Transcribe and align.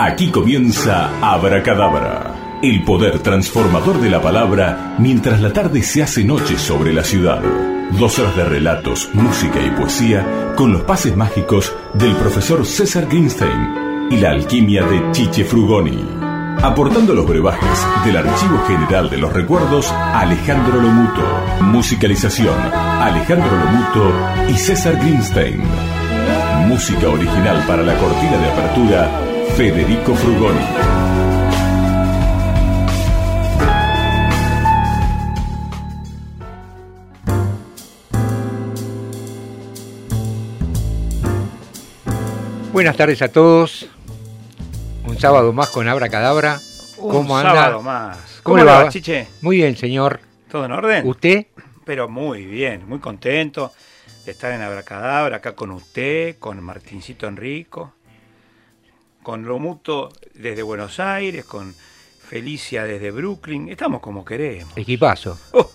Aquí 0.00 0.30
comienza 0.30 1.10
Abracadabra, 1.20 2.60
el 2.62 2.84
poder 2.84 3.18
transformador 3.18 4.00
de 4.00 4.08
la 4.08 4.22
palabra 4.22 4.94
mientras 4.96 5.40
la 5.40 5.52
tarde 5.52 5.82
se 5.82 6.04
hace 6.04 6.22
noche 6.22 6.56
sobre 6.56 6.92
la 6.92 7.02
ciudad. 7.02 7.42
Dos 7.98 8.16
horas 8.20 8.36
de 8.36 8.44
relatos, 8.44 9.10
música 9.12 9.60
y 9.60 9.70
poesía 9.70 10.54
con 10.54 10.72
los 10.72 10.82
pases 10.82 11.16
mágicos 11.16 11.74
del 11.94 12.14
profesor 12.14 12.64
César 12.64 13.06
Greenstein 13.06 14.08
y 14.08 14.18
la 14.18 14.30
alquimia 14.30 14.84
de 14.84 15.10
Chiche 15.10 15.44
Frugoni. 15.44 16.06
Aportando 16.62 17.12
los 17.12 17.26
brebajes 17.26 17.84
del 18.04 18.18
Archivo 18.18 18.62
General 18.68 19.10
de 19.10 19.18
los 19.18 19.32
Recuerdos, 19.32 19.90
Alejandro 19.90 20.80
Lomuto. 20.80 21.24
Musicalización, 21.62 22.56
Alejandro 22.72 23.50
Lomuto 23.50 24.12
y 24.48 24.54
César 24.54 24.96
Greenstein. 24.96 25.60
Música 26.68 27.08
original 27.08 27.64
para 27.66 27.82
la 27.82 27.96
cortina 27.96 28.36
de 28.36 28.48
apertura, 28.48 29.27
Federico 29.58 30.14
Frugoni. 30.14 30.60
Buenas 42.72 42.96
tardes 42.96 43.20
a 43.20 43.32
todos. 43.32 43.88
Un 45.04 45.18
sábado 45.18 45.52
más 45.52 45.70
con 45.70 45.88
Abra 45.88 46.08
Cadabra. 46.08 46.60
¿Cómo 46.96 47.36
anda? 47.36 47.52
sábado 47.52 47.82
más. 47.82 48.40
¿Cómo, 48.44 48.58
le 48.58 48.62
va, 48.62 48.88
Chiche? 48.90 49.26
Muy 49.42 49.56
bien, 49.56 49.76
señor. 49.76 50.20
¿Todo 50.48 50.66
en 50.66 50.70
orden? 50.70 51.04
¿Usted? 51.04 51.48
Pero 51.84 52.08
muy 52.08 52.46
bien, 52.46 52.88
muy 52.88 53.00
contento 53.00 53.72
de 54.24 54.30
estar 54.30 54.52
en 54.52 54.62
Abracadabra, 54.62 55.38
acá 55.38 55.56
con 55.56 55.72
usted, 55.72 56.36
con 56.38 56.62
Martincito 56.62 57.26
Enrico, 57.26 57.94
con 59.28 59.44
Lomuto 59.44 60.08
desde 60.32 60.62
Buenos 60.62 60.98
Aires, 60.98 61.44
con 61.44 61.74
Felicia 61.74 62.84
desde 62.84 63.10
Brooklyn. 63.10 63.68
Estamos 63.68 64.00
como 64.00 64.24
queremos. 64.24 64.74
Equipazo. 64.74 65.38
Oh, 65.52 65.70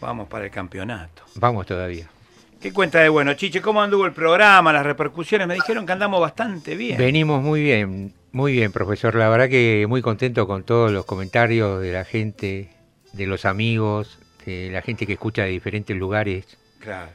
vamos 0.00 0.28
para 0.28 0.44
el 0.44 0.52
campeonato. 0.52 1.24
Vamos 1.34 1.66
todavía. 1.66 2.08
¿Qué 2.60 2.72
cuenta 2.72 3.00
de 3.00 3.08
bueno, 3.08 3.34
Chiche? 3.34 3.60
¿Cómo 3.60 3.82
anduvo 3.82 4.06
el 4.06 4.12
programa, 4.12 4.72
las 4.72 4.86
repercusiones? 4.86 5.48
Me 5.48 5.54
dijeron 5.54 5.84
que 5.84 5.90
andamos 5.90 6.20
bastante 6.20 6.76
bien. 6.76 6.98
Venimos 6.98 7.42
muy 7.42 7.64
bien, 7.64 8.14
muy 8.30 8.52
bien, 8.52 8.70
profesor. 8.70 9.16
La 9.16 9.28
verdad 9.28 9.48
que 9.48 9.84
muy 9.88 10.00
contento 10.00 10.46
con 10.46 10.62
todos 10.62 10.92
los 10.92 11.04
comentarios 11.04 11.82
de 11.82 11.92
la 11.92 12.04
gente, 12.04 12.70
de 13.12 13.26
los 13.26 13.44
amigos, 13.44 14.20
de 14.46 14.70
la 14.70 14.82
gente 14.82 15.04
que 15.04 15.14
escucha 15.14 15.42
de 15.42 15.48
diferentes 15.48 15.96
lugares. 15.96 16.58
Claro. 16.78 17.10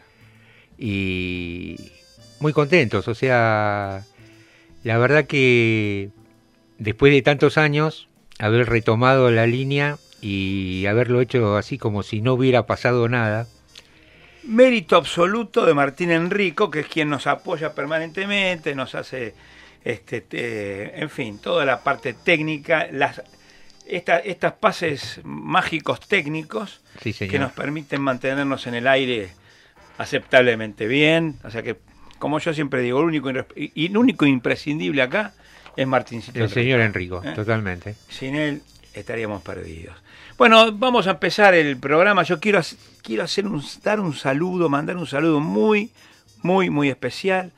Y 0.77 1.93
muy 2.41 2.51
contentos, 2.51 3.07
o 3.07 3.15
sea, 3.15 4.03
la 4.87 4.97
verdad 4.97 5.25
que 5.25 6.11
después 6.77 7.11
de 7.11 7.21
tantos 7.21 7.57
años, 7.57 8.07
haber 8.39 8.69
retomado 8.69 9.29
la 9.31 9.45
línea 9.45 9.97
y 10.21 10.85
haberlo 10.85 11.19
hecho 11.19 11.57
así 11.57 11.77
como 11.77 12.03
si 12.03 12.21
no 12.21 12.35
hubiera 12.35 12.65
pasado 12.65 13.09
nada, 13.09 13.47
Mérito 14.43 14.95
absoluto 14.95 15.65
de 15.65 15.73
Martín 15.73 16.09
Enrico, 16.09 16.71
que 16.71 16.79
es 16.79 16.87
quien 16.87 17.09
nos 17.09 17.27
apoya 17.27 17.73
permanentemente, 17.73 18.75
nos 18.75 18.95
hace, 18.95 19.33
este, 19.83 20.97
en 21.01 21.09
fin, 21.09 21.37
toda 21.39 21.65
la 21.65 21.83
parte 21.83 22.13
técnica, 22.13 22.87
las, 22.89 23.21
estas 23.85 24.53
pases 24.53 25.19
mágicos 25.25 25.99
técnicos 25.99 26.79
que 27.01 27.39
nos 27.39 27.51
permiten 27.51 27.99
mantenernos 28.01 28.67
en 28.67 28.75
el 28.75 28.87
aire 28.87 29.31
aceptablemente 29.97 30.87
bien. 30.87 31.35
O 31.43 31.51
sea 31.51 31.61
que, 31.61 31.75
como 32.19 32.39
yo 32.39 32.53
siempre 32.53 32.81
digo, 32.81 32.99
el 32.99 33.05
único, 33.05 33.31
y 33.55 33.85
el 33.85 33.97
único 33.97 34.25
imprescindible 34.25 35.01
acá 35.01 35.33
es 35.75 35.87
Martíncito. 35.87 36.39
El 36.39 36.49
señor 36.49 36.81
Enrico, 36.81 37.21
¿Eh? 37.23 37.33
totalmente. 37.33 37.95
Sin 38.09 38.35
él 38.35 38.61
estaríamos 38.93 39.41
perdidos. 39.43 39.95
Bueno, 40.37 40.71
vamos 40.71 41.07
a 41.07 41.11
empezar 41.11 41.53
el 41.53 41.77
programa. 41.77 42.23
Yo 42.23 42.39
quiero, 42.39 42.61
quiero 43.01 43.23
hacer 43.23 43.47
un, 43.47 43.63
dar 43.83 43.99
un 43.99 44.13
saludo, 44.13 44.69
mandar 44.69 44.97
un 44.97 45.07
saludo 45.07 45.39
muy, 45.39 45.91
muy, 46.41 46.69
muy 46.69 46.89
especial 46.89 47.51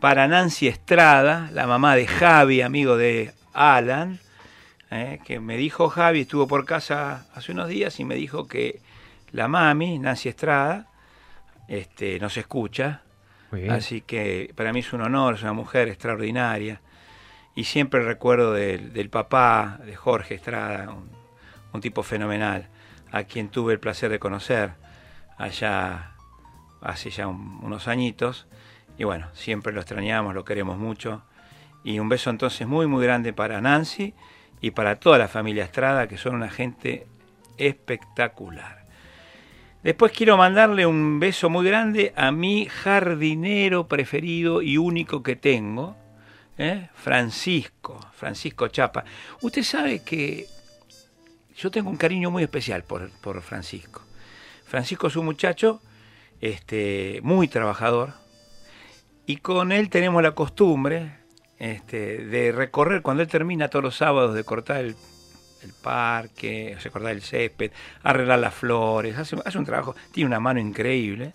para 0.00 0.28
Nancy 0.28 0.68
Estrada, 0.68 1.50
la 1.52 1.66
mamá 1.66 1.96
de 1.96 2.06
Javi, 2.06 2.60
amigo 2.60 2.96
de 2.96 3.32
Alan, 3.54 4.20
eh, 4.90 5.20
que 5.24 5.40
me 5.40 5.56
dijo 5.56 5.88
Javi, 5.88 6.20
estuvo 6.20 6.46
por 6.46 6.66
casa 6.66 7.26
hace 7.34 7.52
unos 7.52 7.68
días 7.68 7.98
y 8.00 8.04
me 8.04 8.14
dijo 8.14 8.46
que 8.46 8.80
la 9.32 9.48
mami, 9.48 9.98
Nancy 9.98 10.28
Estrada, 10.28 10.88
este, 11.68 12.20
nos 12.20 12.36
escucha. 12.36 13.00
Así 13.70 14.00
que 14.00 14.52
para 14.54 14.72
mí 14.72 14.80
es 14.80 14.92
un 14.92 15.00
honor, 15.00 15.34
es 15.34 15.42
una 15.42 15.52
mujer 15.52 15.88
extraordinaria. 15.88 16.80
Y 17.54 17.64
siempre 17.64 18.02
recuerdo 18.02 18.52
del, 18.52 18.92
del 18.92 19.10
papá 19.10 19.78
de 19.84 19.94
Jorge 19.94 20.34
Estrada, 20.34 20.94
un 21.72 21.80
tipo 21.80 22.02
fenomenal, 22.02 22.68
a 23.12 23.24
quien 23.24 23.48
tuve 23.48 23.74
el 23.74 23.80
placer 23.80 24.10
de 24.10 24.18
conocer 24.18 24.72
allá 25.38 26.14
hace 26.80 27.10
ya 27.10 27.26
unos 27.26 27.88
añitos. 27.88 28.46
Y 28.96 29.04
bueno, 29.04 29.28
siempre 29.32 29.72
lo 29.72 29.80
extrañamos, 29.80 30.34
lo 30.34 30.44
queremos 30.44 30.78
mucho. 30.78 31.22
Y 31.82 31.98
un 31.98 32.08
beso 32.08 32.30
entonces 32.30 32.66
muy, 32.66 32.86
muy 32.86 33.04
grande 33.04 33.32
para 33.32 33.60
Nancy 33.60 34.14
y 34.60 34.70
para 34.70 35.00
toda 35.00 35.18
la 35.18 35.28
familia 35.28 35.64
Estrada, 35.64 36.06
que 36.06 36.16
son 36.16 36.34
una 36.34 36.50
gente 36.50 37.06
espectacular. 37.58 38.83
Después 39.84 40.12
quiero 40.12 40.38
mandarle 40.38 40.86
un 40.86 41.20
beso 41.20 41.50
muy 41.50 41.66
grande 41.66 42.14
a 42.16 42.32
mi 42.32 42.64
jardinero 42.64 43.86
preferido 43.86 44.62
y 44.62 44.78
único 44.78 45.22
que 45.22 45.36
tengo, 45.36 45.94
¿eh? 46.56 46.88
Francisco, 46.94 48.00
Francisco 48.14 48.68
Chapa. 48.68 49.04
Usted 49.42 49.62
sabe 49.62 50.02
que 50.02 50.46
yo 51.54 51.70
tengo 51.70 51.90
un 51.90 51.98
cariño 51.98 52.30
muy 52.30 52.42
especial 52.42 52.82
por, 52.82 53.42
Francisco. 53.42 54.00
Francisco 54.64 55.08
es 55.08 55.16
un 55.16 55.26
muchacho 55.26 55.82
este, 56.40 57.20
muy 57.22 57.46
trabajador 57.46 58.14
y 59.26 59.36
con 59.36 59.70
él 59.70 59.90
tenemos 59.90 60.22
la 60.22 60.34
costumbre 60.34 61.18
este, 61.58 62.24
de 62.24 62.52
recorrer, 62.52 63.02
cuando 63.02 63.22
él 63.22 63.28
termina 63.28 63.68
todos 63.68 63.84
los 63.84 63.96
sábados, 63.98 64.34
de 64.34 64.44
cortar 64.44 64.78
el, 64.78 64.96
parque, 65.72 66.76
o 66.76 66.90
cortar 66.90 67.12
el 67.12 67.22
césped, 67.22 67.70
arreglar 68.02 68.38
las 68.38 68.54
flores, 68.54 69.16
hace, 69.16 69.36
hace 69.44 69.58
un 69.58 69.64
trabajo, 69.64 69.94
tiene 70.12 70.28
una 70.28 70.40
mano 70.40 70.60
increíble 70.60 71.32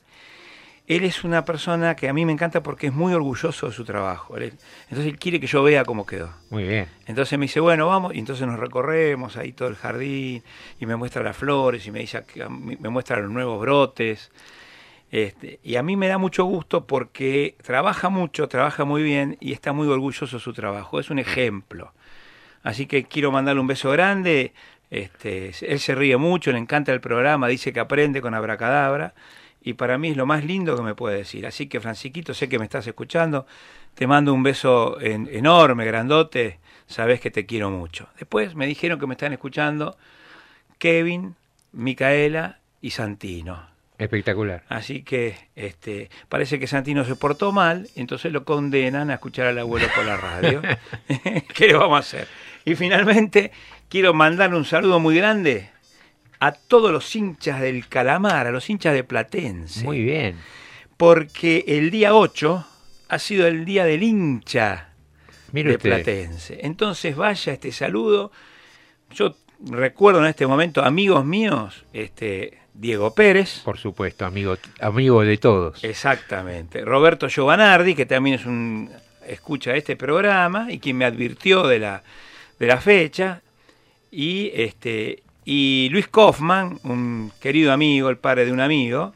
él 0.89 1.03
es 1.03 1.23
una 1.23 1.45
persona 1.45 1.95
que 1.95 2.09
a 2.09 2.13
mí 2.13 2.25
me 2.25 2.31
encanta 2.33 2.63
porque 2.63 2.87
es 2.87 2.93
muy 2.93 3.13
orgulloso 3.13 3.67
de 3.67 3.73
su 3.73 3.85
trabajo. 3.85 4.35
entonces 4.37 5.05
él 5.05 5.19
quiere 5.19 5.39
que 5.39 5.45
yo 5.45 5.61
vea 5.61 5.85
cómo 5.85 6.03
quedó. 6.03 6.33
Muy 6.49 6.63
bien. 6.63 6.87
Entonces 7.05 7.37
me 7.37 7.45
dice, 7.45 7.59
bueno, 7.59 7.87
vamos, 7.87 8.15
y 8.15 8.17
entonces 8.19 8.47
nos 8.47 8.57
recorremos 8.59 9.37
ahí 9.37 9.53
todo 9.53 9.67
el 9.67 9.75
jardín, 9.75 10.43
y 10.79 10.85
me 10.87 10.95
muestra 10.95 11.21
las 11.21 11.37
flores, 11.37 11.85
y 11.85 11.91
me, 11.91 11.99
dice, 11.99 12.25
me 12.49 12.89
muestra 12.89 13.19
los 13.19 13.29
nuevos 13.29 13.61
brotes. 13.61 14.31
Este, 15.11 15.59
y 15.63 15.75
a 15.75 15.83
mí 15.83 15.95
me 15.95 16.07
da 16.07 16.17
mucho 16.17 16.45
gusto 16.45 16.87
porque 16.87 17.55
trabaja 17.61 18.09
mucho, 18.09 18.47
trabaja 18.47 18.83
muy 18.83 19.03
bien 19.03 19.37
y 19.39 19.53
está 19.53 19.73
muy 19.73 19.87
orgulloso 19.87 20.37
de 20.37 20.41
su 20.41 20.53
trabajo. 20.53 20.99
Es 20.99 21.11
un 21.11 21.19
ejemplo. 21.19 21.93
Así 22.63 22.85
que 22.85 23.05
quiero 23.05 23.31
mandarle 23.31 23.61
un 23.61 23.67
beso 23.67 23.91
grande. 23.91 24.53
Este, 24.89 25.51
él 25.61 25.79
se 25.79 25.95
ríe 25.95 26.17
mucho, 26.17 26.51
le 26.51 26.57
encanta 26.57 26.91
el 26.91 27.01
programa, 27.01 27.47
dice 27.47 27.71
que 27.71 27.79
aprende 27.79 28.21
con 28.21 28.33
abracadabra 28.33 29.13
y 29.61 29.73
para 29.73 29.97
mí 29.97 30.09
es 30.09 30.17
lo 30.17 30.25
más 30.25 30.43
lindo 30.43 30.75
que 30.75 30.81
me 30.81 30.95
puede 30.95 31.17
decir. 31.17 31.45
Así 31.45 31.67
que, 31.67 31.79
Franciquito, 31.79 32.33
sé 32.33 32.49
que 32.49 32.59
me 32.59 32.65
estás 32.65 32.87
escuchando, 32.87 33.45
te 33.93 34.07
mando 34.07 34.33
un 34.33 34.43
beso 34.43 34.99
enorme, 35.01 35.85
grandote, 35.85 36.59
sabes 36.87 37.19
que 37.19 37.31
te 37.31 37.45
quiero 37.45 37.69
mucho. 37.69 38.07
Después 38.17 38.55
me 38.55 38.67
dijeron 38.67 38.99
que 38.99 39.07
me 39.07 39.13
están 39.13 39.33
escuchando 39.33 39.97
Kevin, 40.77 41.35
Micaela 41.73 42.59
y 42.81 42.91
Santino. 42.91 43.67
Espectacular. 43.97 44.63
Así 44.69 45.03
que 45.03 45.35
este, 45.57 46.09
parece 46.29 46.57
que 46.57 46.67
Santino 46.67 47.03
se 47.03 47.17
portó 47.17 47.51
mal, 47.51 47.89
entonces 47.95 48.31
lo 48.31 48.45
condenan 48.45 49.09
a 49.09 49.15
escuchar 49.15 49.47
al 49.47 49.59
abuelo 49.59 49.87
por 49.93 50.05
la 50.05 50.15
radio. 50.15 50.61
¿Qué 51.53 51.67
le 51.67 51.73
vamos 51.73 51.97
a 51.97 51.99
hacer? 51.99 52.27
Y 52.69 52.75
finalmente 52.75 53.51
quiero 53.89 54.13
mandar 54.13 54.53
un 54.53 54.63
saludo 54.63 54.99
muy 54.99 55.15
grande 55.15 55.71
a 56.39 56.51
todos 56.51 56.91
los 56.91 57.15
hinchas 57.15 57.59
del 57.61 57.87
Calamar, 57.87 58.45
a 58.45 58.51
los 58.51 58.69
hinchas 58.69 58.93
de 58.93 59.03
Platense. 59.03 59.83
Muy 59.83 60.03
bien. 60.03 60.35
Porque 60.95 61.65
el 61.67 61.89
día 61.89 62.13
8 62.13 62.67
ha 63.09 63.19
sido 63.19 63.47
el 63.47 63.65
día 63.65 63.85
del 63.85 64.03
hincha 64.03 64.89
de 65.51 65.79
Platense. 65.79 66.59
Entonces 66.61 67.15
vaya 67.15 67.53
este 67.53 67.71
saludo. 67.71 68.31
Yo 69.09 69.35
recuerdo 69.65 70.19
en 70.19 70.27
este 70.27 70.45
momento 70.45 70.83
amigos 70.83 71.25
míos, 71.25 71.85
este 71.91 72.59
Diego 72.75 73.15
Pérez. 73.15 73.61
Por 73.65 73.79
supuesto, 73.79 74.27
amigo, 74.27 74.57
amigo 74.79 75.23
de 75.23 75.37
todos. 75.37 75.83
Exactamente. 75.83 76.85
Roberto 76.85 77.29
Giovanardi, 77.29 77.95
que 77.95 78.05
también 78.05 78.35
es 78.35 78.45
un 78.45 78.91
escucha 79.27 79.75
este 79.75 79.95
programa 79.95 80.67
y 80.71 80.77
quien 80.77 80.97
me 80.97 81.05
advirtió 81.05 81.67
de 81.67 81.79
la, 81.79 82.03
de 82.59 82.67
la 82.67 82.77
fecha. 82.77 83.41
Y 84.11 84.51
este 84.53 85.23
y 85.45 85.89
Luis 85.91 86.07
Kaufman, 86.07 86.79
un 86.83 87.31
querido 87.39 87.71
amigo, 87.71 88.09
el 88.09 88.17
padre 88.17 88.45
de 88.45 88.51
un 88.51 88.59
amigo, 88.59 89.13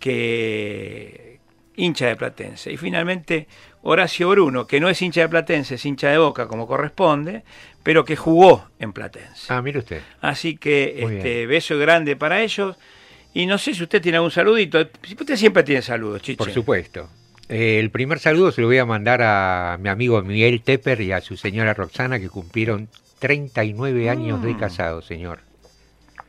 que, 0.00 1.38
hincha 1.76 2.06
de 2.06 2.16
Platense. 2.16 2.72
Y 2.72 2.76
finalmente 2.76 3.46
Horacio 3.82 4.30
Bruno, 4.30 4.66
que 4.66 4.80
no 4.80 4.88
es 4.88 5.00
hincha 5.02 5.20
de 5.20 5.28
Platense, 5.28 5.74
es 5.74 5.84
hincha 5.84 6.08
de 6.08 6.18
Boca 6.18 6.48
como 6.48 6.66
corresponde, 6.66 7.44
pero 7.82 8.04
que 8.04 8.16
jugó 8.16 8.68
en 8.78 8.92
Platense. 8.92 9.52
Ah, 9.52 9.62
mire 9.62 9.80
usted. 9.80 10.00
Así 10.20 10.56
que 10.56 11.04
este 11.04 11.46
beso 11.46 11.78
grande 11.78 12.16
para 12.16 12.40
ellos. 12.40 12.76
Y 13.34 13.44
no 13.44 13.58
sé 13.58 13.74
si 13.74 13.82
usted 13.82 14.00
tiene 14.00 14.16
algún 14.16 14.30
saludito. 14.30 14.78
Usted 14.80 15.36
siempre 15.36 15.62
tiene 15.62 15.82
saludos, 15.82 16.22
Chiche. 16.22 16.38
Por 16.38 16.50
supuesto. 16.50 17.08
Eh, 17.48 17.78
el 17.78 17.90
primer 17.90 18.18
saludo 18.18 18.50
se 18.52 18.60
lo 18.60 18.66
voy 18.66 18.78
a 18.78 18.84
mandar 18.86 19.22
a 19.22 19.76
mi 19.80 19.88
amigo 19.88 20.20
Miguel 20.22 20.62
Tepper 20.62 21.00
y 21.00 21.12
a 21.12 21.20
su 21.20 21.36
señora 21.36 21.74
Roxana, 21.74 22.18
que 22.18 22.28
cumplieron 22.28 22.88
39 23.20 24.10
años 24.10 24.42
de 24.42 24.52
Mm. 24.54 24.58
casado, 24.58 25.02
señor. 25.02 25.40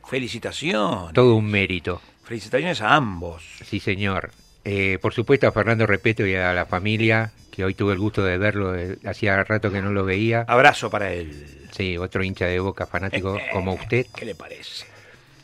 Felicitaciones. 0.08 1.12
Todo 1.12 1.34
un 1.34 1.46
mérito. 1.50 2.00
Felicitaciones 2.24 2.80
a 2.80 2.94
ambos. 2.94 3.42
Sí, 3.64 3.80
señor. 3.80 4.30
Eh, 4.64 4.98
por 5.00 5.12
supuesto 5.14 5.46
a 5.48 5.52
Fernando 5.52 5.86
Repeto 5.86 6.26
y 6.26 6.34
a 6.34 6.52
la 6.52 6.66
familia, 6.66 7.32
que 7.50 7.64
hoy 7.64 7.74
tuve 7.74 7.92
el 7.94 7.98
gusto 7.98 8.22
de 8.22 8.38
verlo, 8.38 8.76
eh, 8.76 8.98
hacía 9.04 9.42
rato 9.44 9.70
que 9.70 9.82
no 9.82 9.90
lo 9.90 10.04
veía. 10.04 10.44
Abrazo 10.46 10.90
para 10.90 11.12
él. 11.12 11.68
Sí, 11.72 11.98
otro 11.98 12.22
hincha 12.22 12.46
de 12.46 12.60
boca 12.60 12.86
fanático 12.86 13.36
como 13.52 13.74
usted. 13.74 14.06
¿Qué 14.14 14.24
le 14.24 14.34
parece? 14.34 14.86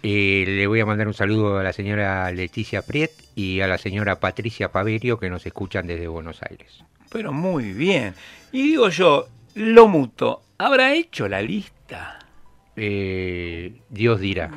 Eh, 0.07 0.45
le 0.47 0.67
voy 0.67 0.81
a 0.81 0.85
mandar 0.87 1.07
un 1.07 1.15
saludo 1.15 1.59
a 1.59 1.63
la 1.63 1.73
señora 1.73 2.31
Leticia 2.31 2.83
Priet 2.83 3.11
y 3.35 3.63
a 3.63 3.67
la 3.67 3.79
señora 3.79 4.21
Patricia 4.21 4.71
Paverio 4.71 5.19
que 5.19 5.31
nos 5.31 5.47
escuchan 5.47 5.87
desde 5.87 6.09
Buenos 6.09 6.43
Aires. 6.43 6.85
Pero 7.11 7.33
muy 7.33 7.73
bien. 7.73 8.15
Y 8.53 8.65
digo 8.65 8.91
yo, 8.91 9.29
lo 9.55 9.89
muto, 9.89 10.43
¿habrá 10.59 10.93
hecho 10.93 11.27
la 11.27 11.41
lista? 11.41 12.19
Eh, 12.77 13.73
Dios 13.89 14.21
dirá. 14.21 14.51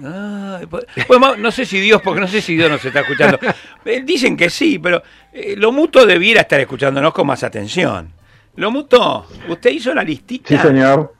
Ay, 0.59 0.65
pues, 0.65 0.85
bueno, 1.07 1.37
no 1.37 1.51
sé 1.51 1.65
si 1.65 1.79
Dios, 1.79 2.01
porque 2.01 2.19
no 2.19 2.27
sé 2.27 2.41
si 2.41 2.57
Dios 2.57 2.69
nos 2.69 2.83
está 2.83 2.99
escuchando. 2.99 3.39
Eh, 3.85 4.01
Dicen 4.03 4.35
que 4.35 4.49
sí, 4.49 4.79
pero 4.79 5.01
eh, 5.31 5.55
lo 5.55 5.71
muto 5.71 6.05
debiera 6.05 6.41
estar 6.41 6.59
escuchándonos 6.59 7.13
con 7.13 7.25
más 7.25 7.41
atención. 7.41 8.11
Lo 8.57 8.69
muto, 8.69 9.25
¿usted 9.47 9.69
hizo 9.69 9.93
la 9.93 10.03
listita? 10.03 10.49
Sí, 10.49 10.57
señor. 10.57 11.13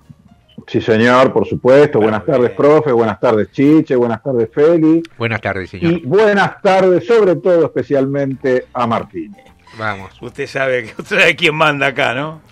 Sí, 0.66 0.82
señor, 0.82 1.32
por 1.32 1.46
supuesto. 1.48 2.00
Buenas 2.00 2.26
tardes, 2.26 2.48
bien. 2.50 2.56
profe. 2.58 2.92
Buenas 2.92 3.20
tardes, 3.20 3.52
Chiche. 3.52 3.96
Buenas 3.96 4.24
tardes, 4.24 4.50
Feli. 4.52 5.04
Buenas 5.18 5.40
tardes, 5.40 5.70
señor. 5.70 5.94
Y 5.94 6.00
buenas 6.06 6.62
tardes, 6.62 7.06
sobre 7.06 7.36
todo, 7.36 7.66
especialmente 7.66 8.66
a 8.74 8.88
Martín. 8.88 9.36
Vamos. 9.78 10.12
Usted 10.22 10.48
sabe, 10.48 10.84
que- 10.86 10.94
usted 11.02 11.20
sabe 11.20 11.36
quién 11.36 11.54
manda 11.56 11.88
acá, 11.88 12.14
¿no? 12.16 12.42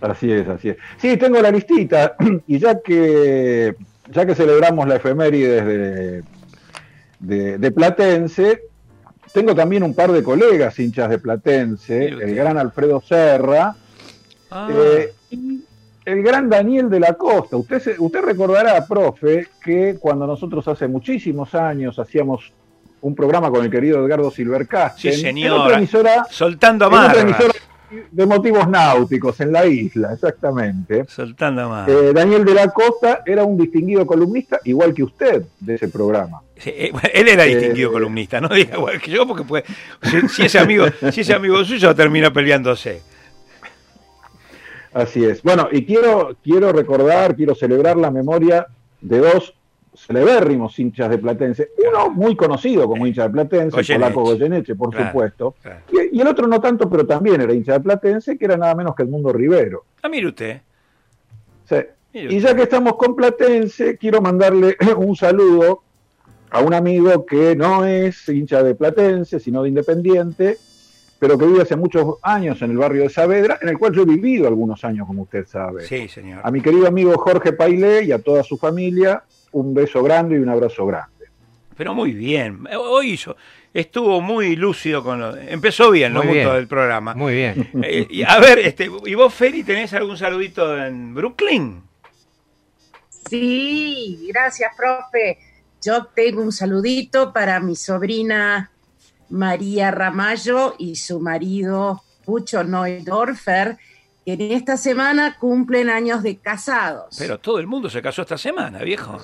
Así 0.00 0.32
es, 0.32 0.48
así 0.48 0.70
es. 0.70 0.76
Sí, 0.96 1.16
tengo 1.18 1.40
la 1.42 1.50
listita. 1.50 2.16
Y 2.46 2.58
ya 2.58 2.80
que, 2.80 3.74
ya 4.10 4.24
que 4.24 4.34
celebramos 4.34 4.88
la 4.88 4.96
efeméride 4.96 5.62
de, 5.62 6.22
de, 7.18 7.58
de 7.58 7.70
Platense, 7.70 8.62
tengo 9.34 9.54
también 9.54 9.82
un 9.82 9.94
par 9.94 10.10
de 10.10 10.22
colegas 10.22 10.78
hinchas 10.78 11.10
de 11.10 11.18
Platense, 11.18 12.06
el 12.06 12.34
gran 12.34 12.56
Alfredo 12.56 13.02
Serra 13.06 13.74
Ah, 14.50 14.68
eh, 14.72 15.12
y 15.30 15.60
el 16.04 16.22
gran 16.22 16.48
Daniel 16.48 16.88
de 16.90 17.00
la 17.00 17.14
Costa. 17.14 17.56
Usted, 17.56 17.80
se- 17.80 17.96
usted 17.98 18.20
recordará, 18.22 18.86
profe, 18.86 19.48
que 19.62 19.96
cuando 20.00 20.26
nosotros 20.26 20.66
hace 20.68 20.88
muchísimos 20.88 21.54
años 21.54 21.98
hacíamos 21.98 22.52
un 23.02 23.14
programa 23.14 23.50
con 23.50 23.64
el 23.64 23.70
querido 23.70 24.04
Edgardo 24.04 24.30
Silvercasten, 24.30 25.12
Sí, 25.14 25.26
en 25.26 25.50
otra 25.50 25.76
emisora, 25.78 26.26
soltando 26.30 26.86
en 26.86 26.92
otra 26.92 27.04
amarras. 27.04 27.22
emisora 27.24 27.52
de 28.12 28.26
motivos 28.26 28.68
náuticos 28.68 29.40
en 29.40 29.52
la 29.52 29.66
isla, 29.66 30.12
exactamente. 30.12 31.04
Soltando 31.08 31.62
amarras. 31.62 31.88
Eh, 31.96 32.12
Daniel 32.12 32.44
de 32.44 32.54
la 32.54 32.68
Costa 32.68 33.22
era 33.26 33.42
un 33.44 33.56
distinguido 33.58 34.06
columnista, 34.06 34.60
igual 34.64 34.92
que 34.94 35.02
usted, 35.02 35.44
de 35.58 35.74
ese 35.74 35.88
programa. 35.88 36.40
Sí, 36.56 36.70
eh, 36.72 36.92
él 37.14 37.28
era 37.28 37.44
distinguido 37.44 37.90
Eh, 37.90 37.92
columnista, 37.92 38.40
no 38.40 38.48
diga 38.48 38.76
igual 38.76 39.00
que 39.00 39.10
yo, 39.10 39.26
porque 39.26 39.44
puede, 39.44 39.64
si, 40.02 40.28
si 40.28 40.42
ese 40.44 40.58
amigo, 40.58 40.84
si 41.10 41.22
ese 41.22 41.32
amigo 41.34 41.64
suyo 41.64 41.94
termina 41.94 42.32
peleándose. 42.32 43.02
Así 44.92 45.24
es. 45.24 45.42
Bueno, 45.42 45.68
y 45.70 45.84
quiero, 45.84 46.36
quiero 46.42 46.72
recordar, 46.72 47.36
quiero 47.36 47.54
celebrar 47.54 47.96
la 47.96 48.10
memoria 48.10 48.66
de 49.00 49.18
dos 49.18 49.54
celebérrimos 49.94 50.78
hinchas 50.78 51.10
de 51.10 51.18
Platense. 51.18 51.70
Uno 51.88 52.10
muy 52.10 52.34
conocido 52.36 52.86
como 52.86 53.06
hincha 53.06 53.24
de 53.24 53.30
Platense, 53.30 53.76
Goyeneche. 53.76 53.94
polaco 53.94 54.22
Goyeneche, 54.22 54.74
por 54.74 54.90
Claro, 54.90 55.06
supuesto. 55.08 55.54
claro. 55.62 55.80
Y, 55.92 56.16
y 56.16 56.20
el 56.20 56.26
otro 56.28 56.46
no 56.46 56.60
tanto, 56.60 56.88
pero 56.88 57.06
también 57.06 57.40
era 57.40 57.52
hincha 57.52 57.74
de 57.74 57.80
Platense, 57.80 58.38
que 58.38 58.44
era 58.44 58.56
nada 58.56 58.74
menos 58.74 58.94
que 58.94 59.02
el 59.02 59.08
Mundo 59.08 59.32
Rivero. 59.32 59.84
Ah, 60.02 60.08
mire 60.08 60.28
usted. 60.28 60.60
Sí. 61.68 61.76
Mire 62.14 62.34
Y 62.34 62.40
ya 62.40 62.54
que 62.56 62.62
estamos 62.62 62.96
con 62.96 63.14
Platense, 63.14 63.96
quiero 63.96 64.20
mandarle 64.20 64.76
un 64.96 65.14
saludo 65.14 65.82
a 66.50 66.60
un 66.60 66.74
amigo 66.74 67.24
que 67.26 67.54
no 67.54 67.84
es 67.84 68.28
hincha 68.28 68.62
de 68.62 68.74
Platense, 68.74 69.38
sino 69.38 69.62
de 69.62 69.68
Independiente, 69.68 70.58
pero 71.20 71.36
que 71.36 71.44
vive 71.44 71.62
hace 71.62 71.76
muchos 71.76 72.16
años 72.22 72.60
en 72.62 72.70
el 72.70 72.78
barrio 72.78 73.02
de 73.02 73.10
Saavedra, 73.10 73.58
en 73.60 73.68
el 73.68 73.78
cual 73.78 73.92
yo 73.92 74.02
he 74.02 74.06
vivido 74.06 74.48
algunos 74.48 74.82
años, 74.84 75.06
como 75.06 75.22
usted 75.22 75.46
sabe. 75.46 75.86
Sí, 75.86 76.08
señor. 76.08 76.40
A 76.42 76.50
mi 76.50 76.62
querido 76.62 76.88
amigo 76.88 77.16
Jorge 77.18 77.52
Pailé 77.52 78.04
y 78.04 78.12
a 78.12 78.18
toda 78.18 78.42
su 78.42 78.56
familia, 78.56 79.22
un 79.52 79.74
beso 79.74 80.02
grande 80.02 80.36
y 80.36 80.38
un 80.38 80.48
abrazo 80.48 80.86
grande. 80.86 81.26
Pero 81.76 81.94
muy 81.94 82.12
bien. 82.12 82.66
Hoy 82.74 83.10
hizo, 83.10 83.36
estuvo 83.74 84.22
muy 84.22 84.56
lúcido 84.56 85.04
con 85.04 85.20
lo. 85.20 85.36
Empezó 85.36 85.90
bien 85.90 86.14
lo 86.14 86.22
bien. 86.22 86.48
del 86.48 86.66
programa. 86.66 87.14
Muy 87.14 87.34
bien. 87.34 87.68
Eh, 87.82 88.06
y 88.08 88.22
a 88.22 88.38
ver, 88.40 88.58
este, 88.58 88.90
¿y 89.04 89.14
vos, 89.14 89.34
Feli, 89.34 89.62
tenés 89.62 89.92
algún 89.92 90.16
saludito 90.16 90.76
en 90.76 91.14
Brooklyn? 91.14 91.82
Sí, 93.28 94.26
gracias, 94.28 94.72
profe. 94.74 95.38
Yo 95.82 96.06
tengo 96.14 96.42
un 96.42 96.52
saludito 96.52 97.30
para 97.30 97.60
mi 97.60 97.76
sobrina 97.76 98.70
María 99.30 99.90
Ramallo 99.90 100.74
y 100.78 100.96
su 100.96 101.20
marido 101.20 102.02
Pucho 102.24 102.62
Neudorfer, 102.64 103.78
que 104.24 104.34
en 104.34 104.40
esta 104.52 104.76
semana 104.76 105.36
cumplen 105.38 105.88
años 105.88 106.22
de 106.22 106.36
casados. 106.36 107.16
Pero 107.18 107.38
todo 107.38 107.58
el 107.58 107.66
mundo 107.66 107.88
se 107.88 108.02
casó 108.02 108.22
esta 108.22 108.36
semana, 108.38 108.80
viejo. 108.80 109.18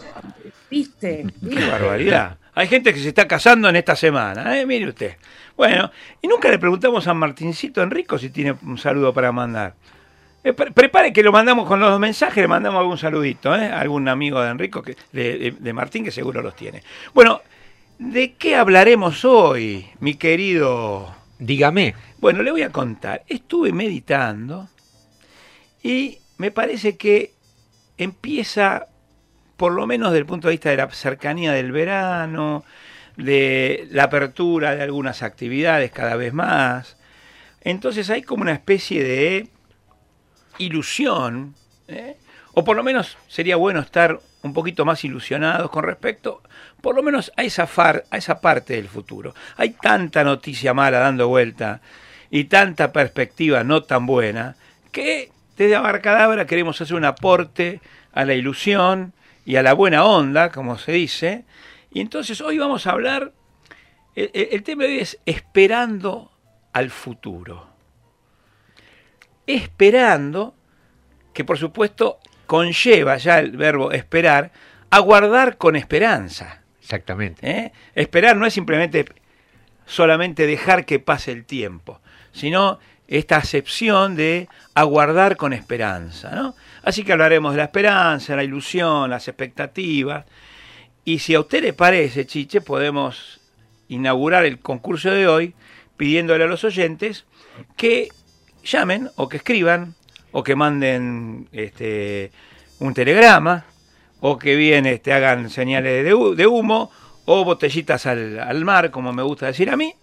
¿Viste? 0.70 1.26
Qué 1.48 1.66
barbaridad. 1.70 2.38
Hay 2.54 2.66
gente 2.68 2.94
que 2.94 3.00
se 3.00 3.08
está 3.08 3.28
casando 3.28 3.68
en 3.68 3.76
esta 3.76 3.94
semana, 3.94 4.58
¿eh? 4.58 4.64
mire 4.64 4.88
usted. 4.88 5.16
Bueno, 5.56 5.90
y 6.22 6.26
nunca 6.26 6.48
le 6.48 6.58
preguntamos 6.58 7.06
a 7.06 7.14
Martincito 7.14 7.82
Enrico 7.82 8.18
si 8.18 8.30
tiene 8.30 8.54
un 8.62 8.78
saludo 8.78 9.12
para 9.12 9.30
mandar. 9.32 9.74
Eh, 10.42 10.52
pre- 10.52 10.70
prepare 10.70 11.12
que 11.12 11.22
lo 11.22 11.32
mandamos 11.32 11.66
con 11.66 11.80
los 11.80 11.98
mensajes, 12.00 12.36
le 12.36 12.48
mandamos 12.48 12.80
algún 12.80 12.96
saludito, 12.98 13.54
¿eh? 13.54 13.66
A 13.66 13.80
algún 13.80 14.08
amigo 14.08 14.40
de 14.40 14.50
Enrico, 14.50 14.80
que, 14.80 14.96
de, 15.12 15.38
de- 15.38 15.50
de 15.58 15.72
Martín, 15.72 16.04
que 16.04 16.10
seguro 16.10 16.40
los 16.40 16.54
tiene. 16.56 16.82
Bueno, 17.12 17.40
¿de 17.98 18.34
qué 18.34 18.56
hablaremos 18.56 19.24
hoy, 19.24 19.86
mi 20.00 20.14
querido? 20.14 21.14
Dígame. 21.38 21.94
Bueno, 22.18 22.42
le 22.42 22.50
voy 22.50 22.62
a 22.62 22.70
contar. 22.70 23.24
Estuve 23.28 23.72
meditando 23.72 24.68
y 25.82 26.18
me 26.38 26.50
parece 26.50 26.96
que 26.96 27.32
empieza, 27.98 28.86
por 29.56 29.72
lo 29.72 29.86
menos 29.86 30.10
desde 30.10 30.20
el 30.20 30.26
punto 30.26 30.48
de 30.48 30.52
vista 30.52 30.70
de 30.70 30.76
la 30.76 30.90
cercanía 30.90 31.52
del 31.52 31.72
verano, 31.72 32.64
de 33.16 33.86
la 33.90 34.04
apertura 34.04 34.74
de 34.74 34.82
algunas 34.82 35.22
actividades 35.22 35.90
cada 35.92 36.16
vez 36.16 36.32
más. 36.32 36.96
Entonces 37.60 38.10
hay 38.10 38.22
como 38.22 38.42
una 38.42 38.52
especie 38.52 39.02
de 39.02 39.48
ilusión, 40.58 41.54
¿eh? 41.88 42.16
o 42.54 42.64
por 42.64 42.76
lo 42.76 42.82
menos 42.82 43.18
sería 43.28 43.56
bueno 43.56 43.80
estar 43.80 44.20
un 44.46 44.54
poquito 44.54 44.84
más 44.84 45.04
ilusionados 45.04 45.70
con 45.70 45.84
respecto, 45.84 46.42
por 46.80 46.94
lo 46.94 47.02
menos 47.02 47.32
a 47.36 47.42
esa, 47.42 47.66
far, 47.66 48.04
a 48.10 48.16
esa 48.16 48.40
parte 48.40 48.74
del 48.74 48.88
futuro. 48.88 49.34
Hay 49.56 49.70
tanta 49.70 50.24
noticia 50.24 50.72
mala 50.72 50.98
dando 50.98 51.28
vuelta 51.28 51.80
y 52.30 52.44
tanta 52.44 52.92
perspectiva 52.92 53.62
no 53.64 53.82
tan 53.82 54.06
buena 54.06 54.56
que 54.92 55.30
desde 55.56 55.76
Abarcadabra 55.76 56.46
queremos 56.46 56.80
hacer 56.80 56.96
un 56.96 57.04
aporte 57.04 57.80
a 58.12 58.24
la 58.24 58.34
ilusión 58.34 59.12
y 59.44 59.56
a 59.56 59.62
la 59.62 59.74
buena 59.74 60.04
onda, 60.04 60.50
como 60.50 60.78
se 60.78 60.92
dice. 60.92 61.44
Y 61.92 62.00
entonces 62.00 62.40
hoy 62.40 62.58
vamos 62.58 62.86
a 62.86 62.90
hablar, 62.92 63.32
el, 64.14 64.30
el- 64.34 64.62
tema 64.62 64.84
de 64.84 64.88
hoy 64.90 64.98
es 64.98 65.18
esperando 65.26 66.30
al 66.72 66.90
futuro. 66.90 67.68
Esperando, 69.46 70.54
que 71.32 71.44
por 71.44 71.58
supuesto 71.58 72.18
conlleva 72.46 73.16
ya 73.16 73.38
el 73.38 73.52
verbo 73.56 73.92
esperar, 73.92 74.52
aguardar 74.90 75.56
con 75.56 75.76
esperanza. 75.76 76.62
Exactamente. 76.80 77.50
¿eh? 77.50 77.72
Esperar 77.94 78.36
no 78.36 78.46
es 78.46 78.54
simplemente 78.54 79.06
solamente 79.86 80.46
dejar 80.46 80.84
que 80.84 80.98
pase 80.98 81.32
el 81.32 81.44
tiempo, 81.44 82.00
sino 82.32 82.78
esta 83.08 83.36
acepción 83.36 84.16
de 84.16 84.48
aguardar 84.74 85.36
con 85.36 85.52
esperanza. 85.52 86.30
¿no? 86.30 86.54
Así 86.82 87.04
que 87.04 87.12
hablaremos 87.12 87.52
de 87.52 87.58
la 87.58 87.64
esperanza, 87.64 88.36
la 88.36 88.44
ilusión, 88.44 89.10
las 89.10 89.28
expectativas. 89.28 90.24
Y 91.04 91.20
si 91.20 91.34
a 91.34 91.40
usted 91.40 91.62
le 91.62 91.72
parece, 91.72 92.26
Chiche, 92.26 92.60
podemos 92.60 93.40
inaugurar 93.88 94.44
el 94.44 94.58
concurso 94.58 95.10
de 95.10 95.28
hoy 95.28 95.54
pidiéndole 95.96 96.44
a 96.44 96.48
los 96.48 96.64
oyentes 96.64 97.24
que 97.76 98.08
llamen 98.64 99.10
o 99.16 99.28
que 99.28 99.36
escriban 99.38 99.94
o 100.32 100.42
que 100.42 100.56
manden 100.56 101.48
este, 101.52 102.30
un 102.78 102.94
telegrama 102.94 103.64
o 104.20 104.38
que 104.38 104.56
bien 104.56 104.86
este, 104.86 105.12
hagan 105.12 105.50
señales 105.50 106.04
de, 106.04 106.34
de 106.36 106.46
humo 106.46 106.90
o 107.26 107.44
botellitas 107.44 108.06
al, 108.06 108.38
al 108.38 108.64
mar, 108.64 108.90
como 108.90 109.12
me 109.12 109.22
gusta 109.22 109.46
decir 109.46 109.70
a 109.70 109.76
mí, 109.76 109.94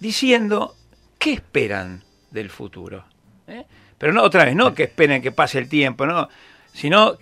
diciendo 0.00 0.74
qué 1.18 1.32
esperan 1.32 2.04
del 2.30 2.50
futuro. 2.50 3.04
¿eh? 3.46 3.64
Pero 3.98 4.12
no 4.12 4.22
otra 4.22 4.44
vez, 4.44 4.54
no 4.54 4.74
que 4.74 4.84
esperen 4.84 5.22
que 5.22 5.32
pase 5.32 5.58
el 5.58 5.68
tiempo, 5.68 6.06
no, 6.06 6.28
sino 6.72 7.16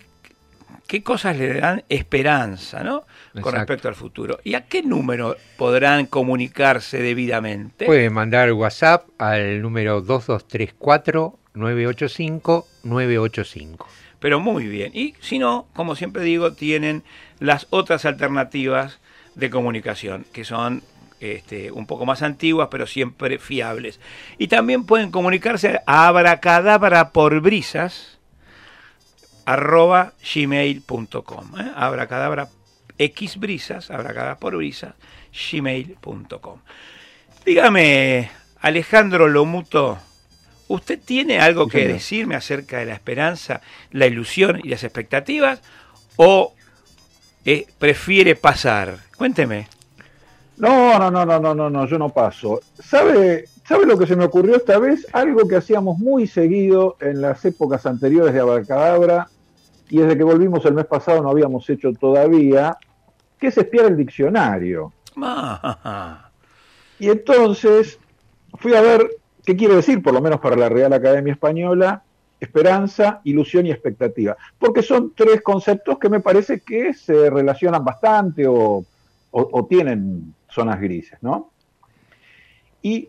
qué 0.87 1.03
cosas 1.03 1.37
le 1.37 1.55
dan 1.55 1.85
esperanza, 1.89 2.83
¿no? 2.83 3.05
Con 3.41 3.55
respecto 3.55 3.89
al 3.89 3.95
futuro. 3.95 4.39
¿Y 4.45 4.55
a 4.55 4.67
qué 4.67 4.83
número 4.83 5.37
podrán 5.57 6.07
comunicarse 6.07 6.99
debidamente? 6.99 7.87
Puede 7.87 8.11
mandar 8.11 8.53
WhatsApp 8.53 9.09
al 9.19 9.61
número 9.61 10.01
2234 10.01 11.39
985 11.55 12.67
985. 12.83 13.89
Pero 14.21 14.41
muy 14.41 14.67
bien. 14.67 14.93
Y 14.95 15.15
si 15.21 15.39
no, 15.39 15.67
como 15.75 15.97
siempre 15.97 16.23
digo, 16.23 16.53
tienen 16.53 17.03
las 17.41 17.67
otras 17.71 18.05
alternativas 18.05 19.01
de 19.35 19.51
comunicación, 19.51 20.25
que 20.33 20.45
son 20.45 20.83
este, 21.21 21.73
un 21.73 21.87
poco 21.87 22.07
más 22.07 22.23
antiguas, 22.23 22.69
pero 22.71 22.87
siempre 22.87 23.39
fiables. 23.39 24.01
Y 24.39 24.49
también 24.49 24.85
pueden 24.85 25.11
comunicarse 25.11 25.81
a 25.87 26.07
abracadabra 26.07 27.11
por 27.11 27.41
brisas 27.41 28.19
arroba 29.47 30.15
gmail.com. 30.35 31.61
¿eh? 31.61 31.73
Abracadabra 31.77 32.49
x 32.99 33.39
brisas, 33.39 33.91
abracadabra 33.91 34.39
por 34.39 34.57
brisas, 34.57 34.95
gmail.com. 35.51 36.61
Dígame, 37.45 38.31
Alejandro 38.61 39.29
Lomuto, 39.29 39.99
¿usted 40.69 40.99
tiene 41.05 41.41
algo 41.41 41.69
que 41.69 41.89
decirme 41.89 42.35
acerca 42.37 42.79
de 42.79 42.87
la 42.87 42.95
esperanza, 42.95 43.61
la 43.91 44.07
ilusión 44.07 44.61
y 44.63 44.69
las 44.69 44.85
expectativas? 44.85 45.61
¿O 46.17 46.55
eh, 47.45 47.67
prefiere 47.79 48.37
pasar? 48.37 48.99
Cuénteme. 49.17 49.69
No, 50.57 50.99
no, 50.99 51.11
no, 51.11 51.27
no, 51.27 51.41
no, 51.41 51.55
no, 51.55 51.71
no, 51.71 51.87
yo 51.87 51.99
no 51.99 52.11
paso. 52.11 52.61
¿Sabe, 52.79 53.47
¿Sabe 53.67 53.87
lo 53.87 53.99
que 53.99 54.07
se 54.07 54.17
me 54.17 54.25
ocurrió 54.25 54.57
esta 54.57 54.79
vez? 54.79 55.07
Algo 55.13 55.49
que 55.49 55.57
hacíamos 55.57 55.99
muy 55.99 56.27
seguido 56.27 56.97
en 57.01 57.21
las 57.21 57.45
épocas 57.45 57.87
anteriores 57.87 58.33
de 58.33 58.41
Abracadabra 58.41 59.29
y 59.89 59.99
desde 59.99 60.17
que 60.17 60.25
volvimos 60.25 60.65
el 60.65 60.75
mes 60.75 60.87
pasado 60.87 61.23
no 61.23 61.31
habíamos 61.31 61.69
hecho 61.69 61.93
todavía, 61.93 62.77
que 63.39 63.49
es 63.49 63.59
espiar 63.59 63.87
el 63.87 63.97
diccionario. 63.97 64.93
Ah, 65.17 66.31
Y 66.99 67.11
entonces 67.11 67.99
fui 68.59 68.75
a 68.75 68.81
ver 68.81 69.09
qué 69.45 69.57
quiere 69.57 69.75
decir, 69.77 70.03
por 70.03 70.13
lo 70.15 70.21
menos 70.21 70.41
para 70.41 70.57
la 70.57 70.69
Real 70.69 70.93
Academia 70.93 71.33
Española, 71.33 72.03
esperanza, 72.41 73.21
ilusión 73.25 73.67
y 73.67 73.71
expectativa. 73.71 74.37
Porque 74.59 74.83
son 74.83 75.13
tres 75.15 75.41
conceptos 75.43 75.99
que 75.99 76.09
me 76.09 76.21
parece 76.21 76.61
que 76.61 76.93
se 76.95 77.31
relacionan 77.31 77.85
bastante 77.85 78.47
o, 78.47 78.85
o- 79.31 79.49
o 79.53 79.67
tienen 79.67 80.35
zonas 80.49 80.81
grises, 80.81 81.19
¿no? 81.23 81.51
Y 82.83 83.09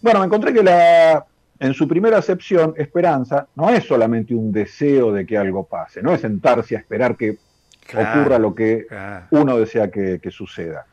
bueno, 0.00 0.20
me 0.20 0.26
encontré 0.26 0.52
que 0.52 0.62
la, 0.62 1.24
en 1.58 1.74
su 1.74 1.86
primera 1.88 2.18
acepción, 2.18 2.74
esperanza 2.76 3.46
no 3.56 3.70
es 3.70 3.84
solamente 3.84 4.34
un 4.34 4.52
deseo 4.52 5.12
de 5.12 5.26
que 5.26 5.36
algo 5.36 5.64
pase, 5.64 6.02
no 6.02 6.12
es 6.12 6.20
sentarse 6.20 6.76
a 6.76 6.78
esperar 6.80 7.16
que 7.16 7.38
claro, 7.86 8.20
ocurra 8.20 8.38
lo 8.38 8.54
que 8.54 8.86
claro. 8.86 9.26
uno 9.32 9.58
desea 9.58 9.90
que, 9.90 10.18
que 10.22 10.30
suceda, 10.30 10.86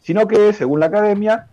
sino 0.00 0.26
que 0.28 0.52
según 0.52 0.80
la 0.80 0.86
academia, 0.86 1.46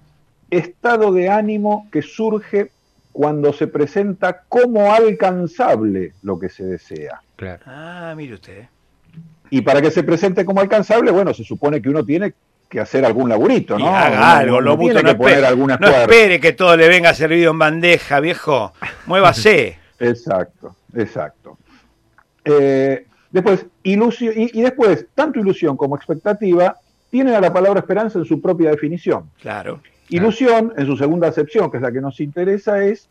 estado 0.50 1.12
de 1.12 1.30
ánimo 1.30 1.88
que 1.92 2.02
surge 2.02 2.72
cuando 3.12 3.54
se 3.54 3.68
presenta 3.68 4.44
como 4.50 4.94
alcanzable 4.94 6.14
lo 6.22 6.38
que 6.40 6.50
se 6.50 6.66
desea. 6.66 7.22
Claro. 7.36 7.64
Ah, 7.66 8.14
mire 8.16 8.34
usted. 8.36 8.66
Y 9.50 9.62
para 9.62 9.82
que 9.82 9.92
se 9.92 10.04
presente 10.04 10.44
como 10.44 10.60
alcanzable, 10.62 11.12
bueno, 11.12 11.34
se 11.34 11.44
supone 11.44 11.82
que 11.82 11.90
uno 11.90 12.04
tiene 12.04 12.34
que 12.68 12.80
hacer 12.80 13.06
algún 13.06 13.30
laburito, 13.30 13.78
Y 13.80 13.84
¿no? 13.84 13.96
haga 13.96 14.18
Uno- 14.18 14.26
algo, 14.26 14.58
uno 14.58 14.62
lo 14.62 14.78
tiene 14.80 14.94
no, 15.04 15.10
que 15.10 15.16
poner 15.16 15.32
espere, 15.34 15.48
algún 15.48 15.68
no 15.80 15.88
espere 15.88 16.40
que 16.40 16.52
todo 16.54 16.76
le 16.76 16.90
venga 16.90 17.14
servido 17.14 17.52
en 17.52 17.60
bandeja, 17.60 18.20
viejo. 18.20 18.74
Muévase. 19.06 19.78
Exacto, 20.00 20.76
exacto. 20.94 21.58
Eh, 22.44 23.06
después, 23.32 23.66
ilusio- 23.84 24.34
y, 24.36 24.60
y 24.60 24.62
después, 24.62 25.06
tanto 25.16 25.40
ilusión 25.40 25.78
como 25.78 25.96
expectativa 25.96 26.76
tienen 27.10 27.34
a 27.36 27.40
la 27.40 27.54
palabra 27.54 27.80
esperanza 27.80 28.20
en 28.20 28.26
su 28.26 28.42
propia 28.42 28.72
definición. 28.72 29.30
claro. 29.42 29.80
Ilusión, 30.10 30.74
en 30.78 30.86
su 30.86 30.96
segunda 30.98 31.28
acepción, 31.28 31.72
que 31.72 31.78
es 31.78 31.84
la 31.84 31.92
que 31.92 32.02
nos 32.02 32.20
interesa, 32.20 32.84
es 32.84 33.08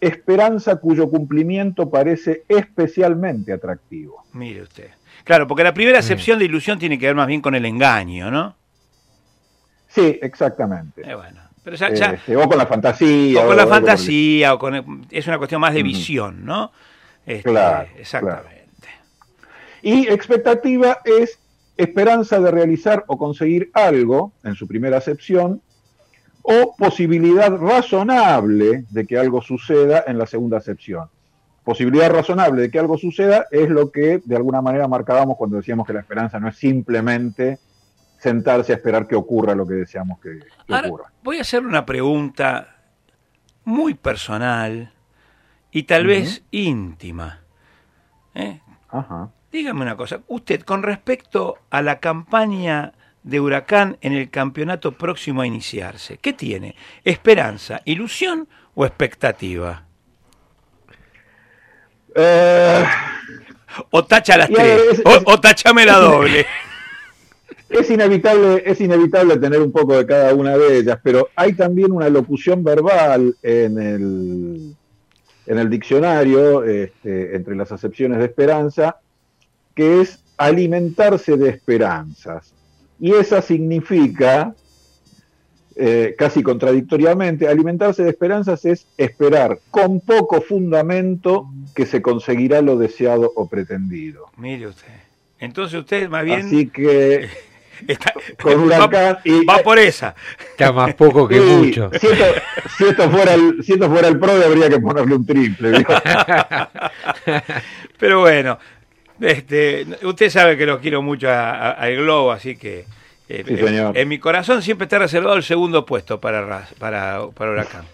esperanza 0.00 0.76
cuyo 0.76 1.08
cumplimiento 1.08 1.88
parece 1.88 2.42
especialmente 2.48 3.52
atractivo. 3.52 4.24
Mire 4.32 4.62
usted. 4.62 4.90
Claro, 5.24 5.46
porque 5.46 5.64
la 5.64 5.72
primera 5.74 5.98
acepción 6.00 6.38
de 6.38 6.44
ilusión 6.44 6.78
tiene 6.78 6.98
que 6.98 7.06
ver 7.06 7.14
más 7.14 7.26
bien 7.26 7.40
con 7.40 7.54
el 7.54 7.64
engaño, 7.64 8.30
¿no? 8.30 8.54
Sí, 9.88 10.18
exactamente. 10.20 11.02
Eh, 11.08 11.14
bueno. 11.14 11.40
Pero 11.64 11.76
ya, 11.76 11.92
ya- 11.92 12.12
Este, 12.12 12.36
o 12.36 12.46
con 12.48 12.58
la 12.58 12.66
fantasía. 12.66 13.42
o 13.42 13.46
con 13.48 13.56
la 13.56 13.66
fantasía, 13.66 14.54
o 14.54 14.58
con 14.58 15.06
es 15.10 15.26
una 15.26 15.38
cuestión 15.38 15.60
más 15.60 15.74
de 15.74 15.82
visión, 15.82 16.44
¿no? 16.44 16.70
Este, 17.24 17.50
Claro, 17.50 17.88
exactamente. 17.98 18.56
Y 19.82 20.06
expectativa 20.08 20.98
es 21.04 21.38
esperanza 21.76 22.38
de 22.40 22.50
realizar 22.50 23.04
o 23.08 23.18
conseguir 23.18 23.70
algo, 23.74 24.32
en 24.44 24.54
su 24.54 24.68
primera 24.68 24.98
acepción, 24.98 25.60
o 26.48 26.76
posibilidad 26.76 27.50
razonable 27.56 28.84
de 28.90 29.04
que 29.06 29.18
algo 29.18 29.42
suceda 29.42 30.04
en 30.06 30.16
la 30.16 30.26
segunda 30.26 30.58
acepción. 30.58 31.08
Posibilidad 31.64 32.08
razonable 32.08 32.62
de 32.62 32.70
que 32.70 32.78
algo 32.78 32.96
suceda 32.96 33.46
es 33.50 33.68
lo 33.68 33.90
que 33.90 34.22
de 34.24 34.36
alguna 34.36 34.62
manera 34.62 34.86
marcábamos 34.86 35.36
cuando 35.36 35.56
decíamos 35.56 35.84
que 35.88 35.92
la 35.92 36.00
esperanza 36.00 36.38
no 36.38 36.48
es 36.48 36.56
simplemente 36.56 37.58
sentarse 38.20 38.72
a 38.72 38.76
esperar 38.76 39.08
que 39.08 39.16
ocurra 39.16 39.56
lo 39.56 39.66
que 39.66 39.74
deseamos 39.74 40.20
que, 40.20 40.38
que 40.66 40.72
Ahora, 40.74 40.86
ocurra. 40.88 41.12
voy 41.24 41.38
a 41.38 41.40
hacer 41.40 41.66
una 41.66 41.84
pregunta 41.84 42.76
muy 43.64 43.94
personal 43.94 44.92
y 45.72 45.82
tal 45.82 46.06
vez 46.06 46.44
íntima. 46.52 47.40
¿eh? 48.36 48.60
Ajá. 48.88 49.30
Dígame 49.50 49.82
una 49.82 49.96
cosa, 49.96 50.20
usted 50.28 50.60
con 50.60 50.84
respecto 50.84 51.56
a 51.70 51.82
la 51.82 51.98
campaña 51.98 52.92
de 53.26 53.40
Huracán 53.40 53.98
en 54.00 54.12
el 54.12 54.30
campeonato 54.30 54.92
próximo 54.92 55.42
a 55.42 55.46
iniciarse, 55.46 56.16
¿qué 56.18 56.32
tiene? 56.32 56.76
¿Esperanza, 57.04 57.82
ilusión 57.84 58.46
o 58.74 58.86
expectativa? 58.86 59.84
Eh, 62.14 62.84
O 63.90 64.04
tacha 64.04 64.38
las 64.38 64.48
tres, 64.48 64.80
es- 64.92 65.02
o, 65.04 65.32
o 65.32 65.40
tachame 65.40 65.84
la 65.84 65.98
doble. 65.98 66.46
Es 67.68 67.90
inevitable, 67.90 68.62
es 68.64 68.80
inevitable 68.80 69.36
tener 69.38 69.60
un 69.60 69.72
poco 69.72 69.96
de 69.98 70.06
cada 70.06 70.32
una 70.32 70.56
de 70.56 70.78
ellas, 70.78 70.98
pero 71.02 71.28
hay 71.34 71.52
también 71.52 71.90
una 71.90 72.08
locución 72.08 72.62
verbal 72.62 73.34
en 73.42 73.78
el, 73.78 74.74
en 75.46 75.58
el 75.58 75.68
diccionario, 75.68 76.62
este, 76.62 77.34
entre 77.34 77.56
las 77.56 77.72
acepciones 77.72 78.18
de 78.18 78.24
esperanza, 78.26 78.96
que 79.74 80.00
es 80.00 80.22
alimentarse 80.38 81.36
de 81.36 81.50
esperanzas. 81.50 82.52
Y 82.98 83.12
esa 83.12 83.42
significa, 83.42 84.54
eh, 85.76 86.14
casi 86.18 86.42
contradictoriamente, 86.42 87.46
alimentarse 87.48 88.02
de 88.04 88.10
esperanzas 88.10 88.64
es 88.64 88.86
esperar 88.96 89.58
con 89.70 90.00
poco 90.00 90.40
fundamento 90.40 91.48
que 91.74 91.84
se 91.86 92.00
conseguirá 92.00 92.62
lo 92.62 92.78
deseado 92.78 93.30
o 93.36 93.46
pretendido. 93.48 94.26
Mire 94.38 94.68
usted. 94.68 94.88
Entonces 95.38 95.78
usted 95.80 96.08
más 96.08 96.24
bien 96.24 96.46
Así 96.46 96.68
que 96.68 97.28
está- 97.86 98.14
con 98.42 98.58
Huracán 98.64 98.90
va, 98.94 99.20
y- 99.24 99.44
va 99.44 99.58
por 99.58 99.78
esa. 99.78 100.14
Está 100.52 100.72
más 100.72 100.94
poco 100.94 101.28
que 101.28 101.34
Sí, 101.40 101.42
mucho. 101.44 101.90
Si 102.00 102.06
esto, 102.06 102.24
si 102.78 102.84
esto 102.84 103.10
fuera 103.10 103.34
el, 103.34 103.62
si 103.62 103.72
esto 103.74 103.90
fuera 103.90 104.08
el 104.08 104.18
PRO, 104.18 104.32
habría 104.32 104.70
que 104.70 104.80
ponerle 104.80 105.14
un 105.14 105.26
triple. 105.26 105.70
¿vio? 105.72 105.86
Pero 107.98 108.20
bueno, 108.20 108.58
este, 109.20 109.86
usted 110.02 110.30
sabe 110.30 110.56
que 110.56 110.66
lo 110.66 110.80
quiero 110.80 111.02
mucho 111.02 111.28
al 111.30 111.96
Globo, 111.96 112.32
así 112.32 112.56
que 112.56 112.84
eh, 113.28 113.44
Sí, 113.46 113.54
en- 113.94 114.08
mi 114.08 114.18
corazón 114.18 114.62
siempre 114.62 114.84
está 114.84 114.98
reservado 114.98 115.36
el 115.36 115.42
segundo 115.42 115.84
puesto 115.86 116.20
para, 116.20 116.66
para, 116.78 117.26
para 117.34 117.50
Huracán. 117.50 117.84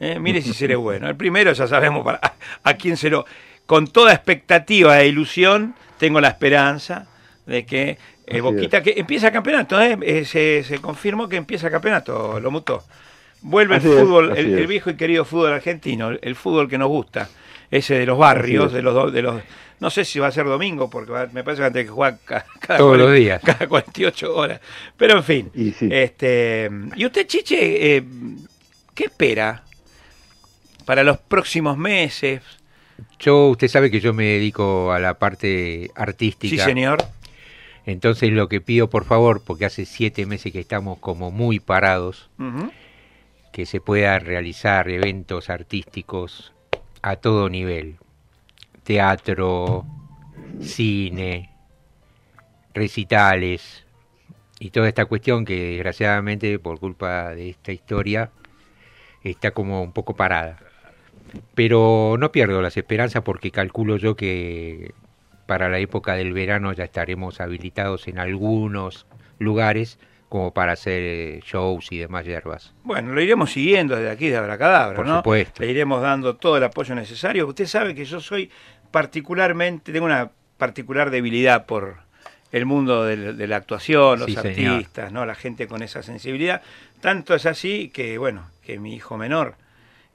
Eh, 0.00 0.18
mire 0.18 0.42
si 0.42 0.52
seré 0.52 0.76
bueno. 0.76 1.08
El 1.08 1.16
primero 1.16 1.52
ya 1.52 1.66
sabemos 1.66 2.04
para, 2.04 2.18
a, 2.22 2.34
a 2.64 2.74
quién 2.74 2.96
se 2.96 3.08
lo... 3.10 3.24
Con 3.64 3.86
toda 3.88 4.12
expectativa 4.12 5.00
e 5.00 5.08
ilusión, 5.08 5.74
tengo 5.98 6.20
la 6.20 6.28
esperanza 6.28 7.06
de 7.46 7.64
que 7.66 7.98
eh, 8.26 8.40
Boquita, 8.40 8.82
que 8.82 8.94
empieza 8.96 9.30
campeonato, 9.32 9.80
¿eh? 9.80 9.96
Eh, 10.02 10.24
se, 10.24 10.62
se 10.64 10.78
confirmó 10.78 11.28
que 11.28 11.36
empieza 11.36 11.70
campeonato, 11.70 12.38
lo 12.40 12.50
mutó. 12.50 12.84
Vuelve 13.42 13.76
Así 13.76 13.86
el 13.88 13.94
es, 13.94 14.00
fútbol, 14.00 14.36
el, 14.36 14.52
el 14.54 14.58
es. 14.60 14.68
viejo 14.68 14.90
y 14.90 14.94
querido 14.96 15.24
fútbol 15.24 15.52
argentino, 15.52 16.10
el, 16.10 16.18
el 16.22 16.34
fútbol 16.36 16.68
que 16.68 16.78
nos 16.78 16.88
gusta, 16.88 17.28
ese 17.70 17.94
de 17.98 18.06
los 18.06 18.18
barrios, 18.18 18.66
es. 18.66 18.72
de 18.74 18.82
los, 18.82 19.12
de 19.12 19.22
los, 19.22 19.40
no 19.80 19.90
sé 19.90 20.04
si 20.04 20.18
va 20.18 20.28
a 20.28 20.32
ser 20.32 20.46
domingo, 20.46 20.88
porque 20.90 21.12
va- 21.12 21.28
me 21.32 21.44
parece 21.44 21.58
que 21.58 21.62
va 21.62 21.68
a 21.68 21.72
tener 21.72 21.86
que 21.86 21.92
jugar 21.92 22.18
ca- 22.24 22.46
cada, 22.60 22.78
Todos 22.78 22.96
los 22.98 23.08
cuaren- 23.10 23.14
días. 23.18 23.42
cada 23.44 23.66
48 23.68 24.36
horas. 24.36 24.60
Pero 24.96 25.16
en 25.18 25.24
fin, 25.24 25.50
Y 25.54 25.72
sí. 25.72 25.88
este, 25.90 26.70
y 26.96 27.04
usted, 27.06 27.26
Chiche, 27.26 27.96
eh, 27.96 28.04
¿qué 28.94 29.04
espera 29.04 29.62
para 30.84 31.02
los 31.04 31.18
próximos 31.18 31.76
meses? 31.76 32.42
Yo, 33.18 33.48
usted 33.48 33.68
sabe 33.68 33.90
que 33.90 34.00
yo 34.00 34.14
me 34.14 34.24
dedico 34.24 34.92
a 34.92 34.98
la 34.98 35.14
parte 35.18 35.84
Sí, 35.86 35.90
artística. 35.96 36.64
señor. 36.64 36.98
Entonces 37.84 38.30
lo 38.32 38.48
que 38.48 38.60
pido 38.60 38.88
por 38.90 39.04
favor, 39.04 39.42
porque 39.44 39.64
hace 39.66 39.84
siete 39.84 40.26
meses 40.26 40.52
que 40.52 40.58
estamos 40.60 40.98
como 40.98 41.30
muy 41.30 41.60
parados, 41.60 42.28
que 43.52 43.64
se 43.64 43.80
pueda 43.80 44.18
realizar 44.18 44.88
eventos 44.90 45.50
artísticos 45.50 46.52
a 47.02 47.16
todo 47.16 47.48
nivel. 47.48 47.96
Teatro, 48.86 49.84
cine, 50.60 51.50
recitales 52.72 53.84
y 54.60 54.70
toda 54.70 54.86
esta 54.86 55.06
cuestión 55.06 55.44
que 55.44 55.72
desgraciadamente 55.72 56.58
por 56.60 56.78
culpa 56.78 57.34
de 57.34 57.50
esta 57.50 57.72
historia 57.72 58.30
está 59.24 59.50
como 59.50 59.82
un 59.82 59.92
poco 59.92 60.14
parada. 60.14 60.58
Pero 61.56 62.14
no 62.18 62.30
pierdo 62.30 62.62
las 62.62 62.76
esperanzas 62.76 63.22
porque 63.24 63.50
calculo 63.50 63.96
yo 63.96 64.14
que 64.14 64.94
para 65.46 65.68
la 65.68 65.78
época 65.78 66.14
del 66.14 66.32
verano 66.32 66.72
ya 66.72 66.84
estaremos 66.84 67.40
habilitados 67.40 68.06
en 68.06 68.20
algunos 68.20 69.06
lugares 69.40 69.98
como 70.28 70.52
para 70.52 70.72
hacer 70.72 71.02
eh, 71.02 71.40
shows 71.44 71.92
y 71.92 71.98
demás 71.98 72.24
hierbas. 72.24 72.74
Bueno, 72.82 73.12
lo 73.12 73.20
iremos 73.20 73.52
siguiendo 73.52 73.94
desde 73.94 74.10
aquí 74.10 74.28
de 74.28 74.36
Abracadabra, 74.36 74.96
Por 74.96 75.06
¿no? 75.06 75.18
supuesto. 75.18 75.62
Le 75.62 75.70
iremos 75.70 76.02
dando 76.02 76.36
todo 76.36 76.56
el 76.56 76.64
apoyo 76.64 76.94
necesario. 76.96 77.46
Usted 77.46 77.66
sabe 77.66 77.94
que 77.94 78.04
yo 78.04 78.20
soy 78.20 78.50
particularmente, 78.96 79.92
tengo 79.92 80.06
una 80.06 80.30
particular 80.56 81.10
debilidad 81.10 81.66
por 81.66 81.96
el 82.50 82.64
mundo 82.64 83.04
de, 83.04 83.46
la 83.46 83.56
actuación, 83.56 84.18
los 84.20 84.24
Sí, 84.30 84.36
señor. 84.36 84.72
artistas, 84.76 85.12
¿no? 85.12 85.26
La 85.26 85.34
gente 85.34 85.68
con 85.68 85.82
esa 85.82 86.02
sensibilidad. 86.02 86.62
Tanto 87.02 87.34
es 87.34 87.44
así 87.44 87.90
que, 87.90 88.16
bueno, 88.16 88.48
que 88.64 88.78
mi 88.78 88.94
hijo 88.94 89.18
menor 89.18 89.56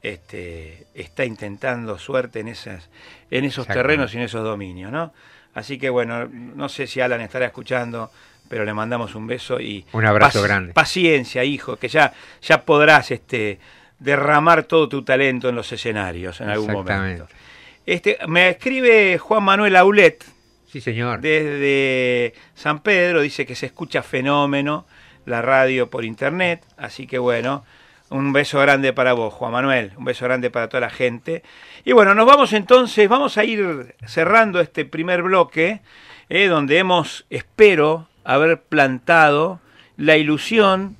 este, 0.01 0.87
está 0.95 1.25
intentando 1.25 1.99
suerte 1.99 2.39
en, 2.39 2.47
esas, 2.47 2.89
en 3.29 3.45
esos 3.45 3.67
terrenos 3.67 4.15
y 4.15 4.17
en 4.17 4.23
esos 4.23 4.43
dominios, 4.43 4.91
¿no? 4.91 5.13
Así 5.53 5.77
que, 5.77 5.91
bueno, 5.91 6.25
no 6.27 6.67
sé 6.67 6.87
si 6.87 7.01
Alan 7.01 7.21
estará 7.21 7.45
escuchando, 7.45 8.09
pero 8.49 8.65
le 8.65 8.73
mandamos 8.73 9.13
un 9.13 9.27
beso 9.27 9.59
y 9.59 9.85
Un 9.91 10.05
abrazo 10.07 10.39
pac- 10.39 10.47
grande. 10.47 10.73
Paciencia, 10.73 11.43
hijo, 11.43 11.75
que 11.77 11.87
ya, 11.87 12.13
ya 12.41 12.63
podrás 12.63 13.11
este, 13.11 13.59
derramar 13.99 14.63
todo 14.63 14.89
tu 14.89 15.03
talento 15.03 15.49
en 15.49 15.55
los 15.55 15.71
escenarios 15.71 16.41
en 16.41 16.49
algún 16.49 16.71
Exactamente. 16.71 17.21
momento. 17.21 17.35
Este, 17.85 18.17
me 18.27 18.49
escribe 18.49 19.17
Juan 19.17 19.43
Manuel 19.43 19.75
Aulet 19.75 20.23
Sí, 20.67 20.81
señor. 20.81 21.19
desde 21.19 22.33
San 22.53 22.81
Pedro, 22.81 23.21
dice 23.21 23.45
que 23.45 23.55
se 23.55 23.65
escucha 23.65 24.03
fenómeno 24.03 24.85
la 25.25 25.41
radio 25.41 25.89
por 25.89 26.05
internet, 26.05 26.63
así 26.77 27.07
que 27.07 27.17
bueno, 27.17 27.65
un 28.09 28.33
beso 28.33 28.59
grande 28.59 28.93
para 28.93 29.13
vos, 29.13 29.33
Juan 29.33 29.51
Manuel, 29.51 29.91
un 29.97 30.05
beso 30.05 30.25
grande 30.25 30.49
para 30.49 30.69
toda 30.69 30.81
la 30.81 30.89
gente. 30.89 31.43
Y 31.83 31.93
bueno, 31.93 32.13
nos 32.13 32.25
vamos 32.25 32.53
entonces, 32.53 33.07
vamos 33.09 33.37
a 33.37 33.43
ir 33.43 33.95
cerrando 34.05 34.59
este 34.59 34.85
primer 34.85 35.23
bloque, 35.23 35.81
eh, 36.29 36.47
donde 36.47 36.77
hemos, 36.77 37.25
espero, 37.29 38.07
haber 38.23 38.61
plantado 38.61 39.59
la 39.97 40.17
ilusión 40.17 40.97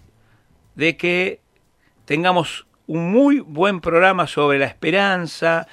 de 0.75 0.97
que 0.97 1.39
tengamos 2.05 2.65
un 2.87 3.11
muy 3.11 3.39
buen 3.39 3.79
programa 3.79 4.27
sobre 4.27 4.59
la 4.59 4.65
esperanza, 4.65 5.67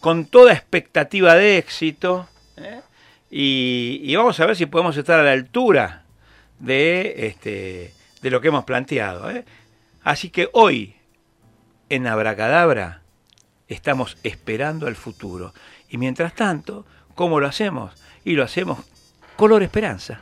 con 0.00 0.26
toda 0.26 0.52
expectativa 0.52 1.34
de 1.34 1.58
éxito, 1.58 2.28
¿eh? 2.56 2.80
y, 3.30 4.14
vamos 4.16 4.38
a 4.40 4.46
ver 4.46 4.56
si 4.56 4.66
podemos 4.66 4.96
estar 4.96 5.18
a 5.18 5.22
la 5.22 5.32
altura 5.32 6.04
de, 6.58 7.26
este, 7.26 7.92
de 8.22 8.30
lo 8.30 8.40
que 8.40 8.48
hemos 8.48 8.64
planteado. 8.64 9.30
¿eh? 9.30 9.44
Así 10.02 10.30
que 10.30 10.48
hoy, 10.52 10.96
en 11.88 12.06
Abracadabra, 12.06 13.02
estamos 13.68 14.16
esperando 14.22 14.86
al 14.86 14.96
futuro. 14.96 15.52
Y 15.88 15.98
mientras 15.98 16.34
tanto, 16.34 16.86
¿cómo 17.14 17.40
lo 17.40 17.46
hacemos? 17.46 17.92
Y 18.24 18.32
lo 18.32 18.44
hacemos 18.44 18.78
color 19.36 19.62
esperanza. 19.62 20.20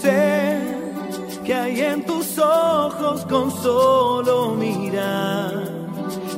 Sé 0.00 0.60
que 1.44 1.54
hay 1.54 1.80
en 1.80 2.04
tus 2.04 2.38
ojos 2.38 3.24
con 3.26 3.50
solo 3.50 4.54
mirar 4.54 5.87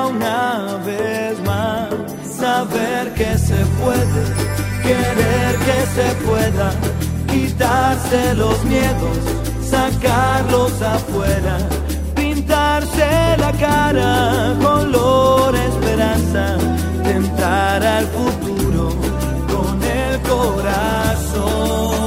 una 0.00 0.78
vez 0.84 1.38
más 1.44 1.88
saber 2.42 3.12
que 3.14 3.38
se 3.38 3.60
puede, 3.80 4.22
querer 4.82 5.52
que 5.66 5.78
se 5.96 6.08
pueda, 6.26 6.68
quitarse 7.30 8.34
los 8.34 8.64
miedos, 8.64 9.18
sacarlos 9.62 10.82
afuera, 10.82 11.56
pintarse 12.14 13.36
la 13.38 13.52
cara 13.52 14.56
color 14.60 15.54
esperanza, 15.54 16.56
tentar 17.04 17.84
al 17.84 18.06
futuro 18.06 18.88
con 19.52 19.82
el 19.82 20.20
corazón. 20.22 22.01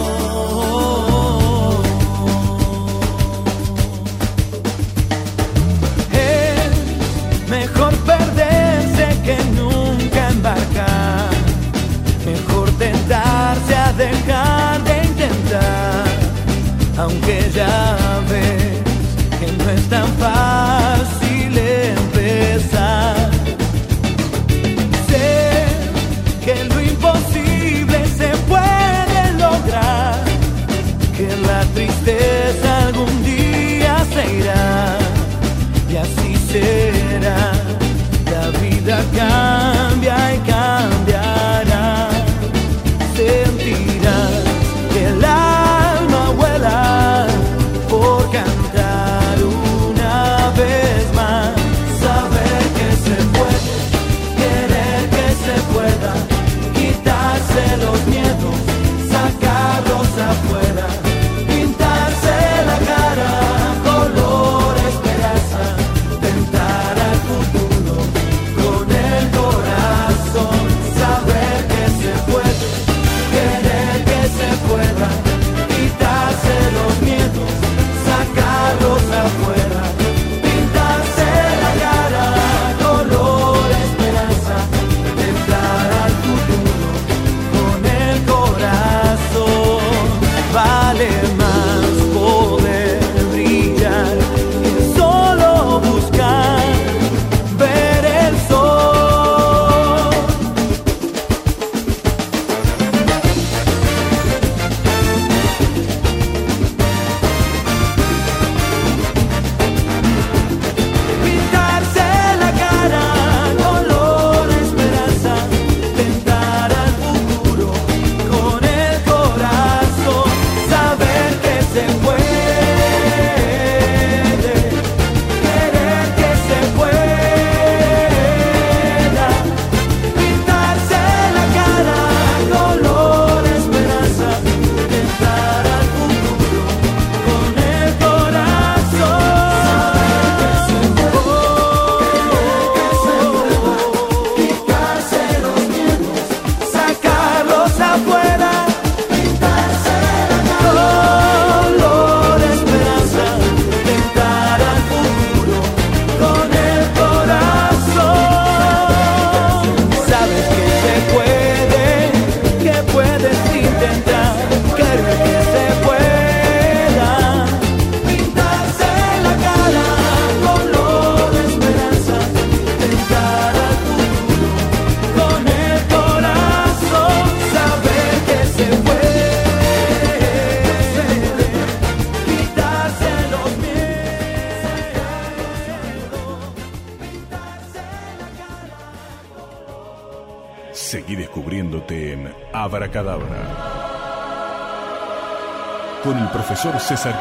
César. 196.65 197.13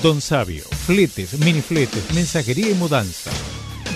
Don 0.00 0.20
Sabio, 0.20 0.62
fletes, 0.86 1.40
minifletes, 1.40 2.14
mensajería 2.14 2.70
y 2.70 2.74
mudanza. 2.74 3.32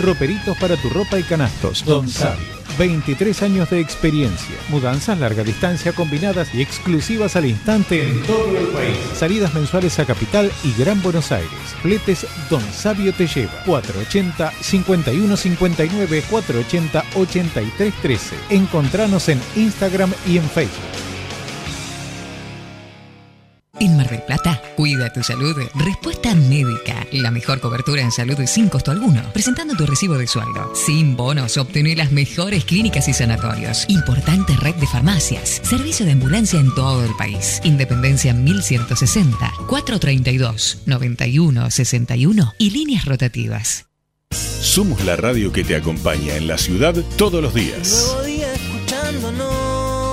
Roperitos 0.00 0.56
para 0.58 0.76
tu 0.76 0.88
ropa 0.90 1.18
y 1.18 1.22
canastos. 1.22 1.84
Don 1.84 2.08
Sabio. 2.08 2.56
23 2.78 3.42
años 3.42 3.70
de 3.70 3.80
experiencia. 3.80 4.56
Mudanzas 4.68 5.18
larga 5.18 5.42
distancia 5.42 5.92
combinadas 5.92 6.54
y 6.54 6.60
exclusivas 6.60 7.36
al 7.36 7.46
instante 7.46 8.06
en 8.08 8.22
todo 8.24 8.56
el 8.58 8.66
país. 8.66 8.96
Salidas 9.14 9.54
mensuales 9.54 9.98
a 9.98 10.04
Capital 10.04 10.52
y 10.62 10.72
Gran 10.78 11.02
Buenos 11.02 11.32
Aires. 11.32 11.50
Fletes 11.80 12.26
Don 12.50 12.62
Sabio 12.72 13.14
te 13.14 13.26
lleva. 13.26 13.52
480 13.64 14.52
5159 14.60 16.22
480 16.28 17.04
8313. 17.14 18.36
Encontranos 18.50 19.28
en 19.28 19.40
Instagram 19.56 20.12
y 20.26 20.38
en 20.38 20.48
Facebook. 20.50 21.05
En 23.80 23.96
Mar 23.96 24.08
del 24.08 24.22
Plata, 24.22 24.62
cuida 24.76 25.12
tu 25.12 25.22
salud. 25.22 25.56
Respuesta 25.74 26.34
médica. 26.34 27.06
La 27.12 27.30
mejor 27.30 27.60
cobertura 27.60 28.02
en 28.02 28.10
salud 28.10 28.38
sin 28.46 28.68
costo 28.68 28.90
alguno. 28.90 29.22
Presentando 29.32 29.74
tu 29.74 29.86
recibo 29.86 30.16
de 30.16 30.26
sueldo. 30.26 30.72
Sin 30.74 31.16
bonos, 31.16 31.56
obtener 31.58 31.98
las 31.98 32.12
mejores 32.12 32.64
clínicas 32.64 33.08
y 33.08 33.12
sanatorios. 33.12 33.84
Importante 33.88 34.56
red 34.56 34.74
de 34.76 34.86
farmacias. 34.86 35.60
Servicio 35.62 36.06
de 36.06 36.12
ambulancia 36.12 36.58
en 36.58 36.74
todo 36.74 37.04
el 37.04 37.14
país. 37.16 37.60
Independencia 37.64 38.32
1160, 38.32 39.52
432, 39.68 40.82
91, 40.86 41.70
61 41.70 42.54
y 42.58 42.70
líneas 42.70 43.04
rotativas. 43.04 43.86
Somos 44.30 45.04
la 45.04 45.16
radio 45.16 45.52
que 45.52 45.64
te 45.64 45.76
acompaña 45.76 46.36
en 46.36 46.48
la 46.48 46.58
ciudad 46.58 46.94
todos 47.16 47.42
los 47.42 47.54
días. 47.54 48.14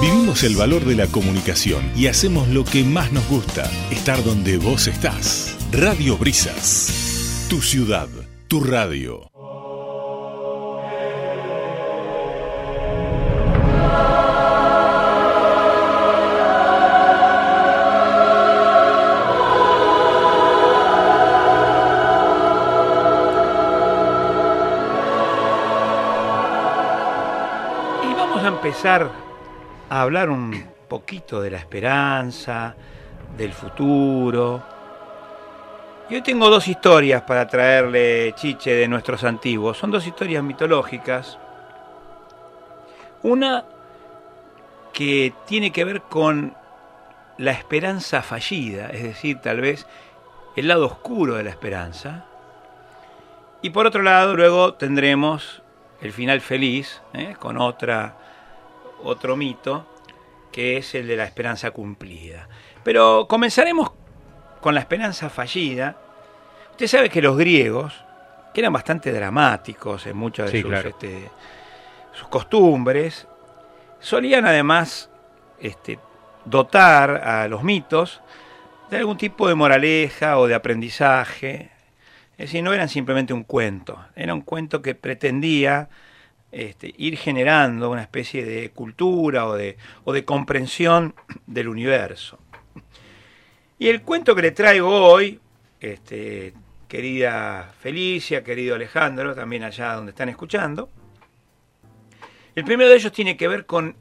Vivimos 0.04 0.44
el 0.44 0.58
valor 0.58 0.84
de 0.84 0.96
la 0.96 1.08
comunicación 1.08 1.90
y 1.96 2.08
hacemos 2.08 2.50
lo 2.50 2.66
que 2.66 2.84
más 2.84 3.14
nos 3.14 3.26
gusta, 3.30 3.72
estar 3.90 4.22
donde 4.22 4.58
vos 4.58 4.88
estás. 4.88 5.56
Radio 5.72 6.18
Brisas, 6.18 7.48
tu 7.50 7.62
ciudad, 7.62 8.10
tu 8.50 8.62
radio. 8.62 9.32
Y 28.04 28.14
vamos 28.14 28.44
a 28.44 28.48
empezar 28.50 29.23
hablar 30.02 30.30
un 30.30 30.66
poquito 30.88 31.42
de 31.42 31.52
la 31.52 31.58
esperanza, 31.58 32.76
del 33.38 33.54
futuro. 33.54 34.64
Y 36.10 36.16
hoy 36.16 36.22
tengo 36.22 36.50
dos 36.50 36.68
historias 36.68 37.22
para 37.24 37.48
traerle 37.48 38.34
chiche 38.36 38.74
de 38.74 38.88
nuestros 38.88 39.24
antiguos. 39.24 39.78
Son 39.78 39.92
dos 39.92 40.06
historias 40.06 40.44
mitológicas. 40.44 41.38
Una 43.22 43.66
que 44.92 45.34
tiene 45.46 45.72
que 45.72 45.86
ver 45.86 46.02
con 46.02 46.56
la 47.38 47.52
esperanza 47.52 48.22
fallida, 48.22 48.90
es 48.90 49.04
decir, 49.04 49.40
tal 49.40 49.62
vez 49.62 49.88
el 50.56 50.68
lado 50.68 50.86
oscuro 50.86 51.36
de 51.36 51.44
la 51.44 51.50
esperanza. 51.50 52.26
Y 53.62 53.72
por 53.72 53.88
otro 53.88 54.04
lado, 54.04 54.36
luego 54.36 54.76
tendremos 54.76 55.62
el 56.02 56.12
final 56.12 56.42
feliz, 56.42 57.02
¿eh? 57.14 57.36
con 57.40 57.58
otra, 57.58 58.18
otro 59.04 59.36
mito, 59.36 59.86
que 60.52 60.78
es 60.78 60.96
el 60.96 61.08
de 61.08 61.16
la 61.18 61.24
esperanza 61.26 61.72
cumplida. 61.72 62.48
Pero 62.84 63.28
comenzaremos 63.28 63.92
con 64.62 64.74
la 64.74 64.82
esperanza 64.82 65.30
fallida. 65.30 65.98
Usted 66.72 66.88
sabe 66.88 67.10
que 67.10 67.22
los 67.22 67.38
griegos, 67.38 67.94
que 68.54 68.62
eran 68.62 68.74
bastante 68.74 69.12
dramáticos 69.12 70.06
en 70.06 70.18
muchas 70.18 70.48
de 70.48 70.52
Sí, 70.58 70.62
sus, 70.62 70.70
claro. 70.70 70.90
este, 70.90 71.30
sus 72.14 72.28
costumbres, 72.28 73.28
solían 74.00 74.46
además 74.46 75.10
este, 75.60 76.00
dotar 76.46 77.28
a 77.28 77.48
los 77.48 77.64
mitos 77.64 78.22
de 78.90 78.98
algún 78.98 79.18
tipo 79.18 79.48
de 79.48 79.56
moraleja 79.56 80.38
o 80.38 80.48
de 80.48 80.56
aprendizaje. 80.56 81.72
Es 82.38 82.50
decir, 82.50 82.64
no 82.64 82.74
eran 82.74 82.90
simplemente 82.90 83.34
un 83.34 83.44
cuento, 83.44 84.04
era 84.16 84.34
un 84.34 84.42
cuento 84.42 84.82
que 84.82 84.96
pretendía 84.96 85.90
este, 86.54 86.94
ir 86.98 87.18
generando 87.18 87.90
una 87.90 88.04
especie 88.04 88.46
de 88.46 88.70
cultura 88.70 89.48
o 89.48 89.56
de, 89.56 89.78
o 90.04 90.14
de 90.14 90.24
comprensión 90.24 91.16
del 91.48 91.68
universo. 91.68 92.38
Y 93.80 93.88
el 93.88 94.04
cuento 94.04 94.36
que 94.36 94.44
le 94.44 94.52
traigo 94.52 94.90
hoy, 94.90 95.40
este, 95.80 96.54
querida 96.88 97.74
Felicia, 97.80 98.44
querido 98.44 98.76
Alejandro, 98.76 99.34
también 99.34 99.64
allá 99.64 99.94
donde 99.96 100.12
están 100.12 100.30
escuchando, 100.30 100.90
el 102.56 102.64
primero 102.64 102.90
de 102.90 102.98
ellos 102.98 103.12
tiene 103.12 103.36
que 103.36 103.48
ver 103.48 103.66
con 103.66 103.98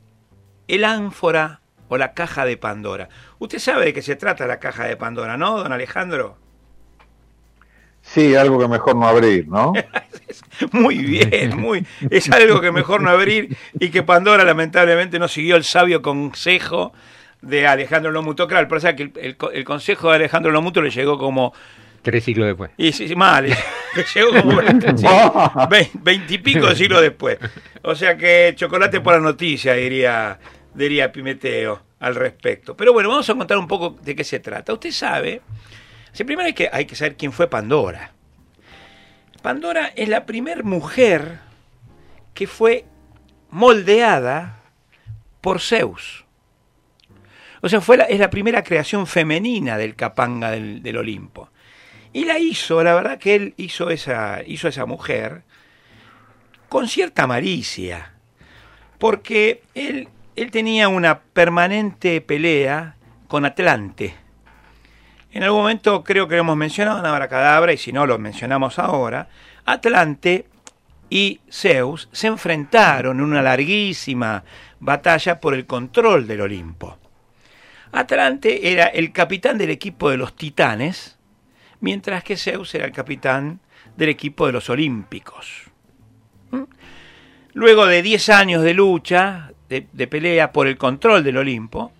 el 0.68 0.84
ánfora 0.84 1.62
o 1.88 1.96
la 1.96 2.12
caja 2.12 2.44
de 2.44 2.58
Pandora. 2.58 3.08
Usted 3.38 3.58
sabe 3.58 3.86
de 3.86 3.92
qué 3.94 4.02
se 4.02 4.16
trata 4.16 4.46
la 4.46 4.60
caja 4.60 4.84
de 4.84 4.96
Pandora, 4.98 5.38
¿no, 5.38 5.58
don 5.58 5.72
Alejandro? 5.72 6.41
Sí, 8.12 8.34
algo 8.34 8.58
que 8.58 8.68
mejor 8.68 8.96
no 8.96 9.06
abrir, 9.06 9.48
¿no? 9.48 9.72
Muy 10.72 10.98
bien, 10.98 11.58
muy. 11.58 11.86
Es 12.10 12.30
algo 12.30 12.60
que 12.60 12.70
mejor 12.72 13.00
no 13.02 13.10
abrir 13.10 13.56
y 13.78 13.90
que 13.90 14.02
Pandora 14.02 14.44
lamentablemente 14.44 15.18
no 15.18 15.28
siguió 15.28 15.56
el 15.56 15.64
sabio 15.64 16.02
consejo 16.02 16.92
de 17.40 17.66
Alejandro 17.66 18.10
Lomuto. 18.12 18.46
Claro, 18.46 18.68
pero 18.68 18.78
o 18.78 18.80
sea 18.80 18.94
que 18.94 19.04
el, 19.04 19.12
el- 19.16 19.36
el 19.52 19.64
consejo 19.64 20.10
de 20.10 20.16
Alejandro 20.16 20.52
Lomuto 20.52 20.80
le 20.82 20.90
llegó 20.90 21.18
como. 21.18 21.52
Tres 22.02 22.24
siglos 22.24 22.46
después. 22.48 22.70
Y 22.76 22.92
sí, 22.92 23.08
sí, 23.08 23.14
mal, 23.16 23.46
le 23.48 23.56
llegó 24.14 24.30
como 24.42 24.60
veintipico 26.02 26.66
de 26.68 26.76
siglos 26.76 27.00
después. 27.00 27.38
O 27.82 27.94
sea 27.94 28.16
que 28.16 28.52
chocolate 28.56 29.00
por 29.00 29.14
la 29.14 29.20
noticia, 29.20 29.74
diría, 29.74 30.38
diría 30.74 31.10
Pimeteo 31.12 31.82
al 32.00 32.14
respecto. 32.14 32.76
Pero 32.76 32.92
bueno, 32.92 33.08
vamos 33.08 33.28
a 33.30 33.34
contar 33.34 33.56
un 33.58 33.68
poco 33.68 33.96
de 34.02 34.14
qué 34.16 34.24
se 34.24 34.40
trata. 34.40 34.72
Usted 34.72 34.90
sabe, 34.90 35.40
primero 36.24 36.46
hay 36.46 36.52
que, 36.54 36.68
hay 36.72 36.84
que 36.84 36.96
saber 36.96 37.16
quién 37.16 37.32
fue 37.32 37.48
Pandora. 37.48 38.12
Pandora 39.42 39.92
es 39.96 40.08
la 40.08 40.24
primer 40.26 40.62
mujer 40.64 41.40
que 42.34 42.46
fue 42.46 42.84
moldeada 43.50 44.60
por 45.40 45.60
Zeus. 45.60 46.24
O 47.60 47.68
sea, 47.68 47.80
fue 47.80 47.96
la- 47.96 48.04
es 48.04 48.18
la 48.18 48.30
primera 48.30 48.62
creación 48.62 49.06
femenina 49.06 49.76
del 49.78 49.94
Capanga 49.94 50.50
del, 50.50 50.82
del 50.82 50.96
Olimpo. 50.96 51.50
Y 52.12 52.24
la 52.24 52.38
hizo, 52.38 52.82
la 52.84 52.94
verdad 52.94 53.18
que 53.18 53.34
él 53.34 53.54
hizo 53.56 53.88
esa, 53.90 54.40
hizo 54.46 54.68
esa 54.68 54.84
mujer 54.84 55.42
con 56.68 56.88
cierta 56.88 57.26
malicia, 57.26 58.12
porque 58.98 59.62
él, 59.74 60.08
él 60.36 60.50
tenía 60.50 60.88
una 60.88 61.20
permanente 61.20 62.20
pelea 62.20 62.96
con 63.28 63.44
Atlante. 63.44 64.14
En 65.32 65.42
algún 65.42 65.60
momento 65.60 66.04
creo 66.04 66.28
que 66.28 66.36
hemos 66.36 66.56
mencionado 66.56 66.98
en 66.98 67.06
Abracadabra, 67.06 67.72
y 67.72 67.78
si 67.78 67.90
no 67.90 68.06
lo 68.06 68.18
mencionamos 68.18 68.78
ahora, 68.78 69.28
Atlante 69.64 70.46
y 71.08 71.40
Zeus 71.50 72.08
se 72.12 72.26
enfrentaron 72.26 73.18
en 73.18 73.24
una 73.24 73.42
larguísima 73.42 74.44
batalla 74.78 75.40
por 75.40 75.54
el 75.54 75.66
control 75.66 76.26
del 76.26 76.42
Olimpo. 76.42 76.98
Atlante 77.92 78.72
era 78.72 78.86
el 78.86 79.12
capitán 79.12 79.56
del 79.56 79.70
equipo 79.70 80.10
de 80.10 80.18
los 80.18 80.36
titanes, 80.36 81.18
mientras 81.80 82.24
que 82.24 82.36
Zeus 82.36 82.74
era 82.74 82.84
el 82.84 82.92
capitán 82.92 83.60
del 83.96 84.10
equipo 84.10 84.46
de 84.46 84.52
los 84.52 84.68
Olímpicos. 84.68 85.70
¿Mm? 86.50 86.64
Luego 87.54 87.86
de 87.86 88.02
10 88.02 88.28
años 88.30 88.62
de 88.62 88.74
lucha, 88.74 89.52
de 89.68 90.06
pelea 90.06 90.52
por 90.52 90.66
el 90.66 90.76
control 90.76 91.24
del 91.24 91.38
Olimpo, 91.38 91.92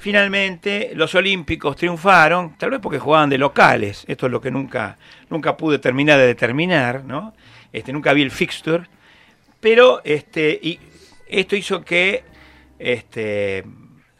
finalmente 0.00 0.92
los 0.94 1.14
Olímpicos 1.14 1.76
triunfaron, 1.76 2.56
tal 2.56 2.70
vez 2.70 2.80
porque 2.80 2.98
jugaban 2.98 3.28
de 3.28 3.38
locales, 3.38 4.04
esto 4.08 4.26
es 4.26 4.32
lo 4.32 4.40
que 4.40 4.50
nunca, 4.50 4.96
nunca 5.28 5.56
pude 5.56 5.78
terminar 5.78 6.18
de 6.18 6.26
determinar, 6.26 7.04
¿no? 7.04 7.34
Este, 7.72 7.92
nunca 7.92 8.12
vi 8.14 8.22
el 8.22 8.30
fixture, 8.30 8.84
pero 9.60 10.00
este, 10.02 10.58
y 10.62 10.80
esto 11.28 11.54
hizo 11.54 11.84
que 11.84 12.24
este, 12.78 13.64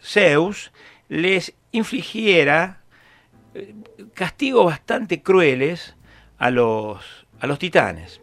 Zeus 0.02 0.70
les 1.08 1.54
infligiera 1.72 2.82
eh, 3.54 3.74
castigos 4.12 4.66
bastante 4.66 5.22
crueles 5.22 5.96
a 6.38 6.50
los, 6.50 7.26
a 7.40 7.46
los 7.46 7.58
titanes. 7.58 8.20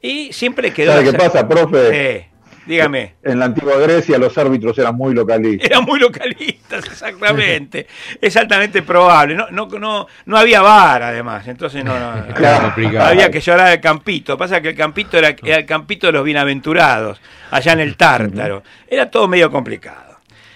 Y 0.00 0.32
siempre 0.32 0.72
quedó... 0.72 0.92
¿Sabe 0.92 1.12
qué 1.12 1.16
pasa, 1.16 1.48
profe? 1.48 2.24
Sí, 2.24 2.31
dígame. 2.66 3.14
En 3.22 3.38
la 3.38 3.46
antigua 3.46 3.76
Grecia 3.78 4.18
los 4.18 4.36
árbitros 4.38 4.76
eran 4.78 4.94
muy 4.96 5.14
localistas. 5.14 5.68
Eran 5.70 5.84
muy 5.84 5.98
localistas, 6.00 6.84
exactamente. 6.90 7.86
es 8.20 8.36
altamente 8.36 8.82
probable. 8.82 9.34
No, 9.34 9.50
no, 9.50 9.66
no, 9.66 10.06
no 10.26 10.36
había 10.36 10.62
VAR, 10.62 11.02
además. 11.02 11.46
Entonces 11.48 11.84
no, 11.84 11.98
no- 11.98 12.26
Claro, 12.34 12.72
había 13.00 13.30
que 13.30 13.40
llorar 13.40 13.68
al 13.68 13.80
campito. 13.80 14.36
Pasa 14.38 14.60
que 14.60 14.70
el 14.70 14.76
campito 14.76 15.18
era, 15.18 15.34
era 15.42 15.56
el 15.56 15.66
campito 15.66 16.06
de 16.06 16.12
los 16.14 16.24
bienaventurados, 16.24 17.20
allá 17.50 17.72
en 17.72 17.80
el 17.80 17.96
Tártaro. 17.96 18.62
Era 18.88 19.10
todo 19.10 19.28
medio 19.28 19.50
complicado. 19.50 20.12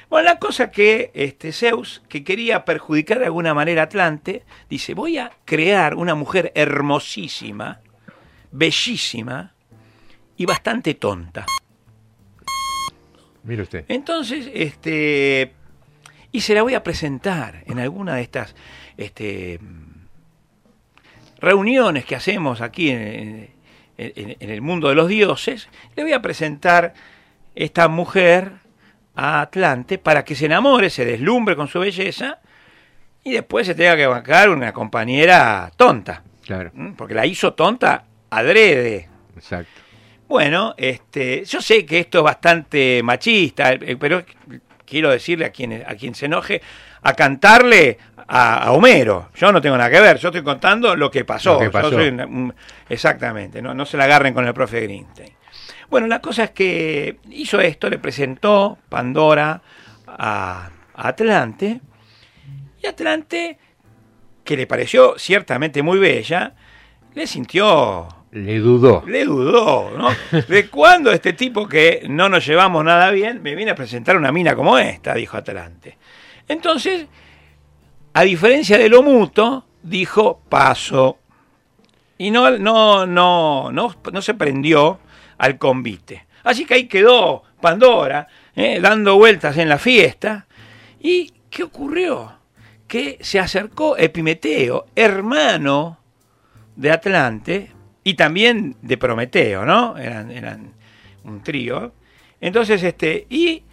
Bueno, 0.09 0.29
la 0.31 0.38
cosa 0.38 0.71
que 0.71 1.11
este, 1.14 1.51
Zeus, 1.53 2.01
que 2.09 2.23
quería 2.23 2.64
perjudicar 2.64 3.19
de 3.19 3.25
alguna 3.25 3.55
manera 3.55 3.83
a 3.83 3.85
Atlante, 3.87 4.45
dice, 4.71 4.95
voy 4.95 5.19
a 5.19 5.33
crear 5.45 5.97
una 5.97 6.14
mujer 6.14 6.53
hermosísima, 6.55 7.81
bellísima 8.53 9.53
y 10.37 10.47
bastante 10.47 10.95
tonta. 10.95 11.45
Mire 13.47 13.63
usted. 13.63 13.85
Entonces, 13.89 14.51
este, 14.53 15.53
y 16.33 16.41
se 16.43 16.55
la 16.55 16.63
voy 16.63 16.75
a 16.75 16.83
presentar 16.83 17.63
en 17.67 17.79
alguna 17.79 18.17
de 18.17 18.23
estas 18.23 18.55
este, 18.99 19.59
reuniones 21.41 22.05
que 22.05 22.17
hacemos 22.17 22.61
aquí 22.61 22.91
en, 22.91 23.51
en- 23.99 24.37
en 24.41 24.51
el 24.51 24.61
mundo 24.63 24.89
de 24.89 24.95
los 24.95 25.09
dioses. 25.09 25.69
Le 25.95 26.03
voy 26.03 26.13
a 26.13 26.21
presentar 26.23 26.95
esta 27.55 27.89
mujer 27.89 28.53
a 29.15 29.41
Atlante 29.41 29.99
para 29.99 30.25
que 30.25 30.35
se 30.35 30.47
enamore, 30.47 30.91
se 30.91 31.05
deslumbre 31.05 31.57
con 31.57 31.69
su 31.69 31.79
belleza 31.81 32.41
y 33.25 33.33
después 33.33 33.67
se 33.67 33.75
tenga 33.75 33.97
que 33.97 34.07
bancar 34.07 34.51
una 34.51 34.73
compañera 34.73 35.71
tonta, 35.77 36.23
Claro, 36.45 36.71
¿m? 36.75 36.95
porque 36.97 37.15
la 37.15 37.27
hizo 37.27 37.55
tonta 37.55 38.05
adrede. 38.31 39.09
exacto. 39.35 39.71
Bueno, 40.29 40.75
este, 40.77 41.45
yo 41.45 41.61
sé 41.61 41.87
que 41.87 42.01
esto 42.01 42.19
es 42.19 42.25
bastante 42.25 43.01
machista, 43.03 43.73
eh, 43.73 43.97
pero 43.99 44.25
quiero 44.85 45.11
decirle 45.11 45.45
a 45.47 45.51
quien, 45.51 45.85
a 45.87 45.95
quien 45.95 46.15
se 46.15 46.27
enoje, 46.27 46.61
a 47.03 47.12
cantarle 47.15 47.99
a, 48.27 48.65
a 48.65 48.73
Homero. 48.73 49.31
Yo 49.37 49.53
no 49.53 49.61
tengo 49.61 49.77
nada 49.77 49.89
que 49.91 50.01
ver, 50.01 50.19
yo 50.19 50.29
estoy 50.29 50.43
contando 50.43 50.97
lo 50.97 51.11
que 51.11 51.25
pasó. 51.25 51.55
Lo 51.55 51.59
que 51.61 51.65
Yo 51.67 51.71
pasó. 51.73 51.91
soy 51.91 52.09
una- 52.09 52.27
un- 52.27 52.55
exactamente, 52.89 53.62
no, 53.62 53.73
no 53.73 53.87
se 53.87 53.97
la 53.97 54.05
agarren 54.05 54.35
con 54.35 54.47
el 54.47 54.53
profe 54.55 54.81
Greenstein. 54.81 55.33
Bueno, 55.89 56.09
la 56.09 56.21
cosa 56.21 56.45
es 56.45 56.51
que 56.51 57.19
hizo 57.31 57.61
esto, 57.61 57.89
le 57.89 57.99
presentó 57.99 58.79
Pandora 58.89 59.62
a, 60.09 60.71
a 60.95 61.09
Atlante, 61.09 61.81
y 62.83 62.87
Atlante, 62.89 63.59
que 64.43 64.57
le 64.57 64.67
pareció 64.67 65.15
ciertamente 65.19 65.83
muy 65.85 65.99
bella, 66.01 66.55
le 67.15 67.27
sintió 67.29 68.09
Le 68.33 68.59
dudó. 68.59 69.03
le 69.07 69.25
dudó, 69.25 69.91
¿no? 69.97 70.09
¿De 70.49 70.67
cuándo 70.71 71.12
este 71.12 71.33
tipo 71.33 71.67
que 71.69 72.05
no 72.09 72.29
nos 72.29 72.45
llevamos 72.45 72.85
nada 72.85 73.11
bien 73.11 73.43
me 73.43 73.55
viene 73.55 73.71
a 73.71 73.75
presentar 73.75 74.17
una 74.17 74.33
mina 74.33 74.55
como 74.55 74.77
esta? 74.79 75.15
Dijo 75.15 75.37
Atlante. 75.37 75.97
Entonces, 76.49 77.07
a 78.12 78.23
diferencia 78.23 78.79
de 78.79 78.89
lo 78.89 79.03
mutuo, 79.03 79.65
dijo 79.83 80.41
paso. 80.49 81.19
Y 82.19 82.31
no, 82.31 82.51
no, 82.59 83.07
no, 83.07 83.71
no, 83.71 83.95
no 84.12 84.23
se 84.23 84.35
prendió 84.35 84.99
al 85.39 85.57
convite. 85.59 86.27
Así 86.45 86.65
que 86.65 86.75
ahí 86.75 86.89
quedó 86.89 87.43
Pandora, 87.61 88.29
¿eh? 88.55 88.81
dando 88.81 89.17
vueltas 89.17 89.57
en 89.57 89.69
la 89.69 89.79
fiesta. 89.79 90.47
¿Y 91.01 91.33
qué 91.49 91.62
ocurrió? 91.62 92.33
Que 92.87 93.19
se 93.21 93.39
acercó 93.39 93.97
Epimeteo, 93.97 94.87
hermano 94.95 95.99
de 96.77 96.91
Atlante 96.91 97.76
y 98.07 98.14
también 98.14 98.77
de 98.83 98.99
Prometeo, 98.99 99.64
¿no? 99.64 99.99
Eran, 99.99 100.31
eran 100.31 100.75
un 101.25 101.42
trío. 101.42 101.92
Entonces, 102.40 102.81
este, 102.85 103.27
y 103.29 103.64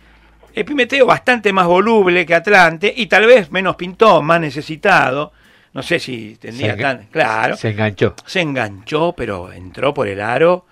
Epimeteo 0.56 1.06
bastante 1.06 1.54
más 1.54 1.68
voluble 1.68 2.26
que 2.26 2.34
Atlante 2.34 2.92
y 2.98 3.06
tal 3.06 3.28
vez 3.28 3.52
menos 3.52 3.76
pintón, 3.76 4.26
más 4.26 4.42
necesitado. 4.42 5.34
No 5.74 5.84
sé 5.84 6.00
si 6.00 6.36
tendría 6.38 6.76
tan. 6.76 7.06
Claro. 7.12 7.56
Se 7.56 7.70
enganchó. 7.70 8.16
Se 8.26 8.42
enganchó, 8.42 9.14
pero 9.16 9.54
entró 9.54 9.94
por 9.94 10.08
el 10.08 10.20
aro. 10.20 10.66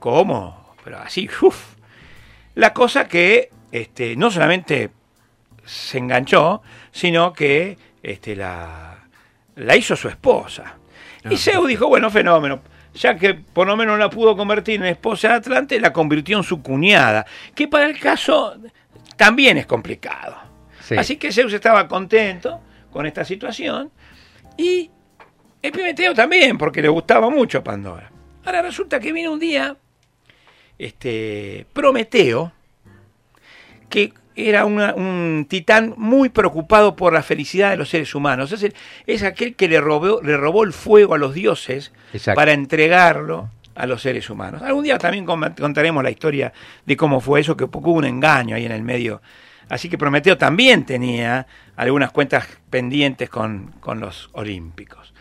¿Cómo? 0.00 0.74
Pero 0.82 0.98
así, 0.98 1.30
uf. 1.42 1.76
La 2.56 2.74
cosa 2.74 3.06
que 3.06 3.50
este, 3.70 4.16
no 4.16 4.32
solamente 4.32 4.90
se 5.64 5.98
enganchó, 5.98 6.60
sino 6.90 7.32
que 7.32 7.78
este, 8.02 8.34
la, 8.34 8.98
la 9.54 9.76
hizo 9.76 9.94
su 9.94 10.08
esposa. 10.08 10.74
Y 11.30 11.36
Zeus 11.36 11.68
dijo, 11.68 11.86
bueno, 11.86 12.10
fenómeno. 12.10 12.62
Ya 12.96 13.16
que 13.16 13.34
por 13.34 13.66
lo 13.66 13.76
menos 13.76 13.98
la 13.98 14.10
pudo 14.10 14.36
convertir 14.36 14.80
en 14.80 14.86
esposa 14.86 15.28
de 15.28 15.34
Atlante, 15.34 15.80
la 15.80 15.92
convirtió 15.92 16.38
en 16.38 16.44
su 16.44 16.62
cuñada, 16.62 17.26
que 17.54 17.68
para 17.68 17.86
el 17.86 17.98
caso 17.98 18.56
también 19.16 19.58
es 19.58 19.66
complicado. 19.66 20.36
Sí. 20.80 20.96
Así 20.96 21.16
que 21.16 21.32
Zeus 21.32 21.52
estaba 21.52 21.86
contento 21.88 22.60
con 22.90 23.06
esta 23.06 23.24
situación 23.24 23.90
y 24.56 24.90
Epimeteo 25.62 26.14
también, 26.14 26.56
porque 26.56 26.80
le 26.80 26.88
gustaba 26.88 27.28
mucho 27.28 27.62
Pandora. 27.62 28.10
Ahora 28.44 28.62
resulta 28.62 29.00
que 29.00 29.12
viene 29.12 29.28
un 29.28 29.40
día 29.40 29.76
este, 30.78 31.66
Prometeo, 31.72 32.52
que 33.88 34.12
era 34.36 34.64
una- 34.64 34.94
un 34.94 35.46
titán 35.48 35.94
muy 35.96 36.28
preocupado 36.28 36.94
por 36.94 37.12
la 37.12 37.22
felicidad 37.22 37.70
de 37.70 37.76
los 37.76 37.88
seres 37.88 38.14
humanos. 38.14 38.52
Es, 38.52 38.62
el- 38.62 38.74
es 39.06 39.22
aquel 39.22 39.54
que 39.56 39.68
le 39.68 39.80
robó, 39.80 40.20
le 40.22 40.36
robó 40.36 40.64
el 40.64 40.72
fuego 40.72 41.14
a 41.14 41.18
los 41.18 41.34
dioses 41.34 41.92
Exacto. 42.12 42.36
para 42.38 42.52
entregarlo 42.52 43.50
a 43.74 43.86
los 43.86 44.02
seres 44.02 44.28
humanos. 44.30 44.62
Algún 44.62 44.84
día 44.84 44.98
también 44.98 45.26
contaremos 45.26 46.02
la 46.02 46.10
historia 46.10 46.52
de 46.84 46.96
cómo 46.96 47.20
fue 47.20 47.40
eso, 47.40 47.56
que 47.56 47.64
hubo 47.64 47.92
un 47.92 48.04
engaño 48.04 48.56
ahí 48.56 48.64
en 48.64 48.72
el 48.72 48.82
medio. 48.82 49.20
Así 49.68 49.88
que 49.88 49.98
Prometeo 49.98 50.38
también 50.38 50.84
tenía 50.84 51.46
algunas 51.76 52.10
cuentas 52.12 52.46
pendientes 52.70 53.28
con, 53.28 53.72
con 53.80 54.00
los 54.00 54.30
olímpicos. 54.32 55.12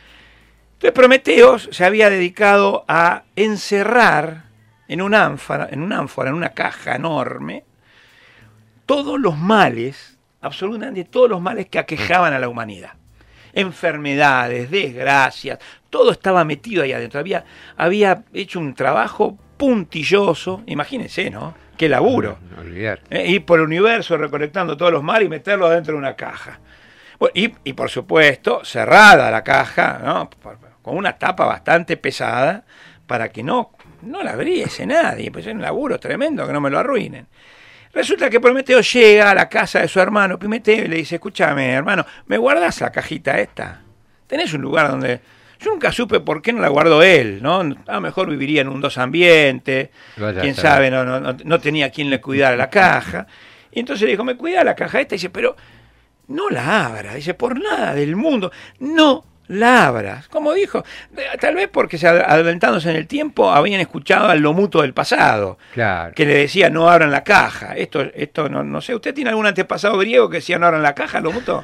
Entonces 0.73 0.91
Prometeo 0.93 1.57
se 1.57 1.83
había 1.83 2.09
dedicado 2.09 2.85
a 2.87 3.23
encerrar 3.35 4.43
en 4.87 5.01
un 5.01 5.15
ánfora, 5.15 5.67
en 5.71 5.81
un 5.81 5.91
ánfora, 5.93 6.29
en 6.29 6.35
una 6.35 6.49
caja 6.49 6.95
enorme, 6.95 7.63
todos 8.85 9.19
los 9.19 9.37
males, 9.37 10.17
absolutamente 10.41 11.03
todos 11.05 11.29
los 11.29 11.41
males 11.41 11.67
que 11.67 11.79
aquejaban 11.79 12.33
a 12.33 12.39
la 12.39 12.49
humanidad. 12.49 12.93
Enfermedades, 13.53 14.69
desgracias, 14.69 15.59
todo 15.89 16.11
estaba 16.11 16.43
metido 16.43 16.83
ahí 16.83 16.91
adentro. 16.91 17.19
Había, 17.19 17.45
había 17.77 18.23
hecho 18.33 18.59
un 18.59 18.73
trabajo 18.73 19.37
puntilloso, 19.57 20.63
imagínense, 20.65 21.29
¿no? 21.29 21.55
Qué 21.77 21.89
laburo. 21.89 22.37
No 22.53 22.61
olvidar. 22.61 23.01
¿eh? 23.09 23.27
ir 23.27 23.45
por 23.45 23.59
el 23.59 23.65
universo 23.65 24.17
recolectando 24.17 24.77
todos 24.77 24.91
los 24.91 25.03
males 25.03 25.27
y 25.27 25.29
meterlos 25.29 25.69
dentro 25.69 25.93
de 25.93 25.99
una 25.99 26.15
caja. 26.15 26.59
Bueno, 27.19 27.31
y, 27.33 27.53
y 27.63 27.73
por 27.73 27.89
supuesto, 27.89 28.63
cerrada 28.63 29.31
la 29.31 29.43
caja, 29.43 30.01
¿no? 30.03 30.29
Con 30.81 30.97
una 30.97 31.17
tapa 31.17 31.45
bastante 31.45 31.97
pesada 31.97 32.65
para 33.07 33.29
que 33.29 33.43
no, 33.43 33.71
no 34.01 34.21
la 34.21 34.31
abriese 34.31 34.85
nadie, 34.85 35.31
pues 35.31 35.47
es 35.47 35.53
un 35.53 35.61
laburo 35.61 35.99
tremendo, 35.99 36.45
que 36.45 36.53
no 36.53 36.61
me 36.61 36.69
lo 36.69 36.79
arruinen. 36.79 37.27
Resulta 37.95 38.29
que 38.29 38.41
Prometeo 38.41 38.81
llega 38.81 39.31
a 39.31 39.33
la 39.33 39.47
casa 39.47 39.79
de 39.79 39.87
su 39.87 40.01
hermano 40.01 40.37
Pimeteo 40.37 40.83
y 40.83 40.87
le 40.89 40.97
dice, 40.97 41.15
escúchame, 41.15 41.71
hermano, 41.71 42.05
¿me 42.27 42.37
guardas 42.37 42.81
la 42.81 42.91
cajita 42.91 43.39
esta? 43.39 43.81
¿Tenés 44.27 44.53
un 44.53 44.61
lugar 44.61 44.91
donde...? 44.91 45.21
Yo 45.61 45.71
nunca 45.71 45.93
supe 45.93 46.19
por 46.19 46.41
qué 46.41 46.51
no 46.51 46.59
la 46.59 46.67
guardó 46.67 47.01
él, 47.01 47.41
¿no? 47.41 47.61
A 47.87 47.93
lo 47.93 48.01
mejor 48.01 48.29
viviría 48.29 48.59
en 48.59 48.67
un 48.67 48.81
dos 48.81 48.97
ambiente, 48.97 49.91
Vaya 50.17 50.41
quién 50.41 50.53
sabe, 50.53 50.91
no, 50.91 51.05
no 51.05 51.59
tenía 51.59 51.89
quien 51.89 52.09
le 52.09 52.19
cuidara 52.19 52.57
la 52.57 52.69
caja. 52.69 53.25
Y 53.71 53.79
entonces 53.79 54.03
le 54.03 54.11
dijo, 54.11 54.25
me 54.25 54.35
cuida 54.35 54.65
la 54.65 54.75
caja 54.75 54.99
esta. 54.99 55.15
Y 55.15 55.17
dice, 55.17 55.29
pero 55.29 55.55
no 56.27 56.49
la 56.49 56.87
abra. 56.87 57.15
Dice, 57.15 57.33
por 57.33 57.57
nada 57.57 57.95
del 57.95 58.17
mundo, 58.17 58.51
no 58.79 59.23
la 59.47 59.87
abras. 59.87 60.27
Como 60.27 60.53
dijo, 60.53 60.83
eh, 61.15 61.37
tal 61.39 61.55
vez 61.55 61.67
porque 61.71 61.97
se 61.97 62.07
ad- 62.07 62.21
adelantándose 62.27 62.89
en 62.89 62.95
el 62.95 63.07
tiempo 63.07 63.51
habían 63.51 63.79
escuchado 63.81 64.27
al 64.29 64.39
lomuto 64.39 64.81
del 64.81 64.93
pasado, 64.93 65.57
Claro. 65.73 66.13
que 66.15 66.25
le 66.25 66.33
decía, 66.35 66.69
no 66.69 66.89
abran 66.89 67.11
la 67.11 67.23
caja. 67.23 67.75
Esto, 67.75 68.01
esto 68.13 68.49
no, 68.49 68.63
no 68.63 68.81
sé, 68.81 68.95
¿usted 68.95 69.13
tiene 69.13 69.29
algún 69.29 69.45
antepasado 69.45 69.97
griego 69.97 70.29
que 70.29 70.37
decía 70.37 70.57
no 70.57 70.65
abran 70.65 70.81
la 70.83 70.95
caja, 70.95 71.19
lomuto? 71.21 71.63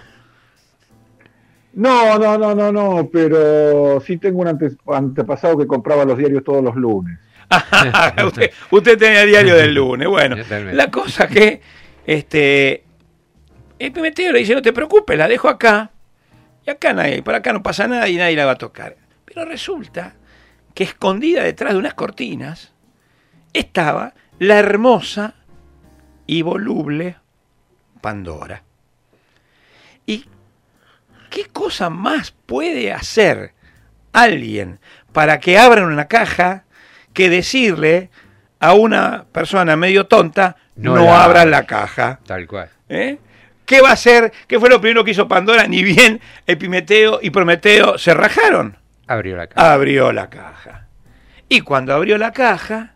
No, 1.73 2.19
no, 2.19 2.37
no, 2.37 2.53
no, 2.53 2.71
no, 2.71 3.09
pero 3.11 4.01
sí 4.05 4.17
tengo 4.17 4.41
un 4.41 4.47
ante- 4.49 4.75
antepasado 4.87 5.57
que 5.57 5.65
compraba 5.65 6.03
los 6.03 6.17
diarios 6.17 6.43
todos 6.43 6.61
los 6.63 6.75
lunes. 6.75 7.17
usted, 8.25 8.51
usted 8.71 8.97
tenía 8.97 9.23
el 9.23 9.29
diario 9.29 9.55
del 9.55 9.73
lunes. 9.73 10.07
Bueno, 10.07 10.35
la 10.73 10.91
cosa 10.91 11.27
que 11.27 11.61
este 12.05 12.83
el 13.79 13.91
Pimentero 13.91 14.31
le 14.33 14.39
dice, 14.39 14.53
no 14.53 14.61
te 14.61 14.73
preocupes, 14.73 15.17
la 15.17 15.27
dejo 15.27 15.47
acá. 15.49 15.91
Y 16.65 16.69
acá 16.69 16.93
nadie, 16.93 17.24
por 17.24 17.36
acá 17.36 17.54
no 17.54 17.63
pasa 17.63 17.88
nada 17.88 18.08
y 18.08 18.17
nadie 18.17 18.36
la 18.36 18.45
va 18.45 18.52
a 18.52 18.58
tocar. 18.58 18.95
Pero 19.26 19.45
resulta 19.45 20.15
que 20.74 20.84
escondida 20.84 21.43
detrás 21.43 21.74
de 21.74 21.80
unas 21.80 21.93
cortinas 21.93 22.71
estaba 23.54 24.13
la 24.39 24.58
hermosa 24.60 25.36
y 26.28 26.41
voluble 26.41 27.17
Pandora. 28.02 28.63
¿Y 30.06 30.26
qué 31.30 31.45
cosa 31.45 31.89
más 31.89 32.32
puede 32.32 32.91
hacer 32.91 33.54
alguien 34.13 34.80
para 35.13 35.39
que 35.39 35.60
abran 35.60 35.86
una 35.86 36.08
caja 36.08 36.63
que 37.13 37.30
decirle 37.30 38.10
a 38.60 38.74
una 38.74 39.26
persona 39.32 39.76
medio 39.76 40.08
tonta 40.08 40.56
no, 40.76 40.95
No 40.95 41.06
la 41.06 41.24
abran 41.24 41.47
abras"? 41.47 41.62
la 41.62 41.65
caja? 41.67 42.19
Tal 42.26 42.47
cual. 42.47 42.69
¿Eh? 42.89 43.19
¿Qué 43.71 43.79
va 43.79 43.91
a 43.91 43.93
hacer? 43.93 44.34
¿Qué 44.47 44.60
fue 44.60 44.67
lo 44.67 44.81
primero 44.81 45.05
que 45.05 45.12
hizo 45.12 45.29
Pandora? 45.29 45.65
Ni 45.65 45.81
bien 45.81 46.19
Epimeteo 46.45 47.19
y 47.21 47.29
Prometeo 47.29 47.97
se 47.97 48.13
rajaron. 48.13 48.77
Abrió 49.07 49.38
la 49.38 49.47
caja. 49.47 49.73
Abrió 49.73 50.12
la 50.12 50.29
caja. 50.29 50.89
Y 51.47 51.62
cuando 51.62 51.93
abrió 51.93 52.17
la 52.17 52.34
caja, 52.34 52.95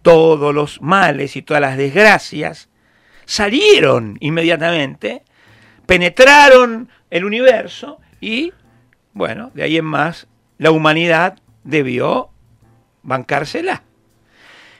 todos 0.00 0.54
los 0.54 0.80
males 0.80 1.36
y 1.36 1.42
todas 1.42 1.60
las 1.60 1.76
desgracias 1.76 2.70
salieron 3.26 4.16
inmediatamente, 4.20 5.22
penetraron 5.84 6.88
el 7.10 7.26
universo 7.26 8.00
y, 8.18 8.54
bueno, 9.12 9.50
de 9.52 9.64
ahí 9.64 9.76
en 9.76 9.84
más, 9.84 10.28
la 10.56 10.70
humanidad 10.70 11.40
debió 11.62 12.30
bancársela. 13.02 13.82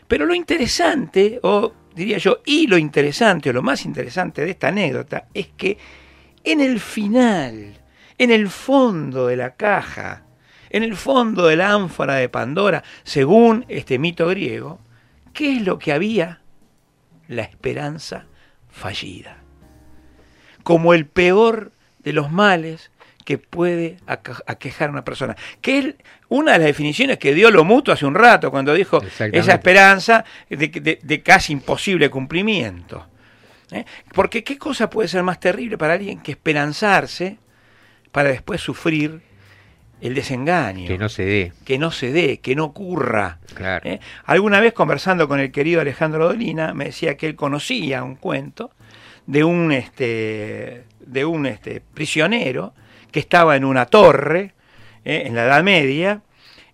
Pero 0.09 0.25
lo 0.25 0.35
interesante, 0.35 1.41
o 1.43 1.75
diría 1.97 2.19
yo, 2.19 2.43
y 2.45 2.67
lo 2.67 2.77
interesante, 2.77 3.49
o 3.49 3.53
lo 3.55 3.63
más 3.63 3.87
interesante 3.87 4.45
de 4.45 4.51
esta 4.51 4.69
anécdota, 4.69 5.29
es 5.33 5.49
que 5.57 5.79
en 6.45 6.61
el 6.61 6.79
final, 6.79 7.75
en 8.19 8.31
el 8.31 8.51
fondo 8.51 9.27
de 9.27 9.37
la 9.37 9.55
caja, 9.55 10.23
en 10.69 10.83
el 10.83 10.95
fondo 10.95 11.47
de 11.47 11.57
la 11.57 11.73
ánfora 11.73 12.17
de 12.17 12.29
Pandora, 12.29 12.85
según 13.03 13.65
este 13.69 13.99
mito 13.99 14.29
griego, 14.29 14.79
¿qué 15.33 15.57
es 15.57 15.63
lo 15.63 15.79
que 15.79 15.93
había? 15.93 16.43
La 17.29 17.43
esperanza 17.43 18.27
fallida. 18.69 19.39
Como 20.63 20.93
el 20.93 21.07
peor 21.07 21.73
de 22.01 22.13
los 22.13 22.31
males 22.31 22.91
que 23.27 23.39
puede 23.39 23.97
aquejar 24.07 24.89
a 24.89 24.93
una 24.93 25.05
persona. 25.05 25.37
Que 25.61 25.79
es 25.79 25.95
una 26.29 26.53
de 26.53 26.59
las 26.59 26.67
definiciones 26.69 27.19
que 27.19 27.35
dio 27.35 27.51
lo 27.51 27.65
mutuo 27.65 27.93
hace 27.93 28.07
un 28.07 28.15
rato, 28.15 28.51
cuando 28.53 28.73
dijo 28.73 29.03
esa 29.33 29.53
esperanza 29.53 30.25
de, 30.49 30.69
de- 30.69 30.99
de 31.03 31.23
casi 31.23 31.53
imposible 31.53 32.09
cumplimiento. 32.09 33.05
¿Eh? 33.73 33.85
Porque 34.15 34.45
qué 34.45 34.57
cosa 34.57 34.89
puede 34.89 35.09
ser 35.09 35.25
más 35.25 35.41
terrible 35.41 35.77
para 35.77 35.95
alguien 35.95 36.21
que 36.21 36.31
esperanzarse 36.31 37.39
para 38.13 38.29
después 38.29 38.61
sufrir 38.61 39.21
el 40.01 40.15
desengaño 40.15 40.87
Que 40.87 40.97
no 40.99 41.09
se 41.09 41.25
dé. 41.25 41.53
que 41.65 41.79
no 41.79 41.91
se 41.91 42.13
dé, 42.13 42.39
que 42.39 42.55
no 42.55 42.65
ocurra. 42.67 43.41
Claro. 43.55 43.91
¿eh? 43.91 43.99
Alguna 44.25 44.61
vez 44.61 44.73
conversando 44.73 45.27
con 45.27 45.41
el 45.41 45.51
querido 45.51 45.81
Alejandro 45.81 46.29
Dolina, 46.29 46.75
me 46.75 46.85
decía 46.87 47.17
que 47.17 47.27
él 47.27 47.35
conocía 47.35 48.05
un 48.05 48.15
cuento 48.15 48.71
de 49.27 49.43
un 49.43 49.73
este 49.73 50.85
de 51.01 51.25
un 51.25 51.47
este 51.47 51.81
prisionero 51.81 52.73
que 53.17 53.21
estaba 53.21 53.57
en 53.57 53.65
una 53.65 53.87
torre 53.87 54.53
¿eh? 55.03 55.23
en 55.25 55.35
la 55.35 55.45
Edad 55.45 55.63
Media 55.63 56.21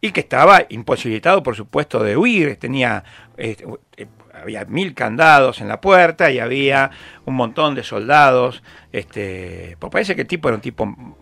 y 0.00 0.11
que 0.11 0.18
estaba 0.18 0.66
imposibilitado, 0.70 1.40
por 1.40 1.55
supuesto, 1.55 2.02
de 2.02 2.16
huir. 2.16 2.57
Tenía 2.57 3.05
este, 3.37 3.64
eh, 3.96 4.09
había 4.35 4.64
mil 4.64 4.92
candados 4.92 5.61
en 5.61 5.68
la 5.68 5.81
puerta 5.81 6.33
y 6.33 6.40
había 6.40 6.90
un 7.26 7.37
montón 7.37 7.76
de 7.76 7.85
soldados. 7.85 8.64
Este, 8.90 9.76
pues 9.78 9.92
parece 9.92 10.16
que 10.16 10.22
el 10.22 10.26
tipo 10.26 10.48
era 10.48 10.57
un 10.57 10.61
tipo 10.61 11.16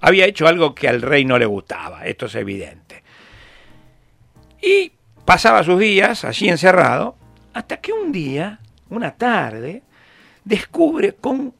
había 0.00 0.24
hecho 0.24 0.46
algo 0.46 0.74
que 0.74 0.88
al 0.88 1.02
rey 1.02 1.26
no 1.26 1.38
le 1.38 1.44
gustaba, 1.44 2.06
esto 2.06 2.24
es 2.24 2.34
evidente. 2.34 3.04
Y 4.62 4.92
pasaba 5.26 5.62
sus 5.62 5.78
días 5.78 6.24
allí 6.24 6.48
encerrado, 6.48 7.18
hasta 7.52 7.82
que 7.82 7.92
un 7.92 8.12
día, 8.12 8.60
una 8.88 9.10
tarde, 9.10 9.82
descubre 10.42 11.16
con 11.16 11.52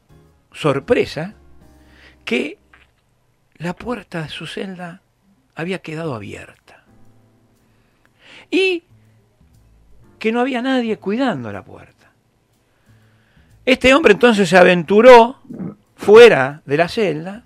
sorpresa 0.51 1.35
que 2.25 2.57
la 3.57 3.75
puerta 3.75 4.23
de 4.23 4.29
su 4.29 4.47
celda 4.47 5.01
había 5.55 5.79
quedado 5.79 6.15
abierta. 6.15 6.83
Y 8.51 8.83
que 10.19 10.31
no 10.31 10.39
había 10.41 10.61
nadie 10.61 10.97
cuidando 10.97 11.51
la 11.51 11.63
puerta. 11.63 12.11
Este 13.65 13.93
hombre 13.93 14.13
entonces 14.13 14.47
se 14.49 14.57
aventuró 14.57 15.41
fuera 15.95 16.61
de 16.65 16.77
la 16.77 16.87
celda 16.87 17.43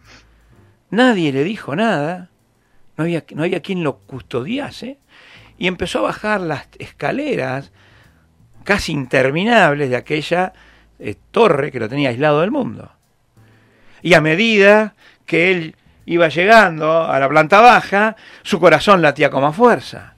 Nadie 0.92 1.32
le 1.32 1.44
dijo 1.44 1.76
nada, 1.76 2.30
no 2.98 3.04
había, 3.04 3.24
no 3.36 3.44
había 3.44 3.62
quien 3.62 3.84
lo 3.84 4.00
custodiase, 4.00 4.98
y 5.58 5.68
empezó 5.68 6.00
a 6.00 6.04
bajar 6.04 6.42
las 6.42 6.68
escaleras 6.80 7.72
casi 8.64 8.92
interminables 8.92 9.90
de 9.90 9.96
aquella 9.96 10.54
eh, 10.98 11.16
torre 11.32 11.72
que 11.72 11.80
lo 11.80 11.90
tenía 11.90 12.10
aislado 12.10 12.42
del 12.42 12.52
mundo. 12.52 12.92
Y 14.02 14.14
a 14.14 14.22
medida 14.22 14.96
que 15.26 15.52
él 15.52 15.76
iba 16.10 16.28
llegando 16.28 17.04
a 17.04 17.20
la 17.20 17.30
planta 17.30 17.62
baja, 17.62 18.16
su 18.42 18.60
corazón 18.60 19.00
latía 19.00 19.30
con 19.30 19.44
más 19.44 19.56
fuerza. 19.56 20.16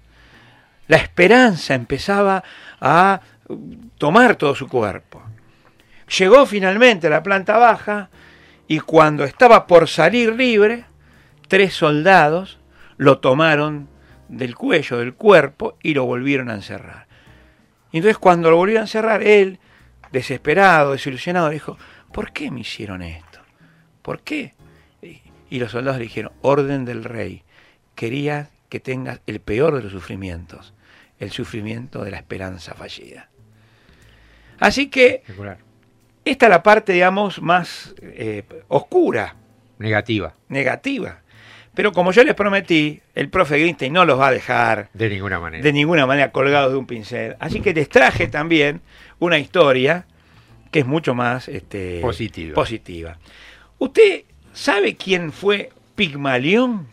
La 0.88 0.95
esperanza 0.95 1.73
empezaba 1.73 2.41
a 2.80 3.20
tomar 3.97 4.38
todo 4.38 4.55
su 4.55 4.70
cuerpo. 4.70 5.22
Llegó 6.18 6.45
finalmente 6.45 7.07
a 7.07 7.09
la 7.09 7.22
planta 7.22 7.57
baja, 7.57 8.09
y 8.70 8.80
cuando 8.80 9.26
estaba 9.26 9.68
por 9.68 9.89
salir 9.89 10.34
libre, 10.34 10.86
tres 11.49 11.74
soldados 11.74 12.57
lo 12.95 13.20
tomaron 13.20 13.89
del 14.30 14.55
cuello, 14.55 14.97
del 14.97 15.13
cuerpo, 15.13 15.78
y 15.84 15.93
lo 15.93 16.05
volvieron 16.05 16.49
a 16.49 16.53
encerrar. 16.53 17.07
Y 17.91 17.97
entonces 17.97 18.18
cuando 18.18 18.49
lo 18.49 18.55
volvieron 18.55 18.84
a 18.84 18.86
encerrar, 18.86 19.24
él, 19.24 19.59
desesperado, 20.13 20.93
desilusionado, 20.93 21.49
dijo, 21.49 21.78
¿por 22.13 22.32
qué 22.32 22.49
me 22.49 22.61
hicieron 22.61 23.01
esto? 23.01 23.41
¿Por 24.01 24.22
qué? 24.22 24.53
Y 25.52 25.60
los 25.60 25.72
soldados 25.74 25.99
le 25.99 26.06
dijeron, 26.06 26.32
orden 26.41 26.86
del 26.86 27.04
rey, 27.04 27.43
quería 27.93 28.49
que 28.70 28.80
tengas 28.80 29.20
el 29.28 29.39
peor 29.41 29.76
de 29.76 29.84
los 29.84 29.91
sufrimientos, 29.91 30.74
el 31.20 31.30
sufrimiento 31.32 32.04
de 32.04 32.10
la 32.12 32.18
esperanza 32.18 32.74
fallida. 32.74 33.30
Así 34.60 34.88
que 34.89 35.24
esta 36.26 36.45
es 36.45 36.49
la 36.49 36.64
parte, 36.64 36.93
digamos, 36.93 37.41
más 37.41 37.93
eh, 38.02 38.43
oscura, 38.70 39.36
Negativa. 39.78 40.34
negativa. 40.49 41.20
Pero 41.74 41.91
como 41.91 42.12
yo 42.12 42.24
les 42.24 42.36
prometí, 42.36 43.02
el 43.16 43.30
profe 43.30 43.58
Greenstein 43.58 43.91
no 43.93 44.06
los 44.06 44.20
va 44.20 44.28
a 44.28 44.32
dejar 44.32 44.89
De 44.93 45.10
ninguna 45.10 45.39
manera. 45.39 45.64
de 45.64 45.74
ninguna 45.74 46.06
manera 46.06 46.32
colgados 46.32 46.72
de 46.72 46.78
un 46.78 46.86
pincel. 46.86 47.36
Así 47.39 47.62
que 47.62 47.74
les 47.74 47.89
traje 47.89 48.28
también 48.28 48.82
una 49.20 49.38
historia 49.39 50.06
que 50.72 50.80
es 50.80 50.86
mucho 50.86 51.14
más 51.16 51.47
este, 51.47 51.99
Positiva. 52.02 52.54
positiva. 52.56 53.18
¿Usted 53.80 54.24
sabe 54.54 54.95
quién 54.95 55.32
fue 55.32 55.72
Pigmalión? 55.95 56.88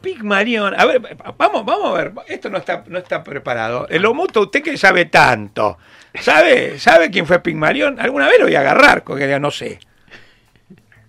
Pigmalión, 0.00 0.74
a 0.78 0.84
ver, 0.84 1.00
vamos, 1.38 1.64
vamos 1.64 1.86
a 1.86 2.02
ver, 2.02 2.12
esto 2.28 2.50
no 2.50 2.58
está, 2.58 2.84
no 2.88 2.98
está 2.98 3.24
preparado. 3.24 3.88
El 3.88 4.04
Omuto, 4.04 4.42
usted 4.42 4.62
que 4.62 4.76
sabe 4.76 5.06
tanto, 5.06 5.78
¿sabe, 6.20 6.78
¿sabe 6.78 7.10
quién 7.10 7.26
fue 7.26 7.38
Pigmalión? 7.38 7.98
Alguna 7.98 8.26
vez 8.28 8.38
lo 8.38 8.44
voy 8.44 8.54
a 8.54 8.60
agarrar, 8.60 9.02
porque 9.02 9.26
ya 9.26 9.38
no 9.38 9.50
sé. 9.50 9.78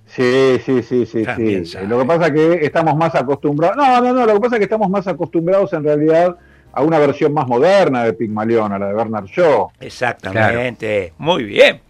Sí, 0.08 0.62
sí, 0.66 0.82
sí, 0.82 1.06
sí, 1.06 1.24
También 1.24 1.66
sí. 1.66 1.74
sabe. 1.74 1.88
Lo 1.88 2.00
que 2.00 2.06
pasa 2.06 2.28
es 2.28 2.32
que 2.32 2.66
estamos 2.66 2.96
más 2.96 3.14
acostumbrados. 3.16 3.76
No, 3.76 4.00
no, 4.00 4.14
no, 4.14 4.26
lo 4.26 4.36
que 4.36 4.39
pasa 4.39 4.56
es 4.56 4.60
que 4.60 4.64
estamos 4.64 4.89
más 4.89 5.06
acostumbrados 5.08 5.74
en 5.74 5.84
realidad 5.84 6.38
a 6.72 6.82
una 6.82 6.98
versión 7.00 7.34
más 7.34 7.48
moderna 7.48 8.06
de 8.06 8.14
Pigmalión, 8.14 8.72
a 8.72 8.80
la 8.80 8.88
de 8.88 8.93
Bernard 8.93 9.26
Shaw. 9.26 9.72
Exactamente, 9.82 11.14
muy 11.18 11.43
bien. 11.43 11.82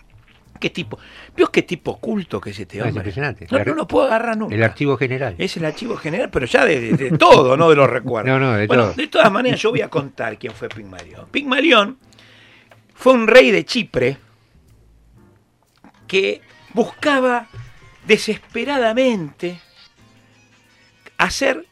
¿Qué 0.60 0.70
tipo? 0.70 0.98
¿Vio 1.36 1.52
qué 1.52 1.64
tipo 1.64 1.92
oculto 1.92 2.40
que 2.40 2.52
es 2.52 2.60
este 2.60 2.78
No, 2.78 2.84
es 2.86 2.90
hombre? 2.90 3.02
impresionante. 3.02 3.48
No, 3.52 3.64
no 3.64 3.74
lo 3.74 3.88
puedo 3.88 4.06
agarrar 4.08 4.38
nunca. 4.38 4.56
El 4.56 4.64
archivo 4.64 4.96
general. 4.98 5.36
Es 5.38 5.58
el 5.58 5.66
archivo 5.66 5.98
general, 5.98 6.30
pero 6.30 6.46
ya 6.46 6.64
de, 6.66 6.80
de- 6.80 7.10
de 7.12 7.18
todo, 7.18 7.58
no 7.58 7.70
de 7.70 7.76
los 7.76 7.90
recuerdos. 7.90 8.32
No, 8.32 8.40
no, 8.40 8.54
de 8.54 8.66
bueno, 8.68 8.84
todo. 8.86 8.94
de 8.94 9.08
todas 9.08 9.32
maneras, 9.32 9.60
yo 9.62 9.72
voy 9.72 9.82
a 9.82 9.90
contar 9.90 10.38
quién 10.40 10.54
fue 10.54 10.70
Pigmalión. 10.70 11.28
Pigmalión 11.30 11.98
fue 12.94 13.14
un 13.14 13.28
rey 13.28 13.52
de 13.52 13.66
Chipre 13.66 14.18
que 16.08 16.42
buscaba 16.74 17.48
desesperadamente 18.08 19.60
hacer 21.18 21.66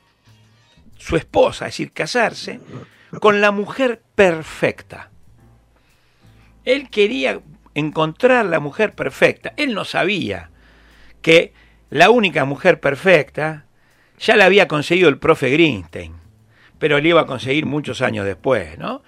su 0.98 1.16
esposa, 1.16 1.68
es 1.68 1.74
decir, 1.74 1.92
casarse 1.94 2.60
con 3.22 3.40
la 3.42 3.52
mujer 3.52 4.02
perfecta. 4.16 5.10
Él 6.66 6.90
quería 6.90 7.40
encontrar 7.76 8.46
la 8.46 8.60
mujer 8.60 8.94
perfecta. 8.94 9.54
Él 9.58 9.74
no 9.74 9.86
sabía 9.86 10.50
que 11.22 11.54
la 11.90 12.10
única 12.10 12.46
mujer 12.46 12.80
perfecta, 12.80 13.66
ya 14.20 14.36
la 14.36 14.46
había 14.46 14.68
conseguido 14.68 15.10
el 15.10 15.18
profe 15.18 15.50
Greenstein, 15.52 16.14
pero 16.80 17.00
le 17.00 17.10
iba 17.10 17.22
a 17.22 17.26
conseguir 17.26 17.66
muchos 17.66 18.02
años 18.02 18.26
después, 18.26 18.78
¿no? 18.78 19.04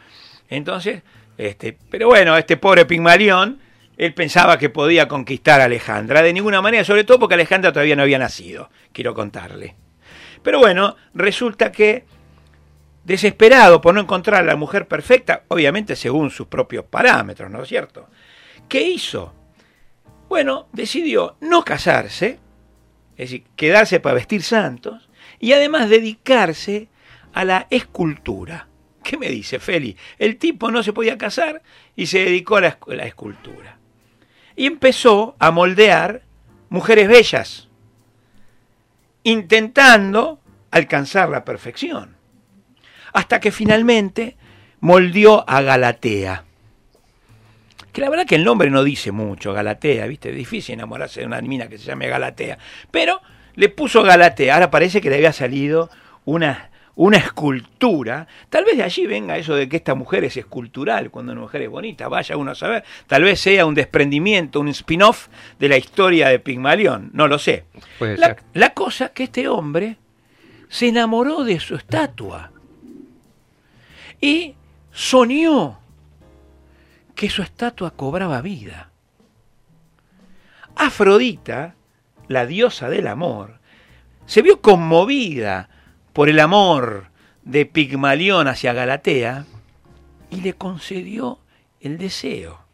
Entonces, 0.50 1.02
este, 1.38 1.78
pero 1.90 2.08
bueno, 2.08 2.38
este 2.38 2.58
pobre 2.58 2.86
Pigmalión, 2.86 3.60
él 3.98 4.14
pensaba 4.14 4.58
que 4.58 4.70
podía 4.70 5.08
conquistar 5.08 5.62
a 5.62 5.66
Alejandra, 5.66 6.22
de 6.22 6.34
ninguna 6.34 6.62
manera, 6.62 6.84
sobre 6.84 7.04
todo 7.04 7.20
porque 7.20 7.36
Alejandra 7.36 7.72
todavía 7.72 7.96
no 7.96 8.04
había 8.04 8.20
nacido, 8.20 8.70
quiero 8.94 9.14
contarle. 9.14 9.76
Pero 10.44 10.60
bueno, 10.60 10.96
resulta 11.14 11.72
que, 11.72 12.06
desesperado 13.04 13.82
por 13.82 13.96
no 13.96 14.02
encontrar 14.02 14.44
a 14.44 14.46
la 14.46 14.56
mujer 14.56 14.88
perfecta, 14.88 15.44
obviamente 15.48 15.96
según 15.96 16.30
sus 16.30 16.48
propios 16.48 16.86
parámetros, 16.86 17.50
¿no 17.50 17.64
es 17.64 17.68
cierto? 17.68 18.08
¿Qué 18.68 18.82
hizo? 18.82 19.34
Bueno, 20.28 20.68
decidió 20.74 21.38
no 21.42 21.64
casarse, 21.64 22.40
es 23.18 23.30
decir, 23.30 23.44
quedarse 23.56 24.00
para 24.00 24.16
vestir 24.16 24.44
santos, 24.44 25.10
y 25.40 25.54
además 25.54 25.90
dedicarse 25.90 26.90
a 27.34 27.46
la 27.46 27.68
escultura. 27.70 28.68
¿Qué 29.04 29.18
me 29.18 29.30
dice 29.30 29.60
Feli? 29.60 29.96
El 30.18 30.38
tipo 30.38 30.72
no 30.72 30.82
se 30.82 30.94
podía 30.94 31.18
casar 31.18 31.62
y 31.96 32.08
se 32.08 32.20
dedicó 32.20 32.58
a 32.58 32.62
la, 32.62 32.80
la 32.88 33.06
escultura. 33.06 33.78
Y 34.56 34.66
empezó 34.66 35.36
a 35.38 35.52
moldear 35.52 36.24
mujeres 36.70 37.08
bellas, 37.08 37.68
intentando 39.24 40.40
alcanzar 40.72 41.30
la 41.30 41.46
perfección. 41.46 42.16
Hasta 43.14 43.40
que 43.40 43.52
finalmente 43.52 44.38
moldeó 44.80 45.48
a 45.48 45.62
Galatea. 45.62 46.46
Que 47.96 48.02
la 48.02 48.10
verdad 48.10 48.26
que 48.26 48.36
el 48.36 48.44
nombre 48.44 48.70
no 48.70 48.84
dice 48.84 49.14
mucho, 49.14 49.54
Galatea, 49.54 50.06
¿viste? 50.06 50.32
Es 50.32 50.36
difícil 50.36 50.74
enamorarse 50.74 51.22
de 51.22 51.28
una 51.28 51.40
mina 51.40 51.70
que 51.70 51.78
se 51.78 51.86
llame 51.86 52.10
Galatea. 52.10 52.58
Pero 52.92 53.22
le 53.54 53.70
puso 53.70 54.04
Galatea. 54.04 54.54
Ahora 54.54 54.70
parece 54.70 55.00
que 55.00 55.10
le 55.10 55.16
había 55.16 55.32
salido 55.32 55.90
una, 56.26 56.72
una 56.96 57.16
escultura. 57.16 58.28
Tal 58.50 58.66
vez 58.66 58.76
de 58.76 58.84
allí 58.84 59.08
venga 59.08 59.38
eso 59.38 59.56
de 59.56 59.70
que 59.70 59.78
esta 59.78 59.96
mujer 59.96 60.26
es 60.26 60.36
escultural, 60.36 61.10
cuando 61.10 61.32
una 61.32 61.40
mujer 61.40 61.62
es 61.62 61.70
bonita. 61.70 62.10
Vaya 62.10 62.36
uno 62.36 62.52
a 62.52 62.56
saber. 62.56 62.84
Tal 63.08 63.24
vez 63.24 63.40
sea 63.40 63.66
un 63.66 63.76
desprendimiento, 63.76 64.60
un 64.60 64.68
spin-off 64.68 65.30
de 65.58 65.70
la 65.70 65.78
historia 65.78 66.28
de 66.28 66.40
Pigmalión. 66.40 67.12
No 67.14 67.30
lo 67.30 67.40
sé. 67.40 67.64
Puede 67.98 68.18
La, 68.18 68.28
ser. 68.28 68.40
la 68.56 68.74
cosa 68.74 69.14
que 69.14 69.24
este 69.24 69.48
hombre 69.48 69.96
se 70.68 70.90
enamoró 70.90 71.46
de 71.46 71.62
su 71.62 71.76
estatua 71.76 72.52
y 74.20 74.56
soñó 74.92 75.80
que 77.16 77.30
su 77.30 77.42
estatua 77.42 77.92
cobraba 77.92 78.42
vida. 78.42 78.92
Afrodita, 80.76 81.76
la 82.28 82.46
diosa 82.46 82.90
del 82.90 83.08
amor, 83.08 83.60
se 84.26 84.42
vio 84.42 84.62
conmovida 84.62 85.70
por 86.14 86.30
el 86.30 86.40
amor 86.40 87.10
de 87.44 87.66
Pigmalión 87.66 88.48
hacia 88.48 88.74
Galatea 88.74 89.46
y 90.30 90.42
le 90.42 90.54
concedió 90.54 91.40
el 91.80 91.98
deseo. 91.98 92.66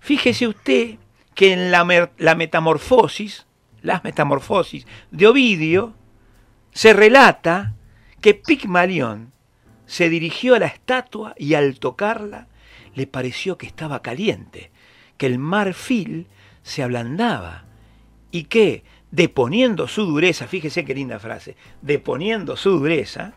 Fíjese 0.00 0.48
usted 0.48 0.96
que 1.34 1.52
en 1.52 1.70
la, 1.70 2.10
la 2.16 2.34
metamorfosis, 2.34 3.46
las 3.82 4.02
metamorfosis 4.02 4.86
de 5.10 5.26
Ovidio, 5.26 5.94
se 6.72 6.92
relata 6.92 7.74
que 8.20 8.34
Pigmalión 8.34 9.32
se 9.86 10.08
dirigió 10.08 10.54
a 10.54 10.58
la 10.58 10.66
estatua 10.66 11.34
y 11.38 11.54
al 11.54 11.78
tocarla 11.78 12.47
le 12.98 13.06
pareció 13.06 13.56
que 13.56 13.66
estaba 13.66 14.02
caliente, 14.02 14.72
que 15.16 15.26
el 15.26 15.38
marfil 15.38 16.26
se 16.62 16.82
ablandaba 16.82 17.64
y 18.32 18.44
que, 18.44 18.82
deponiendo 19.12 19.86
su 19.86 20.04
dureza, 20.04 20.48
fíjese 20.48 20.84
qué 20.84 20.94
linda 20.94 21.20
frase, 21.20 21.56
deponiendo 21.80 22.56
su 22.56 22.70
dureza, 22.78 23.34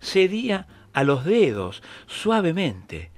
cedía 0.00 0.66
a 0.94 1.04
los 1.04 1.26
dedos 1.26 1.82
suavemente, 2.06 3.10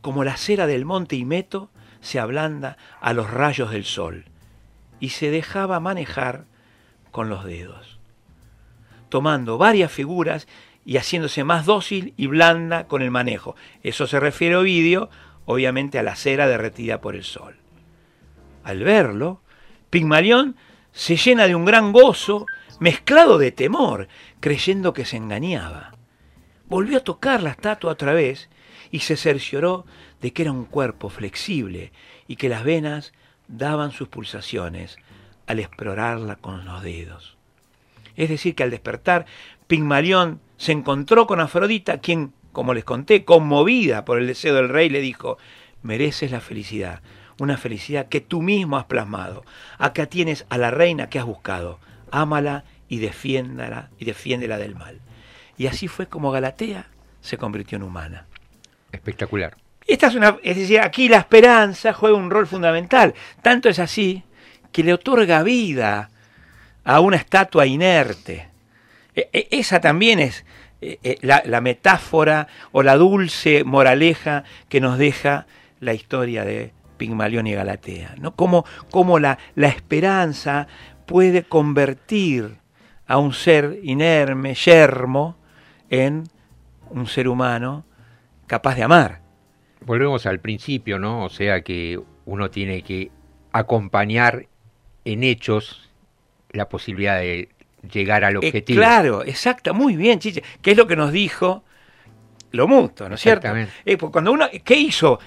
como 0.00 0.24
la 0.24 0.38
cera 0.38 0.66
del 0.66 0.86
monte 0.86 1.16
Imeto 1.16 1.70
se 2.00 2.18
ablanda 2.18 2.78
a 3.00 3.12
los 3.12 3.30
rayos 3.30 3.70
del 3.70 3.84
sol, 3.84 4.24
y 4.98 5.10
se 5.10 5.30
dejaba 5.30 5.78
manejar 5.78 6.46
con 7.10 7.28
los 7.28 7.44
dedos, 7.44 7.98
tomando 9.10 9.58
varias 9.58 9.92
figuras 9.92 10.48
y 10.84 10.96
haciéndose 10.96 11.44
más 11.44 11.66
dócil 11.66 12.14
y 12.16 12.26
blanda 12.26 12.86
con 12.86 13.02
el 13.02 13.10
manejo. 13.10 13.56
Eso 13.82 14.06
se 14.06 14.20
refiere 14.20 14.56
Ovidio, 14.56 15.10
obviamente 15.44 15.98
a 15.98 16.02
la 16.02 16.16
cera 16.16 16.46
derretida 16.48 17.00
por 17.00 17.14
el 17.14 17.24
sol. 17.24 17.56
Al 18.64 18.82
verlo, 18.82 19.40
Pigmalión 19.90 20.56
se 20.92 21.16
llena 21.16 21.46
de 21.46 21.54
un 21.54 21.64
gran 21.64 21.92
gozo, 21.92 22.46
mezclado 22.80 23.38
de 23.38 23.52
temor, 23.52 24.08
creyendo 24.40 24.92
que 24.92 25.04
se 25.04 25.16
engañaba. 25.16 25.94
Volvió 26.66 26.98
a 26.98 27.04
tocar 27.04 27.42
la 27.42 27.50
estatua 27.50 27.92
otra 27.92 28.12
vez 28.12 28.48
y 28.90 29.00
se 29.00 29.16
cercioró 29.16 29.84
de 30.20 30.32
que 30.32 30.42
era 30.42 30.52
un 30.52 30.64
cuerpo 30.64 31.08
flexible 31.08 31.92
y 32.26 32.36
que 32.36 32.48
las 32.48 32.64
venas 32.64 33.12
daban 33.48 33.92
sus 33.92 34.08
pulsaciones 34.08 34.96
al 35.46 35.58
explorarla 35.58 36.36
con 36.36 36.64
los 36.64 36.82
dedos. 36.82 37.36
Es 38.16 38.28
decir, 38.28 38.54
que 38.54 38.62
al 38.62 38.70
despertar, 38.70 39.26
Pigmalión 39.66 40.40
se 40.56 40.72
encontró 40.72 41.26
con 41.26 41.40
Afrodita, 41.40 41.98
quien, 41.98 42.32
como 42.52 42.74
les 42.74 42.84
conté, 42.84 43.24
conmovida 43.24 44.04
por 44.04 44.18
el 44.18 44.26
deseo 44.26 44.54
del 44.54 44.68
rey, 44.68 44.88
le 44.88 45.00
dijo, 45.00 45.38
mereces 45.82 46.30
la 46.30 46.40
felicidad, 46.40 47.00
una 47.38 47.56
felicidad 47.56 48.08
que 48.08 48.20
tú 48.20 48.42
mismo 48.42 48.76
has 48.76 48.84
plasmado. 48.84 49.44
Acá 49.78 50.06
tienes 50.06 50.46
a 50.48 50.58
la 50.58 50.70
reina 50.70 51.08
que 51.08 51.18
has 51.18 51.24
buscado, 51.24 51.78
ámala 52.10 52.64
y 52.88 52.98
defiéndala 52.98 53.90
y 53.98 54.04
defiéndela 54.04 54.58
del 54.58 54.74
mal. 54.74 55.00
Y 55.56 55.66
así 55.66 55.88
fue 55.88 56.06
como 56.06 56.30
Galatea 56.30 56.88
se 57.20 57.38
convirtió 57.38 57.76
en 57.76 57.84
humana. 57.84 58.26
Espectacular. 58.90 59.56
Esta 59.86 60.08
es 60.08 60.14
una, 60.14 60.36
es 60.42 60.56
decir, 60.56 60.80
aquí 60.80 61.08
la 61.08 61.18
esperanza 61.18 61.92
juega 61.92 62.16
un 62.16 62.30
rol 62.30 62.46
fundamental. 62.46 63.14
Tanto 63.40 63.68
es 63.68 63.78
así 63.78 64.22
que 64.70 64.84
le 64.84 64.94
otorga 64.94 65.42
vida 65.42 66.10
a 66.84 67.00
una 67.00 67.16
estatua 67.16 67.66
inerte. 67.66 68.51
E- 69.14 69.28
e- 69.32 69.48
esa 69.50 69.80
también 69.80 70.18
es 70.18 70.44
eh, 70.80 71.18
la, 71.22 71.60
metáfora 71.60 72.48
o 72.72 72.82
la 72.82 72.96
dulce 72.96 73.64
moraleja 73.64 74.44
que 74.68 74.80
nos 74.80 74.98
deja 74.98 75.46
la 75.80 75.94
historia 75.94 76.44
de 76.44 76.72
Pigmalión 76.96 77.46
y 77.46 77.54
Galatea. 77.54 78.14
¿no? 78.18 78.34
Cómo, 78.34 78.64
cómo 78.90 79.18
la, 79.18 79.38
la 79.54 79.68
esperanza 79.68 80.66
puede 81.06 81.44
convertir 81.44 82.56
a 83.06 83.18
un 83.18 83.32
ser 83.32 83.78
inerme, 83.82 84.54
yermo, 84.54 85.36
en 85.90 86.24
un 86.90 87.06
ser 87.06 87.28
humano 87.28 87.84
capaz 88.46 88.74
de 88.74 88.82
amar. 88.82 89.20
Volvemos 89.84 90.26
al 90.26 90.40
principio, 90.40 90.98
¿no? 90.98 91.24
O 91.24 91.28
sea 91.28 91.62
que 91.62 92.00
uno 92.24 92.50
tiene 92.50 92.82
que 92.82 93.10
acompañar 93.52 94.46
en 95.04 95.22
hechos 95.22 95.90
la 96.50 96.68
posibilidad 96.68 97.18
de 97.18 97.50
llegar 97.90 98.24
al 98.24 98.34
Eh, 98.34 98.38
objetivo. 98.38 98.78
claro, 98.80 99.24
exacto, 99.24 99.74
muy 99.74 99.96
bien, 99.96 100.18
Chiche, 100.18 100.42
que 100.60 100.72
es 100.72 100.76
lo 100.76 100.86
que 100.86 100.96
nos 100.96 101.12
dijo 101.12 101.64
lo 102.52 102.68
mutuo, 102.68 103.08
¿no 103.08 103.14
es 103.14 103.20
cierto? 103.20 103.48
Eh, 103.84 103.96
pues 103.96 104.12
cuando 104.12 104.30
uno, 104.32 104.46
¿Qué 104.64 104.76
hizo 104.76 105.18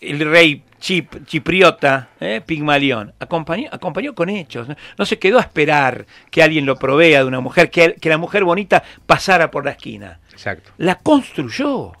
el 0.00 0.18
rey 0.28 0.64
chip, 0.80 1.24
chipriota, 1.26 2.08
eh, 2.18 2.42
Pigmalión? 2.44 3.14
Acompañó, 3.20 3.68
acompañó 3.70 4.14
con 4.16 4.28
hechos, 4.28 4.68
¿no? 4.68 4.74
No 4.98 5.04
se 5.04 5.18
quedó 5.18 5.38
a 5.38 5.42
esperar 5.42 6.06
que 6.30 6.42
alguien 6.42 6.66
lo 6.66 6.76
provea 6.76 7.20
de 7.20 7.26
una 7.26 7.38
mujer, 7.38 7.70
que, 7.70 7.94
que 7.94 8.08
la 8.08 8.18
mujer 8.18 8.42
bonita 8.42 8.82
pasara 9.06 9.50
por 9.50 9.64
la 9.64 9.70
esquina. 9.72 10.18
Exacto. 10.32 10.72
La 10.78 10.96
construyó 10.96 11.92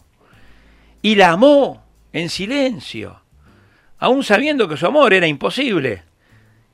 y 1.00 1.14
la 1.14 1.30
amó 1.30 1.84
en 2.12 2.28
silencio, 2.28 3.20
aún 3.98 4.24
sabiendo 4.24 4.68
que 4.68 4.76
su 4.76 4.86
amor 4.86 5.14
era 5.14 5.28
imposible. 5.28 6.02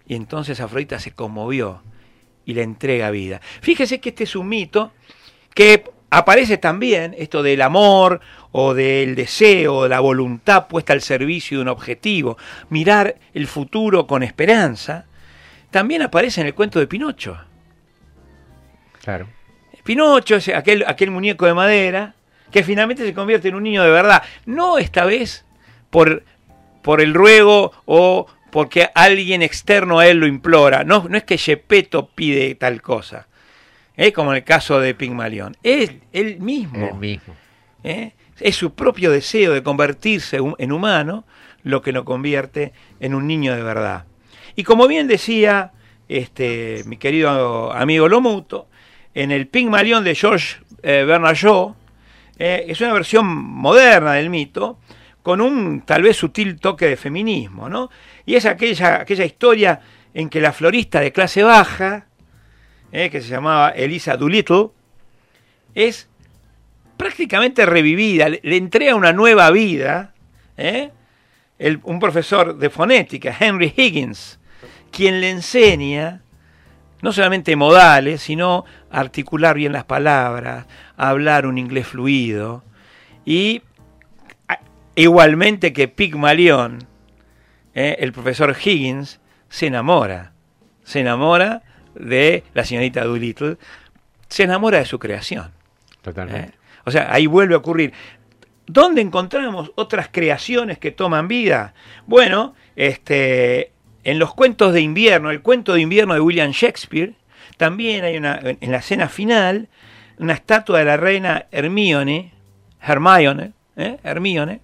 Y 0.07 0.15
entonces 0.15 0.61
Afrodita 0.61 0.99
se 0.99 1.13
conmovió 1.13 1.83
y 2.49 2.55
le 2.55 2.63
entrega 2.63 3.11
vida. 3.11 3.43
Fíjese 3.61 4.01
que 4.01 4.09
este 4.09 4.25
es 4.25 4.35
un 4.35 4.49
mito 4.49 4.93
que 5.55 5.85
aparece 6.09 6.57
también, 6.57 7.15
esto 7.19 7.43
del 7.43 7.61
amor 7.61 8.23
o 8.53 8.73
del 8.73 9.15
deseo, 9.15 9.87
la 9.87 10.01
voluntad 10.01 10.67
puesta 10.67 10.95
al 10.95 11.03
servicio 11.03 11.59
de 11.59 11.63
un 11.63 11.69
objetivo, 11.69 12.39
mirar 12.71 13.17
el 13.35 13.47
futuro 13.47 14.07
con 14.07 14.23
esperanza, 14.23 15.05
también 15.71 16.01
aparece 16.01 16.41
en 16.41 16.47
el 16.47 16.55
cuento 16.55 16.79
de 16.79 16.87
Pinocho. 16.87 17.37
Claro. 19.03 19.29
Pinocho 19.85 20.37
es 20.37 20.49
aquel, 20.49 20.85
aquel 20.87 21.11
muñeco 21.11 21.45
de 21.45 21.53
madera 21.53 22.15
que 22.51 22.63
finalmente 22.63 23.05
se 23.05 23.13
convierte 23.13 23.49
en 23.49 23.57
un 23.57 23.65
niño 23.65 23.83
de 23.83 23.91
verdad. 23.91 24.23
No 24.47 24.79
esta 24.79 25.05
vez 25.05 25.45
por, 25.91 26.23
por 26.81 27.03
el 27.03 27.13
ruego 27.13 27.73
o 27.85 28.27
porque 28.51 28.89
alguien 28.95 29.43
externo 29.43 29.99
a 29.99 30.07
él 30.07 30.19
lo 30.19 30.27
implora. 30.27 30.85
No, 30.85 31.07
no 31.09 31.17
es 31.17 31.25
que 31.25 31.39
Gepetto 31.39 32.09
pide 32.09 32.55
tal 32.55 32.83
cosa. 32.83 33.29
¿eh? 33.97 34.13
Como 34.13 34.33
en 34.33 34.39
el 34.39 34.45
caso 34.45 34.81
de 34.81 34.95
Pigmalión. 34.95 35.57
Es 35.63 35.93
él 36.13 36.41
mismo. 36.41 36.89
El 36.89 36.95
mismo. 36.95 37.35
¿eh? 37.85 38.13
Es 38.41 38.57
su 38.57 38.75
propio 38.75 39.11
deseo 39.11 39.53
de 39.53 39.63
convertirse 39.63 40.39
en 40.59 40.73
humano 40.73 41.25
lo 41.63 41.83
que 41.83 41.93
lo 41.93 42.05
convierte 42.05 42.73
en 43.01 43.15
un 43.15 43.27
niño 43.27 43.55
de 43.55 43.63
verdad. 43.63 44.05
Y 44.57 44.65
como 44.65 44.89
bien 44.89 45.07
decía 45.07 45.73
este, 46.09 46.83
mi 46.87 46.97
querido 46.97 47.73
amigo 47.73 48.09
Lomuto, 48.09 48.69
en 49.15 49.31
el 49.31 49.47
Pygmalion 49.47 50.05
de 50.05 50.15
George 50.15 50.57
eh, 50.83 51.05
Bernard 51.07 51.37
Shaw, 51.37 51.75
eh, 52.39 52.67
es 52.69 52.81
una 52.81 52.93
versión 52.93 53.27
moderna 53.27 54.13
del 54.15 54.31
mito, 54.31 54.79
con 55.23 55.41
un 55.41 55.83
tal 55.83 56.03
vez 56.03 56.17
sutil 56.17 56.59
toque 56.59 56.87
de 56.87 56.97
feminismo, 56.97 57.69
¿no? 57.69 57.91
Y 58.29 58.37
es 58.37 58.45
aquella, 58.45 59.01
aquella 59.01 59.25
historia 59.25 59.81
en 60.13 60.29
que 60.29 60.43
la 60.43 60.53
florista 60.53 61.01
de 61.01 61.13
clase 61.13 61.43
baja, 61.43 62.09
eh, 62.93 63.09
que 63.09 63.23
se 63.23 63.29
llamaba 63.29 63.71
Elisa 63.71 64.19
Doolittle, 64.19 64.67
es 65.75 66.11
prácticamente 66.99 67.65
revivida, 67.65 68.29
le, 68.29 68.41
entrega 68.43 68.95
una 68.95 69.15
nueva 69.15 69.51
vida, 69.51 70.13
¿eh? 70.59 70.91
Un 71.85 71.99
profesor 71.99 72.59
de 72.59 72.69
fonética, 72.69 73.35
Henry 73.41 73.73
Higgins, 73.75 74.39
quien 74.93 75.23
le 75.23 75.31
enseña 75.31 76.21
no 77.01 77.15
solamente 77.15 77.57
modales, 77.57 78.21
sino 78.21 78.67
articular 78.91 79.57
bien 79.57 79.73
las 79.73 79.85
palabras, 79.85 80.67
hablar 80.99 81.47
un 81.47 81.57
inglés 81.57 81.87
fluido 81.87 82.63
y 83.25 83.63
igualmente 84.97 85.73
que 85.73 85.89
Pygmalion, 85.89 86.87
¿eh? 87.79 87.97
el 88.01 88.13
profesor 88.13 88.57
Higgins 88.63 89.21
se 89.49 89.67
enamora, 89.67 90.33
se 90.83 91.01
enamora 91.01 91.63
de 91.95 92.43
la 92.53 92.65
señorita 92.65 93.05
Doolittle, 93.05 93.57
se 94.29 94.43
enamora 94.43 94.79
de 94.79 94.85
su 94.85 94.99
creación. 94.99 95.53
Totalmente. 96.03 96.51
¿eh? 96.51 96.59
O 96.85 96.91
sea, 96.91 97.13
ahí 97.13 97.27
vuelve 97.27 97.55
a 97.55 97.59
ocurrir. 97.59 97.93
¿Dónde 98.67 99.01
encontramos 99.01 99.73
otras 99.77 100.09
creaciones 100.11 100.79
que 100.79 100.91
toman 100.91 101.29
vida? 101.29 101.73
Bueno, 102.07 102.55
este, 102.77 103.73
en 104.05 104.19
los 104.19 104.35
cuentos 104.35 104.73
de 104.73 104.81
invierno, 104.81 105.31
el 105.31 105.41
cuento 105.41 105.75
de 105.75 105.81
invierno 105.81 106.15
de 106.15 106.21
William 106.21 106.51
Shakespeare, 106.51 107.15
también 107.57 108.05
hay 108.05 108.17
una, 108.17 108.41
en 108.43 108.73
la 108.73 108.79
escena 108.79 109.09
final, 109.09 109.69
una 110.19 110.35
estatua 110.35 110.81
de 110.81 110.85
la 110.85 110.97
reina 110.97 111.47
Hermione, 111.51 112.33
Hermione, 112.81 113.53
¿eh? 113.77 113.99
Hermione, 114.03 114.61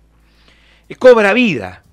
cobra 0.99 1.33
vida 1.33 1.84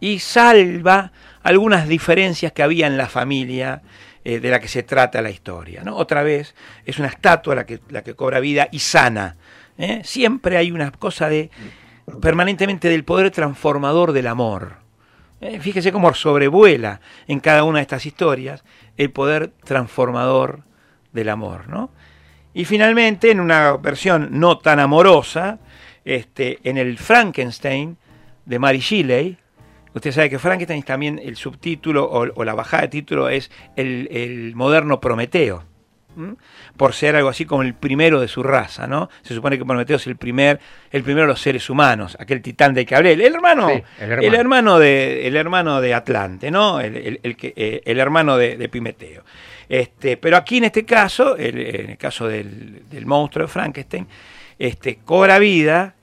y 0.00 0.18
salva 0.18 1.12
algunas 1.42 1.88
diferencias 1.88 2.52
que 2.52 2.62
había 2.62 2.86
en 2.86 2.96
la 2.96 3.08
familia 3.08 3.82
eh, 4.24 4.40
de 4.40 4.50
la 4.50 4.60
que 4.60 4.68
se 4.68 4.82
trata 4.82 5.22
la 5.22 5.30
historia. 5.30 5.82
¿no? 5.84 5.96
Otra 5.96 6.22
vez 6.22 6.54
es 6.84 6.98
una 6.98 7.08
estatua 7.08 7.54
la 7.54 7.66
que, 7.66 7.80
la 7.88 8.02
que 8.02 8.14
cobra 8.14 8.40
vida 8.40 8.68
y 8.72 8.80
sana. 8.80 9.36
¿eh? 9.78 10.00
Siempre 10.04 10.56
hay 10.56 10.72
una 10.72 10.90
cosa 10.90 11.28
de 11.28 11.50
permanentemente 12.20 12.88
del 12.88 13.04
poder 13.04 13.30
transformador 13.30 14.12
del 14.12 14.26
amor. 14.26 14.78
¿eh? 15.40 15.60
Fíjese 15.60 15.92
cómo 15.92 16.12
sobrevuela 16.14 17.00
en 17.28 17.40
cada 17.40 17.64
una 17.64 17.78
de 17.78 17.82
estas 17.82 18.06
historias 18.06 18.64
el 18.96 19.10
poder 19.10 19.52
transformador 19.64 20.62
del 21.12 21.28
amor. 21.28 21.68
¿no? 21.68 21.90
Y 22.52 22.64
finalmente, 22.64 23.30
en 23.30 23.40
una 23.40 23.76
versión 23.76 24.28
no 24.32 24.58
tan 24.58 24.80
amorosa, 24.80 25.58
este, 26.04 26.58
en 26.64 26.78
el 26.78 26.98
Frankenstein 26.98 27.98
de 28.44 28.58
Mary 28.58 28.78
Shelley, 28.78 29.38
usted 29.96 30.12
sabe 30.12 30.30
que 30.30 30.38
Frankenstein 30.38 30.82
también 30.82 31.20
el 31.22 31.36
subtítulo 31.36 32.04
o, 32.04 32.26
o 32.34 32.44
la 32.44 32.54
bajada 32.54 32.82
de 32.82 32.88
título 32.88 33.28
es 33.28 33.50
el, 33.76 34.08
el 34.12 34.54
moderno 34.54 35.00
Prometeo. 35.00 35.64
¿m? 36.16 36.34
Por 36.78 36.94
ser 36.94 37.14
algo 37.16 37.28
así 37.28 37.44
como 37.44 37.62
el 37.62 37.74
primero 37.74 38.20
de 38.20 38.28
su 38.28 38.42
raza, 38.42 38.86
¿no? 38.86 39.10
Se 39.22 39.34
supone 39.34 39.58
que 39.58 39.64
Prometeo 39.66 39.96
es 39.96 40.06
el 40.06 40.16
primer, 40.16 40.60
el 40.90 41.02
primero 41.02 41.22
de 41.26 41.32
los 41.32 41.40
seres 41.42 41.68
humanos, 41.68 42.16
aquel 42.20 42.40
titán 42.40 42.72
del 42.72 42.86
que 42.86 42.94
hablé, 42.94 43.12
el 43.12 43.20
hermano, 43.20 43.68
Sí, 43.68 43.82
el 43.98 44.10
hermano. 44.12 44.22
el 44.28 44.34
hermano 44.34 44.78
de, 44.78 45.26
el 45.28 45.36
hermano 45.36 45.80
de 45.82 45.92
Atlante, 45.94 46.50
¿no? 46.50 46.80
El, 46.80 47.20
el- 47.22 47.36
que, 47.36 47.52
eh, 47.56 47.82
el 47.84 47.98
hermano 47.98 48.36
de, 48.38 48.56
de 48.56 48.68
Pimeteo. 48.70 49.24
Este, 49.68 50.16
pero 50.16 50.36
aquí 50.36 50.58
en 50.58 50.64
este 50.64 50.84
caso, 50.86 51.36
en 51.36 51.58
el 51.90 51.98
caso 51.98 52.28
del, 52.28 52.88
del 52.88 53.04
monstruo 53.04 53.46
de 53.46 53.52
Frankenstein, 53.52 54.06
este, 54.58 54.96
cobra 55.04 55.38
vida 55.38 55.95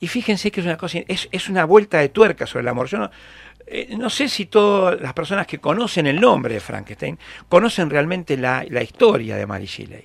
y 0.00 0.08
fíjense 0.08 0.50
que 0.50 0.60
es 0.60 0.66
una 0.66 0.76
cosa, 0.76 0.98
es, 1.06 1.28
es 1.30 1.48
una 1.48 1.64
vuelta 1.64 1.98
de 1.98 2.08
tuerca 2.08 2.46
sobre 2.46 2.62
el 2.62 2.68
amor. 2.68 2.88
Yo 2.88 2.98
no, 2.98 3.10
eh, 3.66 3.94
no 3.96 4.08
sé 4.10 4.28
si 4.28 4.46
todas 4.46 5.00
las 5.00 5.12
personas 5.12 5.46
que 5.46 5.58
conocen 5.58 6.06
el 6.06 6.20
nombre 6.20 6.54
de 6.54 6.60
Frankenstein 6.60 7.18
conocen 7.48 7.90
realmente 7.90 8.36
la, 8.36 8.64
la 8.68 8.82
historia 8.82 9.36
de 9.36 9.46
Mary 9.46 9.66
Shelley. 9.66 10.04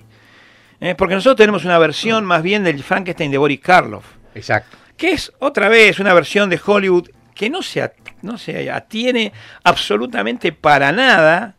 Eh, 0.80 0.94
porque 0.94 1.14
nosotros 1.14 1.36
tenemos 1.38 1.64
una 1.64 1.78
versión 1.78 2.24
más 2.26 2.42
bien 2.42 2.62
del 2.62 2.82
Frankenstein 2.82 3.30
de 3.30 3.38
Boris 3.38 3.60
Karloff, 3.60 4.04
Exacto. 4.34 4.76
que 4.96 5.12
es 5.12 5.32
otra 5.38 5.68
vez 5.70 5.98
una 5.98 6.12
versión 6.12 6.50
de 6.50 6.60
Hollywood 6.64 7.08
que 7.34 7.48
no 7.48 7.62
se, 7.62 7.90
no 8.22 8.36
se 8.36 8.70
atiene 8.70 9.32
absolutamente 9.64 10.52
para 10.52 10.92
nada 10.92 11.54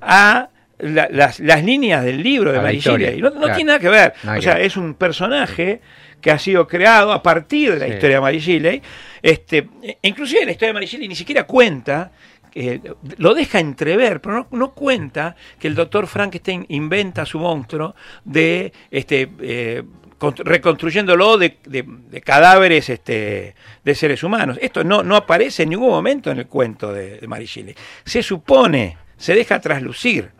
a 0.00 0.48
la- 0.78 1.08
las, 1.10 1.40
las 1.40 1.64
líneas 1.64 2.04
del 2.04 2.22
libro 2.22 2.52
de 2.52 2.60
Mary 2.60 2.80
Shelley. 2.80 3.20
No, 3.20 3.30
no 3.30 3.36
claro. 3.40 3.54
tiene 3.54 3.68
nada 3.68 3.78
que 3.80 3.88
ver. 3.88 4.14
O 4.38 4.40
sea, 4.42 4.58
es 4.60 4.76
un 4.76 4.94
personaje 4.94 5.80
que 6.20 6.30
ha 6.30 6.38
sido 6.38 6.66
creado 6.66 7.12
a 7.12 7.22
partir 7.22 7.72
de 7.72 7.78
la 7.80 7.86
Sí. 7.86 7.92
historia 7.92 8.16
de 8.16 8.20
Mary 8.20 8.38
Shelley. 8.38 8.82
Este, 9.22 9.68
inclusive 10.02 10.44
la 10.44 10.52
historia 10.52 10.68
de 10.68 10.74
Mary 10.74 10.86
Shelley 10.86 11.08
ni 11.08 11.16
siquiera 11.16 11.44
cuenta, 11.44 12.12
eh, 12.54 12.80
lo 13.18 13.32
deja 13.34 13.60
entrever, 13.60 14.20
pero 14.20 14.34
no, 14.34 14.46
no 14.50 14.74
cuenta 14.74 15.36
que 15.58 15.68
el 15.68 15.74
doctor 15.74 16.06
Frankenstein 16.06 16.66
inventa 16.68 17.24
su 17.24 17.38
monstruo 17.38 17.94
de 18.24 18.72
este 18.90 19.30
eh, 19.40 19.82
con- 20.18 20.34
reconstruyéndolo 20.36 21.38
de, 21.38 21.58
de- 21.64 21.84
de 21.86 22.20
cadáveres 22.20 22.88
este, 22.90 23.54
de 23.84 23.94
seres 23.94 24.22
humanos. 24.22 24.58
Esto 24.60 24.82
no, 24.84 25.02
no 25.02 25.16
aparece 25.16 25.62
en 25.62 25.70
ningún 25.70 25.90
momento 25.90 26.30
en 26.30 26.38
el 26.38 26.46
cuento 26.46 26.92
de, 26.92 27.18
de 27.18 27.26
Mary 27.28 27.46
Shelley. 27.46 27.74
Se 28.04 28.22
supone, 28.22 28.98
se 29.16 29.34
deja 29.34 29.60
traslucir. 29.60 30.30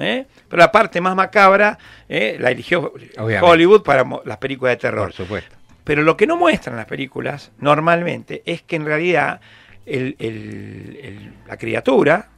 ¿Eh? 0.00 0.26
Pero 0.48 0.60
la 0.60 0.72
parte 0.72 1.00
más 1.00 1.14
macabra 1.14 1.78
eh, 2.08 2.36
la 2.40 2.50
eligió 2.50 2.92
Obviamente. 3.18 3.40
Hollywood 3.46 3.82
para 3.82 4.04
las 4.24 4.38
películas 4.38 4.72
de 4.72 4.76
terror. 4.78 5.06
Por 5.08 5.12
supuesto. 5.12 5.56
Pero 5.84 6.02
lo 6.02 6.16
que 6.16 6.26
no 6.26 6.36
muestran 6.36 6.76
las 6.76 6.86
películas 6.86 7.52
normalmente 7.58 8.42
es 8.44 8.62
que 8.62 8.76
en 8.76 8.84
realidad 8.84 9.40
el- 9.86 10.14
el- 10.18 10.98
el- 11.02 11.32
la 11.48 11.56
criatura, 11.56 12.28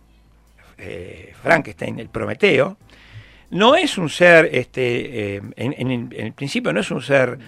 eh, 0.78 1.32
Frankenstein, 1.42 1.98
el 1.98 2.08
Prometeo, 2.08 2.76
no 3.50 3.74
es 3.76 3.98
un 3.98 4.08
ser, 4.08 4.48
este, 4.52 5.36
eh, 5.36 5.42
en, 5.56 5.74
en- 5.76 5.90
en 6.12 6.26
el 6.26 6.32
principio 6.32 6.72
no 6.72 6.80
es 6.80 6.90
un 6.90 7.02
ser 7.02 7.38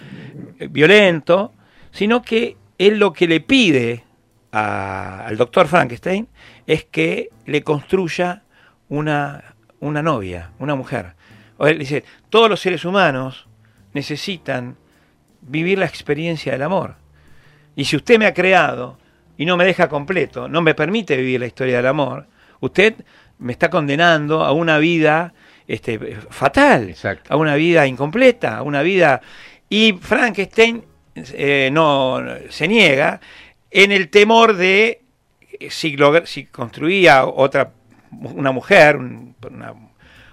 violento, 0.69 1.53
sino 1.91 2.21
que 2.21 2.57
él 2.77 2.99
lo 2.99 3.13
que 3.13 3.27
le 3.27 3.39
pide 3.41 4.03
a- 4.51 5.25
al 5.25 5.37
doctor 5.37 5.67
Frankenstein 5.67 6.27
es 6.67 6.83
que 6.85 7.29
le 7.45 7.63
construya 7.63 8.43
una, 8.89 9.54
una 9.85 10.01
novia, 10.01 10.51
una 10.59 10.75
mujer. 10.75 11.13
O 11.57 11.67
él 11.67 11.79
dice, 11.79 12.03
todos 12.29 12.49
los 12.49 12.59
seres 12.59 12.85
humanos 12.85 13.47
necesitan 13.93 14.77
vivir 15.41 15.79
la 15.79 15.85
experiencia 15.85 16.51
del 16.51 16.63
amor. 16.63 16.95
Y 17.75 17.85
si 17.85 17.95
usted 17.95 18.19
me 18.19 18.25
ha 18.25 18.33
creado 18.33 18.97
y 19.37 19.45
no 19.45 19.57
me 19.57 19.65
deja 19.65 19.87
completo, 19.87 20.47
no 20.47 20.61
me 20.61 20.75
permite 20.75 21.15
vivir 21.17 21.39
la 21.39 21.47
historia 21.47 21.77
del 21.77 21.87
amor, 21.87 22.27
usted 22.59 22.95
me 23.39 23.51
está 23.51 23.69
condenando 23.69 24.43
a 24.43 24.51
una 24.51 24.77
vida 24.77 25.33
este, 25.67 25.99
fatal, 26.29 26.89
Exacto. 26.89 27.33
a 27.33 27.37
una 27.37 27.55
vida 27.55 27.87
incompleta, 27.87 28.57
a 28.57 28.63
una 28.63 28.81
vida... 28.81 29.21
Y 29.67 29.93
Frankenstein 29.93 30.83
eh, 31.15 31.69
no 31.71 32.21
se 32.49 32.67
niega 32.67 33.19
en 33.71 33.91
el 33.91 34.09
temor 34.09 34.55
de 34.55 35.01
si, 35.69 35.97
si 36.25 36.45
construía 36.45 37.25
otra 37.25 37.71
una 38.21 38.51
mujer, 38.51 38.97
un, 38.97 39.35
una- 39.49 39.73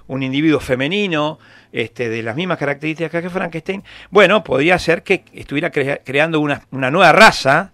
un 0.08 0.22
individuo 0.22 0.60
femenino 0.60 1.38
este, 1.72 2.08
de 2.08 2.22
las 2.22 2.36
mismas 2.36 2.58
características 2.58 3.22
que 3.22 3.30
Frankenstein, 3.30 3.82
bueno, 4.10 4.44
podía 4.44 4.78
ser 4.78 5.02
que 5.02 5.24
estuviera 5.32 5.70
crea- 5.70 6.00
creando 6.04 6.40
una, 6.40 6.62
una 6.70 6.90
nueva 6.90 7.12
raza 7.12 7.72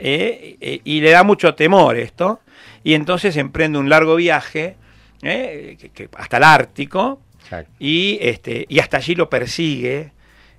eh, 0.00 0.56
eh, 0.60 0.80
y 0.84 1.00
le 1.00 1.10
da 1.10 1.24
mucho 1.24 1.54
temor 1.54 1.96
esto, 1.96 2.40
y 2.84 2.94
entonces 2.94 3.36
emprende 3.36 3.78
un 3.78 3.88
largo 3.88 4.14
viaje 4.16 4.76
eh, 5.22 5.76
que- 5.80 5.88
que 5.90 6.08
hasta 6.16 6.36
el 6.36 6.44
Ártico, 6.44 7.20
Exacto. 7.42 7.72
y, 7.80 8.18
este, 8.20 8.64
y 8.68 8.78
hasta 8.78 8.98
allí 8.98 9.14
lo 9.16 9.28
persigue 9.28 10.12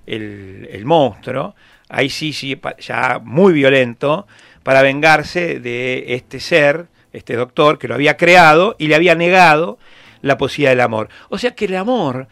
el, 0.05 0.67
el 0.71 0.83
monstruo, 0.85 1.55
ahí 1.89 2.09
sí, 2.09 2.33
sí, 2.33 2.59
ya 2.79 3.21
muy 3.23 3.53
violento, 3.53 4.27
para 4.63 4.81
vengarse 4.81 5.59
de 5.61 6.15
este 6.15 6.41
ser, 6.41 6.87
este 7.17 7.35
doctor, 7.35 7.77
que 7.77 7.87
lo 7.87 7.95
había 7.95 8.17
creado 8.17 8.75
y 8.79 8.87
le 8.87 8.95
había 8.95 9.15
negado 9.15 9.77
la 10.21 10.37
posibilidad 10.37 10.71
del 10.71 10.81
amor. 10.81 11.09
O 11.29 11.37
sea 11.37 11.55
que 11.55 11.65
el 11.65 11.75
amor 11.75 12.27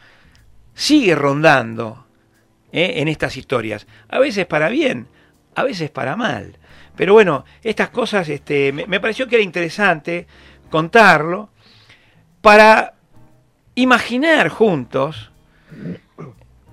sigue 0.73 1.15
rondando 1.15 2.05
¿eh? 2.71 2.95
en 2.97 3.07
estas 3.07 3.37
historias, 3.37 3.87
a 4.09 4.19
veces 4.19 4.45
para 4.45 4.69
bien, 4.69 5.07
a 5.55 5.63
veces 5.63 5.89
para 5.89 6.15
mal. 6.15 6.57
Pero 6.95 7.13
bueno, 7.13 7.45
estas 7.63 7.89
cosas 7.89 8.29
este, 8.29 8.71
me, 8.71 8.85
me 8.87 8.99
pareció 8.99 9.27
que 9.27 9.35
era 9.35 9.43
interesante 9.43 10.27
contarlo 10.69 11.49
para 12.41 12.93
imaginar 13.75 14.49
juntos 14.49 15.31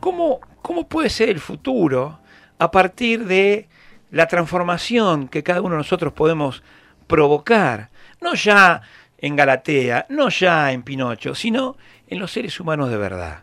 cómo, 0.00 0.40
cómo 0.60 0.88
puede 0.88 1.10
ser 1.10 1.28
el 1.28 1.40
futuro 1.40 2.20
a 2.58 2.70
partir 2.70 3.24
de 3.24 3.68
la 4.10 4.26
transformación 4.26 5.28
que 5.28 5.42
cada 5.42 5.60
uno 5.60 5.70
de 5.70 5.78
nosotros 5.78 6.12
podemos 6.12 6.62
provocar. 7.06 7.90
No 8.22 8.34
ya 8.34 8.80
en 9.18 9.36
Galatea, 9.36 10.06
no 10.08 10.28
ya 10.28 10.72
en 10.72 10.82
Pinocho, 10.82 11.34
sino 11.34 11.76
en 12.08 12.18
los 12.18 12.30
seres 12.32 12.58
humanos 12.60 12.90
de 12.90 12.96
verdad. 12.96 13.42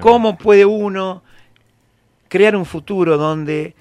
¿Cómo 0.00 0.36
puede 0.36 0.64
uno 0.64 1.22
crear 2.28 2.56
un 2.56 2.64
futuro 2.66 3.16
donde 3.18 3.74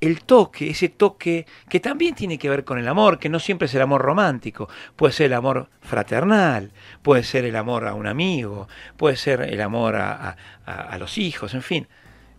el 0.00 0.22
toque, 0.22 0.70
ese 0.70 0.90
toque 0.90 1.46
que 1.68 1.80
también 1.80 2.14
tiene 2.14 2.38
que 2.38 2.50
ver 2.50 2.64
con 2.64 2.78
el 2.78 2.86
amor, 2.86 3.18
que 3.18 3.28
no 3.30 3.38
siempre 3.40 3.66
es 3.66 3.74
el 3.74 3.82
amor 3.82 4.02
romántico, 4.02 4.68
puede 4.94 5.12
ser 5.12 5.26
el 5.26 5.32
amor 5.34 5.68
fraternal, 5.80 6.70
puede 7.02 7.22
ser 7.22 7.44
el 7.46 7.56
amor 7.56 7.86
a 7.86 7.94
un 7.94 8.06
amigo, 8.06 8.68
puede 8.96 9.16
ser 9.16 9.40
el 9.42 9.60
amor 9.60 9.96
a, 9.96 10.36
a- 10.66 10.72
a 10.82 10.98
los 10.98 11.16
hijos, 11.18 11.54
en 11.54 11.62
fin. 11.62 11.88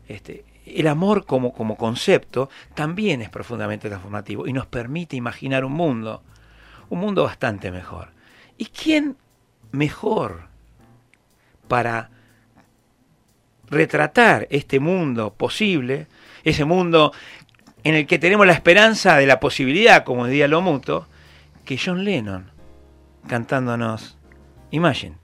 Este, 0.08 0.46
el 0.66 0.88
amor 0.88 1.26
como, 1.26 1.52
como 1.52 1.76
concepto 1.78 2.50
también 2.76 3.22
es 3.22 3.30
profundamente 3.30 3.90
transformativo 3.90 4.48
y 4.48 4.54
nos 4.54 4.68
permite 4.68 5.16
imaginar 5.16 5.66
un 5.66 5.74
mundo, 5.74 6.22
un 6.90 7.00
mundo 7.00 7.24
bastante 7.24 7.72
mejor. 7.72 8.10
¿Y 8.58 8.66
quién 8.66 9.18
mejor 9.72 10.48
para 11.68 12.10
retratar 13.70 14.48
este 14.50 14.80
mundo 14.80 15.34
posible, 15.34 16.08
ese 16.44 16.66
mundo 16.66 17.12
en 17.84 17.96
el 17.96 18.08
que 18.08 18.20
tenemos 18.20 18.48
la 18.48 18.54
esperanza 18.54 19.18
de 19.18 19.28
la 19.28 19.40
posibilidad, 19.40 20.04
como 20.04 20.26
diría 20.26 20.48
lo 20.48 20.62
mutuo, 20.62 21.08
que 21.66 21.78
John 21.78 22.04
Lennon 22.04 22.52
cantándonos. 23.28 24.18
Imagine 24.72 25.16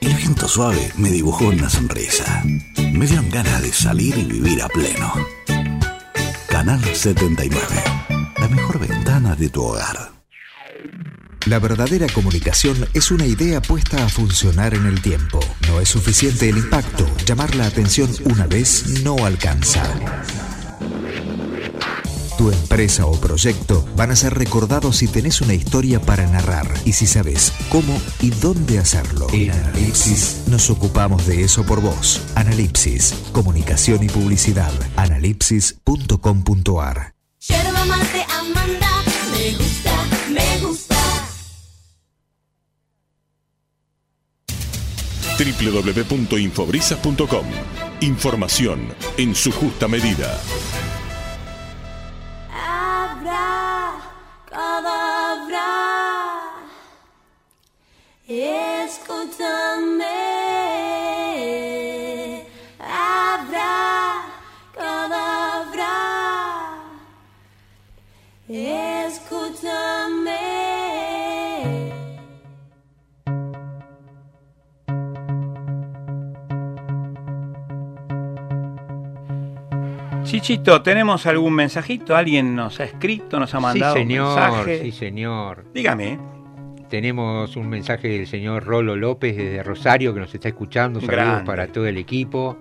El 0.02 0.14
viento 0.16 0.48
suave 0.48 0.92
me 0.98 1.12
dibujó 1.12 1.46
una 1.48 1.70
sonrisa. 1.70 2.44
Me 2.94 3.06
dieron 3.06 3.30
ganas 3.30 3.62
de 3.62 3.72
salir 3.74 4.18
y 4.18 4.24
vivir 4.24 4.62
a 4.62 4.70
pleno. 4.70 5.14
Canal 6.48 6.82
79. 6.84 7.66
La 8.38 8.48
mejor 8.48 8.80
ventana 8.80 9.36
de 9.36 9.50
tu 9.50 9.64
hogar. 9.64 10.12
La 11.46 11.60
verdadera 11.60 12.08
comunicación 12.08 12.88
es 12.94 13.12
una 13.12 13.26
idea 13.26 13.62
puesta 13.62 14.06
a 14.06 14.10
funcionar 14.10 14.74
en 14.74 14.86
el 14.86 15.02
tiempo. 15.02 15.42
No 15.68 15.82
es 15.82 15.90
suficiente 15.90 16.48
el 16.48 16.58
impacto. 16.58 17.06
Llamar 17.26 17.54
la 17.56 17.66
atención 17.66 18.10
una 18.26 18.48
vez 18.48 19.02
no 19.04 19.26
alcanza. 19.26 19.84
Tu 22.38 22.52
empresa 22.52 23.06
o 23.06 23.14
proyecto 23.20 23.86
van 23.96 24.12
a 24.12 24.16
ser 24.16 24.34
recordados 24.34 24.98
si 24.98 25.08
tenés 25.08 25.42
una 25.42 25.54
historia 25.54 26.02
para 26.02 26.26
narrar 26.28 26.68
y 26.86 26.94
si 26.94 27.06
sabes 27.06 27.54
cómo 27.70 28.02
y 28.22 28.30
dónde 28.32 28.80
hacerlo. 28.80 29.28
En 29.32 29.52
Analipsis 29.52 30.44
nos 30.48 30.70
ocupamos 30.70 31.28
de 31.28 31.44
eso 31.44 31.64
por 31.64 31.82
vos. 31.82 32.22
Analipsis, 32.36 33.14
comunicación 33.32 34.04
y 34.04 34.08
publicidad. 34.08 34.72
Analipsis.com.ar 34.96 37.14
Yerba 37.40 37.86
mate 37.86 38.26
Amanda, 38.30 38.90
me 39.32 39.52
gusta, 39.58 39.92
me 40.32 40.60
gusta. 40.66 40.96
www.infobrisas.com. 45.38 47.46
Información 48.02 48.94
en 49.18 49.36
su 49.36 49.52
justa 49.52 49.88
medida. 49.88 50.40
Escúchame. 58.28 60.06
Abra, 62.80 64.22
cadabra, 64.74 65.94
escúchame. 68.48 70.34
Chichito, 80.24 80.82
¿tenemos 80.82 81.26
algún 81.28 81.54
mensajito? 81.54 82.16
¿Alguien 82.16 82.56
nos 82.56 82.80
ha 82.80 82.86
escrito, 82.86 83.40
nos 83.40 83.54
ha 83.54 83.60
mandado 83.60 83.94
sí, 83.94 84.00
señor, 84.00 84.28
un 84.28 84.36
mensaje? 84.36 84.82
sí, 84.82 84.92
señor. 84.92 85.66
Dígame. 85.74 86.33
Tenemos 86.90 87.56
un 87.56 87.70
mensaje 87.70 88.08
del 88.10 88.28
señor 88.28 88.66
Rolo 88.66 88.96
López 88.96 89.36
desde 89.36 89.64
Rosario 89.64 90.14
que 90.14 90.20
nos 90.20 90.34
está 90.34 90.50
escuchando. 90.50 91.00
Saludos 91.00 91.16
Grande. 91.16 91.46
para 91.46 91.68
todo 91.68 91.88
el 91.88 91.98
equipo. 91.98 92.58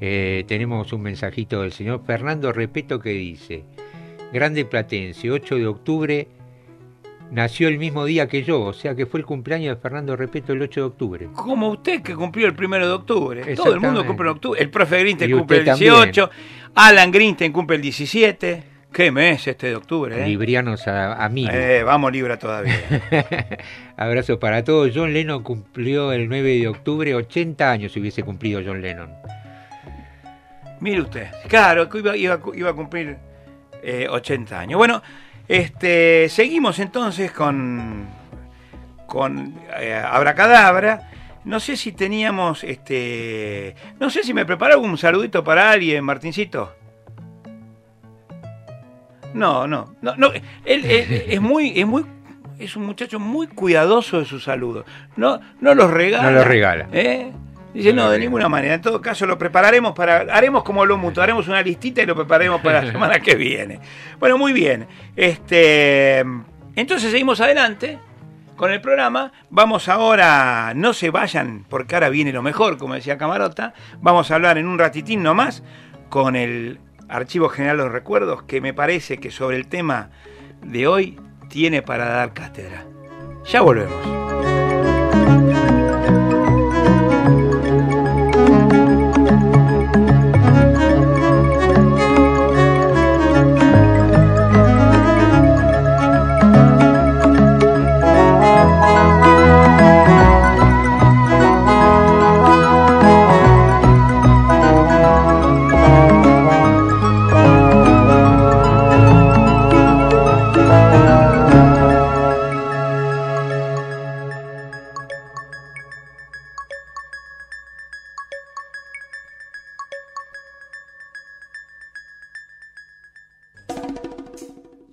Eh, 0.00 0.44
tenemos 0.46 0.92
un 0.92 1.02
mensajito 1.02 1.62
del 1.62 1.72
señor 1.72 2.02
Fernando 2.06 2.52
Repeto 2.52 3.00
que 3.00 3.10
dice: 3.10 3.64
Grande 4.32 4.64
Platense, 4.64 5.30
8 5.30 5.56
de 5.56 5.66
octubre, 5.66 6.28
nació 7.30 7.68
el 7.68 7.78
mismo 7.78 8.04
día 8.04 8.26
que 8.26 8.42
yo, 8.42 8.60
o 8.62 8.72
sea 8.72 8.94
que 8.94 9.06
fue 9.06 9.20
el 9.20 9.26
cumpleaños 9.26 9.76
de 9.76 9.80
Fernando 9.80 10.16
Repeto 10.16 10.52
el 10.52 10.62
8 10.62 10.80
de 10.80 10.86
octubre. 10.86 11.28
Como 11.34 11.68
usted 11.68 12.02
que 12.02 12.14
cumplió 12.14 12.46
el 12.46 12.54
primero 12.54 12.86
de 12.86 12.92
octubre. 12.94 13.54
Todo 13.54 13.74
el 13.74 13.80
mundo 13.80 14.06
cumple 14.06 14.26
en 14.28 14.32
octubre. 14.36 14.60
El 14.60 14.70
profe 14.70 15.00
Grinten 15.00 15.30
Y 15.30 15.32
cumple 15.34 15.58
el 15.58 15.62
usted 15.62 15.72
también. 15.72 15.94
18. 15.94 16.30
Alan 16.74 17.10
Grinten 17.10 17.52
cumple 17.52 17.76
el 17.76 17.82
17. 17.82 18.69
Qué 18.92 19.10
mes 19.12 19.46
este 19.46 19.68
de 19.68 19.76
octubre, 19.76 20.20
¿eh? 20.20 20.26
Librianos 20.26 20.86
a, 20.88 21.24
amigos. 21.24 21.54
Eh, 21.54 21.82
vamos 21.84 22.10
Libra 22.12 22.38
todavía. 22.38 22.74
Abrazo 23.96 24.40
para 24.40 24.64
todos. 24.64 24.90
John 24.94 25.12
Lennon 25.12 25.42
cumplió 25.44 26.12
el 26.12 26.28
9 26.28 26.58
de 26.58 26.68
octubre 26.68 27.14
80 27.14 27.70
años 27.70 27.92
si 27.92 28.00
hubiese 28.00 28.22
cumplido 28.24 28.60
John 28.64 28.80
Lennon. 28.82 29.10
Mire 30.80 31.02
usted. 31.02 31.28
Claro, 31.48 31.88
iba, 31.94 32.16
iba- 32.16 32.40
iba 32.54 32.70
a 32.70 32.72
cumplir 32.72 33.16
eh, 33.82 34.08
80 34.10 34.58
años. 34.58 34.78
Bueno, 34.78 35.02
este, 35.46 36.28
seguimos 36.28 36.78
entonces 36.80 37.30
con, 37.30 38.08
con 39.06 39.54
eh, 39.78 39.94
Abracadabra. 39.94 41.10
No 41.44 41.60
sé 41.60 41.76
si 41.76 41.92
teníamos, 41.92 42.64
este, 42.64 43.74
no 43.98 44.10
sé 44.10 44.24
si 44.24 44.34
me 44.34 44.44
preparaba 44.44 44.82
un 44.82 44.98
saludito 44.98 45.44
para 45.44 45.70
alguien, 45.70 46.04
Martincito. 46.04 46.74
No, 49.34 49.66
no, 49.66 49.94
no, 50.02 50.16
no. 50.16 50.32
Él, 50.32 50.42
él 50.64 51.24
es 51.28 51.40
muy, 51.40 51.78
es 51.78 51.86
muy, 51.86 52.04
es 52.58 52.76
un 52.76 52.84
muchacho 52.84 53.18
muy 53.18 53.46
cuidadoso 53.46 54.18
de 54.18 54.24
sus 54.24 54.44
saludos. 54.44 54.84
No, 55.16 55.40
no 55.60 55.74
los 55.74 55.90
regala. 55.90 56.24
No 56.24 56.30
los 56.32 56.46
regala. 56.46 56.88
¿eh? 56.92 57.32
Dice, 57.72 57.92
no, 57.92 58.10
de 58.10 58.18
ninguna 58.18 58.48
manera. 58.48 58.74
En 58.74 58.80
todo 58.80 59.00
caso, 59.00 59.26
lo 59.26 59.38
prepararemos 59.38 59.92
para. 59.92 60.20
Haremos 60.34 60.64
como 60.64 60.84
lo 60.84 60.98
mutuo, 60.98 61.22
haremos 61.22 61.46
una 61.48 61.62
listita 61.62 62.02
y 62.02 62.06
lo 62.06 62.16
prepararemos 62.16 62.60
para 62.60 62.82
la 62.82 62.92
semana 62.92 63.20
que 63.20 63.34
viene. 63.36 63.80
Bueno, 64.18 64.36
muy 64.38 64.52
bien. 64.52 64.86
Este, 65.14 66.24
entonces 66.74 67.10
seguimos 67.10 67.40
adelante 67.40 67.98
con 68.56 68.72
el 68.72 68.80
programa. 68.80 69.32
Vamos 69.50 69.88
ahora, 69.88 70.72
no 70.74 70.92
se 70.92 71.10
vayan, 71.10 71.64
porque 71.68 71.94
ahora 71.94 72.08
viene 72.08 72.32
lo 72.32 72.42
mejor, 72.42 72.76
como 72.76 72.94
decía 72.94 73.16
Camarota. 73.16 73.72
Vamos 74.00 74.30
a 74.30 74.34
hablar 74.34 74.58
en 74.58 74.66
un 74.66 74.78
ratitín 74.78 75.22
nomás 75.22 75.62
con 76.08 76.34
el 76.34 76.80
Archivo 77.10 77.48
General 77.48 77.76
de 77.76 77.84
los 77.84 77.92
Recuerdos, 77.92 78.42
que 78.44 78.60
me 78.60 78.72
parece 78.72 79.18
que 79.18 79.30
sobre 79.30 79.56
el 79.56 79.66
tema 79.66 80.10
de 80.62 80.86
hoy 80.86 81.18
tiene 81.48 81.82
para 81.82 82.06
dar 82.06 82.32
cátedra. 82.32 82.86
Ya 83.44 83.60
volvemos. 83.60 84.29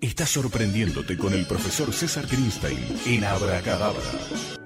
Estás 0.07 0.29
sorprendiéndote 0.29 1.17
con 1.17 1.33
el 1.33 1.45
profesor 1.45 1.91
César 1.91 2.25
Greenstein 2.27 2.79
en 3.07 3.25
Abracadabra. 3.25 4.56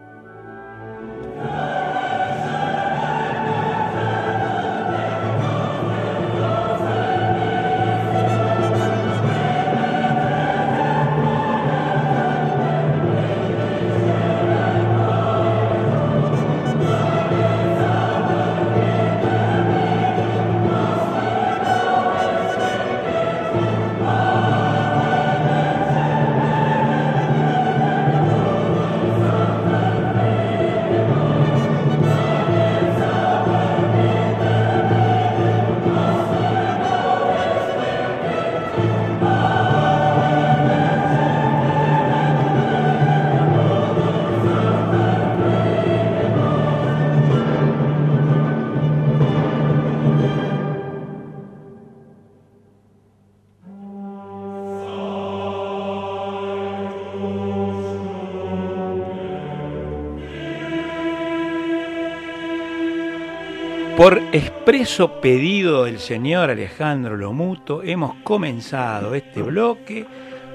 Por 64.02 64.18
expreso 64.32 65.22
pedido 65.22 65.86
del 65.86 66.00
señor 66.00 66.50
Alejandro 66.50 67.16
Lomuto, 67.16 67.84
hemos 67.84 68.16
comenzado 68.24 69.14
este 69.14 69.44
bloque 69.44 70.08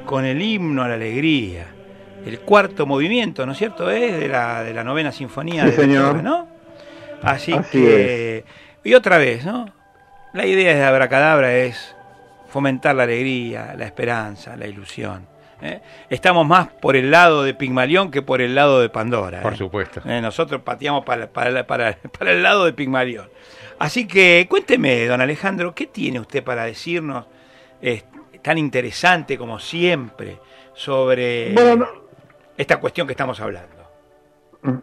con 0.04 0.24
el 0.24 0.42
himno 0.42 0.82
a 0.82 0.88
la 0.88 0.94
alegría, 0.94 1.68
el 2.26 2.40
cuarto 2.40 2.86
movimiento, 2.86 3.46
¿no 3.46 3.52
es 3.52 3.58
cierto? 3.58 3.88
Es 3.88 4.18
de 4.18 4.26
la, 4.26 4.64
de 4.64 4.74
la 4.74 4.82
novena 4.82 5.12
sinfonía 5.12 5.62
Sí, 5.62 5.70
de 5.70 5.76
señor. 5.76 6.24
¿no? 6.24 6.48
Así, 7.22 7.52
Así 7.52 7.70
que, 7.70 8.44
y 8.82 8.94
otra 8.94 9.16
vez, 9.16 9.44
¿no? 9.46 9.72
La 10.32 10.44
idea 10.44 10.74
de 10.74 10.82
Abracadabra 10.82 11.54
es 11.54 11.94
fomentar 12.48 12.96
la 12.96 13.04
alegría, 13.04 13.76
la 13.78 13.84
esperanza, 13.84 14.56
la 14.56 14.66
ilusión. 14.66 15.24
¿Eh? 15.62 15.80
Estamos 16.10 16.46
más 16.46 16.68
por 16.68 16.96
el 16.96 17.10
lado 17.10 17.42
de 17.42 17.54
Pigmalión 17.54 18.10
que 18.10 18.22
por 18.22 18.40
el 18.40 18.54
lado 18.54 18.80
de 18.80 18.88
Pandora. 18.88 19.42
Por 19.42 19.54
¿eh? 19.54 19.56
supuesto. 19.56 20.00
Eh, 20.04 20.20
nosotros 20.20 20.62
pateamos 20.62 21.04
para, 21.04 21.28
para, 21.28 21.66
para, 21.66 21.96
para 22.18 22.32
el 22.32 22.42
lado 22.42 22.64
de 22.64 22.72
Pigmalión. 22.72 23.28
Así 23.78 24.06
que 24.08 24.46
cuénteme, 24.48 25.06
don 25.06 25.20
Alejandro, 25.20 25.74
¿qué 25.74 25.86
tiene 25.86 26.18
usted 26.20 26.42
para 26.42 26.64
decirnos? 26.64 27.26
Tan 28.42 28.58
interesante 28.58 29.36
como 29.36 29.58
siempre 29.58 30.38
sobre 30.72 31.52
Bueno, 31.52 31.76
no- 31.76 31.86
esta 32.56 32.78
cuestión 32.78 33.06
que 33.06 33.12
estamos 33.12 33.40
hablando. 33.40 33.74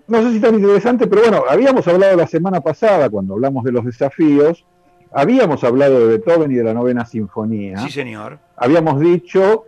No 0.07 0.21
sé 0.21 0.31
si 0.33 0.39
tan 0.39 0.55
interesante, 0.55 1.07
pero 1.07 1.23
bueno, 1.23 1.43
habíamos 1.49 1.87
hablado 1.87 2.15
la 2.15 2.27
semana 2.27 2.61
pasada, 2.61 3.09
cuando 3.09 3.33
hablamos 3.33 3.63
de 3.63 3.71
los 3.71 3.83
desafíos, 3.83 4.65
habíamos 5.11 5.63
hablado 5.63 5.99
de 5.99 6.17
Beethoven 6.17 6.51
y 6.51 6.55
de 6.55 6.63
la 6.63 6.73
novena 6.73 7.05
sinfonía. 7.05 7.77
Sí, 7.79 7.89
señor. 7.89 8.39
Habíamos 8.55 8.99
dicho 8.99 9.65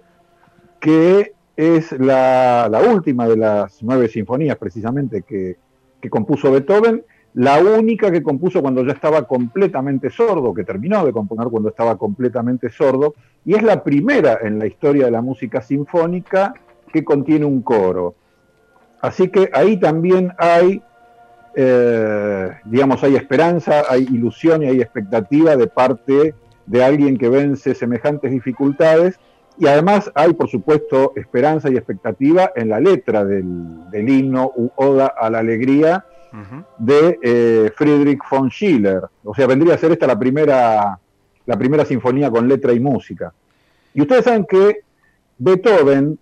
que 0.80 1.34
es 1.56 1.92
la, 1.94 2.70
última 2.90 3.28
de 3.28 3.38
las 3.38 3.82
nueve 3.82 4.08
sinfonías, 4.08 4.58
precisamente, 4.58 5.22
que, 5.22 5.58
que 6.02 6.10
compuso 6.10 6.52
Beethoven, 6.52 7.04
la 7.36 7.60
única 7.60 8.12
que 8.12 8.24
compuso 8.24 8.62
cuando 8.62 8.86
ya 8.86 8.94
estaba 8.94 9.28
completamente 9.28 10.10
sordo, 10.10 10.54
que 10.54 10.64
terminó 10.64 11.06
de 11.06 11.12
componer 11.12 11.48
cuando 11.48 11.70
estaba 11.70 11.98
completamente 11.98 12.70
sordo, 12.70 13.14
y 13.44 13.56
es 13.56 13.64
la 13.64 13.84
primera 13.84 14.40
en 14.42 14.58
la 14.58 14.68
historia 14.68 15.06
de 15.06 15.12
la 15.12 15.22
música 15.22 15.62
sinfónica 15.62 16.54
que 16.94 17.04
contiene 17.04 17.46
un 17.46 17.62
coro. 17.62 18.16
Así 19.02 19.28
que 19.28 19.50
ahí 19.54 19.78
también 19.78 20.32
hay, 20.38 20.82
eh, 21.56 22.52
digamos, 22.64 23.04
hay 23.04 23.18
esperanza, 23.18 23.84
hay 23.90 24.04
ilusión 24.04 24.64
y 24.64 24.68
hay 24.68 24.82
expectativa 24.82 25.58
de 25.58 25.68
parte 25.68 26.34
de 26.66 26.84
alguien 26.84 27.18
que 27.18 27.28
vence 27.28 27.76
semejantes 27.76 28.32
dificultades. 28.32 29.20
Y 29.58 29.68
además 29.68 30.12
hay, 30.16 30.34
por 30.34 30.50
supuesto, 30.50 31.14
esperanza 31.16 31.70
y 31.70 31.78
expectativa 31.78 32.52
en 32.56 32.70
la 32.70 32.80
letra 32.80 33.24
del, 33.24 33.90
del 33.90 34.10
himno 34.10 34.52
u 34.56 34.70
Oda 34.76 35.08
a 35.18 35.30
la 35.30 35.40
Alegría 35.40 36.06
de 36.78 37.18
eh, 37.22 37.72
Friedrich 37.78 38.20
von 38.30 38.50
Schiller. 38.50 39.04
O 39.24 39.34
sea, 39.34 39.48
vendría 39.48 39.76
a 39.76 39.78
ser 39.78 39.94
esta 39.94 40.06
la 40.06 40.20
primera, 40.20 41.00
la 41.46 41.58
primera 41.58 41.86
sinfonía 41.86 42.30
con 42.30 42.48
letra 42.48 42.74
y 42.74 42.80
música. 42.82 43.34
Y 43.94 44.02
ustedes 44.02 44.26
saben 44.26 44.46
que 44.46 44.82
Beethoven 45.38 46.20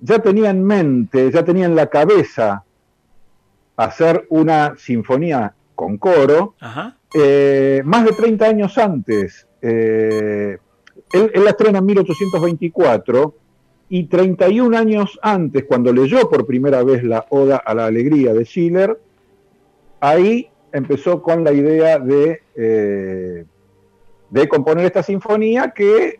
ya 0.00 0.18
tenía 0.18 0.50
en 0.50 0.64
mente, 0.64 1.30
ya 1.30 1.44
tenía 1.44 1.66
en 1.66 1.76
la 1.76 1.86
cabeza 1.86 2.64
hacer 3.76 4.26
una 4.30 4.74
sinfonía 4.76 5.54
con 5.76 5.98
coro 5.98 6.54
Ajá. 6.60 6.96
eh, 7.14 7.82
más 7.84 8.04
de 8.04 8.12
30 8.12 8.44
años 8.46 8.78
antes. 8.78 9.46
Eh, 9.62 10.58
él, 11.12 11.30
la 11.44 11.50
estrena 11.50 11.78
en 11.78 11.86
1824 11.86 13.34
y 13.88 14.04
31 14.04 14.76
años 14.76 15.18
antes, 15.22 15.64
cuando 15.64 15.92
leyó 15.92 16.28
por 16.28 16.46
primera 16.46 16.82
vez 16.82 17.04
la 17.04 17.24
Oda 17.30 17.56
a 17.58 17.74
la 17.74 17.86
Alegría 17.86 18.34
de 18.34 18.44
Schiller, 18.44 19.00
ahí 20.00 20.48
empezó 20.72 21.22
con 21.22 21.44
la 21.44 21.52
idea 21.52 21.98
de, 21.98 22.42
eh, 22.56 23.44
de 24.30 24.48
componer 24.48 24.86
esta 24.86 25.02
sinfonía 25.02 25.70
que 25.70 26.18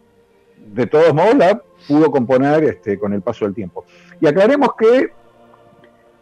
de 0.72 0.86
todos 0.86 1.12
modos 1.12 1.34
la 1.36 1.62
pudo 1.88 2.10
componer 2.10 2.64
este, 2.64 2.98
con 2.98 3.12
el 3.12 3.22
paso 3.22 3.44
del 3.44 3.54
tiempo. 3.54 3.84
Y 4.20 4.26
aclaremos 4.26 4.70
que 4.78 5.10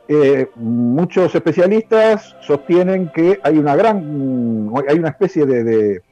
eh, 0.08 0.48
muchos 0.56 1.34
especialistas 1.34 2.36
sostienen 2.42 3.10
que 3.14 3.38
hay 3.42 3.56
una 3.58 3.74
gran, 3.76 4.70
hay 4.88 4.98
una 4.98 5.08
especie 5.08 5.46
de- 5.46 6.02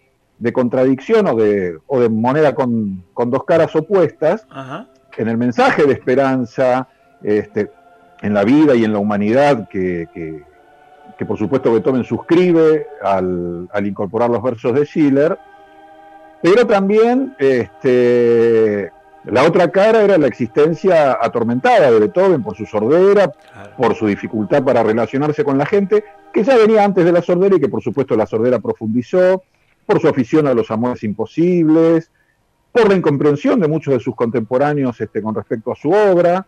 de 0.43 0.53
contradicción 0.53 1.27
o 1.29 1.37
de, 1.37 1.79
o 1.87 2.01
de 2.01 2.09
moneda 2.09 2.55
con, 2.55 3.05
con 3.15 3.31
dos 3.31 3.45
caras 3.45 3.75
opuestas 3.77 4.45
Ajá. 4.51 4.87
en 5.17 5.29
el 5.29 5.37
mensaje 5.37 5.85
de 5.87 5.93
esperanza 5.93 6.89
este, 7.23 7.71
en 8.23 8.35
la 8.35 8.43
vida 8.45 8.75
y 8.75 8.85
en 8.85 8.93
la 8.93 8.99
humanidad 8.99 9.69
que, 9.69 10.09
que- 10.13 10.43
que 11.19 11.27
por 11.27 11.39
supuesto 11.39 11.71
Beethoven 11.73 12.03
suscribe 12.05 12.87
al, 13.03 13.69
al 13.73 13.87
incorporar 13.87 14.31
los 14.31 14.43
versos 14.43 14.75
de 14.75 14.85
Schiller, 14.87 15.39
pero 16.43 16.67
también 16.67 17.37
este, 17.39 18.91
la 19.25 19.45
otra 19.45 19.71
cara 19.71 20.03
era 20.03 20.19
la 20.19 20.27
existencia 20.27 21.13
atormentada 21.21 21.91
de 21.91 22.01
Beethoven 22.01 22.43
por 22.43 22.57
su 22.57 22.67
sordera, 22.67 23.31
por 23.77 23.95
su 23.95 24.07
dificultad 24.07 24.65
para 24.65 24.83
relacionarse 24.83 25.45
con 25.45 25.59
la 25.59 25.67
gente, 25.67 26.03
que 26.33 26.43
ya 26.43 26.57
venía 26.57 26.83
antes 26.83 27.05
de 27.05 27.13
la 27.13 27.23
sordera 27.23 27.57
y 27.57 27.61
que 27.61 27.69
por 27.69 27.83
supuesto 27.83 28.17
la 28.17 28.27
sordera 28.27 28.59
profundizó, 28.59 29.43
por 29.87 30.01
su 30.01 30.09
afición 30.09 30.47
a 30.47 30.55
los 30.55 30.71
amores 30.71 31.03
imposibles, 31.03 32.11
por 32.71 32.89
la 32.89 32.97
incomprensión 32.97 33.61
de 33.61 33.69
muchos 33.69 33.95
de 33.95 34.01
sus 34.01 34.15
contemporáneos 34.15 35.01
este, 35.01 35.21
con 35.21 35.35
respecto 35.35 35.73
a 35.73 35.77
su 35.77 35.91
obra, 35.91 36.47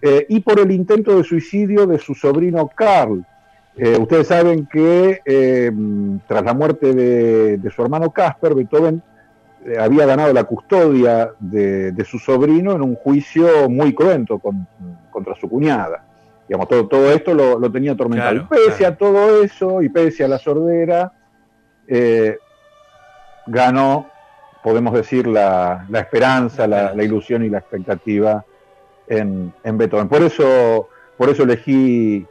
eh, 0.00 0.26
y 0.28 0.40
por 0.40 0.58
el 0.58 0.70
intento 0.72 1.16
de 1.16 1.24
suicidio 1.24 1.86
de 1.86 1.98
su 1.98 2.14
sobrino 2.14 2.68
Carl. 2.74 3.24
Eh, 3.76 3.96
ustedes 3.98 4.26
saben 4.26 4.66
que 4.66 5.20
eh, 5.24 5.70
tras 6.26 6.44
la 6.44 6.52
muerte 6.54 6.92
de, 6.92 7.56
de 7.58 7.70
su 7.70 7.82
hermano 7.82 8.10
Casper, 8.10 8.54
Beethoven 8.54 9.02
había 9.78 10.06
ganado 10.06 10.32
la 10.32 10.42
custodia 10.42 11.30
de, 11.38 11.92
de 11.92 12.04
su 12.04 12.18
sobrino 12.18 12.72
en 12.72 12.82
un 12.82 12.96
juicio 12.96 13.70
muy 13.70 13.94
cruento 13.94 14.40
con- 14.40 14.66
contra 15.10 15.36
su 15.36 15.48
cuñada. 15.48 16.04
Digamos, 16.48 16.66
todo, 16.68 16.88
todo 16.88 17.12
esto 17.12 17.32
lo, 17.32 17.58
lo 17.60 17.70
tenía 17.70 17.92
atormentado. 17.92 18.48
Claro, 18.48 18.48
y 18.64 18.68
pese 18.68 18.84
a 18.84 18.96
todo 18.96 19.42
eso, 19.44 19.80
y 19.80 19.88
pese 19.88 20.24
a 20.24 20.28
la 20.28 20.38
sordera, 20.38 21.12
ganó, 23.46 24.06
podemos 24.62 24.92
decir, 24.94 25.26
la, 25.26 25.84
la 25.88 26.00
esperanza, 26.00 26.66
la, 26.66 26.94
la 26.94 27.02
ilusión 27.02 27.44
y 27.44 27.48
la 27.48 27.58
expectativa 27.58 28.44
en, 29.08 29.52
en 29.64 29.78
Beethoven. 29.78 30.08
Por 30.08 30.22
eso, 30.22 30.88
por 31.16 31.28
eso 31.30 31.42
elegí 31.42 32.26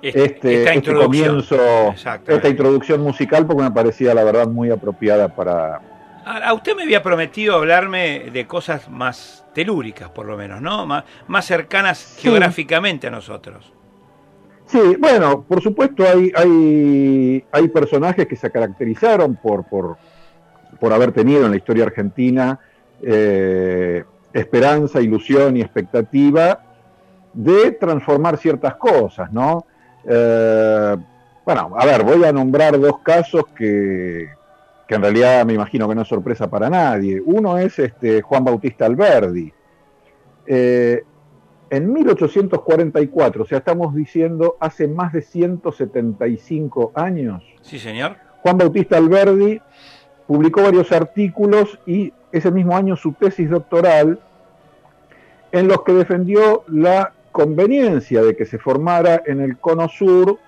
Este- 0.00 0.24
este, 0.24 0.58
esta 0.60 0.72
este 0.74 0.94
comienzo, 0.94 1.56
esta 2.26 2.48
introducción 2.48 3.00
musical, 3.02 3.46
porque 3.46 3.62
me 3.62 3.70
parecía, 3.70 4.14
la 4.14 4.24
verdad, 4.24 4.46
muy 4.48 4.70
apropiada 4.70 5.28
para, 5.28 5.80
A 6.24 6.52
usted 6.54 6.74
me 6.76 6.84
había 6.84 7.02
prometido 7.02 7.56
hablarme 7.56 8.30
de 8.32 8.46
cosas 8.46 8.88
más 8.88 9.44
telúricas, 9.54 10.08
por 10.10 10.26
lo 10.26 10.36
menos, 10.36 10.60
¿no? 10.60 10.86
Más, 10.86 11.04
más 11.26 11.44
cercanas 11.44 12.16
geográficamente 12.20 13.08
a 13.08 13.10
nosotros. 13.10 13.72
Sí, 14.72 14.96
bueno, 14.98 15.44
por 15.46 15.60
supuesto 15.60 16.02
hay, 16.02 16.32
hay, 16.34 17.44
hay 17.52 17.68
personajes 17.68 18.26
que 18.26 18.36
se 18.36 18.50
caracterizaron 18.50 19.36
por, 19.36 19.64
por, 19.64 19.98
por 20.80 20.94
haber 20.94 21.12
tenido 21.12 21.44
en 21.44 21.50
la 21.50 21.58
historia 21.58 21.84
argentina 21.84 22.58
eh, 23.02 24.02
esperanza, 24.32 25.02
ilusión 25.02 25.58
y 25.58 25.60
expectativa 25.60 26.58
de 27.34 27.72
transformar 27.72 28.38
ciertas 28.38 28.76
cosas, 28.76 29.30
¿no? 29.30 29.66
Eh, 30.06 30.96
bueno, 31.44 31.74
a 31.76 31.84
ver, 31.84 32.02
voy 32.02 32.24
a 32.24 32.32
nombrar 32.32 32.80
dos 32.80 33.00
casos 33.00 33.44
que, 33.54 34.30
que 34.88 34.94
en 34.94 35.02
realidad 35.02 35.44
me 35.44 35.52
imagino 35.52 35.86
que 35.86 35.94
no 35.94 36.00
es 36.00 36.08
sorpresa 36.08 36.48
para 36.48 36.70
nadie. 36.70 37.20
Uno 37.22 37.58
es 37.58 37.78
este, 37.78 38.22
Juan 38.22 38.42
Bautista 38.42 38.86
Alberdi. 38.86 39.52
Eh, 40.46 41.04
en 41.72 41.90
1844, 41.90 43.44
o 43.44 43.46
sea, 43.46 43.58
estamos 43.58 43.94
diciendo 43.94 44.58
hace 44.60 44.86
más 44.86 45.10
de 45.14 45.22
175 45.22 46.92
años, 46.94 47.42
Sí, 47.62 47.78
señor. 47.78 48.16
Juan 48.42 48.58
Bautista 48.58 48.98
Alberdi 48.98 49.58
publicó 50.26 50.64
varios 50.64 50.92
artículos 50.92 51.78
y 51.86 52.12
ese 52.30 52.50
mismo 52.50 52.76
año 52.76 52.94
su 52.94 53.14
tesis 53.14 53.48
doctoral 53.48 54.20
en 55.50 55.66
los 55.66 55.82
que 55.82 55.92
defendió 55.92 56.64
la 56.66 57.14
conveniencia 57.30 58.22
de 58.22 58.36
que 58.36 58.44
se 58.44 58.58
formara 58.58 59.22
en 59.24 59.40
el 59.40 59.56
Cono 59.56 59.88
Sur 59.88 60.38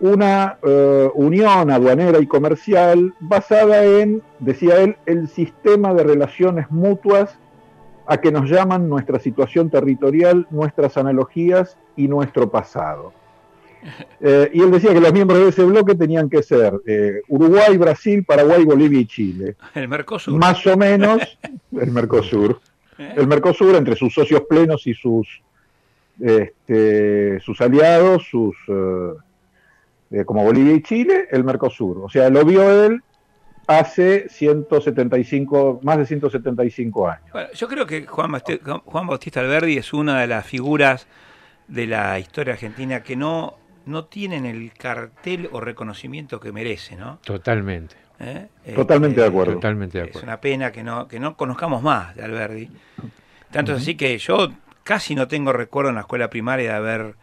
una 0.00 0.58
eh, 0.62 1.10
unión 1.14 1.70
aduanera 1.70 2.18
y 2.18 2.26
comercial 2.26 3.14
basada 3.20 3.84
en, 3.84 4.20
decía 4.40 4.78
él, 4.80 4.96
el 5.06 5.28
sistema 5.28 5.94
de 5.94 6.02
relaciones 6.02 6.70
mutuas 6.70 7.38
a 8.10 8.20
que 8.20 8.32
nos 8.32 8.50
llaman 8.50 8.88
nuestra 8.88 9.20
situación 9.20 9.70
territorial, 9.70 10.44
nuestras 10.50 10.96
analogías 10.96 11.78
y 11.96 12.08
nuestro 12.08 12.50
pasado. 12.50 13.12
Eh, 14.22 14.50
y 14.52 14.60
él 14.60 14.70
decía 14.70 14.92
que 14.92 15.00
los 15.00 15.10
miembros 15.10 15.38
de 15.38 15.48
ese 15.48 15.64
bloque 15.64 15.94
tenían 15.94 16.28
que 16.28 16.42
ser 16.42 16.74
eh, 16.86 17.22
Uruguay, 17.28 17.78
Brasil, 17.78 18.22
Paraguay, 18.22 18.62
Bolivia 18.66 19.00
y 19.00 19.06
Chile. 19.06 19.56
El 19.74 19.88
Mercosur. 19.88 20.38
Más 20.38 20.66
o 20.66 20.76
menos 20.76 21.22
el 21.72 21.90
Mercosur. 21.90 22.60
El 22.98 23.26
Mercosur 23.26 23.74
entre 23.76 23.96
sus 23.96 24.12
socios 24.12 24.42
plenos 24.46 24.86
y 24.86 24.92
sus, 24.92 25.26
este, 26.20 27.40
sus 27.40 27.58
aliados, 27.62 28.28
sus 28.30 28.54
eh, 28.68 29.14
eh, 30.10 30.24
como 30.26 30.44
Bolivia 30.44 30.74
y 30.74 30.82
Chile, 30.82 31.28
el 31.30 31.42
Mercosur. 31.42 32.02
O 32.04 32.10
sea, 32.10 32.28
lo 32.28 32.44
vio 32.44 32.84
él 32.84 33.02
hace 33.70 34.28
175, 34.28 35.80
más 35.82 35.98
de 35.98 36.06
175 36.06 37.08
años. 37.08 37.24
Bueno, 37.32 37.48
yo 37.52 37.68
creo 37.68 37.86
que 37.86 38.06
Juan, 38.06 38.32
Juan 38.84 39.06
Bautista 39.06 39.40
Alberdi 39.40 39.76
es 39.78 39.92
una 39.92 40.20
de 40.20 40.26
las 40.26 40.44
figuras 40.46 41.06
de 41.68 41.86
la 41.86 42.18
historia 42.18 42.54
argentina 42.54 43.02
que 43.02 43.16
no, 43.16 43.54
no 43.86 44.04
tienen 44.06 44.44
el 44.44 44.72
cartel 44.72 45.48
o 45.52 45.60
reconocimiento 45.60 46.40
que 46.40 46.52
merece, 46.52 46.96
¿no? 46.96 47.18
Totalmente. 47.24 47.96
¿Eh? 48.18 48.48
Totalmente 48.74 49.20
de 49.20 49.26
acuerdo. 49.28 49.54
Totalmente 49.54 49.98
de 49.98 50.04
Es 50.04 50.10
acuerdo. 50.10 50.26
una 50.26 50.40
pena 50.40 50.72
que 50.72 50.82
no, 50.82 51.08
que 51.08 51.20
no 51.20 51.36
conozcamos 51.36 51.82
más 51.82 52.14
de 52.16 52.24
Alberdi. 52.24 52.68
Tanto 53.50 53.72
es 53.72 53.82
así 53.82 53.94
que 53.94 54.18
yo 54.18 54.48
casi 54.84 55.14
no 55.14 55.28
tengo 55.28 55.52
recuerdo 55.52 55.90
en 55.90 55.94
la 55.94 56.02
escuela 56.02 56.28
primaria 56.28 56.70
de 56.72 56.76
haber, 56.76 57.14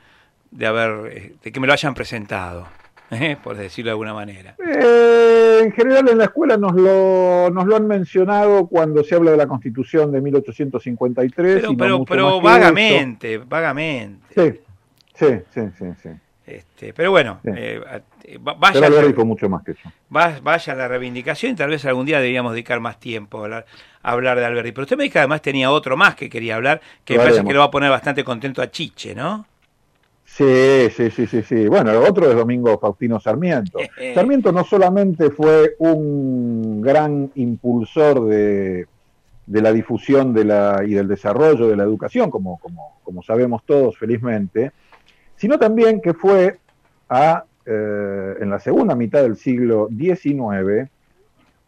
de 0.51 0.65
haber, 0.65 1.11
eh, 1.17 1.35
de 1.43 1.51
que 1.51 1.59
me 1.59 1.67
lo 1.67 1.73
hayan 1.73 1.93
presentado, 1.93 2.67
¿eh? 3.11 3.37
por 3.43 3.55
decirlo 3.57 3.89
de 3.89 3.91
alguna 3.93 4.13
manera. 4.13 4.55
Eh, 4.59 5.61
en 5.63 5.71
general 5.71 6.07
en 6.09 6.17
la 6.17 6.25
escuela 6.25 6.57
nos 6.57 6.73
lo, 6.75 7.49
nos 7.51 7.65
lo 7.65 7.75
han 7.75 7.87
mencionado 7.87 8.67
cuando 8.67 9.03
se 9.03 9.15
habla 9.15 9.31
de 9.31 9.37
la 9.37 9.47
Constitución 9.47 10.11
de 10.11 10.21
1853. 10.21 11.55
Pero, 11.61 11.71
y 11.71 11.75
no 11.75 11.77
pero, 11.77 11.97
mucho 11.99 12.09
pero 12.09 12.41
más 12.41 12.59
vagamente, 12.59 13.37
vagamente. 13.39 14.27
Sí, 14.35 14.59
sí, 15.15 15.27
sí, 15.53 15.61
sí. 15.77 15.85
sí. 16.03 16.09
Este, 16.45 16.93
pero 16.93 17.11
bueno, 17.11 17.41
Sí. 17.43 17.51
eh, 17.53 17.81
eh, 18.23 18.37
va- 18.37 18.57
Pero 18.71 18.79
vaya, 18.89 19.13
fue 19.13 19.25
mucho 19.25 19.49
más 19.49 19.63
que 19.65 19.71
eso. 19.71 19.91
va- 20.15 20.39
vaya 20.41 20.75
la 20.75 20.87
reivindicación 20.87 21.51
y 21.51 21.55
tal 21.55 21.69
vez 21.71 21.83
algún 21.83 22.05
día 22.05 22.19
deberíamos 22.19 22.53
dedicar 22.53 22.79
más 22.79 22.99
tiempo 23.01 23.39
a 23.39 23.43
hablar, 23.43 23.65
a 24.01 24.11
hablar 24.13 24.39
de 24.39 24.45
Alberti. 24.45 24.71
Pero 24.71 24.83
usted 24.83 24.95
me 24.95 25.03
dijo 25.03 25.13
que 25.13 25.19
además 25.19 25.41
tenía 25.41 25.71
otro 25.71 25.97
más 25.97 26.15
que 26.15 26.29
quería 26.29 26.55
hablar, 26.55 26.79
que 27.03 27.15
me 27.17 27.19
parece 27.19 27.43
que 27.43 27.51
lo 27.53 27.59
va 27.59 27.65
a 27.65 27.71
poner 27.71 27.89
bastante 27.89 28.23
contento 28.23 28.61
a 28.61 28.71
Chiche, 28.71 29.13
¿no? 29.13 29.45
Sí, 30.27 30.89
sí, 30.91 31.09
sí, 31.09 31.25
sí, 31.25 31.41
sí. 31.41 31.67
Bueno, 31.67 31.89
el 31.89 31.97
otro 31.97 32.29
es 32.29 32.35
Domingo 32.35 32.77
Faustino 32.77 33.19
Sarmiento. 33.19 33.79
Sarmiento 34.13 34.51
no 34.51 34.63
solamente 34.63 35.31
fue 35.31 35.75
un 35.79 36.81
gran 36.81 37.31
impulsor 37.35 38.25
de, 38.25 38.85
de 39.47 39.61
la 39.61 39.71
difusión 39.71 40.33
de 40.33 40.43
la, 40.43 40.83
y 40.85 40.93
del 40.93 41.07
desarrollo 41.07 41.67
de 41.67 41.77
la 41.77 41.83
educación, 41.83 42.29
como, 42.29 42.59
como, 42.59 42.99
como 43.03 43.23
sabemos 43.23 43.63
todos 43.65 43.97
felizmente, 43.97 44.73
sino 45.37 45.57
también 45.57 46.01
que 46.01 46.13
fue 46.13 46.59
a, 47.09 47.45
eh, 47.65 48.35
en 48.39 48.49
la 48.49 48.59
segunda 48.59 48.95
mitad 48.95 49.23
del 49.23 49.37
siglo 49.37 49.87
XIX 49.89 50.89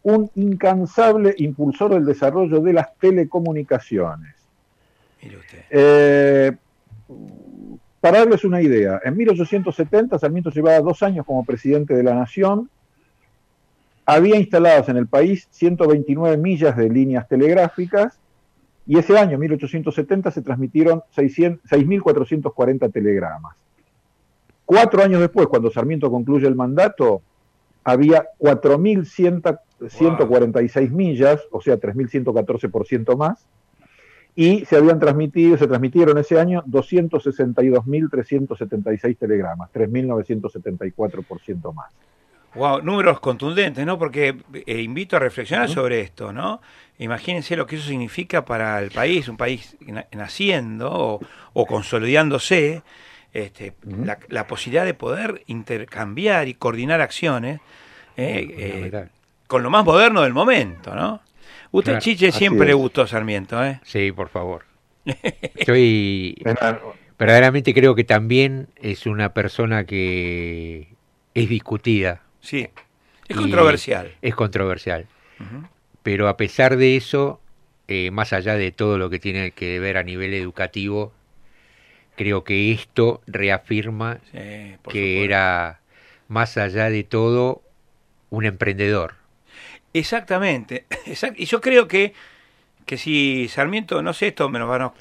un 0.02 0.30
incansable 0.34 1.34
impulsor 1.38 1.94
del 1.94 2.04
desarrollo 2.04 2.60
de 2.60 2.72
las 2.72 2.94
telecomunicaciones. 2.98 4.34
Eh, 5.70 6.52
para 8.00 8.18
darles 8.18 8.44
una 8.44 8.62
idea, 8.62 9.00
en 9.04 9.16
1870 9.16 10.18
Sarmiento 10.18 10.50
llevaba 10.50 10.80
dos 10.80 11.02
años 11.02 11.26
como 11.26 11.44
presidente 11.44 11.94
de 11.94 12.02
la 12.02 12.14
Nación, 12.14 12.68
había 14.06 14.36
instaladas 14.36 14.88
en 14.88 14.96
el 14.96 15.06
país 15.06 15.46
129 15.50 16.36
millas 16.36 16.76
de 16.76 16.88
líneas 16.88 17.28
telegráficas 17.28 18.18
y 18.86 18.98
ese 18.98 19.16
año, 19.16 19.38
1870, 19.38 20.32
se 20.32 20.42
transmitieron 20.42 21.04
600 21.14 21.70
6.440 21.70 22.92
telegramas. 22.92 23.56
Cuatro 24.64 25.00
años 25.02 25.20
después, 25.20 25.46
cuando 25.46 25.70
Sarmiento 25.70 26.10
concluye 26.10 26.48
el 26.48 26.56
mandato, 26.56 27.22
había 27.84 28.26
4.146 28.38 30.90
millas, 30.90 31.40
o 31.52 31.60
sea, 31.60 31.78
3.114% 31.78 33.16
más, 33.16 33.46
y 34.42 34.64
se 34.64 34.76
habían 34.78 34.98
transmitido, 34.98 35.58
se 35.58 35.66
transmitieron 35.66 36.16
ese 36.16 36.40
año 36.40 36.62
262.376 36.64 39.18
telegramas, 39.18 39.68
3.974% 39.72 41.74
más. 41.74 41.92
Wow, 42.54 42.80
números 42.82 43.20
contundentes, 43.20 43.84
¿no? 43.84 43.98
Porque 43.98 44.34
eh, 44.66 44.80
invito 44.80 45.16
a 45.16 45.18
reflexionar 45.18 45.68
sobre 45.68 46.00
esto, 46.00 46.32
¿no? 46.32 46.62
Imagínense 46.98 47.54
lo 47.54 47.66
que 47.66 47.76
eso 47.76 47.86
significa 47.86 48.46
para 48.46 48.78
el 48.80 48.90
país, 48.90 49.28
un 49.28 49.36
país 49.36 49.76
na- 49.86 50.06
naciendo 50.12 50.90
o, 50.90 51.20
o 51.52 51.66
consolidándose, 51.66 52.82
este, 53.34 53.74
la, 54.04 54.18
la 54.28 54.46
posibilidad 54.46 54.86
de 54.86 54.94
poder 54.94 55.42
intercambiar 55.48 56.48
y 56.48 56.54
coordinar 56.54 57.02
acciones 57.02 57.60
eh, 58.16 58.48
eh, 58.58 58.90
con 59.46 59.62
lo 59.62 59.68
más 59.70 59.84
moderno 59.84 60.22
del 60.22 60.32
momento, 60.32 60.94
¿no? 60.94 61.20
Usted, 61.72 61.92
Claro, 61.92 62.02
Chiche, 62.02 62.32
siempre 62.32 62.66
le 62.66 62.74
gustó 62.74 63.06
Sarmiento, 63.06 63.64
¿eh? 63.64 63.80
Sí, 63.84 64.10
por 64.12 64.28
favor. 64.28 64.64
Estoy. 65.04 66.42
Verdaderamente 67.18 67.74
creo 67.74 67.94
que 67.94 68.04
también 68.04 68.68
es 68.76 69.06
una 69.06 69.32
persona 69.34 69.84
que 69.84 70.88
es 71.34 71.48
discutida. 71.48 72.22
Sí, 72.40 72.68
es 73.28 73.36
controversial. 73.36 74.12
Es 74.22 74.34
controversial. 74.34 75.06
Pero 76.02 76.28
a 76.28 76.36
pesar 76.36 76.76
de 76.76 76.96
eso, 76.96 77.40
eh, 77.88 78.10
más 78.10 78.32
allá 78.32 78.54
de 78.56 78.72
todo 78.72 78.98
lo 78.98 79.10
que 79.10 79.18
tiene 79.18 79.50
que 79.52 79.78
ver 79.78 79.96
a 79.96 80.02
nivel 80.02 80.32
educativo, 80.34 81.12
creo 82.16 82.42
que 82.42 82.72
esto 82.72 83.20
reafirma 83.26 84.18
Sí, 84.32 84.38
que 84.38 84.78
supuesto. 84.82 85.24
era, 85.24 85.80
más 86.28 86.56
allá 86.56 86.88
de 86.90 87.04
todo, 87.04 87.62
un 88.30 88.44
emprendedor. 88.46 89.14
Exactamente. 89.92 90.86
exact- 91.06 91.34
Y 91.38 91.46
yo 91.46 91.60
creo 91.60 91.88
que, 91.88 92.12
que 92.86 92.96
si 92.96 93.48
Sarmiento, 93.48 94.02
no 94.02 94.12
sé, 94.12 94.28
esto 94.28 94.48
me 94.48 94.58
lo 94.58 94.66
van 94.68 94.82
a, 94.82 94.92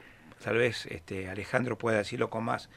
tal 0.43 0.57
vez 0.57 0.85
este, 0.87 1.29
Alejandro 1.29 1.77
pueda 1.77 1.97
decirlo 1.97 2.29
con 2.29 2.43
más 2.43 2.69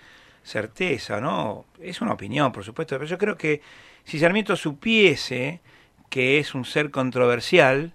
certeza, 0.42 1.20
¿no? 1.20 1.64
Es 1.80 2.00
una 2.00 2.12
opinión, 2.12 2.50
por 2.52 2.64
supuesto, 2.64 2.96
pero 2.96 3.06
yo 3.08 3.18
creo 3.18 3.36
que 3.36 3.60
si 4.04 4.18
Sarmiento 4.18 4.56
supiese 4.56 5.60
que 6.10 6.38
es 6.38 6.54
un 6.54 6.64
ser 6.64 6.90
controversial, 6.90 7.94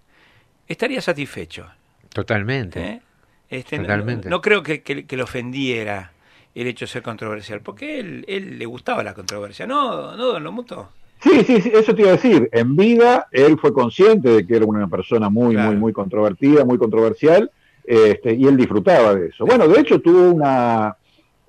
estaría 0.68 1.02
satisfecho. 1.02 1.70
Totalmente. 2.10 2.80
¿eh? 2.82 3.02
Este, 3.50 3.78
no- 3.78 3.84
Totalmente. 3.84 4.30
No, 4.30 4.42
creo 4.42 4.64
que, 4.64 4.82
que- 4.82 5.06
que 5.06 5.18
le 5.18 5.24
ofendiera 5.24 6.12
el 6.56 6.66
hecho 6.68 6.86
de 6.86 6.92
ser 6.92 7.04
controversial, 7.04 7.62
porque 7.62 8.00
él, 8.00 8.26
él 8.28 8.58
le 8.58 8.66
gustaba 8.66 9.04
la 9.04 9.14
controversia, 9.14 9.68
¿no, 9.68 10.16
no 10.18 10.26
don 10.26 10.44
Lomuto? 10.44 10.92
Sí, 11.22 11.44
sí, 11.44 11.62
sí, 11.62 11.72
eso 11.74 11.96
te 11.96 12.02
iba 12.02 12.12
a 12.12 12.14
decir. 12.14 12.50
En 12.52 12.76
vida, 12.76 13.28
él 13.32 13.58
fue 13.60 13.74
consciente 13.74 14.30
de 14.30 14.46
que 14.46 14.58
era 14.58 14.66
una 14.66 14.88
persona 14.88 15.30
muy, 15.30 15.58
muy, 15.58 15.76
muy 15.76 15.94
controvertida, 15.94 16.64
muy 16.64 16.78
controversial, 16.78 17.50
este, 17.84 18.34
y 18.34 18.46
él 18.46 18.58
disfrutaba 18.58 19.16
de 19.16 19.28
eso. 19.28 19.46
Bueno, 19.46 19.68
de 19.68 19.80
hecho, 19.80 20.00
tuvo 20.00 20.30
una, 20.32 20.96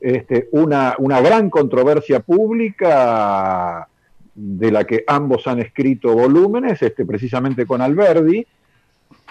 este, 0.01 0.49
una, 0.53 0.95
una 0.99 1.21
gran 1.21 1.51
controversia 1.51 2.21
pública 2.21 3.89
de 4.35 4.71
la 4.71 4.85
que 4.85 5.05
ambos 5.07 5.47
han 5.49 5.59
escrito 5.59 6.15
volúmenes, 6.15 6.81
este, 6.81 7.05
precisamente 7.05 7.67
con 7.67 7.83
Alberdi, 7.83 8.47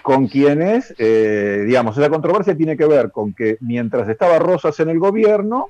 con 0.01 0.27
quienes, 0.27 0.93
eh, 0.97 1.63
digamos, 1.65 1.97
esa 1.97 2.09
controversia 2.09 2.55
tiene 2.55 2.77
que 2.77 2.85
ver 2.85 3.11
con 3.11 3.33
que 3.33 3.57
mientras 3.61 4.07
estaba 4.09 4.37
Rosas 4.37 4.79
en 4.79 4.89
el 4.89 4.99
gobierno, 4.99 5.69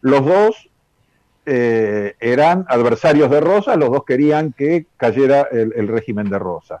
los 0.00 0.24
dos 0.24 0.68
eh, 1.46 2.14
eran 2.20 2.64
adversarios 2.68 3.30
de 3.30 3.40
Rosas, 3.40 3.76
los 3.76 3.90
dos 3.90 4.04
querían 4.04 4.52
que 4.52 4.86
cayera 4.96 5.48
el, 5.50 5.72
el 5.74 5.88
régimen 5.88 6.30
de 6.30 6.38
Rosas. 6.38 6.80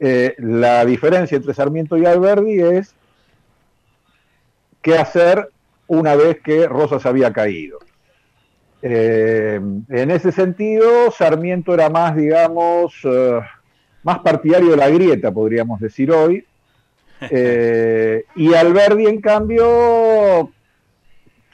Eh, 0.00 0.34
la 0.38 0.84
diferencia 0.84 1.36
entre 1.36 1.54
Sarmiento 1.54 1.96
y 1.96 2.04
Alberdi 2.04 2.60
es 2.60 2.94
qué 4.82 4.98
hacer 4.98 5.48
una 5.86 6.14
vez 6.14 6.40
que 6.40 6.66
Rosas 6.66 7.06
había 7.06 7.32
caído. 7.32 7.78
Eh, 8.82 9.60
en 9.88 10.10
ese 10.10 10.30
sentido, 10.30 11.10
Sarmiento 11.10 11.72
era 11.72 11.88
más, 11.88 12.14
digamos, 12.16 12.94
eh, 13.04 13.40
más 14.02 14.18
partidario 14.18 14.70
de 14.70 14.76
la 14.76 14.90
grieta, 14.90 15.32
podríamos 15.32 15.80
decir 15.80 16.10
hoy, 16.10 16.44
Eh, 17.30 18.24
y 18.36 18.54
Alberdi, 18.54 19.06
en 19.06 19.20
cambio, 19.20 20.50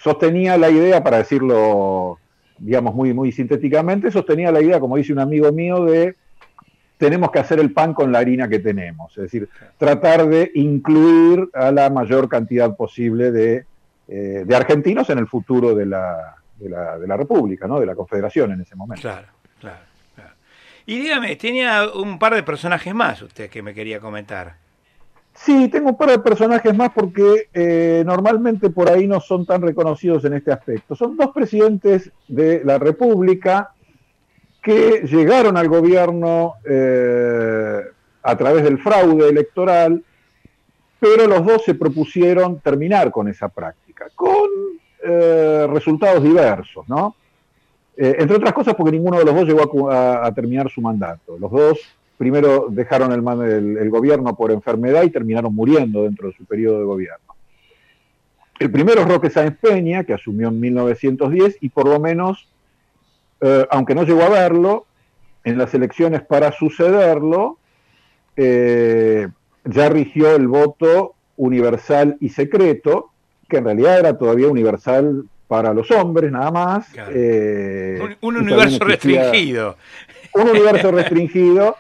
sostenía 0.03 0.57
la 0.57 0.71
idea, 0.71 1.03
para 1.03 1.19
decirlo, 1.19 2.19
digamos, 2.59 2.95
muy, 2.95 3.13
muy 3.13 3.33
sintéticamente, 3.33 4.11
sostenía 4.11 4.51
la 4.51 4.61
idea, 4.61 4.81
como 4.81 4.97
dice 4.97 5.13
un 5.13 5.19
amigo 5.19 5.53
mío, 5.53 5.85
de 5.85 6.17
tenemos 6.97 7.31
que 7.31 7.39
hacer 7.39 7.59
el 7.61 7.73
pan 7.73 7.95
con 7.95 8.13
la 8.13 8.19
harina 8.19 8.49
que 8.49 8.59
tenemos, 8.59 9.17
es 9.17 9.25
decir, 9.25 9.49
tratar 9.79 10.27
de 10.27 10.51
incluir 10.55 11.49
a 11.55 11.71
la 11.71 11.89
mayor 11.89 12.29
cantidad 12.29 12.77
posible 12.77 13.31
de, 13.33 13.65
eh, 14.07 14.45
de 14.47 14.57
argentinos 14.57 15.09
en 15.09 15.19
el 15.19 15.27
futuro 15.27 15.75
de 15.75 15.87
la, 15.87 16.37
de 16.59 16.69
la, 16.69 16.99
de 16.99 17.07
la 17.07 17.17
República, 17.17 17.67
¿no? 17.67 17.81
de 17.81 17.87
la 17.87 17.95
Confederación 17.95 18.53
en 18.53 18.61
ese 18.61 18.77
momento. 18.77 19.01
Claro, 19.01 19.29
claro, 19.59 19.79
claro. 20.15 20.35
Y 20.85 20.99
dígame, 20.99 21.37
tenía 21.37 21.89
un 21.95 22.19
par 22.19 22.35
de 22.35 22.43
personajes 22.43 22.95
más 22.95 23.23
usted 23.23 23.49
que 23.49 23.63
me 23.63 23.73
quería 23.73 23.99
comentar. 23.99 24.57
Sí, 25.43 25.69
tengo 25.69 25.89
un 25.89 25.97
par 25.97 26.11
de 26.11 26.19
personajes 26.19 26.77
más 26.77 26.91
porque 26.93 27.49
eh, 27.55 28.03
normalmente 28.05 28.69
por 28.69 28.91
ahí 28.91 29.07
no 29.07 29.21
son 29.21 29.47
tan 29.47 29.63
reconocidos 29.63 30.23
en 30.27 30.35
este 30.35 30.53
aspecto. 30.53 30.95
Son 30.95 31.17
dos 31.17 31.31
presidentes 31.31 32.11
de 32.29 32.63
la 32.63 32.79
República 32.79 33.73
que 34.61 35.07
llegaron 35.11 35.57
al 35.57 35.69
gobierno 35.69 36.57
eh, 36.69 37.81
a 38.23 38.37
través 38.37 38.65
del 38.65 38.79
fraude 38.81 39.31
electoral, 39.31 40.05
pero 40.99 41.27
los 41.27 41.47
dos 41.47 41.65
se 41.65 41.75
propusieron 41.75 42.61
terminar 42.61 43.11
con 43.11 43.27
esa 43.27 43.49
práctica, 43.49 44.09
con 44.15 44.47
eh, 45.03 45.67
resultados 45.71 46.23
diversos, 46.23 46.87
¿no? 46.87 47.17
Entre 47.97 48.37
otras 48.37 48.55
cosas 48.55 48.75
porque 48.75 48.93
ninguno 48.93 49.19
de 49.19 49.25
los 49.27 49.35
dos 49.35 49.45
llegó 49.47 49.91
a 49.91 50.33
terminar 50.35 50.71
su 50.71 50.81
mandato. 50.81 51.37
Los 51.39 51.51
dos 51.51 52.00
primero 52.21 52.67
dejaron 52.69 53.13
el, 53.13 53.21
el- 53.51 53.79
el 53.79 53.89
gobierno 53.89 54.37
por 54.37 54.51
enfermedad 54.53 55.05
y 55.05 55.11
terminaron 55.11 55.55
muriendo 55.55 56.03
dentro 56.03 56.29
de 56.29 56.35
su 56.37 56.45
periodo 56.45 56.79
de 56.81 56.85
gobierno. 56.85 57.35
El 58.59 58.71
primero 58.71 59.01
es 59.01 59.09
Roque 59.09 59.31
Sáenz 59.31 59.57
Peña, 59.59 60.05
que 60.05 60.13
asumió 60.13 60.49
en 60.49 60.61
1910 60.61 61.57
y 61.63 61.71
por 61.71 61.89
lo 61.89 61.99
menos, 61.99 62.47
eh, 63.41 63.67
aunque 63.71 63.95
no 63.95 64.03
llegó 64.05 64.23
a 64.23 64.29
verlo, 64.29 64.85
en 65.45 65.57
las 65.57 65.73
elecciones 65.73 66.21
para 66.21 66.53
sucederlo, 66.53 67.57
eh, 68.37 69.29
ya 69.65 69.89
rigió 69.89 70.37
el 70.37 70.47
voto 70.47 71.15
universal 71.39 72.19
y 72.21 72.29
secreto, 72.29 73.13
que 73.49 73.57
en 73.57 73.65
realidad 73.65 73.99
era 73.99 74.19
todavía 74.19 74.49
universal 74.49 75.25
para 75.49 75.73
los 75.73 75.91
hombres 75.91 76.31
nada 76.31 76.51
más. 76.51 76.87
eh, 77.15 77.99
Un, 78.21 78.37
universo 78.37 78.85
existía- 78.85 79.23
restringido. 79.23 79.77
un 80.35 80.51
universo 80.51 80.91
restringido 80.93 81.77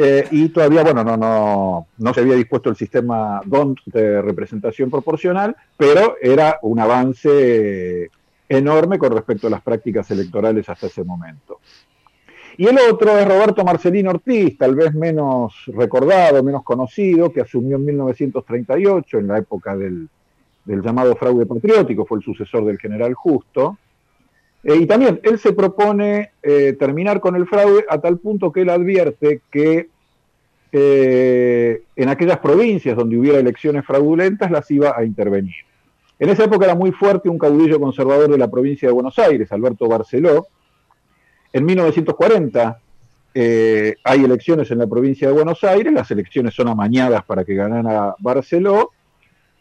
eh, 0.00 0.28
y 0.30 0.48
todavía, 0.50 0.84
bueno, 0.84 1.02
no, 1.02 1.16
no, 1.16 1.88
no 1.98 2.14
se 2.14 2.20
había 2.20 2.36
dispuesto 2.36 2.70
el 2.70 2.76
sistema 2.76 3.40
DONT 3.44 3.80
de 3.86 4.22
representación 4.22 4.92
proporcional, 4.92 5.56
pero 5.76 6.14
era 6.22 6.60
un 6.62 6.78
avance 6.78 8.08
enorme 8.48 8.96
con 8.96 9.12
respecto 9.12 9.48
a 9.48 9.50
las 9.50 9.60
prácticas 9.60 10.08
electorales 10.12 10.68
hasta 10.68 10.86
ese 10.86 11.02
momento. 11.02 11.58
Y 12.56 12.66
el 12.66 12.78
otro 12.78 13.18
es 13.18 13.26
Roberto 13.26 13.64
Marcelino 13.64 14.10
Ortiz, 14.10 14.56
tal 14.56 14.76
vez 14.76 14.94
menos 14.94 15.64
recordado, 15.66 16.44
menos 16.44 16.62
conocido, 16.62 17.32
que 17.32 17.40
asumió 17.40 17.76
en 17.76 17.84
1938, 17.84 19.18
en 19.18 19.26
la 19.26 19.38
época 19.38 19.76
del, 19.76 20.08
del 20.64 20.80
llamado 20.80 21.16
fraude 21.16 21.44
patriótico, 21.44 22.06
fue 22.06 22.18
el 22.18 22.24
sucesor 22.24 22.64
del 22.64 22.78
general 22.78 23.14
Justo. 23.14 23.78
Eh, 24.64 24.76
y 24.76 24.86
también 24.86 25.20
él 25.22 25.38
se 25.38 25.52
propone 25.52 26.32
eh, 26.42 26.74
terminar 26.78 27.20
con 27.20 27.36
el 27.36 27.46
fraude 27.46 27.84
a 27.88 28.00
tal 28.00 28.18
punto 28.18 28.52
que 28.52 28.62
él 28.62 28.70
advierte 28.70 29.40
que 29.50 29.88
eh, 30.72 31.82
en 31.96 32.08
aquellas 32.08 32.38
provincias 32.38 32.96
donde 32.96 33.16
hubiera 33.16 33.38
elecciones 33.38 33.86
fraudulentas 33.86 34.50
las 34.50 34.70
iba 34.70 34.94
a 34.96 35.04
intervenir. 35.04 35.54
En 36.18 36.28
esa 36.28 36.44
época 36.44 36.66
era 36.66 36.74
muy 36.74 36.90
fuerte 36.92 37.28
un 37.28 37.38
caudillo 37.38 37.80
conservador 37.80 38.30
de 38.30 38.38
la 38.38 38.50
provincia 38.50 38.88
de 38.88 38.92
Buenos 38.92 39.18
Aires, 39.18 39.50
Alberto 39.52 39.88
Barceló, 39.88 40.48
en 41.52 41.64
1940 41.64 42.80
eh, 43.34 43.94
hay 44.04 44.24
elecciones 44.24 44.70
en 44.70 44.78
la 44.78 44.86
provincia 44.86 45.28
de 45.28 45.34
Buenos 45.34 45.64
Aires, 45.64 45.92
las 45.92 46.10
elecciones 46.10 46.52
son 46.54 46.68
amañadas 46.68 47.24
para 47.24 47.44
que 47.44 47.54
ganara 47.54 48.14
Barceló, 48.18 48.90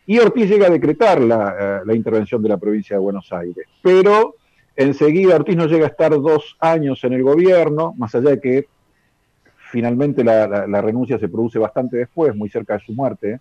y 0.05 0.19
Ortiz 0.19 0.49
llega 0.49 0.67
a 0.67 0.71
decretar 0.71 1.21
la, 1.21 1.83
la, 1.85 1.93
intervención 1.93 2.41
de 2.41 2.49
la 2.49 2.57
provincia 2.57 2.95
de 2.95 3.01
Buenos 3.01 3.31
Aires. 3.31 3.67
Pero 3.81 4.35
enseguida 4.77 5.35
Ortiz 5.35 5.57
no 5.57 5.67
llega 5.67 5.85
a 5.85 5.89
estar 5.89 6.11
dos 6.11 6.55
años 6.59 7.03
en 7.03 7.13
el 7.13 7.23
gobierno, 7.23 7.93
más 7.97 8.15
allá 8.15 8.31
de 8.31 8.39
que 8.39 8.67
finalmente 9.71 10.23
la, 10.23 10.81
renuncia 10.81 11.19
se 11.19 11.27
produce 11.27 11.59
bastante 11.59 11.97
después, 11.97 12.33
muy 12.35 12.49
cerca 12.49 12.75
de 12.75 12.85
su 12.85 12.93
muerte, 12.93 13.39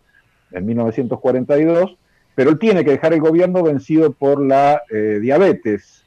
en 0.50 0.66
1942, 0.66 1.96
pero 2.34 2.50
él 2.50 2.58
tiene 2.58 2.84
que 2.84 2.90
dejar 2.90 3.12
el 3.12 3.20
gobierno 3.20 3.62
vencido 3.62 4.12
por 4.12 4.44
la 4.44 4.82
eh, 4.90 5.18
diabetes, 5.20 6.04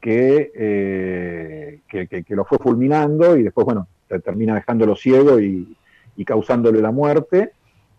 que, 0.00 0.50
eh, 0.54 1.80
que, 1.86 2.24
que, 2.24 2.34
lo 2.34 2.44
fue 2.44 2.58
fulminando 2.58 3.36
y 3.36 3.42
después, 3.42 3.66
bueno, 3.66 3.86
termina 4.24 4.54
dejándolo 4.54 4.96
ciego 4.96 5.38
y, 5.38 5.76
y 6.16 6.24
causándole 6.24 6.80
la 6.80 6.90
muerte. 6.90 7.52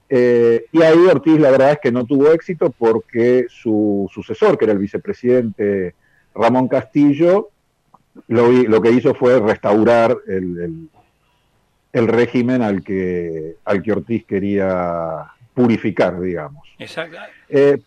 Eh, 0.10 0.66
y 0.72 0.82
ahí 0.82 0.98
Ortiz 1.08 1.40
la 1.40 1.52
verdad 1.52 1.72
es 1.72 1.80
que 1.80 1.92
no 1.92 2.06
tuvo 2.06 2.32
éxito 2.32 2.74
porque 2.78 3.46
su 3.50 4.10
sucesor, 4.14 4.58
que 4.58 4.66
era 4.66 4.74
el 4.74 4.80
vicepresidente 4.80 5.96
Ramón 6.36 6.68
Castillo, 6.68 7.50
lo, 8.28 8.52
lo 8.52 8.82
que 8.82 8.92
hizo 8.92 9.14
fue 9.14 9.40
restaurar 9.40 10.18
el, 10.28 10.60
el, 10.60 10.90
el, 11.94 12.08
régimen 12.08 12.62
al 12.62 12.84
que, 12.84 13.56
al 13.66 13.82
que 13.82 13.92
Ortiz 13.92 14.26
quería 14.26 15.28
purificar, 15.54 16.20
digamos. 16.20 16.68
Exacto. 16.78 17.18
Eh, 17.50 17.82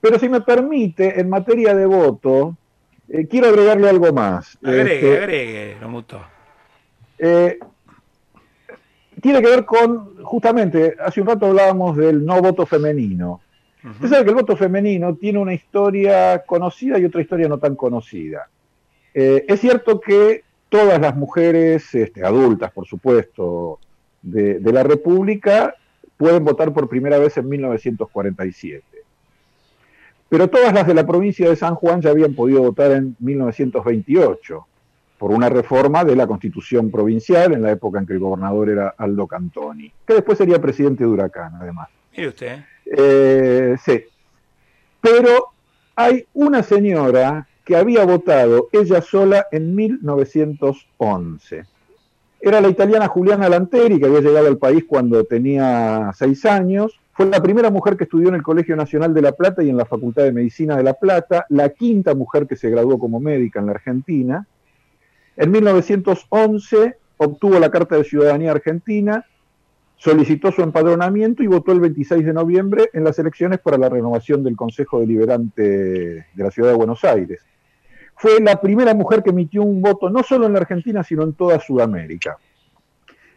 pero 0.00 0.18
si 0.18 0.28
me 0.28 0.40
permite, 0.40 1.20
en 1.20 1.28
materia 1.28 1.74
de 1.74 1.86
voto, 1.86 2.56
eh, 3.08 3.26
quiero 3.26 3.48
agregarle 3.48 3.88
algo 3.88 4.12
más. 4.12 4.56
Agregue, 4.62 4.94
este, 4.94 5.18
agregue, 5.18 5.76
lo 5.80 5.88
mutó. 5.88 6.20
Eh, 7.18 7.58
tiene 9.20 9.42
que 9.42 9.48
ver 9.48 9.64
con, 9.64 10.22
justamente, 10.22 10.94
hace 11.00 11.20
un 11.20 11.26
rato 11.26 11.46
hablábamos 11.46 11.96
del 11.96 12.24
no 12.24 12.40
voto 12.40 12.64
femenino. 12.64 13.40
Uh 13.88 13.90
-huh. 13.90 13.94
Usted 13.94 14.08
sabe 14.08 14.24
que 14.24 14.30
el 14.30 14.36
voto 14.36 14.56
femenino 14.56 15.14
tiene 15.16 15.38
una 15.38 15.54
historia 15.54 16.44
conocida 16.44 16.98
y 16.98 17.04
otra 17.04 17.20
historia 17.20 17.48
no 17.48 17.58
tan 17.58 17.76
conocida. 17.76 18.48
Eh, 19.14 19.44
es 19.48 19.60
cierto 19.60 20.00
que 20.00 20.42
todas 20.68 21.00
las 21.00 21.16
mujeres, 21.16 21.94
este, 21.94 22.24
adultas 22.24 22.70
por 22.72 22.86
supuesto, 22.86 23.78
de, 24.22 24.58
de 24.58 24.72
la 24.72 24.82
República, 24.82 25.74
pueden 26.16 26.44
votar 26.44 26.72
por 26.72 26.88
primera 26.88 27.18
vez 27.18 27.36
en 27.36 27.48
1947 27.48 28.84
pero 30.28 30.48
todas 30.48 30.72
las 30.74 30.86
de 30.86 30.94
la 30.94 31.06
provincia 31.06 31.48
de 31.48 31.56
San 31.56 31.74
Juan 31.74 32.02
ya 32.02 32.10
habían 32.10 32.34
podido 32.34 32.60
votar 32.62 32.92
en 32.92 33.16
1928 33.18 34.66
por 35.16 35.30
una 35.30 35.48
reforma 35.48 36.04
de 36.04 36.14
la 36.14 36.26
constitución 36.26 36.90
provincial 36.90 37.52
en 37.54 37.62
la 37.62 37.72
época 37.72 37.98
en 37.98 38.06
que 38.06 38.12
el 38.12 38.18
gobernador 38.18 38.68
era 38.68 38.94
Aldo 38.96 39.26
Cantoni, 39.26 39.92
que 40.06 40.14
después 40.14 40.38
sería 40.38 40.60
presidente 40.60 41.04
de 41.04 41.10
Huracán, 41.10 41.54
además. 41.60 41.88
Mire 42.16 42.28
usted. 42.28 42.58
Eh, 42.96 43.76
sí. 43.84 44.04
Pero 45.00 45.48
hay 45.96 46.26
una 46.34 46.62
señora 46.62 47.46
que 47.64 47.76
había 47.76 48.04
votado 48.04 48.68
ella 48.72 49.02
sola 49.02 49.46
en 49.52 49.74
1911. 49.74 51.64
Era 52.40 52.60
la 52.60 52.68
italiana 52.68 53.08
Juliana 53.08 53.48
Lanteri, 53.48 53.98
que 53.98 54.06
había 54.06 54.20
llegado 54.20 54.46
al 54.46 54.58
país 54.58 54.84
cuando 54.86 55.24
tenía 55.24 56.10
seis 56.14 56.46
años, 56.46 56.98
fue 57.18 57.26
la 57.26 57.42
primera 57.42 57.68
mujer 57.68 57.96
que 57.96 58.04
estudió 58.04 58.28
en 58.28 58.36
el 58.36 58.44
Colegio 58.44 58.76
Nacional 58.76 59.12
de 59.12 59.22
La 59.22 59.32
Plata 59.32 59.60
y 59.64 59.68
en 59.68 59.76
la 59.76 59.86
Facultad 59.86 60.22
de 60.22 60.30
Medicina 60.30 60.76
de 60.76 60.84
La 60.84 60.94
Plata, 60.94 61.46
la 61.48 61.70
quinta 61.70 62.14
mujer 62.14 62.46
que 62.46 62.54
se 62.54 62.70
graduó 62.70 62.96
como 62.96 63.18
médica 63.18 63.58
en 63.58 63.66
la 63.66 63.72
Argentina. 63.72 64.46
En 65.36 65.50
1911 65.50 66.96
obtuvo 67.16 67.58
la 67.58 67.72
Carta 67.72 67.96
de 67.96 68.04
Ciudadanía 68.04 68.52
Argentina, 68.52 69.26
solicitó 69.98 70.52
su 70.52 70.62
empadronamiento 70.62 71.42
y 71.42 71.48
votó 71.48 71.72
el 71.72 71.80
26 71.80 72.24
de 72.24 72.32
noviembre 72.32 72.88
en 72.92 73.04
las 73.04 73.18
elecciones 73.18 73.58
para 73.58 73.76
la 73.76 73.88
renovación 73.88 74.44
del 74.44 74.56
Consejo 74.56 75.00
Deliberante 75.00 75.62
de 75.62 76.44
la 76.44 76.50
Ciudad 76.50 76.70
de 76.70 76.76
Buenos 76.76 77.04
Aires. 77.04 77.44
Fue 78.14 78.40
la 78.40 78.60
primera 78.60 78.94
mujer 78.94 79.22
que 79.22 79.30
emitió 79.30 79.62
un 79.62 79.82
voto 79.82 80.08
no 80.08 80.22
solo 80.22 80.46
en 80.46 80.52
la 80.52 80.60
Argentina, 80.60 81.02
sino 81.02 81.24
en 81.24 81.34
toda 81.34 81.60
Sudamérica. 81.60 82.38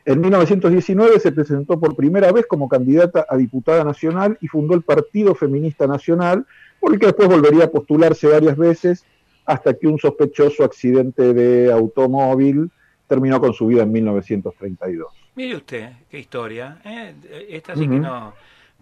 En 0.06 0.22
1919 0.22 1.20
se 1.20 1.32
presentó 1.32 1.80
por 1.80 1.96
primera 1.96 2.32
vez 2.32 2.48
como 2.48 2.68
candidata 2.68 3.26
a 3.28 3.38
diputada 3.38 3.84
nacional 3.84 4.38
y 4.42 4.48
fundó 4.48 4.74
el 4.74 4.82
Partido 4.82 5.36
Feminista 5.36 5.86
Nacional, 5.86 6.46
por 6.80 6.94
el 6.94 7.00
que 7.00 7.08
después 7.08 7.28
volvería 7.28 7.66
a 7.66 7.72
postularse 7.72 8.28
varias 8.28 8.58
veces 8.58 9.06
hasta 9.46 9.74
que 9.76 9.88
un 9.88 10.00
sospechoso 10.00 10.64
accidente 10.64 11.34
de 11.34 11.72
automóvil 11.72 12.72
terminó 13.08 13.40
con 13.40 13.54
su 13.54 13.68
vida 13.68 13.84
en 13.84 13.92
1932. 13.92 15.21
Mire 15.36 15.56
usted, 15.56 15.94
qué 16.10 16.20
historia. 16.20 16.78
¿eh? 16.84 17.14
Esta 17.50 17.76
sí 17.76 17.82
uh 17.82 17.86
-huh. 17.86 17.90
que 17.90 18.00
no... 18.00 18.34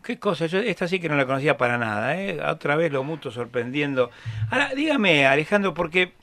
Qué 0.02 0.18
cosa, 0.18 0.46
yo 0.46 0.60
esta 0.60 0.88
sí 0.88 1.00
que 1.00 1.10
no 1.10 1.18
la 1.18 1.26
conocía 1.26 1.58
para 1.58 1.78
nada. 1.78 2.18
¿eh? 2.18 2.40
Otra 2.42 2.78
vez 2.78 2.92
lo 2.92 3.04
mutuo 3.04 3.32
sorprendiendo. 3.32 4.12
Ahora, 4.50 4.74
dígame, 4.74 5.28
Alejandro, 5.28 5.74
porque 5.74 6.14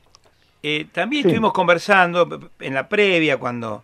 eh, 0.63 0.87
también 0.91 1.23
sí. 1.23 1.29
estuvimos 1.29 1.53
conversando 1.53 2.49
en 2.59 2.73
la 2.73 2.89
previa 2.89 3.37
cuando 3.37 3.83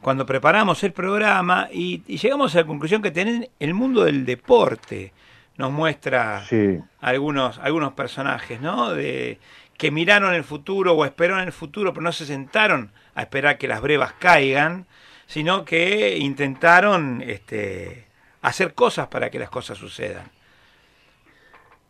cuando 0.00 0.26
preparamos 0.26 0.82
el 0.82 0.92
programa 0.92 1.68
y, 1.72 2.02
y, 2.08 2.16
llegamos 2.16 2.56
a 2.56 2.60
la 2.60 2.66
conclusión 2.66 3.02
que 3.02 3.12
tienen 3.12 3.48
el 3.60 3.72
mundo 3.72 4.02
del 4.04 4.24
deporte 4.24 5.12
nos 5.56 5.70
muestra 5.70 6.44
sí. 6.48 6.80
algunos 7.00 7.58
algunos 7.58 7.92
personajes, 7.92 8.60
¿no? 8.60 8.92
De 8.92 9.38
que 9.76 9.90
miraron 9.90 10.34
el 10.34 10.44
futuro 10.44 10.94
o 10.94 11.04
esperaron 11.04 11.44
el 11.44 11.52
futuro, 11.52 11.92
pero 11.92 12.04
no 12.04 12.12
se 12.12 12.26
sentaron 12.26 12.90
a 13.14 13.22
esperar 13.22 13.58
que 13.58 13.68
las 13.68 13.80
brevas 13.80 14.12
caigan, 14.18 14.86
sino 15.32 15.64
que 15.64 16.18
intentaron 16.18 17.22
este, 17.26 18.04
hacer 18.42 18.74
cosas 18.74 19.08
para 19.08 19.30
que 19.30 19.38
las 19.38 19.48
cosas 19.48 19.78
sucedan. 19.78 20.30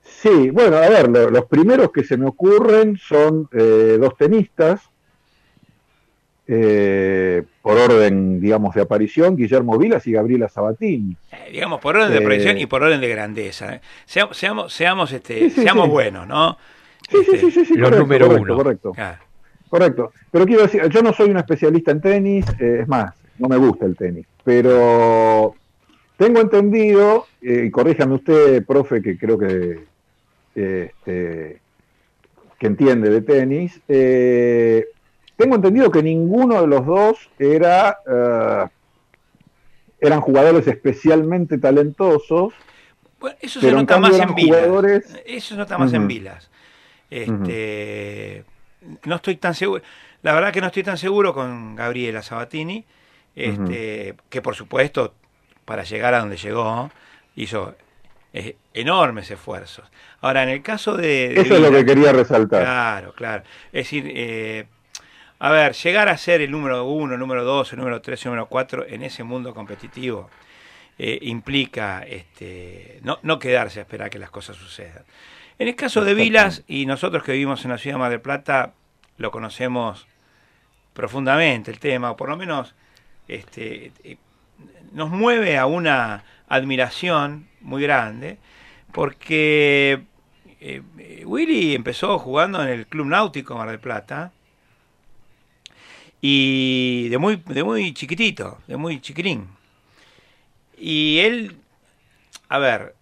Sí, 0.05 0.51
bueno, 0.51 0.77
a 0.77 0.89
ver, 0.89 1.09
lo, 1.09 1.29
los 1.29 1.47
primeros 1.47 1.91
que 1.91 2.05
se 2.05 2.17
me 2.17 2.29
ocurren 2.29 2.97
son 2.97 3.49
eh, 3.51 3.99
dos 3.99 4.17
tenistas, 4.17 4.83
eh, 6.47 7.43
por 7.63 7.79
orden, 7.79 8.41
digamos, 8.41 8.77
de 8.77 8.83
aparición, 8.83 9.35
Guillermo 9.35 9.77
Vilas 9.77 10.07
y 10.07 10.13
Gabriela 10.13 10.49
Sabatini. 10.49 11.17
Eh, 11.33 11.51
digamos, 11.51 11.81
por 11.81 11.97
orden 11.97 12.13
de 12.13 12.19
aparición 12.19 12.59
y 12.59 12.67
por 12.67 12.85
orden 12.85 13.01
de 13.01 13.09
grandeza. 13.09 13.81
Seamos, 14.07 14.37
seamos, 14.37 14.73
seamos, 14.73 15.11
este, 15.11 15.41
sí, 15.41 15.51
sí, 15.51 15.63
seamos 15.63 15.87
sí. 15.87 15.91
buenos, 15.91 16.29
¿no? 16.29 16.57
Sí, 17.11 17.17
este, 17.17 17.39
sí, 17.39 17.51
sí, 17.51 17.65
sí, 17.65 17.75
los 17.75 17.89
correcto, 17.89 18.05
número 18.05 18.27
correcto, 18.29 18.45
uno. 18.45 18.57
Correcto. 18.57 18.93
Ah. 18.99 19.19
correcto. 19.69 20.13
Pero 20.31 20.47
quiero 20.47 20.63
decir, 20.63 20.89
yo 20.89 21.03
no 21.03 21.13
soy 21.13 21.31
un 21.31 21.39
especialista 21.39 21.91
en 21.91 22.01
tenis, 22.01 22.47
eh, 22.61 22.79
es 22.83 22.89
más, 22.89 23.17
no 23.39 23.49
me 23.49 23.57
gusta 23.57 23.87
el 23.87 23.97
tenis, 23.97 24.27
pero 24.45 25.55
tengo 26.17 26.41
entendido, 26.41 27.27
y 27.41 27.71
corríjame 27.71 28.15
usted, 28.15 28.65
profe, 28.65 29.03
que 29.03 29.19
creo 29.19 29.39
que, 29.39 29.85
este, 30.55 31.61
que 32.59 32.67
entiende 32.67 33.11
de 33.11 33.21
tenis, 33.23 33.81
eh, 33.89 34.87
tengo 35.37 35.57
entendido 35.57 35.91
que 35.91 36.03
ninguno 36.03 36.61
de 36.61 36.67
los 36.69 36.87
dos 36.87 37.31
era 37.39 37.99
uh, 38.07 38.69
eran 39.99 40.21
jugadores 40.21 40.67
especialmente 40.67 41.59
talentosos. 41.59 42.53
Bueno, 43.19 43.37
eso 43.41 43.61
se 43.61 43.73
nota 43.73 43.99
más 43.99 44.19
en 44.19 44.35
Vilas. 44.35 44.61
Jugadores... 44.61 45.23
Eso 45.25 45.55
se 45.55 45.57
nota 45.57 45.79
más 45.79 45.91
uh 45.91 45.95
-huh. 45.95 45.97
en 45.97 46.09
Vilas. 46.09 46.51
Este, 47.09 48.45
uh 48.45 48.89
-huh. 48.89 48.99
No 49.07 49.17
estoy 49.17 49.37
tan 49.37 49.55
seguro. 49.55 49.83
La 50.23 50.33
verdad 50.35 50.53
que 50.53 50.61
no 50.61 50.67
estoy 50.69 50.83
tan 50.83 50.99
seguro 50.99 51.33
con 51.33 51.77
Gabriela 51.77 52.23
Sabatini, 52.23 52.85
este, 53.35 54.15
que 54.29 54.43
por 54.43 54.55
supuesto, 54.55 55.15
para 55.65 55.85
llegar 55.85 56.15
a 56.15 56.21
donde 56.21 56.37
llegó, 56.37 56.91
hizo 57.37 57.75
eh, 58.33 58.57
enormes 58.75 59.31
esfuerzos. 59.31 59.91
Ahora, 60.21 60.43
en 60.43 60.49
el 60.49 60.63
caso 60.63 60.97
de. 60.97 61.31
de 61.31 61.41
Eso 61.41 61.55
es 61.55 61.61
lo 61.61 61.71
que 61.71 61.85
quería 61.85 62.13
resaltar. 62.13 62.63
Claro, 62.63 63.13
claro. 63.15 63.43
Es 63.73 63.85
decir, 63.85 64.11
eh, 64.15 64.67
a 65.39 65.51
ver, 65.51 65.73
llegar 65.75 66.09
a 66.09 66.17
ser 66.17 66.41
el 66.41 66.51
número 66.51 66.85
uno, 66.85 67.15
el 67.15 67.21
número 67.21 67.45
dos, 67.45 67.73
el 67.73 67.79
número 67.79 68.01
tres, 68.01 68.25
el 68.25 68.31
número 68.31 68.47
cuatro 68.47 68.87
en 68.87 69.03
ese 69.03 69.25
mundo 69.25 69.53
competitivo 69.53 70.31
eh, 70.99 71.19
implica 71.23 72.05
este, 72.07 73.01
no, 73.03 73.19
no 73.23 73.39
quedarse 73.39 73.81
a 73.81 73.83
esperar 73.83 74.09
que 74.09 74.19
las 74.19 74.31
cosas 74.31 74.57
sucedan. 74.57 75.05
En 75.59 75.69
el 75.69 75.75
caso 75.75 76.05
de 76.05 76.15
Vilas, 76.15 76.63
y 76.67 76.87
nosotros 76.87 77.23
que 77.23 77.33
vivimos 77.33 77.65
en 77.65 77.73
la 77.73 77.79
ciudad 77.79 77.97
de 77.97 77.99
Mar 78.01 78.11
del 78.11 78.21
Plata, 78.21 78.73
lo 79.17 79.31
conocemos 79.31 80.07
profundamente 80.93 81.71
el 81.71 81.79
tema, 81.79 82.13
o 82.13 82.17
por 82.17 82.29
lo 82.29 82.37
menos 82.37 82.75
este, 83.29 83.93
eh, 84.05 84.17
nos 84.93 85.11
mueve 85.11 85.59
a 85.59 85.67
una 85.67 86.25
admiración 86.49 87.49
muy 87.61 87.83
grande, 87.83 88.39
porque 88.93 90.03
eh, 90.61 90.83
Willy 91.25 91.75
empezó 91.75 92.19
jugando 92.19 92.63
en 92.63 92.69
el 92.69 92.87
Club 92.87 93.07
Náutico 93.07 93.57
Mar 93.57 93.69
del 93.69 93.81
Plata, 93.81 94.33
y 96.25 97.09
de 97.09 97.19
muy, 97.19 97.37
de 97.37 97.65
muy 97.65 97.93
chiquitito, 97.93 98.59
de 98.69 98.77
muy 98.77 99.01
chiquirín. 99.01 99.49
Y 100.79 101.19
él, 101.19 101.57
a 102.49 102.59
ver, 102.59 102.95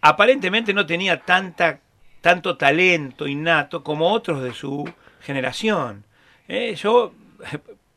aparentemente 0.00 0.74
no 0.74 0.86
tenía 0.86 1.20
tanta, 1.20 1.78
tanto 2.20 2.56
talento 2.56 3.28
innato 3.28 3.84
como 3.84 4.10
otros 4.10 4.42
de 4.42 4.52
su 4.52 4.92
generación. 5.20 6.04
Eh, 6.48 6.74
yo 6.74 7.12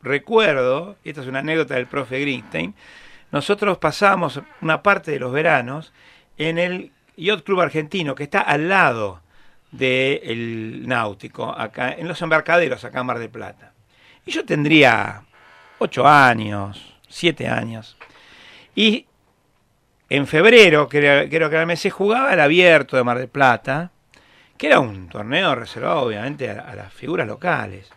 recuerdo, 0.02 0.96
y 1.04 1.10
esta 1.10 1.22
es 1.22 1.28
una 1.28 1.40
anécdota 1.40 1.76
del 1.76 1.88
profe 1.88 2.20
Greenstein, 2.22 2.74
nosotros 3.32 3.78
pasamos 3.78 4.42
una 4.62 4.82
parte 4.82 5.12
de 5.12 5.20
los 5.20 5.32
veranos 5.32 5.94
en 6.38 6.58
el 6.58 6.92
Yacht 7.16 7.44
Club 7.44 7.62
Argentino, 7.62 8.16
que 8.16 8.24
está 8.24 8.42
al 8.42 8.70
lado 8.70 9.22
del 9.72 10.88
Náutico, 10.88 11.52
acá, 11.52 11.92
en 11.94 12.08
los 12.08 12.22
embarcaderos, 12.22 12.84
acá 12.84 13.02
en 13.02 13.06
Mar 13.06 13.20
del 13.20 13.30
Plata. 13.30 13.74
Y 14.26 14.32
yo 14.32 14.46
tendría 14.46 15.24
ocho 15.78 16.08
años, 16.08 16.96
siete 17.08 17.48
años. 17.48 17.98
Y 18.74 19.06
en 20.10 20.26
febrero, 20.26 20.90
creo, 20.90 21.30
que 21.30 21.36
era 21.36 21.62
el 21.62 21.68
mes, 21.68 21.80
se 21.80 21.92
jugaba 21.92 22.34
el 22.34 22.40
abierto 22.40 22.98
de 22.98 23.04
Mar 23.04 23.20
del 23.20 23.28
Plata, 23.28 23.92
que 24.58 24.68
era 24.68 24.80
un 24.80 25.08
torneo 25.08 25.56
reservado 25.56 26.02
obviamente 26.02 26.50
a 26.50 26.76
las 26.76 26.92
figuras 26.92 27.28
locales. 27.28 27.90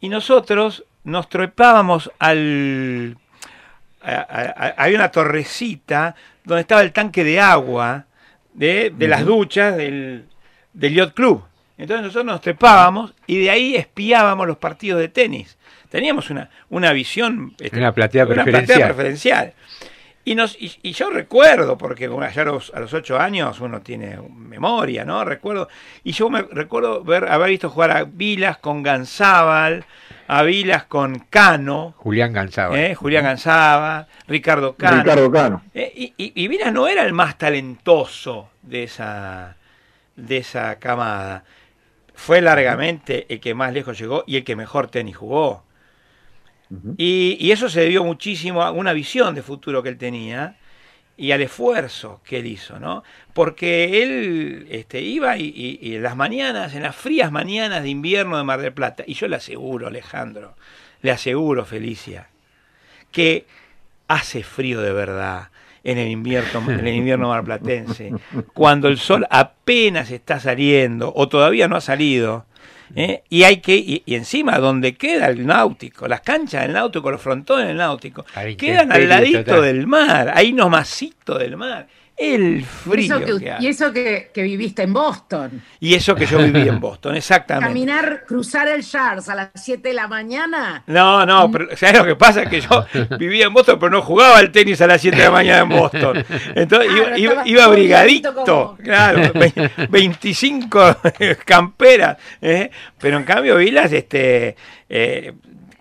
Y 0.00 0.08
nosotros 0.08 0.84
nos 1.06 1.28
trepábamos 1.28 2.10
al... 2.18 3.16
a- 4.02 4.10
a- 4.10 4.66
a- 4.66 4.74
había 4.76 4.98
una 4.98 5.10
torrecita 5.10 6.14
donde 6.44 6.60
estaba 6.62 6.82
el 6.82 6.92
tanque 6.92 7.24
de 7.24 7.40
agua 7.40 8.04
de, 8.54 8.92
de 8.96 9.08
las 9.08 9.24
duchas 9.24 9.76
del, 9.76 10.24
del 10.72 10.94
Yacht 10.94 11.14
Club. 11.14 11.42
Entonces 11.78 12.02
nosotros 12.04 12.24
nos 12.24 12.40
trepábamos 12.40 13.14
y 13.26 13.38
de 13.38 13.50
ahí 13.50 13.76
espiábamos 13.76 14.46
los 14.46 14.56
partidos 14.58 15.00
de 15.00 15.08
tenis. 15.08 15.56
Teníamos 15.90 16.30
una, 16.30 16.50
una 16.70 16.92
visión... 16.92 17.54
este, 17.60 17.78
Una 17.78 17.92
platea 17.92 18.24
una 18.26 18.34
preferencial. 18.44 18.84
preferencial. 18.88 19.52
Y, 20.28 20.34
nos, 20.34 20.60
y, 20.60 20.72
y 20.82 20.90
yo 20.90 21.08
recuerdo, 21.08 21.78
porque 21.78 22.06
allá 22.06 22.42
a 22.42 22.44
los, 22.46 22.74
a 22.74 22.80
los 22.80 22.92
ocho 22.92 23.16
años 23.16 23.60
uno 23.60 23.80
tiene 23.80 24.18
memoria, 24.28 25.04
¿no? 25.04 25.24
Recuerdo. 25.24 25.68
Y 26.02 26.10
yo 26.10 26.28
me 26.28 26.42
recuerdo 26.42 27.04
ver, 27.04 27.28
haber 27.28 27.50
visto 27.50 27.70
jugar 27.70 27.92
a 27.92 28.02
Vilas 28.02 28.58
con 28.58 28.82
Ganzábal, 28.82 29.84
a 30.26 30.42
Vilas 30.42 30.82
con 30.86 31.20
Cano, 31.30 31.94
Julián 31.98 32.32
Gansaba. 32.32 32.76
¿eh? 32.76 32.96
Julián 32.96 33.22
Ganzaba, 33.22 34.08
Ricardo 34.26 34.74
Cano. 34.74 35.04
Ricardo 35.04 35.30
Cano. 35.30 35.62
Eh, 35.72 35.92
y, 35.94 36.14
y, 36.16 36.32
y 36.34 36.48
Vilas 36.48 36.72
no 36.72 36.88
era 36.88 37.04
el 37.04 37.12
más 37.12 37.38
talentoso 37.38 38.50
de 38.62 38.82
esa, 38.82 39.54
de 40.16 40.38
esa 40.38 40.80
camada. 40.80 41.44
Fue 42.14 42.40
largamente 42.40 43.26
el 43.32 43.38
que 43.38 43.54
más 43.54 43.72
lejos 43.72 43.96
llegó 43.96 44.24
y 44.26 44.38
el 44.38 44.42
que 44.42 44.56
mejor 44.56 44.88
tenis 44.88 45.16
jugó. 45.16 45.65
Y, 46.98 47.36
y 47.40 47.52
eso 47.52 47.68
se 47.68 47.80
debió 47.80 48.02
muchísimo 48.04 48.62
a 48.62 48.70
una 48.72 48.92
visión 48.92 49.34
de 49.34 49.42
futuro 49.42 49.82
que 49.82 49.88
él 49.90 49.98
tenía 49.98 50.56
y 51.16 51.30
al 51.32 51.40
esfuerzo 51.40 52.20
que 52.24 52.38
él 52.40 52.46
hizo, 52.46 52.78
¿no? 52.80 53.02
Porque 53.32 54.02
él 54.02 54.66
este, 54.70 55.00
iba 55.00 55.36
y, 55.38 55.44
y- 55.46 55.78
y 55.80 55.94
en 55.96 56.02
las 56.02 56.16
mañanas, 56.16 56.74
en 56.74 56.82
las 56.82 56.94
frías 56.96 57.30
mañanas 57.32 57.82
de 57.82 57.88
invierno 57.88 58.36
de 58.36 58.44
Mar 58.44 58.60
del 58.60 58.72
Plata, 58.72 59.04
y 59.06 59.14
yo 59.14 59.26
le 59.28 59.36
aseguro, 59.36 59.86
Alejandro, 59.86 60.54
le 61.02 61.10
aseguro, 61.12 61.64
Felicia, 61.64 62.28
que 63.12 63.46
hace 64.08 64.42
frío 64.42 64.80
de 64.80 64.92
verdad 64.92 65.48
en 65.84 65.98
el 65.98 66.08
invierno, 66.10 66.68
en 66.70 66.86
el 66.86 66.94
invierno 66.94 67.28
marplatense, 67.28 68.12
cuando 68.54 68.88
el 68.88 68.98
sol 68.98 69.26
apenas 69.30 70.10
está 70.10 70.40
saliendo 70.40 71.12
o 71.14 71.28
todavía 71.28 71.68
no 71.68 71.76
ha 71.76 71.80
salido, 71.80 72.44
¿eh? 72.94 73.22
y 73.28 73.42
hay 73.42 73.58
que 73.58 73.76
y, 73.76 74.02
y 74.06 74.14
encima 74.14 74.58
donde 74.58 74.94
queda 74.94 75.28
el 75.28 75.46
náutico, 75.46 76.06
las 76.06 76.20
canchas 76.20 76.62
del 76.62 76.72
náutico, 76.72 77.10
los 77.10 77.20
frontones 77.20 77.68
del 77.68 77.76
náutico, 77.76 78.24
quedan 78.56 78.92
al 78.92 79.08
ladito 79.08 79.44
total. 79.44 79.62
del 79.62 79.86
mar, 79.86 80.32
ahí 80.34 80.52
nomasito 80.52 81.38
del 81.38 81.56
mar, 81.56 81.86
el 82.16 82.60
Y 82.60 82.62
frío 82.64 83.16
eso, 83.16 83.24
que, 83.38 83.44
que 83.44 83.52
hay. 83.52 83.64
y 83.64 83.68
eso 83.68 83.92
que, 83.92 84.30
que 84.32 84.42
viviste 84.42 84.82
en 84.82 84.92
Boston. 84.94 85.62
Y 85.80 85.94
eso 85.94 86.14
que 86.14 86.24
yo 86.26 86.38
viví 86.38 86.66
en 86.66 86.80
Boston, 86.80 87.14
exactamente. 87.16 87.68
Caminar, 87.68 88.24
cruzar 88.26 88.68
el 88.68 88.82
Charles 88.82 89.28
a 89.28 89.34
las 89.34 89.50
7 89.54 89.86
de 89.88 89.94
la 89.94 90.08
mañana. 90.08 90.82
No, 90.86 91.26
no, 91.26 91.50
pero 91.50 91.76
¿sabes 91.76 91.98
lo 91.98 92.04
que 92.06 92.16
pasa? 92.16 92.46
Que 92.46 92.60
yo 92.62 92.86
vivía 93.18 93.46
en 93.46 93.52
Boston, 93.54 93.78
pero 93.78 93.90
no 93.90 94.00
jugaba 94.02 94.38
al 94.38 94.50
tenis 94.50 94.80
a 94.80 94.86
las 94.86 95.00
7 95.00 95.16
de 95.16 95.24
la 95.24 95.30
mañana 95.30 95.60
en 95.62 95.68
Boston. 95.68 96.24
Entonces 96.54 96.90
Claro, 96.90 97.46
iba, 97.46 97.74
ligadito 97.74 98.34
como- 98.34 98.76
claro, 98.78 99.32
ve- 99.38 99.70
25 99.90 100.96
camperas. 101.44 102.16
¿eh? 102.40 102.70
Pero 102.98 103.18
en 103.18 103.24
cambio, 103.24 103.56
Vilas, 103.56 103.92
este, 103.92 104.56
eh, 104.88 105.32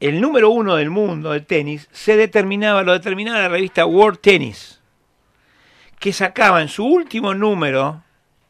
el 0.00 0.20
número 0.20 0.50
uno 0.50 0.74
del 0.76 0.90
mundo 0.90 1.32
del 1.32 1.46
tenis 1.46 1.88
se 1.90 2.16
determinaba, 2.16 2.82
lo 2.82 2.92
determinaba 2.92 3.40
la 3.40 3.48
revista 3.48 3.86
World 3.86 4.18
Tennis, 4.20 4.80
que 5.98 6.12
sacaba 6.12 6.60
en 6.60 6.68
su 6.68 6.84
último 6.84 7.32
número, 7.34 8.02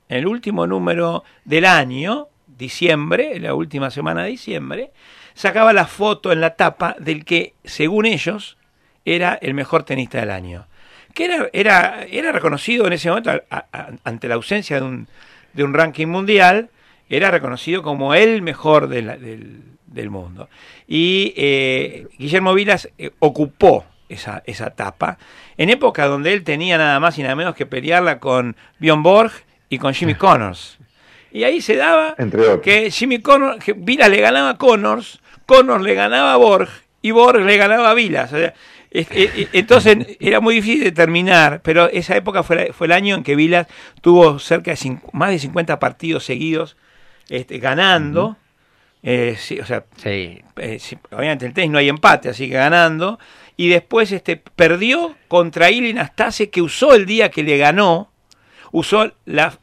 en 0.09 0.19
el 0.19 0.27
último 0.27 0.67
número 0.67 1.25
del 1.45 1.65
año, 1.65 2.29
diciembre, 2.47 3.39
la 3.41 3.55
última 3.55 3.91
semana 3.91 4.25
de 4.25 4.31
diciembre, 4.31 4.91
sacaba 5.35 5.73
la 5.73 5.87
foto 5.87 6.33
en 6.33 6.41
la 6.41 6.55
tapa 6.55 6.97
del 6.99 7.25
que, 7.25 7.55
según 7.65 8.07
ellos, 8.07 8.57
era 9.05 9.35
el 9.35 9.55
mejor 9.55 9.83
tenista 9.85 10.21
del 10.21 10.31
año. 10.31 10.67
Que 11.13 11.27
era, 11.27 11.49
era, 11.53 12.05
era 12.05 12.33
reconocido 12.33 12.87
en 12.87 12.93
ese 12.93 13.09
momento, 13.09 13.31
ante 14.05 14.29
la 14.29 14.35
ausencia 14.35 14.81
de 14.81 14.87
un, 14.87 15.09
de 15.53 15.65
un 15.65 15.75
ranking 15.75 16.07
mundial, 16.07 16.71
era 17.09 17.31
reconocido 17.31 17.83
como 17.83 18.15
el 18.15 18.43
mejor 18.43 18.89
del, 18.89 19.63
del 19.87 20.11
mundo. 20.11 20.49
Y 20.87 21.33
eh, 21.37 22.07
Guillermo 22.19 22.55
Vilas 22.55 22.89
eh, 22.99 23.11
ocupó 23.21 23.85
esa, 24.09 24.43
esa 24.47 24.69
etapa, 24.69 25.19
en 25.57 25.71
época 25.71 26.07
donde 26.07 26.33
él 26.33 26.45
tenía 26.45 26.79
nada 26.79 27.01
más 27.01 27.19
y 27.19 27.23
nada 27.23 27.37
menos 27.37 27.55
que 27.55 27.67
pelearla 27.67 28.19
con 28.19 28.57
Bjorn 28.79 29.03
Borg 29.03 29.33
y 29.69 29.79
con 29.79 29.95
Jimmy 29.95 30.15
Connors. 30.15 30.79
Y 31.33 31.43
ahí 31.45 31.61
se 31.61 31.77
daba 31.77 32.15
Entre 32.19 32.61
que 32.61 32.91
Jimmy 32.91 33.19
Connors, 33.21 33.63
que 33.65 33.73
Vilas 33.73 34.09
le 34.09 34.21
ganaba 34.21 34.51
a 34.51 34.59
Connors, 34.59 35.21
Connors 35.47 35.83
le 35.83 35.95
ganaba 35.95 36.33
a 36.33 36.37
Borg 36.37 36.69
y 37.03 37.11
Borg 37.11 37.41
le 37.45 37.57
ganaba 37.57 37.91
a 37.91 37.95
Vilas. 37.95 38.33
O 38.33 38.37
sea, 38.39 38.55
es- 38.91 39.11
e- 39.11 39.31
e- 39.37 39.49
entonces 39.53 40.17
era 40.21 40.41
muy 40.41 40.55
difícil 40.55 40.85
determinar, 40.85 41.61
pero 41.63 41.89
esa 41.91 42.17
época 42.17 42.43
fue, 42.45 42.73
fue 42.73 42.87
el 42.87 42.93
año 42.93 43.17
en 43.17 43.25
que 43.25 43.35
Vilas 43.35 43.67
tuvo 44.01 44.39
cerca 44.39 44.73
de 44.73 44.99
más 45.13 45.31
de 45.31 45.39
50 45.41 45.79
partidos 45.81 46.25
seguidos 46.25 46.77
este, 47.29 47.59
ganando. 47.59 48.37
Eh, 49.03 49.37
sí, 49.39 49.59
o 49.61 49.67
sea, 49.67 49.85
eh, 50.05 50.43
sí, 50.79 50.97
obviamente 51.11 51.45
en 51.45 51.51
el 51.51 51.55
tenis 51.55 51.71
no 51.71 51.79
hay 51.79 51.89
empate, 51.89 52.29
así 52.31 52.49
que 52.49 52.55
ganando. 52.55 53.19
Y 53.57 53.69
después 53.69 54.13
este, 54.13 54.37
perdió 54.37 55.15
contra 55.29 55.71
Ilin 55.71 55.99
Astase, 55.99 56.49
que 56.49 56.63
usó 56.63 56.95
el 56.95 57.05
día 57.07 57.31
que 57.31 57.43
le 57.43 57.59
ganó, 57.59 58.11
usó 58.75 59.13
la 59.25 59.55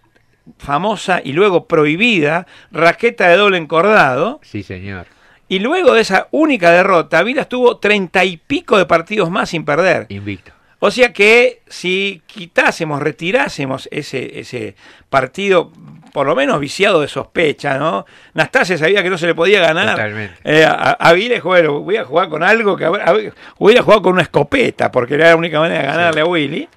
famosa 0.57 1.21
y 1.23 1.33
luego 1.33 1.67
prohibida 1.67 2.47
raqueta 2.71 3.27
de 3.27 3.35
doble 3.35 3.57
encordado. 3.57 4.39
Sí, 4.41 4.63
señor. 4.63 5.05
Y 5.49 5.59
luego 5.59 5.93
de 5.93 6.01
esa 6.01 6.29
única 6.31 6.71
derrota, 6.71 7.21
Vilas 7.21 7.49
tuvo 7.49 7.77
treinta 7.77 8.23
y 8.23 8.37
pico 8.37 8.77
de 8.77 8.85
partidos 8.85 9.29
más 9.29 9.49
sin 9.49 9.65
perder. 9.65 10.05
Invicto. 10.07 10.53
O 10.79 10.89
sea 10.89 11.11
que 11.11 11.61
si 11.67 12.21
quitásemos, 12.25 13.01
retirásemos 13.01 13.89
ese, 13.91 14.39
ese 14.39 14.75
partido 15.09 15.71
por 16.13 16.25
lo 16.25 16.35
menos 16.35 16.59
viciado 16.59 17.01
de 17.01 17.09
sospecha, 17.09 17.77
¿no? 17.77 18.05
Nastase 18.33 18.77
sabía 18.77 19.03
que 19.03 19.09
no 19.09 19.17
se 19.17 19.27
le 19.27 19.35
podía 19.35 19.59
ganar. 19.59 19.89
Totalmente. 19.89 20.35
Eh, 20.45 20.63
a, 20.63 20.91
a 20.91 21.13
Viles, 21.13 21.43
bueno, 21.43 21.81
voy 21.81 21.97
a 21.97 22.05
jugar 22.05 22.29
con 22.29 22.43
algo 22.43 22.77
que 22.77 22.85
a 22.85 23.13
hubiera 23.57 23.83
jugado 23.83 24.01
con 24.03 24.13
una 24.13 24.23
escopeta, 24.23 24.89
porque 24.89 25.15
era 25.15 25.29
la 25.29 25.35
única 25.35 25.59
manera 25.59 25.81
de 25.81 25.87
ganarle 25.87 26.21
a 26.21 26.25
Willy. 26.25 26.67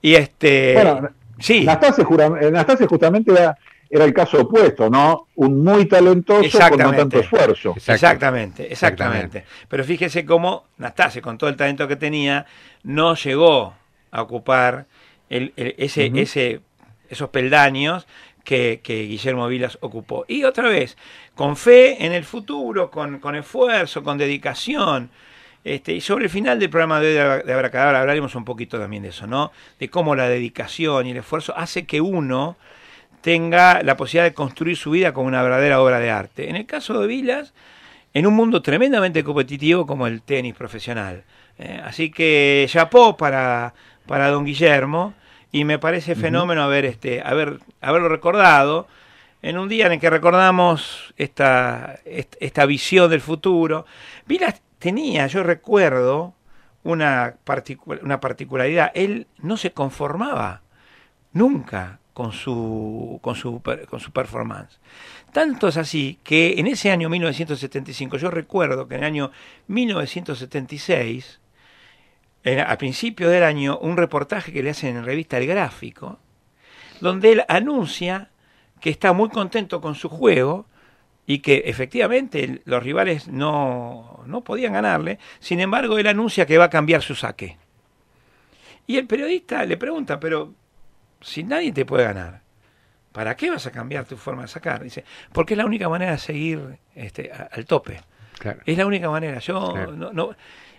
Y 0.00 0.14
este. 0.14 0.74
Bueno, 0.74 1.10
sí. 1.38 1.64
Nastase, 1.64 2.04
jura- 2.04 2.28
Nastase 2.50 2.86
justamente 2.86 3.32
era, 3.32 3.56
era 3.90 4.04
el 4.04 4.12
caso 4.12 4.40
opuesto, 4.42 4.90
¿no? 4.90 5.28
Un 5.36 5.62
muy 5.64 5.86
talentoso 5.86 6.42
con 6.42 6.50
no 6.92 6.98
tanto 6.98 7.18
esfuerzo. 7.20 7.74
Exactamente, 7.94 8.72
exactamente. 8.72 9.44
Pero 9.68 9.84
fíjese 9.84 10.24
cómo 10.24 10.64
Nastase, 10.78 11.22
con 11.22 11.38
todo 11.38 11.48
el 11.50 11.56
talento 11.56 11.88
que 11.88 11.96
tenía, 11.96 12.44
no 12.82 13.14
llegó 13.14 13.74
a 14.10 14.22
ocupar 14.22 14.86
el- 15.30 15.52
el- 15.56 15.74
ese, 15.78 16.60
esos 17.08 17.28
peldaños 17.30 18.06
que, 18.44 18.80
que 18.82 19.02
Guillermo 19.02 19.46
Vilas 19.48 19.76
ocupó. 19.82 20.24
Y 20.28 20.44
otra 20.44 20.68
vez, 20.68 20.96
con 21.34 21.56
fe 21.56 22.04
en 22.04 22.12
el 22.12 22.24
futuro, 22.24 22.90
con, 22.90 23.18
con 23.20 23.36
esfuerzo, 23.36 24.02
con 24.02 24.16
dedicación. 24.18 25.10
Este, 25.68 25.92
y 25.92 26.00
sobre 26.00 26.24
el 26.24 26.30
final 26.30 26.58
del 26.58 26.70
programa 26.70 26.98
de 26.98 27.08
hoy 27.20 27.42
de 27.44 27.52
Abracadabra 27.52 28.00
hablaremos 28.00 28.34
un 28.34 28.44
poquito 28.46 28.78
también 28.78 29.02
de 29.02 29.10
eso, 29.10 29.26
¿no? 29.26 29.52
De 29.78 29.90
cómo 29.90 30.14
la 30.14 30.26
dedicación 30.26 31.06
y 31.06 31.10
el 31.10 31.18
esfuerzo 31.18 31.52
hace 31.56 31.84
que 31.84 32.00
uno 32.00 32.56
tenga 33.20 33.82
la 33.82 33.94
posibilidad 33.94 34.24
de 34.24 34.32
construir 34.32 34.78
su 34.78 34.92
vida 34.92 35.12
como 35.12 35.28
una 35.28 35.42
verdadera 35.42 35.82
obra 35.82 36.00
de 36.00 36.10
arte. 36.10 36.48
En 36.48 36.56
el 36.56 36.64
caso 36.64 36.98
de 36.98 37.06
Vilas, 37.06 37.52
en 38.14 38.26
un 38.26 38.32
mundo 38.32 38.62
tremendamente 38.62 39.22
competitivo 39.22 39.86
como 39.86 40.06
el 40.06 40.22
tenis 40.22 40.54
profesional. 40.54 41.24
Eh, 41.58 41.82
así 41.84 42.10
que 42.10 42.64
chapó 42.66 43.18
para, 43.18 43.74
para 44.06 44.28
don 44.30 44.46
Guillermo 44.46 45.12
y 45.52 45.64
me 45.64 45.78
parece 45.78 46.14
fenómeno 46.14 46.62
haber, 46.62 46.86
este, 46.86 47.20
haber, 47.20 47.58
haberlo 47.82 48.08
recordado 48.08 48.88
en 49.42 49.58
un 49.58 49.68
día 49.68 49.84
en 49.84 49.92
el 49.92 50.00
que 50.00 50.08
recordamos 50.08 51.12
esta, 51.18 52.00
est- 52.06 52.36
esta 52.40 52.64
visión 52.64 53.10
del 53.10 53.20
futuro. 53.20 53.84
Vilas 54.24 54.62
tenía, 54.78 55.26
yo 55.26 55.42
recuerdo, 55.42 56.34
una, 56.84 57.36
una 58.02 58.20
particularidad. 58.20 58.90
Él 58.94 59.26
no 59.38 59.56
se 59.56 59.72
conformaba 59.72 60.62
nunca 61.32 62.00
con 62.14 62.32
su, 62.32 63.18
con 63.22 63.34
su, 63.36 63.62
con 63.88 64.00
su 64.00 64.10
performance. 64.12 64.80
Tanto 65.32 65.68
es 65.68 65.76
así 65.76 66.18
que 66.24 66.54
en 66.58 66.66
ese 66.66 66.90
año 66.90 67.08
1975, 67.08 68.16
yo 68.16 68.30
recuerdo 68.30 68.88
que 68.88 68.94
en 68.96 69.00
el 69.02 69.06
año 69.06 69.30
1976, 69.66 71.40
en- 72.44 72.60
a 72.60 72.76
principio 72.78 73.28
del 73.28 73.44
año, 73.44 73.78
un 73.78 73.96
reportaje 73.96 74.52
que 74.52 74.62
le 74.62 74.70
hacen 74.70 74.96
en 74.96 75.04
revista 75.04 75.38
El 75.38 75.46
Gráfico, 75.46 76.18
donde 77.00 77.32
él 77.32 77.44
anuncia 77.48 78.30
que 78.80 78.90
está 78.90 79.12
muy 79.12 79.28
contento 79.28 79.80
con 79.80 79.94
su 79.94 80.08
juego 80.08 80.66
y 81.30 81.40
que 81.40 81.64
efectivamente 81.66 82.62
los 82.64 82.82
rivales 82.82 83.28
no, 83.28 84.22
no 84.26 84.40
podían 84.40 84.72
ganarle, 84.72 85.18
sin 85.40 85.60
embargo 85.60 85.98
él 85.98 86.06
anuncia 86.06 86.46
que 86.46 86.56
va 86.56 86.64
a 86.64 86.70
cambiar 86.70 87.02
su 87.02 87.14
saque. 87.14 87.58
Y 88.86 88.96
el 88.96 89.06
periodista 89.06 89.62
le 89.66 89.76
pregunta, 89.76 90.18
pero 90.18 90.54
si 91.20 91.44
nadie 91.44 91.70
te 91.72 91.84
puede 91.84 92.04
ganar, 92.04 92.40
¿para 93.12 93.36
qué 93.36 93.50
vas 93.50 93.66
a 93.66 93.70
cambiar 93.72 94.06
tu 94.06 94.16
forma 94.16 94.42
de 94.42 94.48
sacar? 94.48 94.82
Dice, 94.82 95.04
porque 95.32 95.52
es 95.52 95.58
la 95.58 95.66
única 95.66 95.86
manera 95.90 96.12
de 96.12 96.18
seguir 96.18 96.78
este, 96.94 97.30
a- 97.30 97.50
al 97.52 97.66
tope. 97.66 98.00
Claro. 98.38 98.60
Es 98.64 98.78
la 98.78 98.86
única 98.86 99.10
manera. 99.10 99.38
Yo 99.40 99.72
Claro. 99.74 99.92
no, 99.92 100.12
no- 100.14 100.30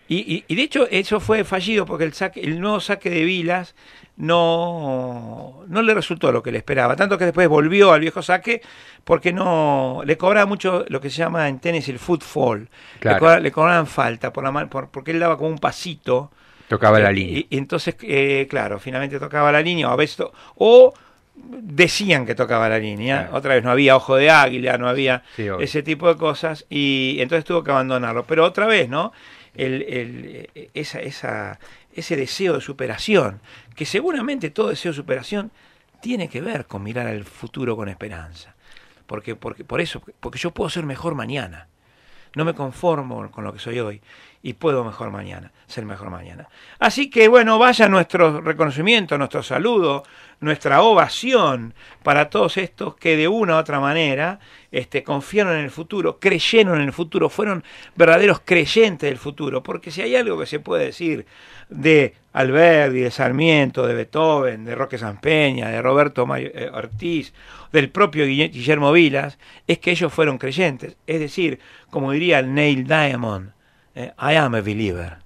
y, 0.07 0.17
y- 0.37 0.45
y 0.47 0.55
de 0.55 0.63
hecho 0.63 0.87
eso 0.89 1.19
fue 1.19 1.43
fallido 1.43 1.85
porque 1.85 2.05
el 2.05 2.13
saque, 2.13 2.41
el 2.41 2.59
nuevo 2.59 2.79
saque 2.79 3.11
de 3.11 3.23
Vilas 3.23 3.75
no, 4.19 5.63
no 5.67 5.81
le 5.81 5.93
resultó 5.93 6.31
lo 6.31 6.43
que 6.43 6.51
le 6.51 6.59
esperaba. 6.59 6.95
Tanto 6.95 7.17
que 7.17 7.25
después 7.25 7.47
volvió 7.47 7.91
al 7.91 8.01
viejo 8.01 8.21
saque 8.21 8.61
porque 9.03 9.33
no 9.33 10.01
le 10.05 10.17
cobraba 10.17 10.45
mucho 10.45 10.85
lo 10.89 11.01
que 11.01 11.09
se 11.09 11.17
llama 11.17 11.47
en 11.49 11.59
tenis 11.59 11.87
el 11.89 11.99
footfall. 11.99 12.59
Le, 12.61 12.99
Claro. 12.99 13.19
cobra- 13.19 13.39
le 13.39 13.51
cobraban 13.51 13.87
falta 13.87 14.31
por 14.31 14.43
la 14.43 14.67
por- 14.69 14.89
porque 14.89 15.11
él 15.11 15.19
daba 15.19 15.37
como 15.37 15.49
un 15.49 15.57
pasito. 15.57 16.31
Tocaba 16.67 16.99
la 16.99 17.09
Eh, 17.09 17.13
línea. 17.13 17.39
Y, 17.39 17.47
y 17.49 17.57
entonces, 17.57 17.95
eh, 18.03 18.45
claro, 18.49 18.79
finalmente 18.79 19.19
tocaba 19.19 19.51
la 19.51 19.61
línea, 19.61 19.89
o 19.89 19.91
a 19.91 19.95
veces 19.95 20.27
o 20.55 20.93
decían 21.35 22.25
que 22.25 22.35
tocaba 22.35 22.69
la 22.69 22.77
línea. 22.77 23.23
Claro. 23.23 23.37
Otra 23.37 23.55
vez 23.55 23.63
no 23.63 23.71
había 23.71 23.95
ojo 23.95 24.15
de 24.15 24.29
águila, 24.29 24.77
no 24.77 24.87
había 24.87 25.23
Sí, 25.35 25.47
ese 25.61 25.81
tipo 25.81 26.07
de 26.07 26.17
cosas, 26.17 26.65
y 26.69 27.17
entonces 27.19 27.45
tuvo 27.45 27.63
que 27.63 27.71
abandonarlo. 27.71 28.25
Pero 28.25 28.43
otra 28.45 28.67
vez, 28.67 28.87
¿no? 28.89 29.11
El, 29.55 29.81
el- 29.81 30.49
eh, 30.53 30.69
esa, 30.75 30.99
esa, 30.99 31.59
ese 31.99 32.15
deseo 32.15 32.55
de 32.55 32.61
superación, 32.61 33.41
que 33.75 33.85
seguramente 33.85 34.49
todo 34.49 34.69
deseo 34.69 34.91
de 34.91 34.97
superación 34.97 35.51
tiene 36.01 36.29
que 36.29 36.41
ver 36.41 36.65
con 36.65 36.83
mirar 36.83 37.07
al 37.07 37.23
futuro 37.23 37.75
con 37.75 37.89
esperanza. 37.89 38.55
Porque, 39.05 39.35
porque, 39.35 39.63
por 39.63 39.81
eso, 39.81 40.01
porque 40.19 40.39
yo 40.39 40.51
puedo 40.51 40.69
ser 40.69 40.85
mejor 40.85 41.15
mañana. 41.15 41.67
No 42.35 42.45
me 42.45 42.53
conformo 42.53 43.31
con 43.31 43.43
lo 43.43 43.53
que 43.53 43.59
soy 43.59 43.79
hoy 43.79 44.01
y 44.41 44.53
puedo 44.53 44.83
mejor 44.85 45.11
mañana, 45.11 45.51
ser 45.67 45.85
mejor 45.85 46.09
mañana. 46.09 46.47
Así 46.79 47.09
que 47.09 47.27
bueno, 47.27 47.59
vaya 47.59 47.89
nuestro 47.89 48.39
reconocimiento, 48.41 49.17
nuestro 49.17 49.43
saludo, 49.43 50.03
nuestra 50.39 50.81
ovación 50.81 51.73
para 52.03 52.29
todos 52.29 52.55
estos 52.55 52.95
que 52.95 53.17
de 53.17 53.27
una 53.27 53.55
u 53.55 53.59
otra 53.59 53.81
manera 53.81 54.39
este, 54.71 55.03
confiaron 55.03 55.57
en 55.57 55.65
el 55.65 55.71
futuro, 55.71 56.19
creyeron 56.19 56.79
en 56.79 56.87
el 56.87 56.93
futuro, 56.93 57.29
fueron 57.29 57.65
verdaderos 57.95 58.39
creyentes 58.45 59.09
del 59.09 59.17
futuro. 59.17 59.61
Porque 59.61 59.91
si 59.91 60.01
hay 60.01 60.15
algo 60.15 60.39
que 60.39 60.45
se 60.45 60.61
puede 60.61 60.85
decir 60.85 61.25
de 61.67 62.13
Alberti, 62.31 62.99
de 62.99 63.11
Sarmiento, 63.11 63.85
de 63.85 63.95
Beethoven, 63.95 64.63
de 64.63 64.75
Roque 64.75 64.97
Sampeña, 64.97 65.67
de 65.67 65.81
Roberto 65.81 66.25
eh, 66.37 66.71
Ortiz, 66.73 67.33
del 67.73 67.89
propio 67.89 68.25
Guille- 68.25 68.49
Guillermo 68.51 68.93
Vilas, 68.93 69.37
es 69.67 69.79
que 69.79 69.91
ellos 69.91 70.13
fueron 70.13 70.37
creyentes. 70.37 70.95
Es 71.05 71.19
decir, 71.19 71.59
como 71.89 72.13
diría 72.13 72.41
Neil 72.41 72.85
Diamond, 72.87 73.51
Eh, 73.95 74.11
I 74.19 74.33
am 74.33 74.53
a 74.53 74.61
believer. 74.61 75.17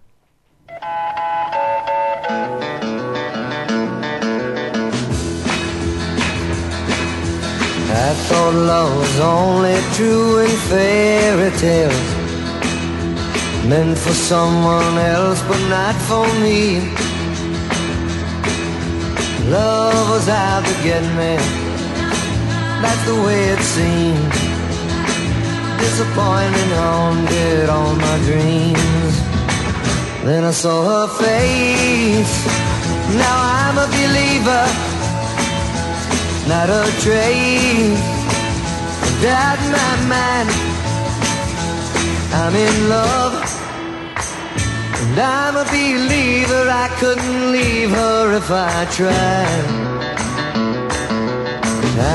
I 7.96 8.14
thought 8.28 8.54
love 8.54 8.96
was 8.98 9.20
only 9.20 9.76
true 9.96 10.40
in 10.40 10.50
fairy 10.70 11.52
tales, 11.58 12.10
meant 13.68 13.98
for 13.98 14.14
someone 14.14 14.98
else, 14.98 15.42
but 15.44 15.60
not 15.68 15.96
for 16.08 16.26
me. 16.42 16.80
Love 19.50 20.10
was 20.10 20.30
out 20.30 20.64
to 20.66 20.74
get 20.84 21.04
me, 21.20 21.36
that's 22.82 23.04
the 23.06 23.16
way 23.26 23.50
it 23.50 23.60
seemed. 23.60 24.54
Disappointing, 25.84 26.72
haunted. 26.80 27.70
Then 30.26 30.44
I 30.44 30.52
saw 30.52 30.78
her 30.92 31.08
face. 31.22 32.36
Now 33.24 33.36
I'm 33.62 33.78
a 33.78 33.88
believer 33.88 34.66
not 36.48 36.70
a 36.70 36.84
trace 37.00 38.14
doubt 39.24 39.62
my 39.72 39.94
mind. 40.14 40.50
I'm 42.42 42.56
in 42.56 42.90
love, 42.90 43.34
and 45.04 45.20
I'm 45.20 45.56
a 45.56 45.66
believer. 45.66 46.64
I 46.86 46.88
couldn't 47.00 47.52
leave 47.54 47.92
her 47.92 48.36
if 48.36 48.52
I 48.52 48.86
tried. 48.98 49.66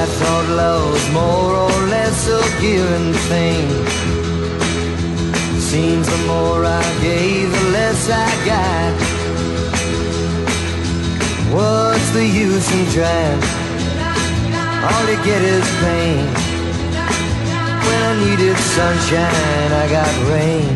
I 0.00 0.04
thought 0.18 0.48
love 0.62 0.92
was 0.92 1.06
more 1.12 1.52
or 1.66 1.78
less 1.94 2.18
a 2.28 2.42
given 2.60 3.14
thing. 3.30 4.17
Seems 5.68 6.08
the 6.08 6.26
more 6.26 6.64
I 6.64 6.82
gave, 7.02 7.52
the 7.52 7.64
less 7.76 8.08
I 8.08 8.30
got. 8.46 8.94
What's 11.52 12.08
the 12.12 12.24
use 12.24 12.72
in 12.72 12.86
trying? 12.94 13.42
all 14.88 15.04
you 15.10 15.18
get 15.24 15.42
is 15.42 15.68
pain. 15.84 16.24
When 17.84 18.00
I 18.10 18.12
needed 18.24 18.56
sunshine, 18.56 19.70
I 19.82 19.84
got 19.90 20.12
rain. 20.32 20.72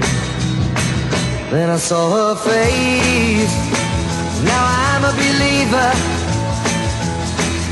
Then 1.51 1.71
I 1.71 1.79
saw 1.79 2.05
her 2.19 2.35
face. 2.35 3.57
Now 4.45 4.63
I'm 4.89 5.05
a 5.09 5.15
believer, 5.23 5.91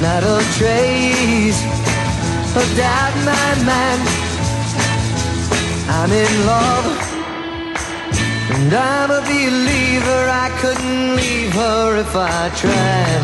not 0.01 0.23
a 0.25 0.41
trace 0.57 1.61
of 2.57 2.67
doubt 2.79 3.13
in 3.19 3.25
my 3.29 3.51
mind. 3.69 4.03
I'm 5.93 6.13
in 6.13 6.47
love, 6.47 7.10
and 8.61 8.75
I'm 8.75 9.11
a 9.11 9.21
believer. 9.23 10.23
I 10.45 10.49
couldn't 10.61 11.17
leave 11.17 11.53
her 11.55 11.97
if 11.97 12.15
I 12.15 12.51
tried. 12.61 13.23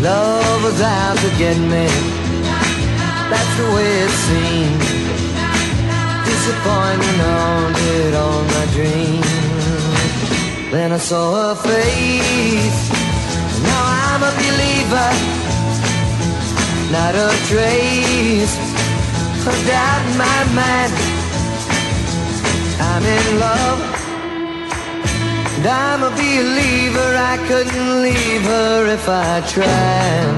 Love 0.00 0.62
was 0.62 0.80
out 0.80 1.16
to 1.18 1.30
get 1.38 1.58
me. 1.58 1.86
That's 3.30 3.54
the 3.60 3.66
way 3.74 3.90
it 4.04 4.12
seemed. 4.26 4.82
on 7.20 7.74
it 7.74 8.14
all 8.14 8.42
my 8.44 8.66
dreams. 8.74 9.31
Then 10.72 10.90
I 10.90 10.96
saw 10.96 11.26
her 11.36 11.54
face. 11.54 12.80
Now 13.60 13.82
I'm 14.08 14.22
a 14.24 14.32
believer, 14.40 15.10
not 16.90 17.14
a 17.14 17.28
trace 17.44 18.56
of 19.46 19.56
doubt 19.68 20.02
in 20.08 20.16
my 20.16 20.40
mind. 20.56 20.92
I'm 22.88 23.04
in 23.04 23.26
love, 23.38 23.80
and 25.56 25.66
I'm 25.66 26.02
a 26.04 26.10
believer. 26.10 27.08
I 27.32 27.36
couldn't 27.48 27.90
leave 28.00 28.40
her 28.40 28.86
if 28.86 29.06
I 29.10 29.42
tried. 29.52 30.34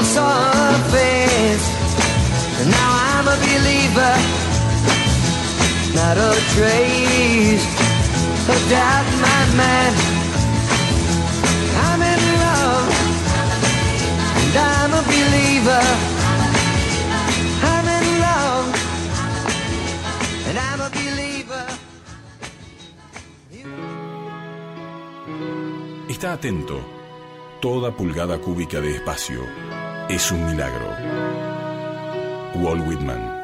I 0.00 0.04
saw 0.14 0.32
her 0.60 0.78
face, 0.96 1.66
now 2.72 2.90
I'm 3.12 3.26
a 3.28 3.36
believer, 3.36 4.14
not 5.92 6.16
a 6.16 6.32
trace 6.56 7.83
Está 26.08 26.34
atento. 26.34 26.80
Toda 27.60 27.96
pulgada 27.96 28.38
cúbica 28.38 28.80
de 28.80 28.96
espacio 28.96 29.40
es 30.08 30.30
un 30.30 30.46
milagro. 30.46 30.88
Walt 32.56 32.86
Whitman. 32.86 33.43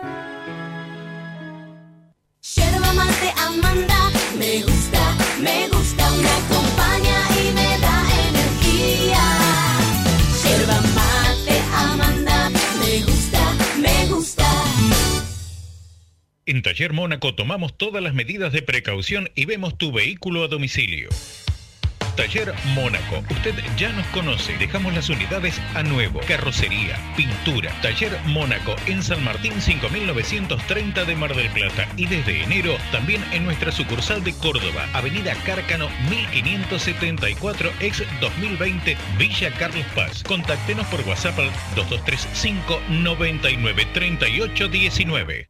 En 16.61 16.65
Taller 16.65 16.93
Mónaco 16.93 17.35
tomamos 17.35 17.79
todas 17.79 18.03
las 18.03 18.13
medidas 18.13 18.53
de 18.53 18.61
precaución 18.61 19.31
y 19.35 19.47
vemos 19.47 19.79
tu 19.79 19.93
vehículo 19.93 20.45
a 20.45 20.49
domicilio. 20.49 21.09
Taller 22.17 22.53
Mónaco. 22.75 23.25
Usted 23.31 23.55
ya 23.79 23.91
nos 23.95 24.07
conoce. 24.09 24.59
Dejamos 24.59 24.93
las 24.93 25.09
unidades 25.09 25.59
a 25.75 25.83
nuevo. 25.83 26.21
Carrocería, 26.29 26.99
pintura. 27.17 27.73
Taller 27.81 28.13
Mónaco 28.27 28.77
en 28.87 29.03
San 29.03 29.25
Martín 29.25 29.59
5930 29.59 31.07
de 31.07 31.17
Mar 31.17 31.35
del 31.35 31.49
Plata. 31.49 31.89
Y 31.97 32.05
desde 32.05 32.43
enero 32.43 32.77
también 32.93 33.25
en 33.33 33.47
nuestra 33.47 33.73
sucursal 33.73 34.23
de 34.23 34.35
Córdoba, 34.35 34.87
Avenida 34.93 35.33
Cárcano 35.47 35.89
1574 36.11 37.73
ex 37.81 38.05
2020 38.21 38.99
Villa 39.17 39.51
Carlos 39.53 39.87
Paz. 39.95 40.23
Contáctenos 40.25 40.87
por 40.89 41.01
WhatsApp 41.09 41.39
al 41.39 41.51
2235 41.75 42.83
99 42.91 43.87
38 43.95 44.69
19. 44.69 45.50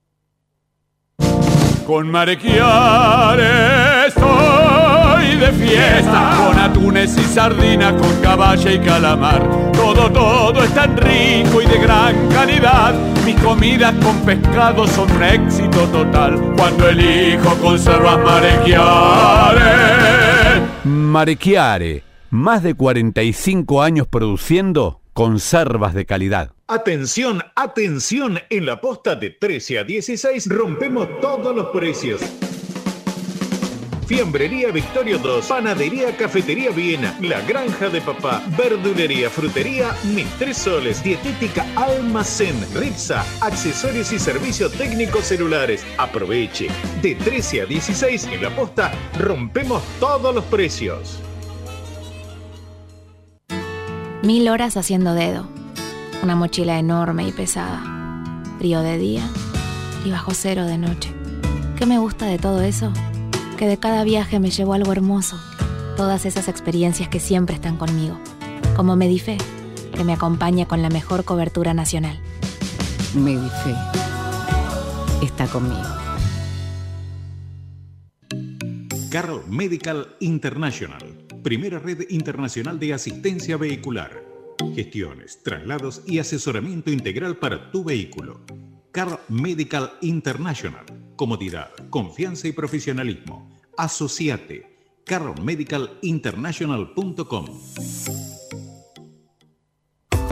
Con 1.90 2.08
Marequiare 2.08 4.06
estoy 4.06 5.34
de 5.34 5.50
fiesta, 5.54 6.36
con 6.46 6.56
atunes 6.56 7.18
y 7.18 7.24
sardinas, 7.24 7.94
con 7.94 8.14
caballa 8.22 8.72
y 8.72 8.78
calamar. 8.78 9.72
Todo, 9.72 10.08
todo 10.08 10.62
es 10.62 10.72
tan 10.72 10.96
rico 10.96 11.60
y 11.60 11.66
de 11.66 11.78
gran 11.78 12.28
calidad. 12.28 12.94
Mis 13.26 13.34
comidas 13.40 13.92
con 14.04 14.16
pescado 14.20 14.86
son 14.86 15.10
un 15.10 15.20
éxito 15.24 15.80
total. 15.88 16.54
Cuando 16.56 16.88
elijo 16.90 17.56
conservas 17.56 18.18
Marequiare. 18.24 19.60
Marechiare, 20.84 22.04
más 22.30 22.62
de 22.62 22.74
45 22.74 23.82
años 23.82 24.06
produciendo 24.06 24.99
conservas 25.12 25.94
de 25.94 26.06
calidad. 26.06 26.52
Atención, 26.66 27.42
atención, 27.56 28.40
en 28.48 28.66
la 28.66 28.80
posta 28.80 29.16
de 29.16 29.30
13 29.30 29.80
a 29.80 29.84
16 29.84 30.48
rompemos 30.48 31.20
todos 31.20 31.54
los 31.54 31.66
precios. 31.68 32.20
Fiambrería 34.10 34.72
Victorio 34.72 35.18
2, 35.18 35.46
Panadería 35.46 36.16
Cafetería 36.16 36.70
Viena, 36.70 37.16
La 37.20 37.40
Granja 37.42 37.88
de 37.88 38.00
Papá, 38.00 38.42
Verdulería, 38.58 39.30
Frutería, 39.30 39.94
Mis 40.02 40.26
Tres 40.36 40.58
Soles, 40.58 41.00
Dietética 41.04 41.64
Almacén, 41.76 42.56
Ritza, 42.74 43.24
Accesorios 43.40 44.12
y 44.12 44.18
Servicios 44.18 44.72
Técnicos 44.72 45.26
Celulares. 45.26 45.86
Aproveche. 45.96 46.66
De 47.00 47.14
13 47.14 47.62
a 47.62 47.66
16 47.66 48.24
en 48.32 48.42
la 48.42 48.50
posta 48.50 48.90
rompemos 49.16 49.80
todos 50.00 50.34
los 50.34 50.44
precios. 50.46 51.20
Mil 54.22 54.50
horas 54.50 54.76
haciendo 54.76 55.14
dedo. 55.14 55.48
Una 56.22 56.36
mochila 56.36 56.78
enorme 56.78 57.26
y 57.26 57.32
pesada. 57.32 57.82
Frío 58.58 58.82
de 58.82 58.98
día 58.98 59.22
y 60.04 60.10
bajo 60.10 60.32
cero 60.34 60.66
de 60.66 60.76
noche. 60.76 61.10
¿Qué 61.78 61.86
me 61.86 61.98
gusta 61.98 62.26
de 62.26 62.38
todo 62.38 62.60
eso? 62.60 62.92
Que 63.56 63.66
de 63.66 63.78
cada 63.78 64.04
viaje 64.04 64.38
me 64.38 64.50
llevo 64.50 64.74
algo 64.74 64.92
hermoso. 64.92 65.40
Todas 65.96 66.26
esas 66.26 66.48
experiencias 66.48 67.08
que 67.08 67.18
siempre 67.18 67.54
están 67.54 67.78
conmigo. 67.78 68.20
Como 68.76 68.94
Medife, 68.94 69.38
que 69.94 70.04
me 70.04 70.12
acompaña 70.12 70.66
con 70.66 70.82
la 70.82 70.90
mejor 70.90 71.24
cobertura 71.24 71.72
nacional. 71.72 72.20
Medife 73.14 73.74
está 75.22 75.46
conmigo. 75.46 75.80
Carl 79.10 79.42
Medical 79.48 80.14
International, 80.20 81.02
primera 81.42 81.78
red 81.78 82.08
internacional 82.10 82.78
de 82.78 82.92
asistencia 82.94 83.56
vehicular. 83.56 84.22
Gestiones, 84.74 85.42
traslados 85.42 86.02
y 86.06 86.18
asesoramiento 86.18 86.90
integral 86.90 87.38
para 87.38 87.70
tu 87.70 87.82
vehículo. 87.84 88.40
Carl 88.92 89.18
Medical 89.28 89.92
International, 90.02 90.84
comodidad, 91.16 91.70
confianza 91.90 92.48
y 92.48 92.52
profesionalismo. 92.52 93.50
Asociate. 93.76 94.66
carlmedicalinternational.com 95.04 97.46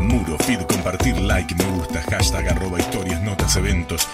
Muro, 0.01 0.39
feed, 0.39 0.61
compartir, 0.67 1.19
like, 1.21 1.55
me 1.55 1.65
gusta, 1.77 2.03
hashtag, 2.03 2.49
arroba, 2.49 2.79
historias, 2.79 3.23
notas, 3.23 3.57
eventos. 3.57 4.07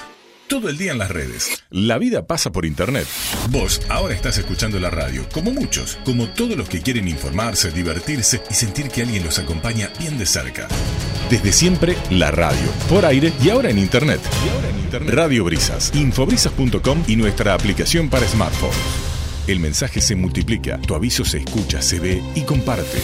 Todo 0.49 0.69
el 0.69 0.77
día 0.77 0.93
en 0.93 0.99
las 0.99 1.11
redes. 1.11 1.65
La 1.71 1.97
vida 1.97 2.27
pasa 2.27 2.53
por 2.53 2.67
internet. 2.67 3.07
Vos 3.49 3.81
ahora 3.89 4.15
estás 4.15 4.37
escuchando 4.37 4.79
la 4.79 4.91
radio, 4.91 5.27
como 5.33 5.51
muchos, 5.51 5.99
como 6.05 6.29
todos 6.29 6.57
los 6.57 6.69
que 6.69 6.83
quieren 6.83 7.09
informarse, 7.09 7.71
divertirse 7.71 8.43
y 8.51 8.55
sentir 8.55 8.89
que 8.89 9.03
alguien 9.03 9.25
los 9.25 9.39
acompaña 9.39 9.91
bien 9.99 10.19
de 10.19 10.27
cerca. 10.27 10.69
Desde 11.31 11.51
siempre, 11.51 11.97
la 12.11 12.31
radio, 12.31 12.69
por 12.91 13.07
aire 13.07 13.33
y 13.43 13.49
ahora 13.49 13.71
en 13.71 13.79
internet. 13.79 14.21
Radio 15.07 15.45
Brisas, 15.45 15.91
infobrisas.com 15.95 17.05
y 17.09 17.17
nuestra 17.17 17.55
aplicación 17.55 18.11
para 18.11 18.29
smartphones. 18.29 19.14
El 19.47 19.61
mensaje 19.61 20.01
se 20.01 20.17
multiplica, 20.17 20.79
tu 20.79 20.95
aviso 20.95 21.23
se 21.25 21.39
escucha, 21.39 21.81
se 21.83 22.01
ve 22.01 22.23
y 22.35 22.41
comparte. 22.43 22.99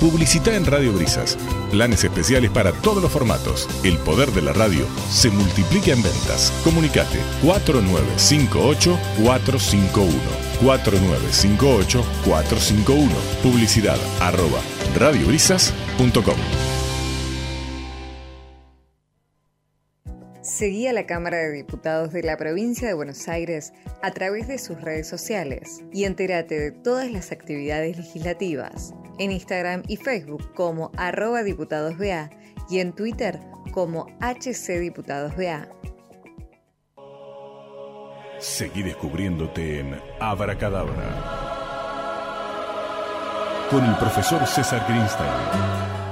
Publicita 0.00 0.56
en 0.56 0.64
Radio 0.64 0.92
Brisas. 0.92 1.38
Planes 1.70 2.02
especiales 2.04 2.50
para 2.50 2.72
todos 2.72 3.02
los 3.02 3.12
formatos. 3.12 3.68
El 3.84 3.98
poder 3.98 4.32
de 4.32 4.40
la 4.42 4.52
radio 4.52 4.84
se 5.10 5.30
multiplica 5.30 5.92
en 5.92 6.02
ventas. 6.02 6.52
Comunicate 6.64 7.20
4958-451. 7.42 10.08
4958-451. 10.62 13.08
Publicidad 13.42 13.98
arroba 14.20 14.60
radiobrisas.com. 14.98 16.73
Seguí 20.54 20.86
a 20.86 20.92
la 20.92 21.04
Cámara 21.04 21.38
de 21.38 21.50
Diputados 21.50 22.12
de 22.12 22.22
la 22.22 22.36
Provincia 22.36 22.86
de 22.86 22.94
Buenos 22.94 23.26
Aires 23.26 23.72
a 24.02 24.12
través 24.12 24.46
de 24.46 24.58
sus 24.58 24.80
redes 24.80 25.08
sociales 25.08 25.82
y 25.92 26.04
entérate 26.04 26.56
de 26.56 26.70
todas 26.70 27.10
las 27.10 27.32
actividades 27.32 27.96
legislativas 27.96 28.94
en 29.18 29.32
Instagram 29.32 29.82
y 29.88 29.96
Facebook 29.96 30.54
como 30.54 30.92
arroba 30.96 31.42
diputadosBA 31.42 32.30
y 32.70 32.78
en 32.78 32.92
Twitter 32.92 33.40
como 33.72 34.06
HCDiputadosBA. 34.20 35.70
Seguí 38.38 38.84
descubriéndote 38.84 39.80
en 39.80 40.00
Abracadabra. 40.20 40.94
Con 43.68 43.84
el 43.84 43.96
profesor 43.96 44.46
César 44.46 44.86
Greenstein. 44.88 46.03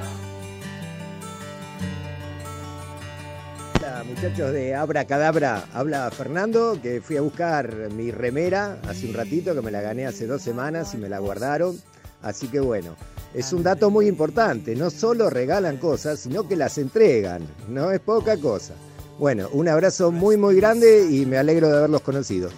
Muchachos 4.14 4.52
de 4.52 4.74
Abra 4.74 5.06
Cadabra, 5.06 5.64
habla 5.72 6.10
Fernando, 6.10 6.78
que 6.82 7.01
fui 7.01 7.16
a 7.16 7.22
buscar 7.22 7.74
mi 7.97 8.10
remera 8.10 8.78
hace 8.86 9.06
un 9.06 9.14
ratito, 9.14 9.55
que 9.55 9.62
me 9.62 9.70
la 9.70 9.80
gané 9.80 10.06
hace 10.06 10.26
dos 10.26 10.43
semanas 10.43 10.93
y 10.93 10.98
me 10.98 11.09
la 11.09 11.18
guardaron. 11.18 11.78
Así 12.22 12.48
que 12.48 12.60
bueno, 12.60 12.94
es 13.32 13.52
un 13.55 13.62
dato 13.62 13.90
muy 13.90 14.06
importante, 14.06 14.76
no 14.76 14.90
solo 14.90 15.30
regalan 15.30 15.78
cosas, 15.78 16.20
sino 16.20 16.47
que 16.47 16.56
las 16.56 16.76
entregan, 16.76 17.43
no 17.68 17.90
es 17.90 18.01
poca 18.01 18.36
cosa. 18.36 18.74
Bueno, 19.18 19.48
un 19.52 19.68
abrazo 19.68 20.12
muy, 20.12 20.36
muy 20.36 20.56
grande 20.56 21.06
y 21.10 21.24
me 21.24 21.39
alegro 21.39 21.68
de 21.70 21.78
haberlos 21.78 22.02
conocido. 22.02 22.51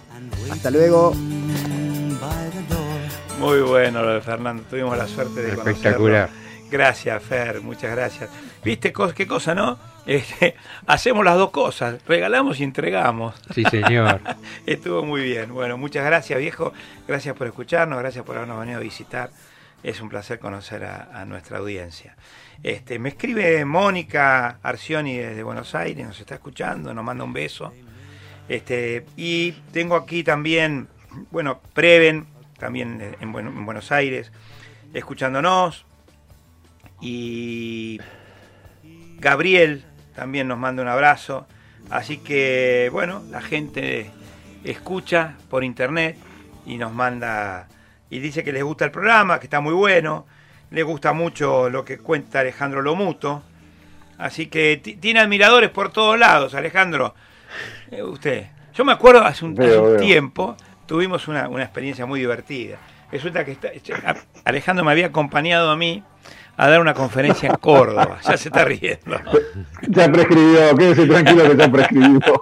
Hasta 0.51 0.69
luego. 0.69 1.13
Muy 3.39 3.61
bueno 3.61 4.01
lo 4.01 4.13
de 4.15 4.21
Fernando, 4.21 4.63
tuvimos 4.69 4.97
la 4.97 5.07
suerte 5.07 5.41
de 5.41 5.51
Espectacular. 5.53 6.27
conocerlo. 6.29 6.69
Gracias, 6.69 7.23
Fer, 7.23 7.61
muchas 7.61 7.91
gracias. 7.91 8.29
¿Viste 8.63 8.91
qué 9.15 9.27
cosa, 9.27 9.55
no? 9.55 9.94
Este, 10.05 10.55
hacemos 10.87 11.25
las 11.25 11.37
dos 11.37 11.51
cosas, 11.51 12.01
regalamos 12.07 12.59
y 12.59 12.63
entregamos. 12.63 13.35
Sí, 13.53 13.63
señor. 13.65 14.21
Estuvo 14.65 15.03
muy 15.03 15.23
bien. 15.23 15.53
Bueno, 15.53 15.77
muchas 15.77 16.05
gracias, 16.05 16.39
viejo. 16.39 16.73
Gracias 17.07 17.35
por 17.35 17.47
escucharnos, 17.47 17.99
gracias 17.99 18.23
por 18.25 18.35
habernos 18.35 18.59
venido 18.59 18.79
a 18.79 18.81
visitar. 18.81 19.29
Es 19.83 20.01
un 20.01 20.09
placer 20.09 20.39
conocer 20.39 20.83
a, 20.83 21.09
a 21.13 21.25
nuestra 21.25 21.59
audiencia. 21.59 22.15
Este, 22.63 22.97
me 22.97 23.09
escribe 23.09 23.63
Mónica 23.65 24.59
Arcioni 24.63 25.17
desde 25.17 25.43
Buenos 25.43 25.75
Aires, 25.75 26.05
nos 26.05 26.19
está 26.19 26.35
escuchando, 26.35 26.93
nos 26.93 27.03
manda 27.03 27.23
un 27.23 27.33
beso. 27.33 27.73
Este, 28.47 29.05
y 29.17 29.51
tengo 29.71 29.95
aquí 29.95 30.23
también, 30.23 30.87
bueno, 31.31 31.61
Preven, 31.73 32.27
también 32.57 33.15
en 33.19 33.31
Buenos 33.65 33.91
Aires, 33.91 34.31
escuchándonos. 34.93 35.85
Y 37.01 37.99
Gabriel 39.19 39.83
también 40.15 40.47
nos 40.47 40.57
manda 40.57 40.81
un 40.81 40.89
abrazo. 40.89 41.45
Así 41.89 42.17
que, 42.17 42.89
bueno, 42.91 43.21
la 43.29 43.41
gente 43.41 44.09
escucha 44.63 45.35
por 45.49 45.63
internet 45.63 46.17
y 46.65 46.77
nos 46.77 46.91
manda 46.93 47.67
y 48.09 48.19
dice 48.19 48.43
que 48.43 48.51
les 48.51 48.63
gusta 48.63 48.85
el 48.85 48.91
programa, 48.91 49.39
que 49.39 49.45
está 49.45 49.59
muy 49.59 49.73
bueno. 49.73 50.25
Le 50.71 50.83
gusta 50.83 51.13
mucho 51.13 51.69
lo 51.69 51.85
que 51.85 51.99
cuenta 51.99 52.39
Alejandro 52.39 52.81
Lomuto. 52.81 53.43
Así 54.17 54.47
que 54.47 54.79
ti- 54.81 54.95
tiene 54.95 55.19
admiradores 55.19 55.69
por 55.69 55.91
todos 55.91 56.17
lados, 56.17 56.55
Alejandro. 56.55 57.13
Eh, 57.91 58.01
usted. 58.01 58.47
Yo 58.73 58.83
me 58.83 58.91
acuerdo 58.91 59.23
hace 59.23 59.45
un, 59.45 59.61
hace 59.61 59.77
un 59.77 59.97
tiempo, 59.99 60.57
tuvimos 60.85 61.27
una, 61.27 61.47
una 61.49 61.63
experiencia 61.63 62.05
muy 62.05 62.19
divertida. 62.19 62.77
Resulta 63.11 63.45
que 63.45 63.51
está- 63.51 63.69
Alejandro 64.43 64.83
me 64.83 64.91
había 64.91 65.07
acompañado 65.07 65.69
a 65.69 65.75
mí 65.77 66.03
a 66.57 66.69
dar 66.69 66.79
una 66.79 66.93
conferencia 66.93 67.49
en 67.49 67.55
Córdoba. 67.55 68.19
Ya 68.23 68.37
se 68.37 68.49
está 68.49 68.65
riendo. 68.65 69.19
Ya 69.87 70.11
prescribió, 70.11 70.75
quédese 70.75 71.05
tranquilo 71.07 71.49
que 71.49 71.57
ya 71.57 71.71
prescribió. 71.71 72.41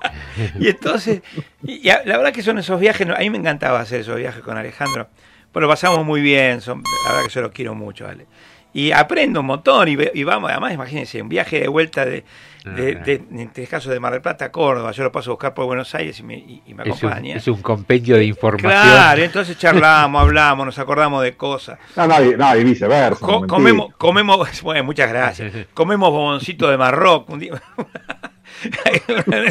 Y 0.59 0.69
entonces, 0.69 1.21
y, 1.63 1.83
la 1.87 2.17
verdad 2.17 2.31
que 2.31 2.43
son 2.43 2.57
esos 2.57 2.79
viajes, 2.79 3.07
a 3.07 3.19
mí 3.19 3.29
me 3.29 3.37
encantaba 3.37 3.79
hacer 3.79 4.01
esos 4.01 4.17
viajes 4.17 4.41
con 4.41 4.57
Alejandro. 4.57 5.07
Bueno, 5.51 5.67
pasamos 5.67 6.05
muy 6.05 6.21
bien, 6.21 6.61
son, 6.61 6.81
la 7.05 7.13
verdad 7.13 7.27
que 7.27 7.33
yo 7.33 7.41
lo 7.41 7.51
quiero 7.51 7.75
mucho, 7.75 8.07
Ale. 8.07 8.25
Y 8.73 8.91
aprendo 8.91 9.41
un 9.41 9.45
montón 9.45 9.87
y, 9.87 9.97
y 10.13 10.23
vamos, 10.23 10.49
además 10.49 10.73
imagínense, 10.73 11.21
un 11.21 11.29
viaje 11.29 11.59
de 11.59 11.67
vuelta 11.67 12.05
de, 12.05 12.23
de, 12.63 12.95
de- 12.95 13.23
en 13.29 13.39
este 13.39 13.67
caso 13.67 13.89
de 13.89 13.99
Mar 13.99 14.13
del 14.13 14.21
Plata 14.21 14.45
a 14.45 14.51
Córdoba, 14.51 14.91
yo 14.91 15.03
lo 15.03 15.11
paso 15.11 15.31
a 15.31 15.33
buscar 15.33 15.53
por 15.53 15.65
Buenos 15.65 15.93
Aires 15.95 16.19
y 16.19 16.23
me, 16.23 16.35
y- 16.37 16.61
y 16.65 16.73
me 16.73 16.83
Es 16.83 16.89
un, 16.89 17.09
acompaña. 17.09 17.35
es 17.35 17.47
un 17.47 17.61
compendio 17.61 18.15
de 18.17 18.25
información. 18.25 18.71
Claro, 18.71 19.21
entonces 19.23 19.57
charlamos, 19.57 20.21
hablamos, 20.21 20.65
nos 20.65 20.79
acordamos 20.79 21.21
de 21.23 21.35
cosas. 21.35 21.77
No, 21.95 22.07
no, 22.07 22.23
y, 22.23 22.35
no, 22.35 22.55
y 22.57 22.63
viceversa. 22.63 23.19
Co- 23.19 23.45
comemos, 23.47 23.93
comemos, 23.97 24.61
bueno, 24.61 24.83
muchas 24.83 25.09
gracias. 25.09 25.53
Comemos 25.73 26.09
boboncito 26.09 26.69
de 26.69 26.77
Marroc 26.77 27.29
un 27.29 27.39
día. 27.39 27.61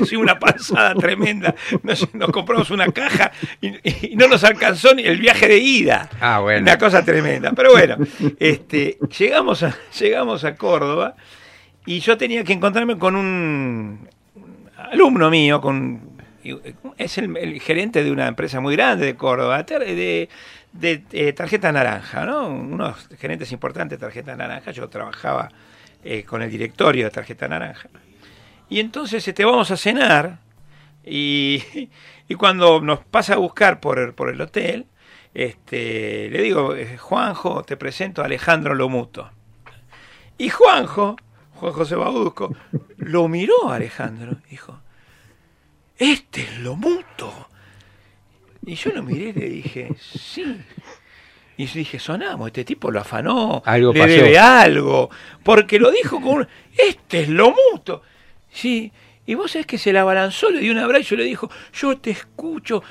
Es 0.01 0.13
una 0.13 0.39
pasada 0.39 0.95
tremenda. 0.95 1.55
Nos, 1.83 2.15
nos 2.15 2.31
compramos 2.31 2.71
una 2.71 2.87
caja 2.93 3.31
y, 3.61 4.13
y 4.13 4.17
no 4.17 4.27
nos 4.29 4.43
alcanzó 4.45 4.95
ni 4.95 5.03
el 5.03 5.19
viaje 5.19 5.49
de 5.49 5.59
ida. 5.59 6.09
Ah, 6.21 6.39
bueno. 6.39 6.63
Una 6.63 6.79
cosa 6.79 7.05
tremenda. 7.05 7.53
Pero 7.53 7.73
bueno, 7.73 7.97
este, 8.39 8.99
llegamos, 9.19 9.63
a, 9.65 9.75
llegamos 9.99 10.45
a 10.45 10.55
Córdoba 10.55 11.15
y 11.87 12.01
yo 12.01 12.17
tenía 12.17 12.45
que 12.45 12.53
encontrarme 12.53 12.99
con 12.99 13.17
un 13.17 14.09
alumno 14.77 15.31
mío, 15.31 15.61
con 15.61 16.13
es 16.97 17.19
el, 17.19 17.61
gerente 17.61 18.03
de 18.03 18.11
una 18.11 18.27
empresa 18.27 18.61
muy 18.61 18.75
grande 18.77 19.07
de 19.07 19.17
Córdoba, 19.17 19.63
de, 19.63 20.29
de, 20.73 21.03
eh, 21.13 21.33
tarjeta 21.33 21.71
naranja, 21.71 22.25
¿no? 22.27 22.49
Unos 22.49 23.09
gerentes 23.19 23.53
importantes 23.53 23.99
de 23.99 24.07
tarjeta 24.07 24.35
naranja. 24.37 24.73
Yo 24.73 24.89
trabajaba 24.89 25.51
eh, 26.03 26.25
con 26.25 26.43
el 26.43 26.51
directorio 26.51 27.05
de 27.05 27.11
tarjeta 27.11 27.47
naranja. 27.49 27.89
Y 28.69 28.81
entonces 28.81 29.27
este, 29.27 29.45
vamos 29.45 29.71
a 29.71 29.77
cenar 29.77 30.39
y, 31.05 31.63
y 32.29 32.35
cuando 32.35 32.81
nos 32.81 33.01
pasa 33.01 33.35
a 33.35 33.39
buscar 33.39 33.81
por 33.81 33.99
el, 33.99 34.15
por 34.15 34.29
el 34.29 34.41
hotel, 34.41 34.87
este, 35.35 36.29
le 36.31 36.43
digo, 36.43 36.75
eh, 36.75 36.99
Juanjo, 36.99 37.63
te 37.63 37.77
presento 37.77 38.23
a 38.23 38.27
Alejandro 38.27 38.75
Lomuto. 38.75 39.31
Y 40.39 40.49
Juanjo, 40.49 41.17
Juan 41.63 41.75
José 41.75 41.95
Baudusco, 41.95 42.53
lo 42.97 43.29
miró 43.29 43.71
Alejandro 43.71 44.37
dijo, 44.51 44.81
este 45.97 46.43
es 46.43 46.59
Lomuto. 46.59 47.33
Y 48.67 48.75
yo 48.75 48.91
lo 48.91 49.05
miré 49.05 49.29
y 49.29 49.33
le 49.33 49.49
dije, 49.49 49.95
sí. 50.01 50.61
Y 51.57 51.67
dije, 51.67 52.01
sonamos, 52.01 52.49
este 52.49 52.65
tipo 52.65 52.91
lo 52.91 52.99
afanó, 52.99 53.63
Algo 53.65 53.93
le 53.93 54.01
pasó. 54.01 54.13
debe 54.13 54.39
algo, 54.41 55.09
porque 55.45 55.79
lo 55.79 55.93
dijo 55.93 56.21
con 56.21 56.39
un, 56.39 56.49
este 56.77 57.21
es 57.21 57.29
Lomuto. 57.29 58.03
Sí, 58.51 58.91
y 59.25 59.35
vos 59.35 59.53
sabés 59.53 59.67
que 59.67 59.79
se 59.79 59.93
la 59.93 60.01
abalanzó, 60.01 60.51
le 60.51 60.59
dio 60.59 60.73
un 60.73 60.79
abrazo 60.79 61.15
y 61.15 61.19
le 61.19 61.25
dijo, 61.25 61.49
yo 61.73 61.97
te 61.97 62.11
escucho, 62.11 62.83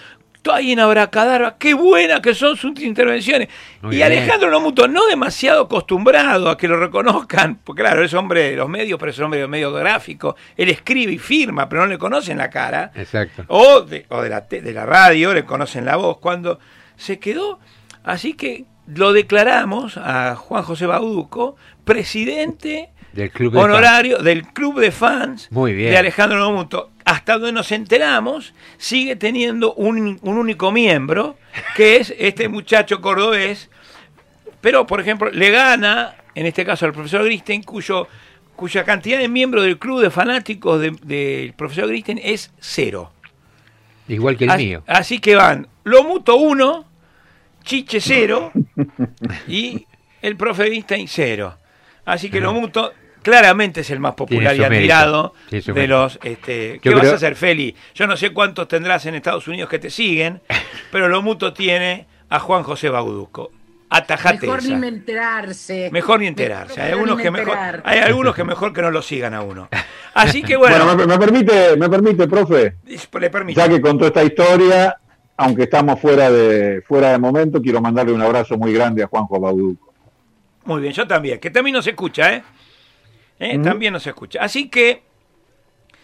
estoy 0.44 0.72
en 0.72 0.80
Abracadabra, 0.80 1.56
qué 1.60 1.76
buenas 1.76 2.20
que 2.20 2.34
son 2.34 2.58
sus 2.58 2.80
intervenciones. 2.82 3.48
Muy 3.84 3.94
y 3.94 3.98
bien. 3.98 4.12
Alejandro 4.12 4.50
Lomuto, 4.50 4.88
no 4.88 5.06
demasiado 5.06 5.66
acostumbrado 5.66 6.50
a 6.50 6.58
que 6.58 6.68
lo 6.68 6.78
reconozcan, 6.80 7.60
porque 7.64 7.84
claro, 7.84 8.04
es 8.04 8.12
hombre 8.16 8.50
de 8.50 8.56
los 8.56 8.68
medios, 8.68 9.00
pero 9.00 9.12
es 9.12 9.20
hombre 9.20 9.40
de 9.40 9.48
medio 9.48 9.72
gráfico, 9.72 10.36
él 10.58 10.70
escribe 10.70 11.12
y 11.14 11.20
firma, 11.20 11.70
pero 11.70 11.84
no 11.84 11.88
le 11.88 12.00
conocen 12.00 12.40
la 12.40 12.50
cara, 12.50 12.92
Exacto. 12.96 13.44
o 13.50 13.82
de, 13.82 14.08
o 14.10 14.24
de, 14.24 14.30
la, 14.30 14.42
de 14.42 14.74
la 14.74 14.84
radio, 14.88 15.32
le 15.32 15.46
conocen 15.46 15.86
la 15.86 15.96
voz, 15.96 16.18
cuando 16.18 16.58
se 16.96 17.20
quedó, 17.20 17.60
así 18.04 18.34
que 18.34 18.66
lo 18.88 19.14
declaramos 19.14 19.98
a 19.98 20.36
Juan 20.36 20.64
José 20.64 20.88
Bauduco, 20.88 21.56
presidente 21.86 22.90
Del 23.14 23.30
club 23.30 23.54
de 23.54 23.60
honorario 23.60 24.18
del 24.18 24.48
club 24.48 24.80
de 24.80 24.92
fans 24.92 25.50
Muy 25.52 25.74
bien. 25.74 25.92
de 25.92 25.98
Alejandro 26.00 26.40
Lomuto. 26.40 26.90
Hasta 27.12 27.34
donde 27.34 27.52
nos 27.52 27.74
enteramos, 27.74 28.54
sigue 28.78 29.18
teniendo 29.18 29.74
un, 29.74 30.18
un 30.22 30.38
único 30.38 30.72
miembro, 30.72 31.38
que 31.76 31.98
es 31.98 32.16
este 32.18 32.48
muchacho 32.48 33.02
cordobés, 33.02 33.70
pero 34.62 34.88
por 34.88 35.02
ejemplo 35.02 35.30
le 35.30 35.52
gana, 35.52 36.16
en 36.36 36.46
este 36.46 36.64
caso 36.64 36.86
al 36.86 36.94
profesor 36.94 37.26
Gristen, 37.26 37.64
cuyo, 37.64 38.08
cuya 38.56 38.86
cantidad 38.86 39.20
de 39.20 39.28
miembros 39.28 39.66
del 39.66 39.78
club 39.78 40.00
de 40.02 40.10
fanáticos 40.10 40.80
de- 40.80 40.92
del 41.04 41.52
profesor 41.54 41.90
Gristen 41.90 42.18
es 42.24 42.54
cero. 42.62 43.12
Igual 44.08 44.38
que 44.38 44.46
el 44.46 44.52
Así- 44.52 44.66
mío. 44.68 44.84
Así 44.88 45.20
que 45.20 45.36
van 45.36 45.68
Lomuto 45.84 46.38
1, 46.38 46.86
Chiche 47.66 48.00
0 48.00 48.54
y 49.50 49.86
el 50.22 50.38
profe 50.38 50.68
Einstein 50.68 51.10
0. 51.10 51.58
Así 52.06 52.30
que 52.30 52.40
Lomuto 52.40 52.94
claramente 53.22 53.82
es 53.82 53.90
el 53.90 54.00
más 54.00 54.16
popular 54.16 54.56
y 54.56 54.64
admirado 54.64 55.34
mérito, 55.52 55.74
de 55.74 55.88
los... 55.88 56.20
Este, 56.24 56.80
¿Qué 56.82 56.90
Yo 56.90 56.94
vas 56.94 57.02
creo- 57.02 57.14
a 57.14 57.16
hacer, 57.16 57.36
Feli? 57.36 57.76
Yo 57.94 58.08
no 58.08 58.18
sé 58.18 58.32
cuántos 58.32 58.68
tendrás 58.68 59.06
en 59.06 59.16
Estados 59.16 59.48
Unidos 59.48 59.70
que 59.70 59.80
te 59.80 59.90
siguen, 59.90 60.42
pero 60.92 61.08
Lomuto 61.10 61.54
tiene 61.54 62.08
a 62.30 62.40
Juan 62.40 62.64
José 62.64 62.90
Bauduco. 62.90 63.52
Atajate 63.94 64.46
Mejor 64.48 64.60
esa. 64.60 64.78
ni 64.78 64.88
enterarse. 64.88 65.90
Mejor 65.92 66.20
ni 66.22 66.28
enterarse. 66.28 66.80
Hay 66.80 66.92
Mejor 66.92 66.94
algunos, 67.00 67.18
ni 67.18 67.24
que 67.24 67.32
mejor, 67.32 67.58
hay 67.84 68.00
algunos 68.00 68.36
que 68.36 68.44
mejor 68.46 68.72
que 68.74 68.82
no 68.82 68.90
lo 68.90 69.02
sigan 69.02 69.34
a 69.34 69.42
uno. 69.42 69.68
Así 70.14 70.42
que 70.42 70.56
bueno, 70.56 70.86
Bueno, 70.86 70.96
me, 70.96 71.08
me 71.08 71.20
permite, 71.20 71.76
me 71.76 71.90
permite, 71.90 72.26
profe, 72.28 72.76
le 72.86 73.54
ya 73.54 73.68
que 73.68 73.82
contó 73.82 74.08
esta 74.08 74.24
historia, 74.24 74.98
aunque 75.36 75.64
estamos 75.64 76.00
fuera 76.00 76.32
de, 76.32 76.82
fuera 76.88 77.12
de 77.12 77.18
momento, 77.18 77.62
quiero 77.62 77.82
mandarle 77.82 78.14
un 78.14 78.22
abrazo 78.22 78.58
muy 78.58 78.72
grande 78.74 79.04
a 79.04 79.08
Juanjo 79.08 79.40
Bauduco. 79.42 79.94
Muy 80.64 80.82
bien, 80.82 80.94
yo 80.94 81.06
también, 81.06 81.40
que 81.40 81.50
también 81.50 81.74
nos 81.76 81.86
escucha, 81.88 82.34
¿eh? 82.34 82.44
¿Eh? 83.42 83.58
Mm. 83.58 83.64
También 83.64 83.92
nos 83.92 84.06
escucha. 84.06 84.40
Así 84.42 84.70
que, 84.70 85.02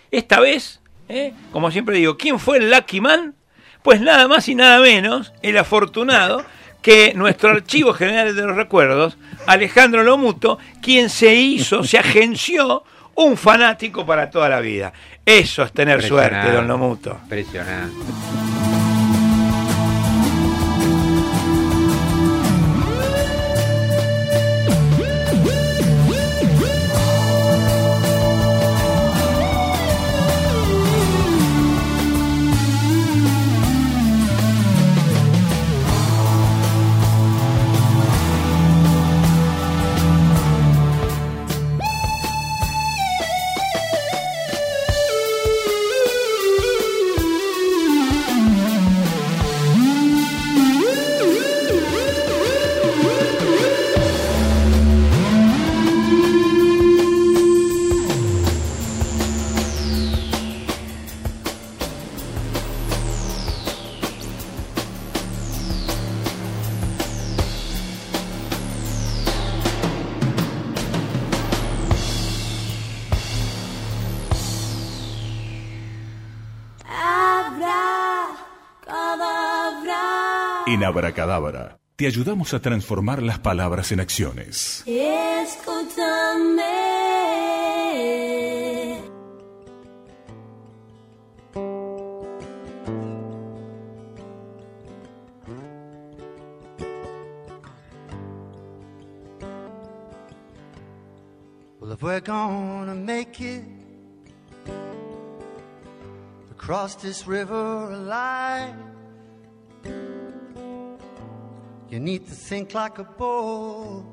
esta 0.10 0.40
vez, 0.40 0.82
¿eh? 1.08 1.34
como 1.52 1.70
siempre 1.70 1.98
digo, 1.98 2.18
¿quién 2.18 2.40
fue 2.40 2.58
el 2.58 2.72
Lucky 2.72 3.00
Man? 3.00 3.36
Pues 3.84 4.02
nada 4.02 4.28
más 4.28 4.50
y 4.50 4.56
nada 4.56 4.82
menos, 4.82 5.32
el 5.44 5.58
afortunado, 5.58 6.44
que 6.82 7.14
nuestro 7.14 7.52
archivo 7.52 7.94
general 7.94 8.36
de 8.36 8.42
los 8.42 8.56
recuerdos, 8.56 9.18
Alejandro 9.46 10.04
Lomuto, 10.04 10.58
quien 10.82 11.10
se 11.10 11.36
hizo, 11.36 11.84
se 11.84 12.00
agenció 12.00 12.84
un 13.14 13.38
fanático 13.38 14.04
para 14.06 14.30
toda 14.32 14.50
la 14.50 14.60
vida. 14.60 14.92
Eso 15.24 15.62
es 15.64 15.72
tener 15.72 16.02
suerte, 16.02 16.52
don 16.52 16.68
Lomuto. 16.68 17.20
Impresionante. 17.24 18.47
Abracadabra 81.18 81.80
te 81.96 82.06
ayudamos 82.06 82.54
a 82.54 82.60
transformar 82.60 83.24
las 83.24 83.40
palabras 83.40 83.92
en 83.92 84.00
acciones. 84.00 84.84
Escúchame. 84.86 86.62
Well, 101.80 101.94
if 101.94 102.04
we're 102.04 102.20
gonna 102.20 102.94
make 102.94 103.42
it 103.42 103.64
across 106.52 106.96
this 107.02 107.26
river 107.26 107.92
alive, 107.92 108.97
you 111.90 112.00
need 112.00 112.26
to 112.26 112.34
think 112.34 112.74
like 112.74 113.00
a 113.00 113.04
boat 113.04 114.04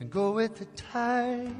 and 0.00 0.10
go 0.10 0.32
with 0.32 0.56
the 0.56 0.66
tide. 0.76 1.54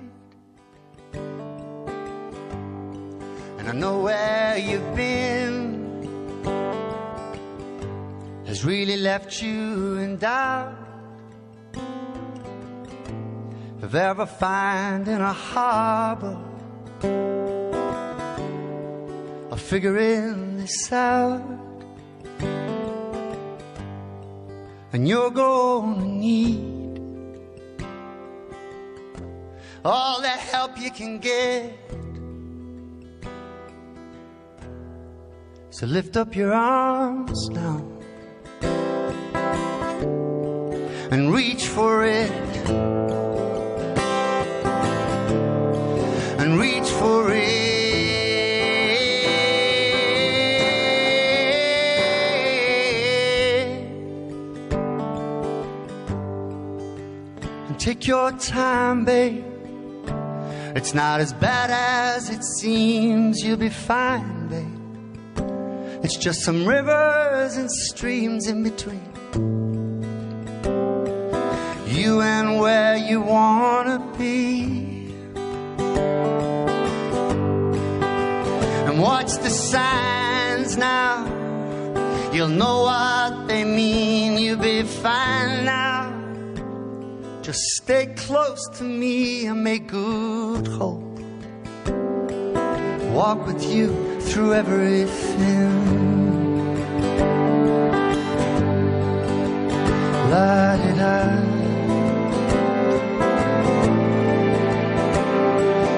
And 3.58 3.68
I 3.68 3.72
know 3.72 4.00
where 4.00 4.58
you've 4.58 4.94
been 4.94 5.80
has 8.46 8.64
really 8.64 8.98
left 8.98 9.40
you 9.42 9.96
in 9.98 10.18
doubt 10.18 10.76
of 13.80 13.94
ever 13.94 14.26
finding 14.26 15.20
a 15.20 15.32
harbor 15.32 16.38
or 19.50 19.56
figuring 19.56 20.58
this 20.58 20.92
out. 20.92 21.69
And 24.92 25.08
you're 25.08 25.30
gonna 25.30 26.04
need 26.04 27.00
all 29.84 30.20
the 30.20 30.28
help 30.28 30.78
you 30.78 30.90
can 30.90 31.18
get. 31.18 31.72
So 35.70 35.86
lift 35.86 36.16
up 36.16 36.34
your 36.34 36.52
arms 36.52 37.48
now 37.50 37.80
and 41.10 41.32
reach 41.32 41.66
for 41.66 42.04
it. 42.04 42.30
and 46.40 46.58
reach 46.58 46.88
for 46.88 47.30
it. 47.32 47.79
Take 57.80 58.06
your 58.06 58.30
time, 58.32 59.06
babe. 59.06 59.42
It's 60.76 60.92
not 60.92 61.20
as 61.20 61.32
bad 61.32 61.70
as 61.70 62.28
it 62.28 62.44
seems. 62.44 63.42
You'll 63.42 63.56
be 63.56 63.70
fine, 63.70 64.48
babe. 64.48 66.04
It's 66.04 66.18
just 66.18 66.42
some 66.42 66.66
rivers 66.66 67.56
and 67.56 67.70
streams 67.70 68.46
in 68.48 68.62
between. 68.62 69.00
You 71.86 72.20
and 72.20 72.60
where 72.60 72.96
you 72.96 73.22
wanna 73.22 73.98
be. 74.18 74.88
and 78.86 79.00
watch 79.00 79.32
the 79.38 79.50
signs 79.50 80.76
now. 80.76 81.24
You'll 82.32 82.48
know 82.48 82.82
what 82.82 83.48
they 83.48 83.64
mean. 83.64 84.36
You'll 84.36 84.58
be 84.58 84.82
fine 84.82 85.64
now. 85.64 85.99
Just 87.50 87.82
stay 87.82 88.06
close 88.14 88.68
to 88.78 88.84
me 88.84 89.46
and 89.46 89.64
make 89.64 89.88
good 89.88 90.68
hope. 90.68 91.02
Walk 93.12 93.44
with 93.44 93.64
you 93.74 93.88
through 94.20 94.52
everything. 94.54 95.72
La 100.30 100.76
di 100.82 100.92
da. 101.00 101.16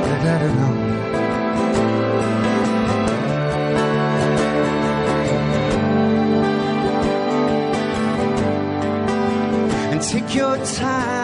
Da 0.06 0.14
da 0.24 0.34
da 0.42 0.48
da. 0.58 0.68
And 9.92 10.00
take 10.00 10.34
your 10.34 10.56
time, 10.64 11.21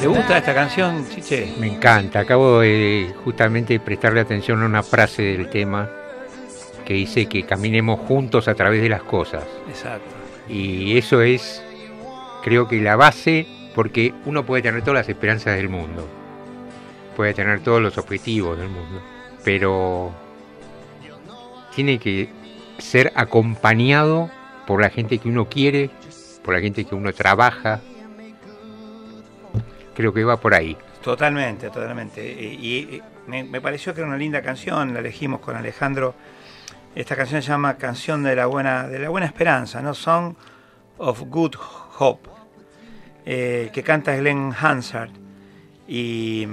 ¿Te 0.00 0.06
gusta 0.06 0.38
esta 0.38 0.54
canción, 0.54 1.06
Chiche? 1.08 1.52
Me 1.58 1.66
encanta. 1.66 2.20
Acabo 2.20 2.60
de 2.60 3.12
justamente 3.24 3.78
prestarle 3.80 4.20
atención 4.20 4.62
a 4.62 4.66
una 4.66 4.82
frase 4.82 5.22
del 5.22 5.50
tema 5.50 5.90
que 6.84 6.94
dice 6.94 7.26
que 7.26 7.42
caminemos 7.44 8.00
juntos 8.00 8.48
a 8.48 8.54
través 8.54 8.80
de 8.80 8.88
las 8.88 9.02
cosas. 9.02 9.44
Exacto. 9.68 10.08
Y 10.48 10.96
eso 10.96 11.20
es, 11.20 11.62
creo 12.42 12.68
que 12.68 12.80
la 12.80 12.96
base, 12.96 13.46
porque 13.74 14.14
uno 14.24 14.46
puede 14.46 14.62
tener 14.62 14.82
todas 14.82 15.00
las 15.00 15.08
esperanzas 15.08 15.56
del 15.56 15.68
mundo, 15.68 16.08
puede 17.16 17.34
tener 17.34 17.60
todos 17.60 17.82
los 17.82 17.98
objetivos 17.98 18.56
del 18.58 18.68
mundo, 18.68 19.02
pero 19.44 20.12
tiene 21.74 21.98
que 21.98 22.30
ser 22.78 23.12
acompañado 23.14 24.30
por 24.66 24.80
la 24.80 24.90
gente 24.90 25.18
que 25.18 25.28
uno 25.28 25.48
quiere, 25.48 25.90
por 26.42 26.54
la 26.54 26.60
gente 26.60 26.84
que 26.84 26.94
uno 26.94 27.12
trabaja. 27.12 27.80
Creo 29.94 30.12
que 30.12 30.24
va 30.24 30.38
por 30.38 30.54
ahí. 30.54 30.76
Totalmente, 31.02 31.70
totalmente. 31.70 32.22
Y, 32.22 33.02
me, 33.26 33.60
pareció 33.60 33.94
que 33.94 34.00
era 34.00 34.08
una 34.08 34.18
linda 34.18 34.42
canción, 34.42 34.92
la 34.92 35.00
elegimos 35.00 35.40
con 35.40 35.56
Alejandro. 35.56 36.14
Esta 36.94 37.16
canción 37.16 37.42
se 37.42 37.48
llama 37.48 37.76
Canción 37.76 38.22
de 38.22 38.34
la 38.34 38.46
Buena, 38.46 38.88
de 38.88 38.98
la 38.98 39.08
Buena 39.08 39.26
Esperanza, 39.26 39.80
¿no? 39.80 39.94
Song 39.94 40.34
of 40.98 41.22
Good 41.22 41.54
Hope, 41.98 42.28
eh, 43.24 43.70
que 43.72 43.82
canta 43.82 44.16
Glenn 44.16 44.52
Hansard. 44.58 45.10
Y, 45.86 46.46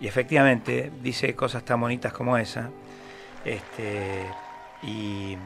y 0.00 0.06
efectivamente 0.06 0.90
dice 1.02 1.34
cosas 1.34 1.64
tan 1.64 1.80
bonitas 1.80 2.12
como 2.12 2.36
esa. 2.36 2.70
Este, 3.44 4.26
y 4.82 5.36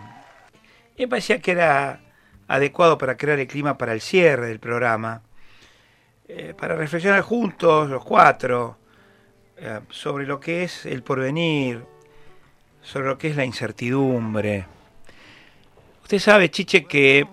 me 0.98 1.08
parecía 1.08 1.40
que 1.40 1.52
era 1.52 2.00
adecuado 2.48 2.98
para 2.98 3.16
crear 3.16 3.38
el 3.38 3.46
clima 3.46 3.78
para 3.78 3.92
el 3.92 4.00
cierre 4.00 4.48
del 4.48 4.60
programa, 4.60 5.22
eh, 6.28 6.54
para 6.58 6.74
reflexionar 6.74 7.22
juntos, 7.22 7.88
los 7.90 8.04
cuatro, 8.04 8.78
eh, 9.56 9.80
sobre 9.90 10.26
lo 10.26 10.40
que 10.40 10.64
es 10.64 10.86
el 10.86 11.02
porvenir, 11.02 11.84
sobre 12.82 13.08
lo 13.08 13.18
que 13.18 13.28
es 13.28 13.36
la 13.36 13.44
incertidumbre. 13.44 14.66
Usted 16.02 16.18
sabe, 16.18 16.50
Chiche, 16.50 16.84
que 16.84 17.26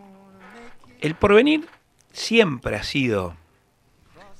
el 1.01 1.15
porvenir 1.15 1.67
siempre 2.13 2.75
ha 2.75 2.83
sido, 2.83 3.35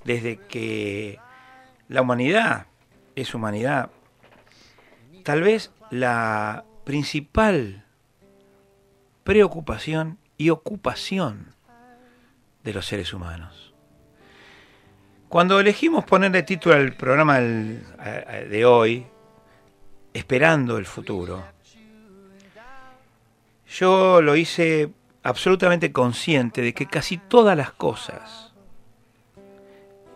desde 0.06 0.38
que 0.38 1.20
la 1.88 2.02
humanidad 2.02 2.68
es 3.16 3.34
humanidad, 3.34 3.90
tal 5.24 5.42
vez 5.42 5.72
la 5.90 6.64
principal 6.86 7.86
preocupación 9.24 10.18
y 10.42 10.50
ocupación 10.50 11.54
de 12.64 12.74
los 12.74 12.88
seres 12.88 13.14
humanos. 13.14 13.76
Cuando 15.30 15.60
elegimos 15.60 16.04
ponerle 16.04 16.42
título 16.42 16.76
al 16.76 16.94
programa 16.94 17.40
de 17.40 18.66
hoy, 18.66 19.06
Esperando 20.14 20.78
el 20.78 20.86
futuro, 20.88 21.44
yo 23.70 24.22
lo 24.22 24.36
hice 24.36 24.92
absolutamente 25.24 25.94
consciente 25.94 26.62
de 26.62 26.74
que 26.74 26.88
casi 26.88 27.18
todas 27.18 27.56
las 27.56 27.72
cosas, 27.72 28.52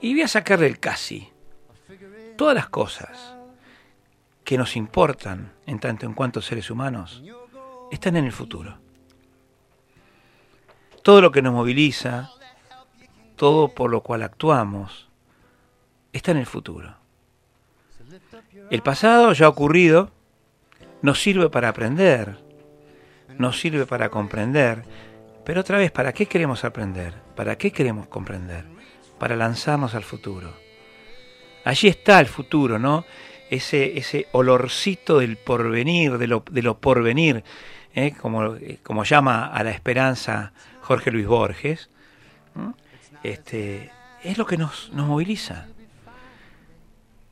y 0.01 0.11
voy 0.13 0.23
a 0.23 0.27
sacarle 0.27 0.65
el 0.65 0.79
casi, 0.79 1.29
todas 2.35 2.55
las 2.55 2.67
cosas 2.67 3.35
que 4.43 4.57
nos 4.57 4.75
importan 4.75 5.53
en 5.67 5.79
tanto 5.79 6.07
en 6.07 6.13
cuanto 6.13 6.41
seres 6.41 6.69
humanos, 6.71 7.23
están 7.91 8.17
en 8.17 8.25
el 8.25 8.33
futuro. 8.33 8.84
Todo 11.05 11.21
lo 11.21 11.31
que 11.31 11.43
nos 11.43 11.53
moviliza, 11.53 12.31
todo 13.35 13.67
por 13.67 13.91
lo 13.91 14.01
cual 14.01 14.23
actuamos, 14.23 15.07
está 16.11 16.31
en 16.31 16.37
el 16.37 16.47
futuro. 16.47 16.95
El 18.71 18.81
pasado 18.81 19.31
ya 19.33 19.47
ocurrido, 19.47 20.09
nos 21.03 21.21
sirve 21.21 21.51
para 21.51 21.69
aprender, 21.69 22.39
nos 23.37 23.59
sirve 23.59 23.85
para 23.85 24.09
comprender, 24.09 24.83
pero 25.45 25.61
otra 25.61 25.77
vez, 25.77 25.91
¿para 25.91 26.11
qué 26.11 26.25
queremos 26.25 26.65
aprender? 26.65 27.13
¿Para 27.35 27.55
qué 27.55 27.71
queremos 27.71 28.07
comprender? 28.07 28.65
Para 29.19 29.35
lanzarnos 29.35 29.93
al 29.93 30.03
futuro. 30.03 30.55
Allí 31.65 31.87
está 31.87 32.19
el 32.19 32.25
futuro, 32.25 32.79
¿no? 32.79 33.05
ese, 33.51 34.27
olorcito 34.31 35.19
del 35.19 35.37
porvenir, 35.37 36.17
de 36.17 36.25
lo, 36.25 36.43
de 36.49 36.63
lo 36.63 36.79
porvenir, 36.79 37.43
¿eh? 37.93 38.15
como, 38.19 38.55
como 38.81 39.03
llama 39.03 39.45
a 39.47 39.63
la 39.63 39.69
esperanza 39.69 40.51
Jorge 40.85 41.09
Luis 41.09 41.25
Borges, 41.25 41.89
este, 43.23 43.91
es 44.23 44.37
lo 44.37 44.45
que 44.45 44.55
nos, 44.55 44.91
nos 44.93 45.07
moviliza. 45.07 45.65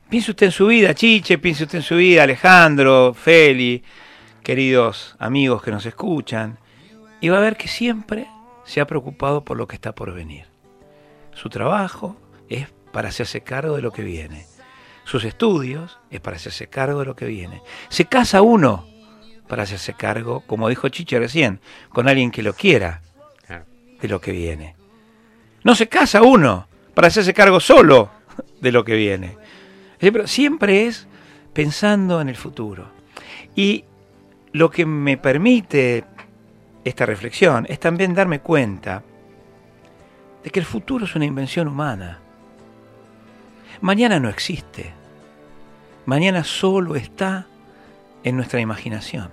Piense 0.10 0.32
usted 0.32 0.48
en 0.48 0.52
su 0.52 0.66
vida, 0.66 0.96
Chiche, 0.96 1.38
piense 1.38 1.66
usted 1.66 1.78
en 1.78 1.84
su 1.84 1.98
vida, 1.98 2.24
Alejandro, 2.24 3.14
Feli, 3.14 3.84
queridos 4.42 5.16
amigos 5.20 5.62
que 5.62 5.70
nos 5.70 5.86
escuchan, 5.86 6.58
y 7.22 7.30
va 7.30 7.38
a 7.38 7.42
ver 7.42 7.56
que 7.56 7.68
siempre 7.68 8.28
se 8.66 8.82
ha 8.82 8.88
preocupado 8.88 9.46
por 9.46 9.56
lo 9.56 9.68
que 9.68 9.76
está 9.76 9.94
por 9.94 10.12
venir. 10.12 10.46
Su 11.36 11.50
trabajo 11.50 12.18
es 12.50 12.70
para 12.92 13.10
hacerse 13.10 13.42
cargo 13.42 13.76
de 13.76 13.84
lo 13.84 13.92
que 13.92 14.02
viene. 14.02 14.48
Sus 15.04 15.26
estudios 15.26 16.00
es 16.10 16.22
para 16.22 16.38
hacerse 16.38 16.70
cargo 16.70 17.02
de 17.02 17.06
lo 17.06 17.16
que 17.16 17.26
viene. 17.26 17.62
Se 17.90 18.06
casa 18.06 18.42
uno 18.42 18.88
para 19.48 19.62
hacerse 19.62 19.94
cargo, 19.94 20.42
como 20.48 20.70
dijo 20.70 20.90
Chiche 20.90 21.20
recién, 21.20 21.62
con 21.90 22.08
alguien 22.08 22.32
que 22.32 22.42
lo 22.42 22.54
quiera 22.54 23.04
de 24.04 24.10
lo 24.10 24.20
que 24.20 24.34
viene. 24.34 24.76
No 25.64 25.76
se 25.76 25.88
casa 25.88 26.22
uno 26.22 26.68
para 26.94 27.08
hacerse 27.08 27.34
cargo 27.34 27.62
solo 27.62 28.12
de 28.60 28.72
lo 28.74 28.84
que 28.84 28.96
viene. 28.96 29.38
Pero 29.98 30.28
siempre 30.28 30.88
es 30.88 31.08
pensando 31.54 32.20
en 32.20 32.28
el 32.28 32.36
futuro. 32.36 32.92
Y 33.56 33.86
lo 34.52 34.70
que 34.70 34.86
me 34.86 35.16
permite 35.16 36.04
esta 36.84 37.06
reflexión 37.06 37.66
es 37.70 37.80
también 37.80 38.14
darme 38.14 38.42
cuenta 38.42 39.04
de 40.44 40.50
que 40.50 40.60
el 40.60 40.66
futuro 40.66 41.06
es 41.06 41.16
una 41.16 41.24
invención 41.24 41.70
humana. 41.70 42.20
Mañana 43.80 44.20
no 44.20 44.28
existe. 44.28 44.92
Mañana 46.06 46.44
solo 46.44 46.98
está 46.98 47.48
en 48.22 48.36
nuestra 48.36 48.60
imaginación. 48.60 49.30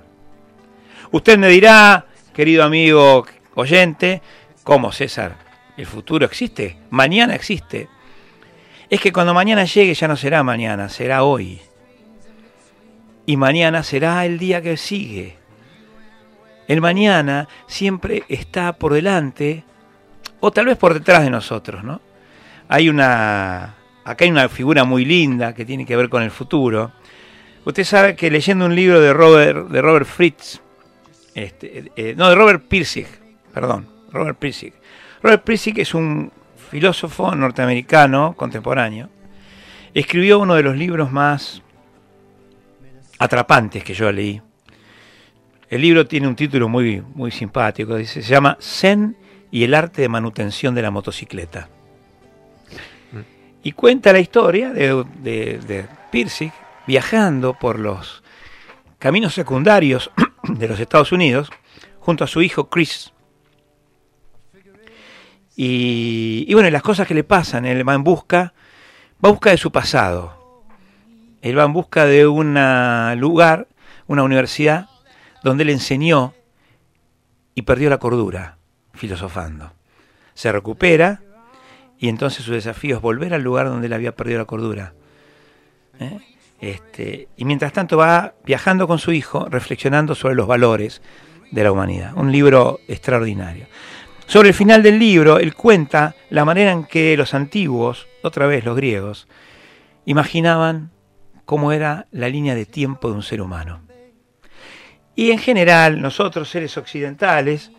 Usted 1.10 1.38
me 1.38 1.48
dirá, 1.48 2.06
querido 2.32 2.62
amigo 2.62 3.26
oyente, 3.56 4.22
¿cómo 4.64 4.92
César? 4.92 5.36
¿El 5.76 5.86
futuro 5.86 6.26
existe? 6.26 6.76
Mañana 6.90 7.34
existe. 7.34 7.88
Es 8.88 9.00
que 9.00 9.12
cuando 9.12 9.32
mañana 9.32 9.64
llegue 9.64 9.94
ya 9.94 10.08
no 10.08 10.16
será 10.16 10.42
mañana, 10.42 10.88
será 10.88 11.22
hoy. 11.22 11.60
Y 13.24 13.36
mañana 13.36 13.82
será 13.82 14.24
el 14.26 14.38
día 14.38 14.60
que 14.60 14.76
sigue. 14.76 15.36
El 16.66 16.80
mañana 16.80 17.48
siempre 17.66 18.24
está 18.28 18.72
por 18.74 18.92
delante 18.92 19.64
o 20.40 20.50
tal 20.50 20.66
vez 20.66 20.76
por 20.76 20.94
detrás 20.94 21.22
de 21.22 21.30
nosotros, 21.30 21.84
¿no? 21.84 22.00
Hay 22.68 22.88
una 22.88 23.76
acá 24.04 24.24
hay 24.24 24.30
una 24.30 24.48
figura 24.48 24.84
muy 24.84 25.04
linda 25.04 25.54
que 25.54 25.64
tiene 25.64 25.86
que 25.86 25.96
ver 25.96 26.08
con 26.08 26.22
el 26.22 26.30
futuro. 26.30 26.92
Usted 27.64 27.84
sabe 27.84 28.16
que 28.16 28.30
leyendo 28.30 28.66
un 28.66 28.74
libro 28.74 29.00
de 29.00 29.12
Robert 29.12 29.68
de 29.68 29.82
Robert 29.82 30.06
Fritz, 30.06 30.60
este, 31.34 31.90
eh, 31.96 32.14
no 32.16 32.28
de 32.28 32.34
Robert 32.34 32.64
Pirsig, 32.66 33.06
perdón, 33.52 33.88
Robert 34.12 34.38
Pirsig. 34.38 34.72
Robert 35.22 35.44
Pirsig 35.44 35.78
es 35.80 35.94
un 35.94 36.32
filósofo 36.70 37.34
norteamericano 37.34 38.34
contemporáneo. 38.36 39.08
Escribió 39.94 40.38
uno 40.38 40.54
de 40.54 40.62
los 40.62 40.76
libros 40.76 41.10
más 41.10 41.62
atrapantes 43.18 43.84
que 43.84 43.94
yo 43.94 44.10
leí. 44.10 44.40
El 45.68 45.82
libro 45.82 46.06
tiene 46.06 46.26
un 46.26 46.34
título 46.34 46.68
muy, 46.68 47.02
muy 47.14 47.30
simpático, 47.30 47.96
dice, 47.96 48.22
se 48.22 48.28
llama 48.28 48.56
Zen 48.60 49.16
y 49.50 49.62
el 49.62 49.74
arte 49.74 50.02
de 50.02 50.08
manutención 50.08 50.74
de 50.74 50.82
la 50.82 50.90
motocicleta. 50.90 51.68
Y 53.62 53.72
cuenta 53.72 54.12
la 54.12 54.20
historia 54.20 54.70
de, 54.72 55.04
de, 55.22 55.58
de 55.58 55.86
Pirsig 56.10 56.52
viajando 56.86 57.54
por 57.54 57.78
los 57.78 58.22
caminos 58.98 59.34
secundarios 59.34 60.10
de 60.42 60.66
los 60.66 60.80
Estados 60.80 61.12
Unidos 61.12 61.50
junto 62.00 62.24
a 62.24 62.28
su 62.28 62.42
hijo 62.42 62.68
Chris. 62.68 63.12
Y, 65.56 66.44
y 66.48 66.54
bueno, 66.54 66.70
las 66.70 66.82
cosas 66.82 67.06
que 67.06 67.14
le 67.14 67.24
pasan, 67.24 67.66
él 67.66 67.86
va 67.88 67.94
en 67.94 68.04
busca, 68.04 68.54
va 69.24 69.28
en 69.28 69.34
busca 69.34 69.50
de 69.50 69.56
su 69.56 69.70
pasado. 69.70 70.64
Él 71.42 71.58
va 71.58 71.64
en 71.64 71.72
busca 71.72 72.04
de 72.04 72.26
un 72.26 72.54
lugar, 73.18 73.68
una 74.06 74.22
universidad, 74.22 74.88
donde 75.42 75.64
él 75.64 75.70
enseñó 75.70 76.34
y 77.54 77.62
perdió 77.62 77.90
la 77.90 77.98
cordura 77.98 78.58
filosofando. 78.94 79.72
Se 80.34 80.52
recupera 80.52 81.20
y 81.98 82.08
entonces 82.08 82.44
su 82.44 82.52
desafío 82.52 82.96
es 82.96 83.02
volver 83.02 83.34
al 83.34 83.42
lugar 83.42 83.66
donde 83.66 83.86
él 83.86 83.92
había 83.92 84.14
perdido 84.14 84.38
la 84.38 84.44
cordura. 84.44 84.94
¿Eh? 85.98 86.18
Este, 86.60 87.28
y 87.36 87.44
mientras 87.44 87.72
tanto 87.72 87.96
va 87.96 88.34
viajando 88.44 88.86
con 88.86 88.98
su 88.98 89.12
hijo, 89.12 89.46
reflexionando 89.48 90.14
sobre 90.14 90.34
los 90.34 90.46
valores 90.46 91.00
de 91.50 91.64
la 91.64 91.72
humanidad. 91.72 92.12
Un 92.16 92.30
libro 92.32 92.80
extraordinario. 92.86 93.66
Sobre 94.30 94.50
el 94.50 94.54
final 94.54 94.84
del 94.84 95.00
libro, 95.00 95.40
él 95.40 95.56
cuenta 95.56 96.14
la 96.28 96.44
manera 96.44 96.70
en 96.70 96.84
que 96.84 97.16
los 97.16 97.34
antiguos, 97.34 98.06
otra 98.22 98.46
vez 98.46 98.64
los 98.64 98.76
griegos, 98.76 99.26
imaginaban 100.04 100.92
cómo 101.44 101.72
era 101.72 102.06
la 102.12 102.28
línea 102.28 102.54
de 102.54 102.64
tiempo 102.64 103.08
de 103.08 103.14
un 103.14 103.24
ser 103.24 103.42
humano. 103.42 103.80
Y 105.16 105.32
en 105.32 105.38
general, 105.38 106.00
nosotros, 106.00 106.48
seres 106.48 106.76
occidentales, 106.76 107.72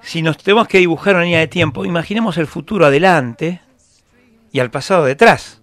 si 0.00 0.22
nos 0.22 0.38
tenemos 0.38 0.68
que 0.68 0.78
dibujar 0.78 1.16
una 1.16 1.24
línea 1.24 1.40
de 1.40 1.48
tiempo, 1.48 1.84
imaginemos 1.84 2.38
el 2.38 2.46
futuro 2.46 2.86
adelante 2.86 3.60
y 4.52 4.60
al 4.60 4.70
pasado 4.70 5.06
detrás. 5.06 5.60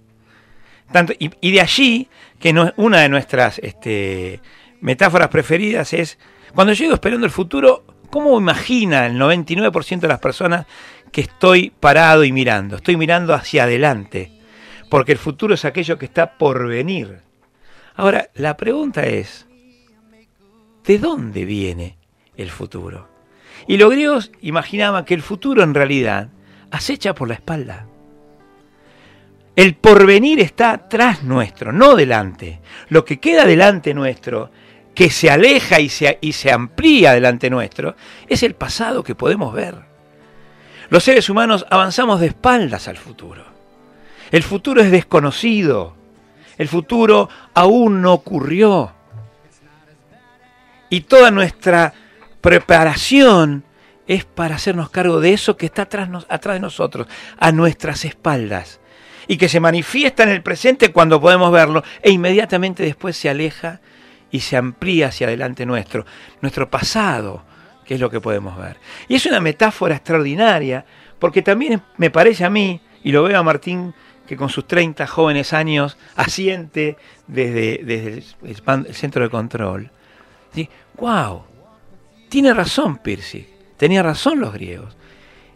Tanto, 0.92 1.14
y, 1.18 1.52
de 1.54 1.62
allí 1.62 2.10
que 2.38 2.52
no, 2.52 2.74
una 2.76 3.00
de 3.00 3.08
nuestras 3.08 3.60
este, 3.60 4.42
metáforas 4.82 5.30
preferidas 5.30 5.94
es, 5.94 6.20
cuando 6.54 6.74
llego 6.74 6.96
esperando 6.96 7.26
el 7.26 7.32
futuro, 7.32 7.95
¿cómo 8.10 8.38
imagina 8.40 9.06
el 9.06 9.19
99% 9.19 9.99
de 9.99 10.07
las 10.07 10.19
personas 10.19 10.65
que 11.11 11.22
estoy 11.22 11.72
parado 11.72 12.23
y 12.23 12.32
mirando? 12.32 12.77
Estoy 12.77 12.98
mirando 12.98 13.34
hacia 13.34 13.64
adelante, 13.64 14.32
porque 14.90 15.11
el 15.11 15.18
futuro 15.18 15.53
es 15.53 15.65
aquello 15.65 15.98
que 15.98 16.06
está 16.06 16.38
por 16.38 16.68
venir. 16.68 17.19
Ahora, 17.95 18.30
la 18.36 18.57
pregunta 18.57 19.06
es, 19.06 19.48
¿de 20.84 20.99
dónde 20.99 21.45
viene 21.45 21.98
el 22.36 22.49
futuro? 22.49 23.10
Y 23.68 23.77
los 23.77 23.91
griegos 23.91 24.32
imaginaban 24.41 25.06
que 25.06 25.14
el 25.14 25.22
futuro 25.22 25.64
en 25.64 25.73
realidad 25.73 26.30
acecha 26.72 27.15
por 27.15 27.27
la 27.27 27.36
espalda. 27.36 27.88
El 29.56 29.76
porvenir 29.76 30.41
está 30.41 30.90
tras 30.90 31.23
nuestro, 31.23 31.72
no 31.72 31.95
delante. 31.95 32.60
Lo 32.90 33.06
que 33.06 33.19
queda 33.19 33.45
delante 33.45 33.94
nuestro, 33.94 34.52
que 34.96 35.10
se 35.10 35.30
aleja 35.30 35.80
y 35.80 35.90
se, 35.90 36.18
y 36.22 36.32
se 36.32 36.52
amplía 36.52 37.14
delante 37.14 37.50
nuestro, 37.50 37.96
es 38.28 38.42
el 38.44 38.56
pasado 38.56 39.04
que 39.04 39.14
podemos 39.14 39.54
ver. 39.54 39.76
Los 40.90 41.04
seres 41.04 41.30
humanos 41.30 41.66
avanzamos 41.70 42.20
de 42.22 42.28
espaldas 42.28 42.88
al 42.88 42.98
futuro. 42.98 43.44
El 44.32 44.42
futuro 44.42 44.82
es 44.82 44.90
desconocido. 44.90 45.96
El 46.58 46.70
futuro 46.70 47.30
aún 47.54 48.02
no 48.02 48.14
ocurrió. 48.14 48.94
Y 50.90 51.02
toda 51.02 51.30
nuestra 51.30 51.94
preparación 52.40 53.66
es 54.08 54.24
para 54.24 54.56
hacernos 54.56 54.90
cargo 54.90 55.20
de 55.20 55.34
eso 55.34 55.58
que 55.58 55.66
está 55.66 55.84
atrás, 55.84 56.10
atrás 56.30 56.56
de 56.56 56.60
nosotros, 56.62 57.08
a 57.38 57.52
nuestras 57.52 58.06
espaldas, 58.06 58.80
y 59.28 59.38
que 59.38 59.50
se 59.50 59.60
manifiesta 59.60 60.24
en 60.24 60.30
el 60.30 60.44
presente 60.44 60.92
cuando 60.92 61.20
podemos 61.20 61.52
verlo, 61.52 61.84
e 62.02 62.12
inmediatamente 62.12 62.84
después 62.84 63.18
se 63.18 63.30
aleja 63.30 63.82
y 64.36 64.41
se 64.41 64.57
amplía 64.57 65.07
hacia 65.07 65.28
adelante 65.28 65.66
nuestro, 65.66 66.06
nuestro 66.41 66.70
pasado, 66.70 67.41
que 67.86 67.94
es 67.94 68.02
lo 68.02 68.10
que 68.10 68.20
podemos 68.20 68.57
ver. 68.57 68.76
Y 69.07 69.16
es 69.16 69.26
una 69.26 69.40
metáfora 69.40 69.95
extraordinaria, 69.95 70.86
porque 71.20 71.41
también 71.41 71.82
me 71.95 72.10
parece 72.10 72.44
a 72.44 72.49
mí, 72.49 72.82
y 73.02 73.14
lo 73.14 73.24
veo 73.24 73.40
a 73.40 73.44
Martín, 73.44 73.94
que 74.28 74.36
con 74.36 74.49
sus 74.49 74.68
30 74.68 75.07
jóvenes 75.07 75.53
años 75.53 75.98
asiente 76.18 76.98
desde, 77.28 77.80
desde 77.82 78.24
el, 78.44 78.94
centro 78.94 79.24
de 79.24 79.30
control. 79.30 79.90
¿Sí? 80.53 80.68
¡Wow! 80.98 81.44
Tiene 82.28 82.53
razón 82.53 82.98
Percy, 82.98 83.48
tenía 83.78 84.03
razón 84.03 84.41
los 84.41 84.52
griegos. 84.52 84.98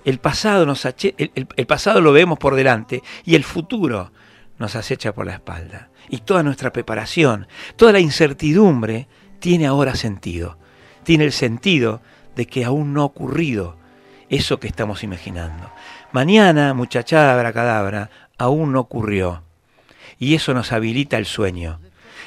El 0.06 0.20
pasado, 0.20 0.66
nos 0.66 0.86
el, 0.86 1.32
el, 1.34 1.66
pasado 1.66 2.00
lo 2.00 2.14
vemos 2.14 2.40
por 2.40 2.56
delante 2.56 3.04
y 3.26 3.36
el 3.36 3.44
futuro 3.44 4.14
nos 4.60 4.76
acecha 4.76 5.14
por 5.14 5.26
la 5.26 5.34
espalda. 5.34 5.90
Y 6.10 6.20
toda 6.20 6.44
nuestra 6.44 6.72
preparación, 6.72 7.48
toda 7.76 7.94
la 7.94 8.00
incertidumbre 8.00 9.08
tiene 9.40 9.66
ahora 9.66 9.96
sentido. 9.96 10.58
Tiene 11.04 11.24
el 11.24 11.32
sentido 11.32 12.02
de 12.36 12.46
que 12.46 12.66
aún 12.66 12.94
no 12.94 13.02
ha 13.02 13.06
ocurrido 13.06 13.78
eso 14.30 14.60
que 14.60 14.68
estamos 14.68 15.04
imaginando. 15.04 15.72
Mañana, 16.12 16.74
muchachada 16.74 17.34
abracadabra, 17.34 18.10
aún 18.38 18.74
no 18.74 18.82
ocurrió. 18.82 19.44
Y 20.20 20.36
eso 20.36 20.54
nos 20.54 20.72
habilita 20.72 21.18
el 21.18 21.26
sueño. 21.26 21.80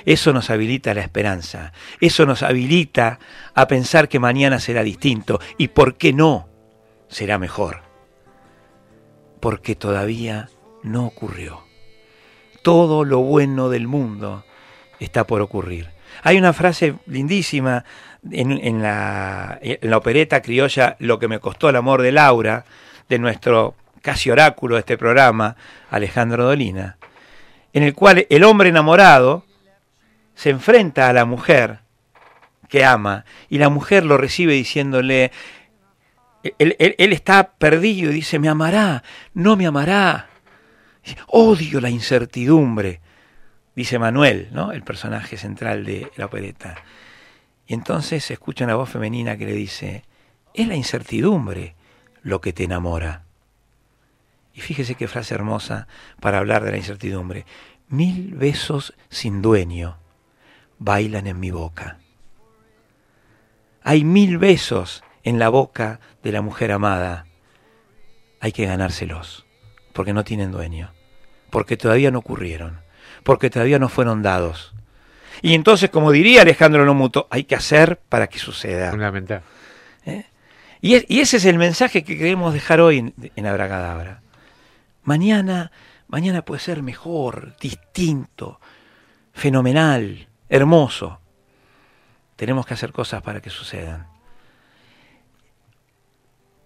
Eso 0.05 0.33
nos 0.33 0.51
habilita 0.51 0.95
la 0.95 1.03
esperanza. 1.03 1.73
Eso 2.01 2.27
nos 2.27 2.43
habilita 2.43 3.19
a 3.55 3.69
pensar 3.69 4.09
que 4.09 4.19
mañana 4.19 4.59
será 4.59 4.83
distinto. 4.83 5.39
Y 5.59 5.69
por 5.69 5.97
qué 5.97 6.13
no 6.13 6.49
será 7.09 7.39
mejor. 7.39 7.83
Porque 9.41 9.77
todavía 9.77 10.49
no 10.83 11.07
ocurrió. 11.07 11.72
Todo 12.63 13.05
lo 13.05 13.19
bueno 13.19 13.69
del 13.69 13.87
mundo 13.89 14.45
está 15.01 15.27
por 15.27 15.41
ocurrir. 15.41 15.89
Hay 16.23 16.39
una 16.39 16.53
frase 16.53 16.95
lindísima 17.07 17.85
en, 18.31 18.83
la, 18.83 19.59
en 19.63 19.91
la 19.91 19.97
opereta 19.97 20.43
criolla 20.43 20.97
Lo 21.01 21.19
que 21.19 21.27
me 21.27 21.41
costó 21.41 21.69
el 21.69 21.77
amor 21.77 22.03
de 22.03 22.13
Laura, 22.13 22.65
de 23.09 23.19
nuestro 23.19 23.75
casi 24.01 24.31
oráculo 24.31 24.77
de 24.77 24.81
este 24.81 24.99
programa, 24.99 25.57
Alejandro 25.91 26.45
Dolina, 26.45 26.99
en 27.73 27.83
el 27.83 27.95
cual 27.95 28.27
el 28.29 28.45
hombre 28.45 28.69
enamorado 28.69 29.45
se 30.35 30.51
enfrenta 30.51 31.09
a 31.09 31.13
la 31.13 31.25
mujer 31.25 31.81
que 32.69 32.85
ama 32.85 33.25
y 33.49 33.59
la 33.59 33.69
mujer 33.69 34.05
lo 34.05 34.17
recibe 34.17 34.55
diciéndole, 34.55 35.31
él- 36.59 36.77
él 36.79 37.13
está 37.13 37.53
perdido 37.53 38.11
y 38.11 38.15
dice, 38.15 38.39
me 38.39 38.49
amará, 38.49 39.03
no 39.35 39.57
me 39.57 39.67
amará. 39.67 40.29
Odio 41.27 41.81
la 41.81 41.91
incertidumbre, 41.91 43.01
dice 43.75 43.99
Manuel, 43.99 44.49
¿no? 44.53 44.73
el 44.73 44.83
personaje 44.83 45.37
central 45.37 45.85
de 45.85 46.11
la 46.17 46.27
opereta. 46.27 46.77
Y 47.67 47.75
entonces 47.75 48.25
se 48.25 48.35
escucha 48.35 48.65
una 48.65 48.75
voz 48.75 48.91
femenina 48.91 49.37
que 49.37 49.47
le 49.47 49.55
dice, 49.55 50.05
es 50.55 50.69
la 50.69 50.77
incertidumbre 50.77 51.75
lo 52.23 52.41
que 52.41 52.53
te 52.53 52.65
enamora. 52.65 53.25
Y 54.55 54.61
fíjese 54.61 54.95
qué 54.95 55.09
frase 55.09 55.35
hermosa 55.35 55.87
para 56.21 56.39
hablar 56.39 56.63
de 56.65 56.73
la 56.73 56.77
incertidumbre. 56.77 57.47
Mil 57.89 58.35
besos 58.35 58.95
sin 59.09 59.43
dueño 59.43 59.97
bailan 60.79 61.27
en 61.27 61.41
mi 61.41 61.51
boca. 61.51 61.99
Hay 63.83 64.05
mil 64.05 64.39
besos 64.39 65.03
en 65.23 65.39
la 65.39 65.49
boca 65.49 66.01
de 66.23 66.33
la 66.33 66.43
mujer 66.43 66.73
amada. 66.73 67.27
Hay 68.41 68.53
que 68.53 68.67
ganárselos, 68.67 69.47
porque 69.93 70.13
no 70.13 70.25
tienen 70.25 70.51
dueño, 70.53 70.93
porque 71.51 71.77
todavía 71.77 72.11
no 72.11 72.19
ocurrieron, 72.21 72.81
porque 73.23 73.51
todavía 73.51 73.79
no 73.79 73.89
fueron 73.89 74.23
dados. 74.23 74.75
Y 75.43 75.55
entonces, 75.55 75.91
como 75.91 76.13
diría 76.13 76.43
Alejandro 76.43 76.85
Lomuto, 76.85 77.27
hay 77.31 77.45
que 77.45 77.55
hacer 77.57 77.99
para 78.09 78.27
que 78.29 78.39
suceda. 78.39 78.91
Fundamental. 78.91 79.43
¿Eh? 80.07 80.25
Y, 80.81 80.95
es- 80.95 81.05
y 81.09 81.21
ese 81.21 81.39
es 81.39 81.45
el 81.45 81.59
mensaje 81.59 82.05
que 82.05 82.17
queremos 82.19 82.53
dejar 82.55 82.81
hoy 82.81 82.99
en, 82.99 83.15
en 83.37 83.47
Abracadabra. 83.47 84.21
Mañana, 85.05 85.73
mañana 86.07 86.43
puede 86.45 86.61
ser 86.61 86.83
mejor, 86.83 87.57
distinto, 87.61 88.61
fenomenal, 89.33 90.29
hermoso. 90.49 91.19
Tenemos 92.37 92.67
que 92.67 92.75
hacer 92.75 92.93
cosas 92.93 93.23
para 93.23 93.41
que 93.41 93.51
sucedan. 93.51 94.07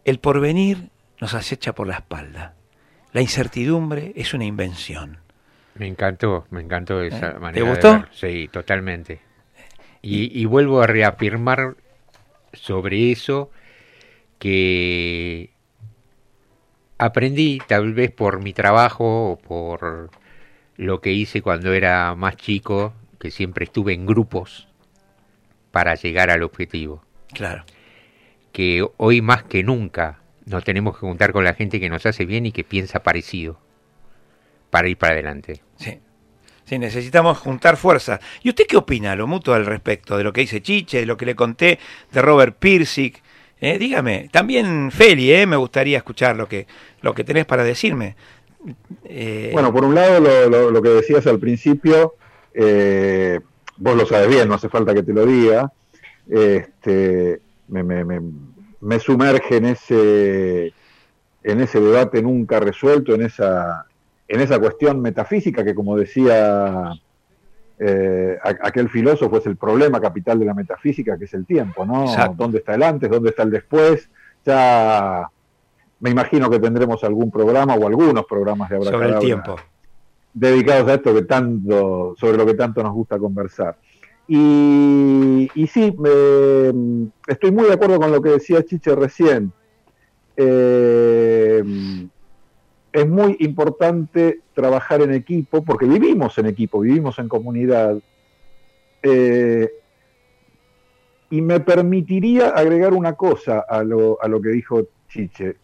El 0.05 0.19
porvenir 0.21 0.91
nos 1.21 1.35
acecha 1.35 1.75
por 1.75 1.87
la 1.87 1.95
espalda. 1.97 2.55
La 3.17 3.23
incertidumbre 3.23 4.13
es 4.15 4.35
una 4.35 4.45
invención. 4.45 5.17
Me 5.77 5.87
encantó, 5.87 6.47
me 6.51 6.61
encantó 6.61 7.01
esa 7.01 7.31
¿Eh? 7.31 7.39
manera. 7.39 7.53
¿Te 7.53 7.61
de 7.61 7.71
gustó? 7.71 7.93
ver. 7.93 8.09
Sí, 8.13 8.47
totalmente. 8.53 9.21
Y, 10.03 10.39
y 10.39 10.45
vuelvo 10.45 10.83
a 10.83 10.87
reafirmar 10.87 11.77
sobre 12.53 13.11
eso 13.11 13.51
que 14.39 15.49
aprendí, 16.99 17.59
tal 17.67 17.95
vez 17.95 18.11
por 18.11 18.43
mi 18.43 18.53
trabajo 18.53 19.31
o 19.31 19.39
por 19.39 20.11
lo 20.77 21.01
que 21.01 21.13
hice 21.13 21.41
cuando 21.41 21.73
era 21.73 22.15
más 22.17 22.37
chico, 22.37 22.93
que 23.19 23.31
siempre 23.31 23.65
estuve 23.65 23.95
en 23.95 24.05
grupos 24.05 24.69
para 25.71 25.95
llegar 25.95 26.29
al 26.29 26.43
objetivo. 26.43 27.03
Claro. 27.33 27.65
Que 28.53 28.87
hoy 28.99 29.23
más 29.23 29.43
que 29.43 29.63
nunca 29.63 30.21
nos 30.47 30.65
tenemos 30.65 30.95
que 30.95 31.01
juntar 31.01 31.33
con 31.33 31.45
la 31.45 31.55
gente 31.55 31.79
que 31.81 31.89
nos 31.89 32.07
hace 32.07 32.25
bien 32.25 32.47
y 32.47 32.53
que 32.53 32.65
piensa 32.65 33.03
parecido 33.03 33.59
para 34.71 34.89
ir 34.89 34.97
para 34.97 35.13
adelante. 35.13 35.61
Sí. 35.77 35.99
Sí, 36.65 36.79
necesitamos 36.81 37.39
juntar 37.39 37.77
fuerzas. 37.77 38.19
¿Y 38.43 38.49
usted 38.49 38.65
qué 38.67 38.77
opina, 38.77 39.15
lo 39.15 39.29
mutuo, 39.29 39.55
al 39.55 39.67
respecto 39.67 40.17
de 40.19 40.25
lo 40.25 40.33
que 40.33 40.41
dice 40.41 40.61
Chiche, 40.63 40.99
de 41.01 41.07
lo 41.07 41.17
que 41.17 41.25
le 41.27 41.37
conté 41.37 41.79
de 42.11 42.23
Robert 42.23 42.57
Pirsic? 42.59 43.23
Eh, 43.61 43.79
dígame, 43.79 44.29
también 44.33 44.91
Feli, 44.91 45.33
eh, 45.33 45.47
me 45.47 45.55
gustaría 45.57 45.97
escuchar 45.99 46.37
lo 46.37 46.49
que, 46.49 46.67
lo 47.03 47.15
que 47.15 47.23
tenés 47.23 47.45
para 47.47 47.63
decirme. 47.63 48.17
Eh, 49.05 49.51
Bueno, 49.53 49.73
por 49.73 49.85
un 49.85 49.95
lado, 49.95 50.19
lo, 50.21 50.49
lo- 50.51 50.71
lo 50.73 50.83
que 50.83 50.89
decías 50.89 51.25
al 51.29 51.39
principio, 51.39 52.17
eh, 52.53 53.39
vos 53.77 53.97
lo 53.97 54.05
sabes 54.05 54.29
bien, 54.29 54.49
no 54.49 54.55
hace 54.55 54.69
falta 54.69 54.93
que 54.93 55.05
te 55.05 55.13
lo 55.13 55.25
diga, 55.25 55.73
este, 56.29 57.41
me, 57.69 57.83
me- 57.85 58.05
me- 58.05 58.21
me 58.81 58.99
sumerge 58.99 59.57
en 59.57 59.67
ese, 59.67 60.73
en 61.43 61.61
ese 61.61 61.81
debate 61.81 62.23
nunca 62.23 62.61
resuelto, 62.61 63.15
en 63.15 63.23
esa, 63.23 63.87
en 64.29 64.41
esa 64.41 64.59
cuestión 64.59 65.01
metafísica 65.01 65.65
que, 65.65 65.75
como 65.75 65.97
decía 65.97 66.93
eh, 67.79 68.39
aquel 68.43 68.89
filósofo, 68.89 69.39
es 69.39 69.47
el 69.47 69.57
problema 69.57 70.01
capital 70.01 70.39
de 70.39 70.47
la 70.47 70.55
metafísica, 70.55 71.19
que 71.19 71.25
es 71.27 71.35
el 71.35 71.47
tiempo, 71.47 71.85
¿no? 71.85 72.05
Exacto. 72.05 72.35
¿Dónde 72.39 72.59
está 72.59 72.75
el 72.75 72.83
antes? 72.83 73.11
¿Dónde 73.11 73.31
está 73.31 73.43
el 73.43 73.51
después? 73.51 74.11
Ya 74.45 75.29
me 76.01 76.11
imagino 76.11 76.51
que 76.51 76.59
tendremos 76.59 77.03
algún 77.05 77.31
programa 77.31 77.75
o 77.75 77.87
algunos 77.87 78.27
programas 78.27 78.71
de 78.71 78.77
sobre 78.77 78.89
el 78.89 78.95
Abracadabra 78.95 79.21
tiempo. 79.21 79.57
dedicados 80.33 80.89
a 80.89 80.95
esto 80.95 81.15
que 81.15 81.23
tanto, 81.23 82.15
sobre 82.19 82.37
lo 82.37 82.47
que 82.47 82.55
tanto 82.55 82.83
nos 82.83 82.93
gusta 82.93 83.19
conversar. 83.19 83.77
Y, 84.29 85.49
sí, 85.73 85.95
me- 85.99 87.11
estoy 87.29 87.53
muy 87.53 87.67
de 87.67 87.75
acuerdo 87.75 88.01
con 88.01 88.11
lo 88.11 88.21
que 88.21 88.31
decía 88.31 88.65
Chiche 88.65 88.95
recién. 88.95 89.53
Eh, 90.37 91.63
es 92.93 93.09
muy 93.09 93.37
importante 93.41 94.41
trabajar 94.55 95.03
en 95.03 95.13
equipo, 95.13 95.63
porque 95.65 95.87
vivimos 95.87 96.37
en 96.39 96.47
equipo, 96.47 96.81
vivimos 96.81 97.19
en 97.19 97.29
comunidad. 97.29 97.99
Eh, 99.03 99.71
y 101.31 101.41
me 101.43 101.61
permitiría 101.61 102.51
agregar 102.51 102.95
una 102.95 103.15
cosa 103.15 103.65
a 103.69 103.83
lo, 103.83 104.23
a 104.23 104.29
lo 104.29 104.41
que 104.41 104.49
dijo 104.51 104.83
Chiche. 105.09 105.57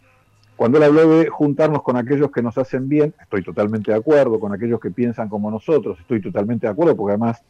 Cuando 0.56 0.78
él 0.78 0.84
habló 0.84 1.08
de 1.18 1.28
juntarnos 1.28 1.82
con 1.82 1.96
aquellos 1.96 2.30
que 2.30 2.42
nos 2.42 2.56
hacen 2.58 2.88
bien, 2.88 3.14
estoy 3.20 3.42
totalmente 3.42 3.90
de 3.90 3.96
acuerdo, 3.96 4.38
con 4.38 4.52
aquellos 4.52 4.78
que 4.78 4.90
piensan 4.90 5.28
como 5.28 5.50
nosotros, 5.50 5.98
estoy 5.98 6.20
totalmente 6.20 6.66
de 6.66 6.72
acuerdo, 6.72 6.94
porque 6.96 7.12
además 7.12 7.42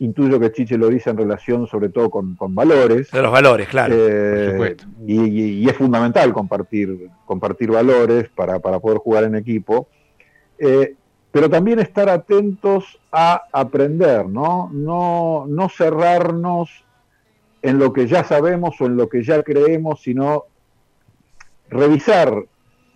intuyo 0.00 0.40
que 0.40 0.50
Chiche 0.52 0.76
lo 0.76 0.88
dice 0.88 1.10
en 1.10 1.16
relación 1.16 1.66
sobre 1.66 1.88
todo 1.88 2.10
con, 2.10 2.34
con 2.36 2.54
valores. 2.54 3.10
De 3.10 3.22
los 3.22 3.30
valores, 3.32 3.68
claro. 3.68 3.94
Eh, 3.96 4.42
por 4.46 4.50
supuesto. 4.52 4.84
y, 5.06 5.20
y- 5.20 5.64
y 5.64 5.68
es 5.68 5.76
fundamental 5.76 6.32
compartir, 6.32 7.08
compartir 7.26 7.70
valores 7.70 8.28
para, 8.34 8.58
para 8.58 8.80
poder 8.80 8.98
jugar 8.98 9.24
en 9.24 9.36
equipo. 9.36 9.88
Eh, 10.58 10.94
pero 11.30 11.50
también 11.50 11.78
estar 11.80 12.08
atentos 12.08 13.00
a 13.10 13.42
aprender, 13.52 14.26
¿no? 14.28 14.70
No, 14.72 15.46
no 15.48 15.68
cerrarnos 15.68 16.70
en 17.62 17.78
lo 17.78 17.92
que 17.92 18.06
ya 18.06 18.22
sabemos 18.24 18.80
o 18.80 18.86
en 18.86 18.96
lo 18.96 19.08
que 19.08 19.22
ya 19.24 19.42
creemos, 19.42 20.00
sino 20.02 20.44
revisar 21.70 22.44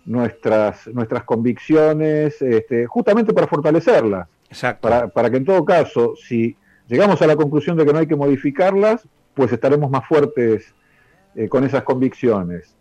nuestras, 0.05 0.87
nuestras 0.87 1.23
convicciones, 1.23 2.41
este, 2.41 2.85
justamente 2.85 3.33
para 3.33 3.47
fortalecerlas. 3.47 4.27
Exacto. 4.49 4.87
Para, 4.87 5.07
para 5.07 5.29
que 5.29 5.37
en 5.37 5.45
todo 5.45 5.63
caso, 5.65 6.13
si 6.15 6.55
llegamos 6.89 7.21
a 7.21 7.27
la 7.27 7.35
conclusión 7.35 7.77
de 7.77 7.85
que 7.85 7.93
no 7.93 7.99
hay 7.99 8.07
que 8.07 8.15
modificarlas, 8.15 9.07
pues 9.33 9.51
estaremos 9.51 9.89
más 9.89 10.05
fuertes 10.07 10.73
eh, 11.35 11.47
con 11.47 11.63
esas 11.63 11.83
convicciones. 11.83 12.75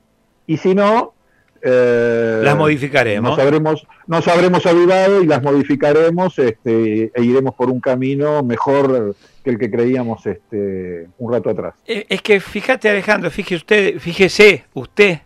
Y 0.47 0.56
si 0.56 0.74
no, 0.74 1.14
eh, 1.60 2.40
Las 2.44 2.56
modificaremos. 2.56 3.30
Nos 3.30 3.39
habremos, 3.39 3.86
nos 4.06 4.28
habremos 4.28 4.64
avivado 4.64 5.22
y 5.22 5.26
las 5.26 5.43
modificaremos 5.43 6.39
este, 6.39 7.10
e 7.14 7.22
iremos 7.22 7.55
por 7.55 7.68
un 7.68 7.80
camino 7.80 8.43
mejor 8.43 9.16
que 9.44 9.51
el 9.51 9.59
que 9.59 9.70
creíamos 9.70 10.24
este, 10.26 11.09
un 11.18 11.32
rato 11.32 11.51
atrás. 11.51 11.74
Eh, 11.86 12.06
Es 12.09 12.22
que 12.22 12.39
fíjate 12.40 12.89
Alejandro, 12.89 13.30
fíjese 13.30 13.56
usted, 13.56 13.98
fíjese 13.98 14.64
usted, 14.74 15.18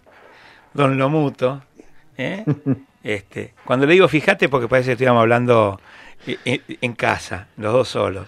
don 0.72 0.96
Lomuto, 0.98 1.62
¿eh? 2.16 2.44
este, 3.04 3.52
cuando 3.64 3.84
le 3.86 3.92
digo 3.92 4.08
fíjate 4.08 4.48
porque 4.48 4.68
parece 4.68 4.88
que 4.88 4.92
estuviéramos 4.92 5.20
hablando 5.20 5.80
en, 6.26 6.38
en- 6.46 6.62
en 6.80 6.92
casa, 6.94 7.48
los 7.58 7.72
dos 7.74 7.88
solos. 7.88 8.26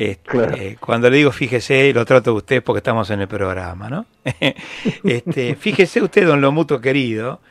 Este, 0.00 0.38
eh, 0.38 0.76
cuando 0.80 1.10
le 1.10 1.18
digo 1.18 1.30
fíjese, 1.30 1.92
lo 1.92 2.06
trato 2.06 2.30
de 2.30 2.36
usted 2.38 2.62
porque 2.64 2.78
estamos 2.78 3.10
en 3.10 3.20
el 3.20 3.28
programa, 3.28 3.90
¿no? 3.90 4.06
este, 5.04 5.54
fíjese 5.56 6.00
usted, 6.00 6.26
don 6.26 6.40
Lomuto 6.40 6.80
querido, 6.80 7.42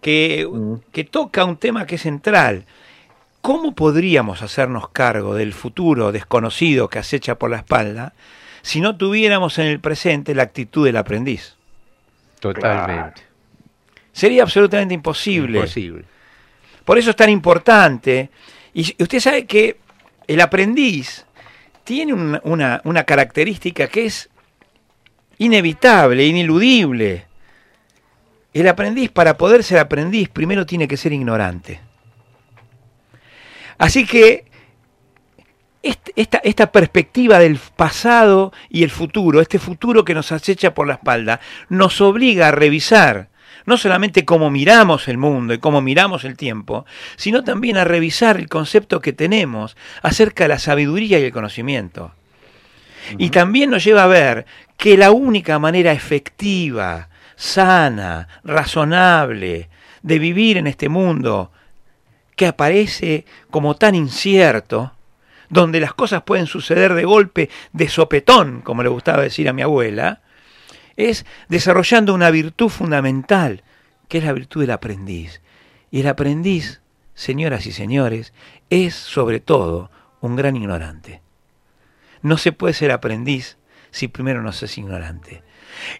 que, 0.00 0.48
que 0.90 1.04
toca 1.04 1.44
un 1.44 1.58
tema 1.58 1.84
que 1.84 1.96
es 1.96 2.00
central. 2.00 2.64
¿Cómo 3.42 3.74
podríamos 3.74 4.40
hacernos 4.40 4.88
cargo 4.88 5.34
del 5.34 5.52
futuro 5.52 6.10
desconocido 6.10 6.88
que 6.88 6.98
acecha 6.98 7.34
por 7.34 7.50
la 7.50 7.58
espalda 7.58 8.14
si 8.62 8.80
no 8.80 8.96
tuviéramos 8.96 9.58
en 9.58 9.66
el 9.66 9.78
presente 9.78 10.34
la 10.34 10.44
actitud 10.44 10.86
del 10.86 10.96
aprendiz? 10.96 11.56
Totalmente. 12.40 13.20
Sería 14.12 14.44
absolutamente 14.44 14.94
imposible. 14.94 15.58
Imposible. 15.58 16.04
Por 16.86 16.96
eso 16.96 17.10
es 17.10 17.16
tan 17.16 17.28
importante. 17.28 18.30
Y 18.72 18.96
usted 18.98 19.20
sabe 19.20 19.44
que 19.44 19.76
el 20.26 20.40
aprendiz 20.40 21.26
tiene 21.88 22.12
una, 22.12 22.82
una- 22.84 23.04
característica 23.04 23.86
que 23.88 24.04
es 24.04 24.28
inevitable, 25.38 26.22
ineludible. 26.26 27.24
El 28.52 28.68
aprendiz, 28.68 29.10
para 29.10 29.38
poder 29.38 29.64
ser 29.64 29.78
aprendiz, 29.78 30.28
primero 30.28 30.66
tiene 30.66 30.86
que 30.86 30.98
ser 30.98 31.14
ignorante. 31.14 31.80
Así 33.78 34.04
que 34.04 34.44
este- 35.82 36.12
esta, 36.14 36.38
esta 36.44 36.70
perspectiva 36.72 37.38
del 37.38 37.58
pasado 37.74 38.52
y 38.68 38.82
el 38.82 38.90
futuro, 38.90 39.40
este 39.40 39.58
futuro 39.58 40.04
que 40.04 40.12
nos 40.12 40.30
acecha 40.30 40.74
por 40.74 40.86
la 40.86 40.94
espalda, 40.94 41.40
nos 41.70 42.02
obliga 42.02 42.48
a 42.48 42.52
revisar 42.52 43.30
no 43.68 43.76
solamente 43.76 44.24
cómo 44.24 44.50
miramos 44.50 45.06
el 45.08 45.18
mundo 45.18 45.54
y 45.54 45.58
cómo 45.58 45.80
miramos 45.80 46.24
el 46.24 46.36
tiempo, 46.36 46.86
sino 47.16 47.44
también 47.44 47.76
a 47.76 47.84
revisar 47.84 48.38
el 48.38 48.48
concepto 48.48 49.00
que 49.00 49.12
tenemos 49.12 49.76
acerca 50.02 50.44
de 50.44 50.48
la 50.48 50.58
sabiduría 50.58 51.18
y 51.18 51.24
el 51.24 51.32
conocimiento. 51.32 52.12
Y 53.18 53.30
también 53.30 53.70
nos 53.70 53.84
lleva 53.84 54.04
a 54.04 54.08
ver 54.08 54.46
que 54.76 54.96
la 54.96 55.10
única 55.10 55.58
manera 55.58 55.92
efectiva, 55.92 57.08
sana, 57.36 58.28
razonable 58.42 59.68
de 60.02 60.18
vivir 60.18 60.56
en 60.56 60.66
este 60.66 60.88
mundo 60.88 61.52
que 62.36 62.46
aparece 62.46 63.24
como 63.50 63.76
tan 63.76 63.94
incierto, 63.94 64.92
donde 65.50 65.80
las 65.80 65.94
cosas 65.94 66.22
pueden 66.22 66.46
suceder 66.46 66.94
de 66.94 67.04
golpe, 67.04 67.50
de 67.72 67.88
sopetón, 67.88 68.60
como 68.62 68.82
le 68.82 68.88
gustaba 68.88 69.22
decir 69.22 69.48
a 69.48 69.52
mi 69.52 69.62
abuela, 69.62 70.20
es 70.98 71.24
desarrollando 71.48 72.12
una 72.12 72.30
virtud 72.30 72.68
fundamental, 72.68 73.62
que 74.08 74.18
es 74.18 74.24
la 74.24 74.32
virtud 74.32 74.62
del 74.62 74.72
aprendiz. 74.72 75.40
Y 75.90 76.00
el 76.00 76.08
aprendiz, 76.08 76.82
señoras 77.14 77.66
y 77.66 77.72
señores, 77.72 78.34
es 78.68 78.94
sobre 78.94 79.40
todo 79.40 79.90
un 80.20 80.34
gran 80.34 80.56
ignorante. 80.56 81.22
No 82.20 82.36
se 82.36 82.50
puede 82.52 82.74
ser 82.74 82.90
aprendiz 82.90 83.58
si 83.92 84.08
primero 84.08 84.42
no 84.42 84.52
se 84.52 84.66
es 84.66 84.76
ignorante. 84.76 85.42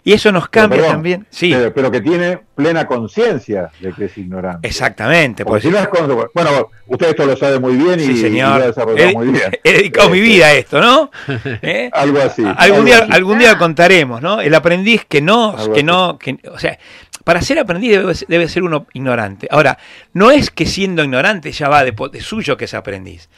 Y 0.05 0.13
eso 0.13 0.31
nos 0.33 0.49
cambia 0.49 0.79
Perdón, 0.79 0.93
también. 0.95 1.27
Sí, 1.31 1.55
pero 1.75 1.91
que 1.91 2.01
tiene 2.01 2.41
plena 2.55 2.87
conciencia 2.87 3.71
de 3.81 3.93
que 3.93 4.07
es 4.07 4.19
ignorante. 4.19 4.67
exactamente. 4.67 5.45
Porque 5.45 5.69
porque 5.69 5.69
si 5.69 5.71
no 5.71 5.79
es 5.79 5.89
con- 6.17 6.29
bueno, 6.35 6.71
usted 6.87 7.09
esto 7.11 7.27
lo 7.27 7.37
sabe 7.37 7.59
muy 7.59 7.77
bien 7.77 8.01
y, 8.01 8.05
Sí, 8.05 8.13
y 8.13 8.17
señor. 8.17 8.59
lo 8.59 8.65
ha 8.65 8.67
desarrollado 8.67 9.09
He, 9.11 9.13
muy 9.15 9.29
bien. 9.29 9.51
he 9.65 9.73
dedicado 9.73 10.11
mi 10.11 10.21
vida 10.21 10.47
a 10.47 10.53
esto, 10.55 10.81
¿no? 10.81 11.11
¿Eh? 11.63 11.91
Algo 11.93 12.19
así. 12.21 12.43
Algún 12.45 12.59
algo 12.59 12.83
día, 12.85 12.99
así. 12.99 13.13
algún 13.13 13.39
día 13.39 13.59
contaremos, 13.59 14.21
¿no? 14.23 14.41
El 14.41 14.55
aprendiz 14.55 15.05
que 15.09 15.21
no, 15.21 15.51
Algo 15.57 15.73
que 15.73 15.81
así. 15.81 15.87
no, 15.87 16.19
que, 16.19 16.39
o 16.51 16.59
sea, 16.59 16.79
para 17.25 17.43
ser 17.43 17.59
aprendiz 17.59 17.91
debe, 17.93 18.15
debe 18.29 18.49
ser 18.49 18.63
uno 18.63 18.87
ignorante. 18.95 19.49
Ahora, 19.51 19.79
no 20.15 20.31
es 20.31 20.51
que 20.51 20.65
siendo 20.67 21.05
ignorante 21.05 21.53
ya 21.53 21.69
va 21.69 21.85
de, 21.85 21.95
suyo 22.21 22.57
que 22.57 22.65
es 22.65 22.75
aprendiz. 22.75 23.29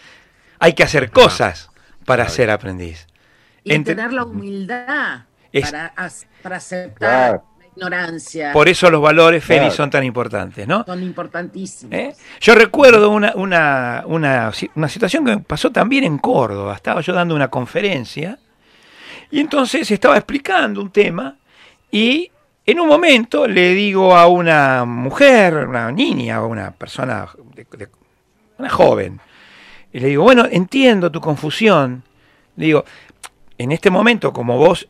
Hay 0.60 0.74
que 0.74 0.82
hacer 0.82 1.10
cosas 1.10 1.70
para 2.04 2.28
ser 2.28 2.50
aprendiz. 2.50 3.06
Y 3.64 3.72
Entre- 3.74 3.94
tener 3.94 4.12
la 4.12 4.24
humildad 4.24 5.24
Es- 5.52 5.70
para, 5.70 5.92
aceptar 6.56 6.94
Claro. 6.94 7.44
la 7.58 7.66
ignorancia. 7.66 8.52
Por 8.52 8.68
eso 8.68 8.90
los 8.90 9.00
valores, 9.02 9.44
Claro. 9.44 9.70
son 9.70 9.90
tan 9.90 10.04
importantes, 10.04 10.66
¿no? 10.66 10.84
Son 10.84 11.02
importantísimos. 11.02 11.94
¿Eh? 11.94 12.14
Yo 12.40 12.54
recuerdo 12.54 13.10
una, 13.10 13.32
una, 13.34 14.02
una, 14.06 14.52
si- 14.52 14.70
una 14.74 14.88
situación 14.88 15.24
que 15.24 15.36
me 15.36 15.42
pasó 15.42 15.70
también 15.70 16.04
en 16.04 16.18
Córdoba. 16.18 16.74
Estaba 16.74 17.00
yo 17.00 17.12
dando 17.12 17.34
una 17.34 17.48
conferencia 17.48 18.38
y 19.30 19.40
entonces 19.40 19.90
estaba 19.90 20.16
explicando 20.16 20.80
un 20.80 20.90
tema 20.90 21.36
y 21.90 22.30
en 22.66 22.78
un 22.78 22.86
momento 22.88 23.46
le 23.48 23.70
digo 23.74 24.16
a 24.16 24.26
una 24.28 24.84
mujer, 24.84 25.54
una 25.66 25.90
niña, 25.90 26.44
una 26.44 26.70
persona, 26.70 27.26
de- 27.54 27.66
de- 27.76 27.88
una 28.58 28.68
joven, 28.68 29.18
y 29.92 29.98
le 30.00 30.08
digo, 30.08 30.22
bueno, 30.22 30.44
entiendo 30.48 31.10
tu 31.10 31.20
confusión. 31.20 32.04
Le 32.56 32.66
digo, 32.66 32.84
en 33.58 33.72
este 33.72 33.90
momento, 33.90 34.32
como 34.32 34.56
vos 34.58 34.86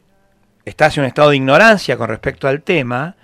estás 0.65 0.97
en 0.97 1.03
un 1.03 1.09
estado 1.09 1.31
de 1.31 1.37
ignorancia 1.37 1.97
con 1.97 2.09
respecto 2.09 2.49
al 2.49 2.63
tema, 2.63 3.17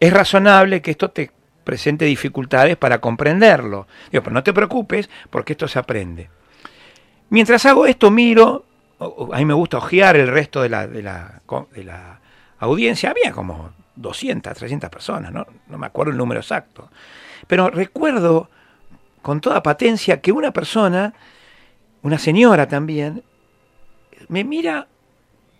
es 0.00 0.12
razonable 0.12 0.82
que 0.82 0.90
esto 0.90 1.10
te 1.10 1.30
presente 1.64 2.04
dificultades 2.04 2.76
para 2.76 3.00
comprenderlo. 3.00 3.86
Digo, 4.10 4.22
pero 4.22 4.34
no 4.34 4.42
te 4.42 4.52
preocupes 4.52 5.08
porque 5.30 5.54
esto 5.54 5.66
se 5.66 5.78
aprende. 5.78 6.28
Mientras 7.30 7.64
hago 7.66 7.86
esto, 7.86 8.10
miro, 8.10 8.64
a 9.00 9.38
mí 9.38 9.44
me 9.44 9.54
gusta 9.54 9.78
ojear 9.78 10.16
el 10.16 10.28
resto 10.28 10.62
de 10.62 10.68
la, 10.68 10.86
de 10.86 11.02
la, 11.02 11.40
de 11.72 11.84
la 11.84 12.20
audiencia, 12.58 13.10
había 13.10 13.32
como 13.32 13.72
200, 13.96 14.54
300 14.54 14.90
personas, 14.90 15.32
¿no? 15.32 15.46
no 15.68 15.78
me 15.78 15.86
acuerdo 15.86 16.12
el 16.12 16.18
número 16.18 16.40
exacto. 16.40 16.90
Pero 17.46 17.70
recuerdo 17.70 18.50
con 19.22 19.40
toda 19.40 19.62
patencia 19.62 20.20
que 20.20 20.32
una 20.32 20.52
persona, 20.52 21.14
una 22.02 22.18
señora 22.18 22.68
también, 22.68 23.24
me 24.28 24.44
mira 24.44 24.86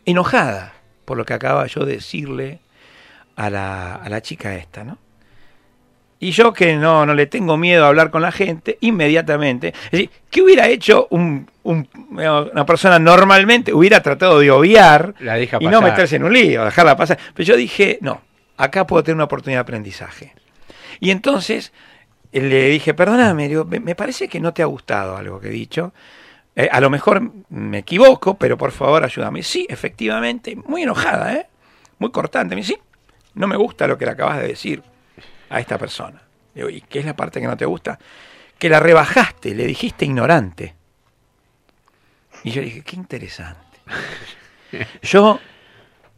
enojada 0.05 0.75
por 1.05 1.17
lo 1.17 1.25
que 1.25 1.35
acaba 1.35 1.67
yo 1.67 1.85
de 1.85 1.95
decirle 1.95 2.61
a 3.37 3.51
la, 3.51 3.95
a 3.97 4.09
la 4.09 4.21
chica 4.23 4.55
esta, 4.57 4.85
¿no? 4.85 4.99
Y 6.21 6.31
yo 6.31 6.53
que 6.55 6.77
no, 6.77 7.05
no 7.05 7.13
le 7.13 7.27
tengo 7.27 7.57
miedo 7.59 7.85
a 7.85 7.89
hablar 7.89 8.11
con 8.11 8.23
la 8.23 8.33
gente, 8.33 8.79
inmediatamente, 8.81 9.69
es 9.87 9.91
decir, 9.91 10.11
¿qué 10.31 10.41
hubiera 10.43 10.69
hecho 10.69 11.07
un, 11.11 11.51
un- 11.65 11.87
una 12.13 12.65
persona 12.65 12.99
normalmente? 12.99 13.75
Hubiera 13.75 14.01
tratado 14.03 14.39
de 14.39 14.51
obviar 14.51 15.15
La 15.21 15.35
deja 15.35 15.59
y 15.61 15.67
no 15.67 15.81
meterse 15.91 16.17
en 16.17 16.25
un 16.25 16.33
lío, 16.33 16.65
dejarla 16.65 16.97
pasar. 16.97 17.19
Pero 17.35 17.47
yo 17.47 17.57
dije, 17.57 17.99
no, 18.01 18.23
acá 18.57 18.87
puedo 18.87 19.03
tener 19.03 19.17
una 19.17 19.25
oportunidad 19.25 19.59
de 19.59 19.63
aprendizaje. 19.63 20.33
Y 20.99 21.11
entonces 21.11 21.73
eh, 22.33 22.41
le 22.41 22.69
dije, 22.71 22.95
perdóname, 22.95 23.49
digo, 23.49 23.65
me 23.67 23.95
parece 23.95 24.29
que 24.29 24.41
no 24.41 24.55
te 24.55 24.63
ha 24.63 24.67
gustado 24.67 25.17
algo 25.19 25.41
que 25.41 25.49
he 25.49 25.53
dicho. 25.53 25.93
Eh, 26.57 26.69
a 26.71 26.81
lo 26.81 26.91
mejor 26.91 27.33
me 27.49 27.79
equivoco, 27.79 28.35
pero 28.37 28.57
por 28.57 28.71
favor 28.71 29.05
ayúdame. 29.05 29.43
Sí, 29.43 29.67
efectivamente, 29.69 30.57
muy 30.57 30.83
enojada, 30.83 31.35
¿eh? 31.35 31.47
Muy 31.99 32.11
cortante. 32.11 32.55
Me 32.55 32.61
dice, 32.61 32.75
sí, 32.75 32.81
no 33.35 33.47
me 33.47 33.57
gusta 33.57 33.87
lo 33.87 33.99
que 33.99 34.05
le 34.05 34.13
acabas 34.13 34.39
de 34.39 34.49
decir 34.49 34.83
a 35.51 35.61
esta 35.61 35.79
persona. 35.79 36.23
Digo, 36.55 36.71
¿y 36.71 36.81
qué 36.83 37.01
es 37.01 37.05
la 37.05 37.17
parte 37.17 37.41
que 37.41 37.47
no 37.47 37.57
te 37.57 37.67
gusta? 37.67 37.99
Que 38.59 38.69
la 38.69 38.81
rebajaste, 38.81 39.55
le 39.55 39.67
dijiste 39.67 40.05
ignorante. 40.05 40.75
Y 42.45 42.51
yo 42.51 42.63
dije, 42.63 42.83
qué 42.83 42.97
interesante. 42.97 43.61
Yo 45.03 45.39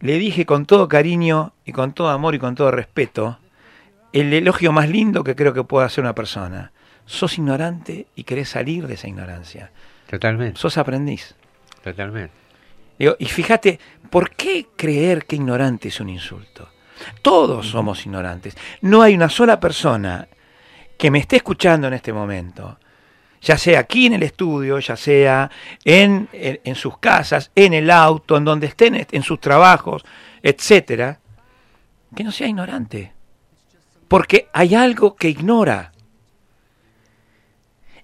le 0.00 0.18
dije 0.18 0.46
con 0.46 0.64
todo 0.64 0.88
cariño 0.88 1.52
y 1.64 1.72
con 1.72 1.92
todo 1.92 2.08
amor 2.08 2.34
y 2.34 2.38
con 2.38 2.54
todo 2.54 2.70
respeto 2.70 3.38
el 4.12 4.32
elogio 4.32 4.72
más 4.72 4.88
lindo 4.88 5.22
que 5.24 5.36
creo 5.36 5.52
que 5.52 5.62
puede 5.62 5.86
hacer 5.86 6.02
una 6.02 6.14
persona. 6.14 6.72
Sos 7.04 7.36
ignorante 7.36 8.06
y 8.14 8.24
querés 8.24 8.48
salir 8.48 8.86
de 8.86 8.94
esa 8.94 9.08
ignorancia. 9.08 9.70
Totalmente. 10.08 10.58
Sos 10.60 10.76
aprendiz. 10.78 11.34
Totalmente. 11.82 12.32
Digo, 12.98 13.16
y 13.18 13.26
fíjate, 13.26 13.78
¿por 14.10 14.30
qué 14.34 14.68
creer 14.76 15.26
que 15.26 15.36
ignorante 15.36 15.88
es 15.88 16.00
un 16.00 16.08
insulto? 16.08 16.68
Todos 17.22 17.68
somos 17.68 18.04
ignorantes. 18.06 18.56
No 18.80 19.02
hay 19.02 19.14
una 19.14 19.28
sola 19.28 19.60
persona 19.60 20.26
que 20.96 21.10
me 21.10 21.18
esté 21.18 21.36
escuchando 21.36 21.88
en 21.88 21.92
este 21.94 22.12
momento, 22.12 22.78
ya 23.42 23.58
sea 23.58 23.80
aquí 23.80 24.06
en 24.06 24.14
el 24.14 24.22
estudio, 24.22 24.78
ya 24.78 24.96
sea 24.96 25.50
en, 25.84 26.28
en- 26.32 26.60
en 26.64 26.74
sus 26.74 26.96
casas, 26.98 27.50
en 27.54 27.74
el 27.74 27.90
auto, 27.90 28.38
en 28.38 28.44
donde 28.44 28.66
estén, 28.68 29.06
en 29.10 29.22
sus 29.22 29.38
trabajos, 29.40 30.04
etcétera, 30.42 31.20
que 32.14 32.24
no 32.24 32.32
sea 32.32 32.48
ignorante. 32.48 33.12
Porque 34.08 34.48
hay 34.54 34.74
algo 34.74 35.16
que 35.16 35.28
ignora. 35.28 35.92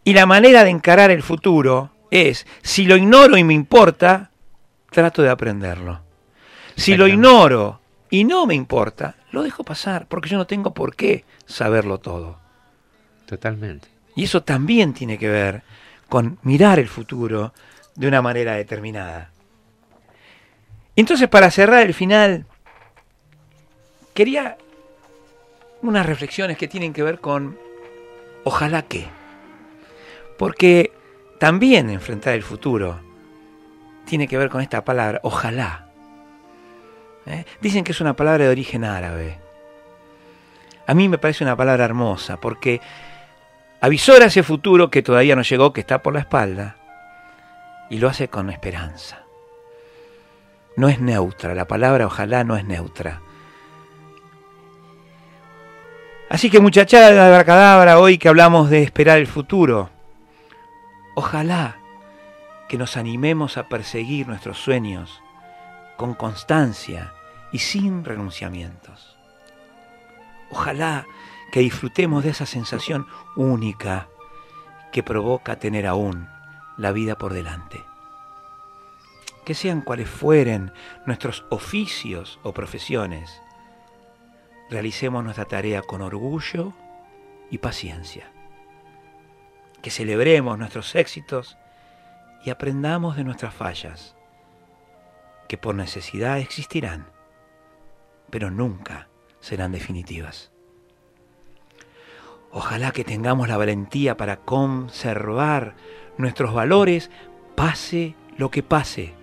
Y 0.05 0.15
la 0.15 0.27
manera 0.27 0.65
de 0.65 0.71
encarar 0.71 1.11
el 1.11 1.23
futuro 1.23 1.91
es, 2.11 2.47
si 2.63 2.85
lo 2.85 2.97
ignoro 2.97 3.37
y 3.37 3.45
me 3.45 3.55
importa, 3.55 4.31
trato 4.91 5.23
de 5.23 5.31
aprenderlo. 5.31 6.01
Si 6.77 6.97
lo 6.97 7.07
ignoro 7.07 7.81
y 8.11 8.25
no 8.25 8.47
me 8.47 8.55
importa, 8.55 9.17
lo 9.31 9.43
dejo 9.43 9.65
pasar, 9.65 10.07
porque 10.07 10.29
yo 10.29 10.37
no 10.37 10.47
tengo 10.47 10.75
por 10.75 10.97
qué 10.97 11.25
saberlo 11.47 11.99
todo. 11.99 12.39
Totalmente. 13.27 13.89
Y 14.15 14.25
eso 14.25 14.43
también 14.43 14.93
tiene 14.93 15.19
que 15.19 15.29
ver 15.29 15.63
con 16.09 16.39
mirar 16.43 16.79
el 16.79 16.89
futuro 16.89 17.55
de 17.95 18.09
una 18.09 18.21
manera 18.21 18.55
determinada. 18.55 19.31
Entonces, 20.97 21.29
para 21.29 21.51
cerrar 21.51 21.87
el 21.87 21.95
final, 21.95 22.45
quería 24.13 24.59
unas 25.81 26.05
reflexiones 26.05 26.59
que 26.59 26.69
tienen 26.69 26.93
que 26.93 27.03
ver 27.03 27.19
con 27.21 27.59
ojalá 28.45 28.83
que. 28.83 29.22
Porque 30.39 30.93
también 31.39 31.91
enfrentar 31.91 32.35
el 32.35 32.43
futuro 32.43 33.01
tiene 34.05 34.29
que 34.29 34.39
ver 34.39 34.49
con 34.49 34.61
esta 34.61 34.85
palabra, 34.85 35.21
ojalá. 35.23 35.89
¿Eh? 37.27 37.45
Dicen 37.61 37.85
que 37.85 37.93
es 37.93 38.01
una 38.01 38.17
palabra 38.17 38.45
de 38.45 38.51
origen 38.51 38.85
árabe. 38.85 39.39
A 40.87 40.95
mí 40.95 41.09
me 41.09 41.19
parece 41.19 41.45
una 41.45 41.57
palabra 41.57 41.85
hermosa 41.85 42.39
porque 42.39 42.81
avisora 43.81 44.27
ese 44.27 44.43
futuro 44.43 44.91
que 44.91 45.03
todavía 45.03 45.37
no 45.37 45.43
llegó, 45.43 45.73
que 45.73 45.81
está 45.81 46.03
por 46.03 46.15
la 46.15 46.21
espalda, 46.21 46.77
y 47.91 47.99
lo 47.99 48.09
hace 48.09 48.29
con 48.29 48.51
esperanza. 48.51 49.23
No 50.77 50.89
es 50.89 51.01
neutra, 51.01 51.55
la 51.55 51.67
palabra 51.67 52.07
ojalá 52.07 52.45
no 52.45 52.57
es 52.57 52.65
neutra. 52.65 53.21
Así 56.29 56.49
que 56.49 56.61
muchachada 56.61 57.11
de 57.11 57.21
abracadabra, 57.21 57.99
hoy 57.99 58.17
que 58.17 58.29
hablamos 58.29 58.71
de 58.71 58.83
esperar 58.83 59.19
el 59.19 59.27
futuro, 59.27 59.91
ojalá 61.15 61.79
que 62.69 62.79
nos 62.79 62.97
animemos 62.97 63.59
a 63.59 63.69
perseguir 63.69 64.27
nuestros 64.29 64.59
sueños 64.59 65.21
con 65.97 66.15
constancia 66.15 67.13
y 67.53 67.59
sin 67.59 68.05
renunciamientos. 68.05 69.17
Ojalá 70.51 71.07
que 71.53 71.61
disfrutemos 71.61 72.25
de 72.25 72.31
esa 72.31 72.47
sensación 72.47 73.07
única 73.37 74.09
que 74.91 75.03
provoca 75.03 75.59
tener 75.59 75.87
aún 75.87 76.29
la 76.77 76.93
vida 76.93 77.17
por 77.19 77.35
delante. 77.35 77.85
Que 79.45 79.55
sean 79.55 79.83
cuales 79.83 80.09
fueren 80.09 80.73
nuestros 81.05 81.45
oficios 81.51 82.41
o 82.43 82.53
profesiones, 82.53 83.43
realicemos 84.71 85.23
nuestra 85.23 85.45
tarea 85.45 85.83
con 85.83 86.01
orgullo 86.01 86.73
y 87.51 87.59
paciencia. 87.59 88.32
Que 89.83 89.91
celebremos 89.91 90.59
nuestros 90.59 90.95
éxitos 90.95 91.59
y 92.45 92.51
aprendamos 92.51 93.17
de 93.17 93.25
nuestras 93.25 93.55
fallas, 93.55 94.17
que 95.49 95.59
por 95.59 95.75
necesidad 95.75 96.39
existirán, 96.39 97.07
pero 98.31 98.51
nunca 98.51 99.09
serán 99.41 99.73
definitivas. 99.73 100.53
Ojalá 102.51 102.93
que 102.93 103.05
tengamos 103.05 103.49
la 103.49 103.57
valentía 103.57 104.17
para 104.17 104.37
conservar 104.37 105.75
nuestros 106.17 106.55
valores, 106.55 107.11
pase 107.55 108.15
lo 108.37 108.51
que 108.51 108.63
pase, 108.63 109.15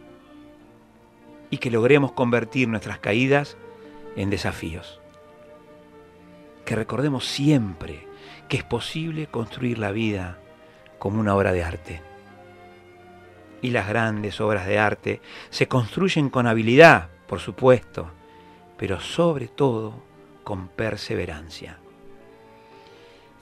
y 1.49 1.57
que 1.57 1.72
logremos 1.72 2.11
convertir 2.11 2.68
nuestras 2.68 2.99
caídas 2.99 3.57
en 4.15 4.30
desafíos. 4.30 4.99
Que 6.65 6.76
recordemos 6.76 7.26
siempre 7.26 8.07
que 8.48 8.57
es 8.57 8.64
posible 8.64 9.27
construir 9.27 9.80
la 9.80 9.91
vida 9.91 10.40
como 10.99 11.19
una 11.19 11.35
obra 11.35 11.53
de 11.53 11.63
arte. 11.63 12.01
Y 13.61 13.71
las 13.71 13.88
grandes 13.88 14.39
obras 14.39 14.67
de 14.67 14.77
arte 14.77 15.21
se 15.49 15.67
construyen 15.67 16.30
con 16.30 16.45
habilidad, 16.45 17.09
por 17.27 17.39
supuesto, 17.39 18.11
pero 18.77 18.99
sobre 18.99 19.47
todo 19.47 19.93
con 20.43 20.67
perseverancia. 20.67 21.77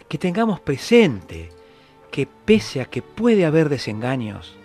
Que 0.07 0.17
tengamos 0.17 0.59
presente 0.59 1.49
que 2.09 2.25
pese 2.25 2.81
a 2.81 2.85
que 2.85 3.01
puede 3.01 3.45
haber 3.45 3.69
desengaños, 3.69 4.55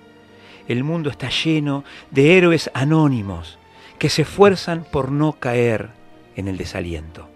el 0.69 0.85
mundo 0.85 1.11
está 1.11 1.29
lleno 1.29 1.85
de 2.11 2.39
héroes 2.39 2.71
anónimos 2.73 3.59
que 3.99 4.09
se 4.09 4.23
esfuerzan 4.23 4.85
por 4.85 5.11
no 5.11 5.35
caer 5.35 5.91
en 6.37 6.49
el 6.49 6.57
desaliento. 6.57 7.29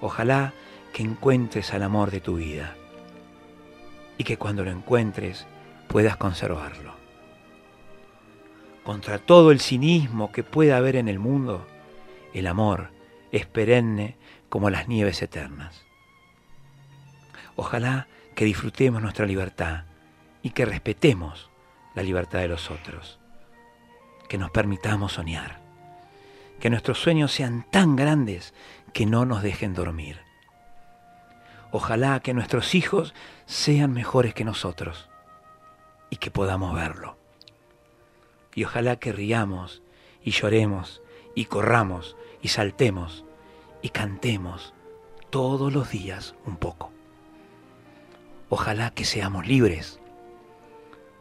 Ojalá 0.00 0.54
que 0.92 1.02
encuentres 1.02 1.74
al 1.74 1.82
amor 1.82 2.10
de 2.10 2.20
tu 2.20 2.36
vida 2.36 2.77
y 4.18 4.24
que 4.24 4.36
cuando 4.36 4.64
lo 4.64 4.70
encuentres 4.70 5.46
puedas 5.86 6.16
conservarlo. 6.16 6.94
Contra 8.84 9.18
todo 9.18 9.50
el 9.50 9.60
cinismo 9.60 10.32
que 10.32 10.42
pueda 10.42 10.76
haber 10.76 10.96
en 10.96 11.08
el 11.08 11.18
mundo, 11.18 11.66
el 12.34 12.46
amor 12.46 12.90
es 13.32 13.46
perenne 13.46 14.16
como 14.48 14.70
las 14.70 14.88
nieves 14.88 15.22
eternas. 15.22 15.84
Ojalá 17.56 18.08
que 18.34 18.44
disfrutemos 18.44 19.02
nuestra 19.02 19.26
libertad 19.26 19.84
y 20.42 20.50
que 20.50 20.64
respetemos 20.64 21.50
la 21.94 22.02
libertad 22.02 22.40
de 22.40 22.48
los 22.48 22.70
otros. 22.70 23.18
Que 24.28 24.38
nos 24.38 24.50
permitamos 24.50 25.12
soñar. 25.12 25.60
Que 26.60 26.70
nuestros 26.70 26.98
sueños 26.98 27.32
sean 27.32 27.66
tan 27.70 27.96
grandes 27.96 28.54
que 28.92 29.06
no 29.06 29.24
nos 29.24 29.42
dejen 29.42 29.74
dormir. 29.74 30.27
Ojalá 31.70 32.20
que 32.20 32.34
nuestros 32.34 32.74
hijos 32.74 33.14
sean 33.46 33.92
mejores 33.92 34.32
que 34.34 34.44
nosotros 34.44 35.08
y 36.10 36.16
que 36.16 36.30
podamos 36.30 36.74
verlo. 36.74 37.16
Y 38.54 38.64
ojalá 38.64 38.96
que 38.96 39.12
riamos 39.12 39.82
y 40.22 40.30
lloremos 40.30 41.02
y 41.34 41.44
corramos 41.44 42.16
y 42.42 42.48
saltemos 42.48 43.24
y 43.82 43.90
cantemos 43.90 44.72
todos 45.30 45.72
los 45.72 45.90
días 45.90 46.34
un 46.46 46.56
poco. 46.56 46.90
Ojalá 48.48 48.90
que 48.90 49.04
seamos 49.04 49.46
libres 49.46 50.00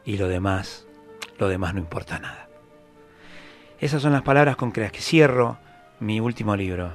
y 0.06 0.18
lo 0.18 0.30
demás, 0.30 0.88
lo 1.38 1.49
demás 1.49 1.74
no 1.74 1.82
importa 1.82 2.19
nada. 2.19 2.48
Esas 3.80 4.02
son 4.02 4.14
las 4.14 4.22
palabras 4.22 4.56
con 4.56 4.72
que 4.72 4.90
cierro 4.90 5.57
mi 5.99 6.19
último 6.19 6.56
libro. 6.56 6.94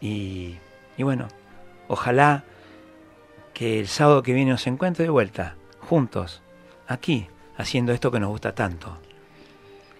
Y, 0.00 0.56
y 0.96 1.02
bueno, 1.02 1.28
ojalá 1.88 2.44
que 3.54 3.78
el 3.80 3.86
sábado 3.88 4.22
que 4.22 4.32
viene 4.32 4.50
nos 4.50 4.66
encuentre 4.66 5.04
de 5.04 5.10
vuelta, 5.10 5.54
juntos, 5.80 6.42
aquí, 6.88 7.28
haciendo 7.56 7.92
esto 7.92 8.10
que 8.10 8.20
nos 8.20 8.28
gusta 8.28 8.54
tanto. 8.54 8.98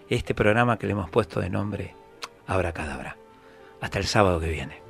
Este 0.09 0.35
programa 0.35 0.77
que 0.77 0.85
le 0.85 0.91
hemos 0.91 1.09
puesto 1.09 1.39
de 1.39 1.49
nombre 1.49 1.95
Abracadabra. 2.45 3.17
Hasta 3.81 3.97
el 3.97 4.05
sábado 4.05 4.39
que 4.39 4.49
viene. 4.49 4.81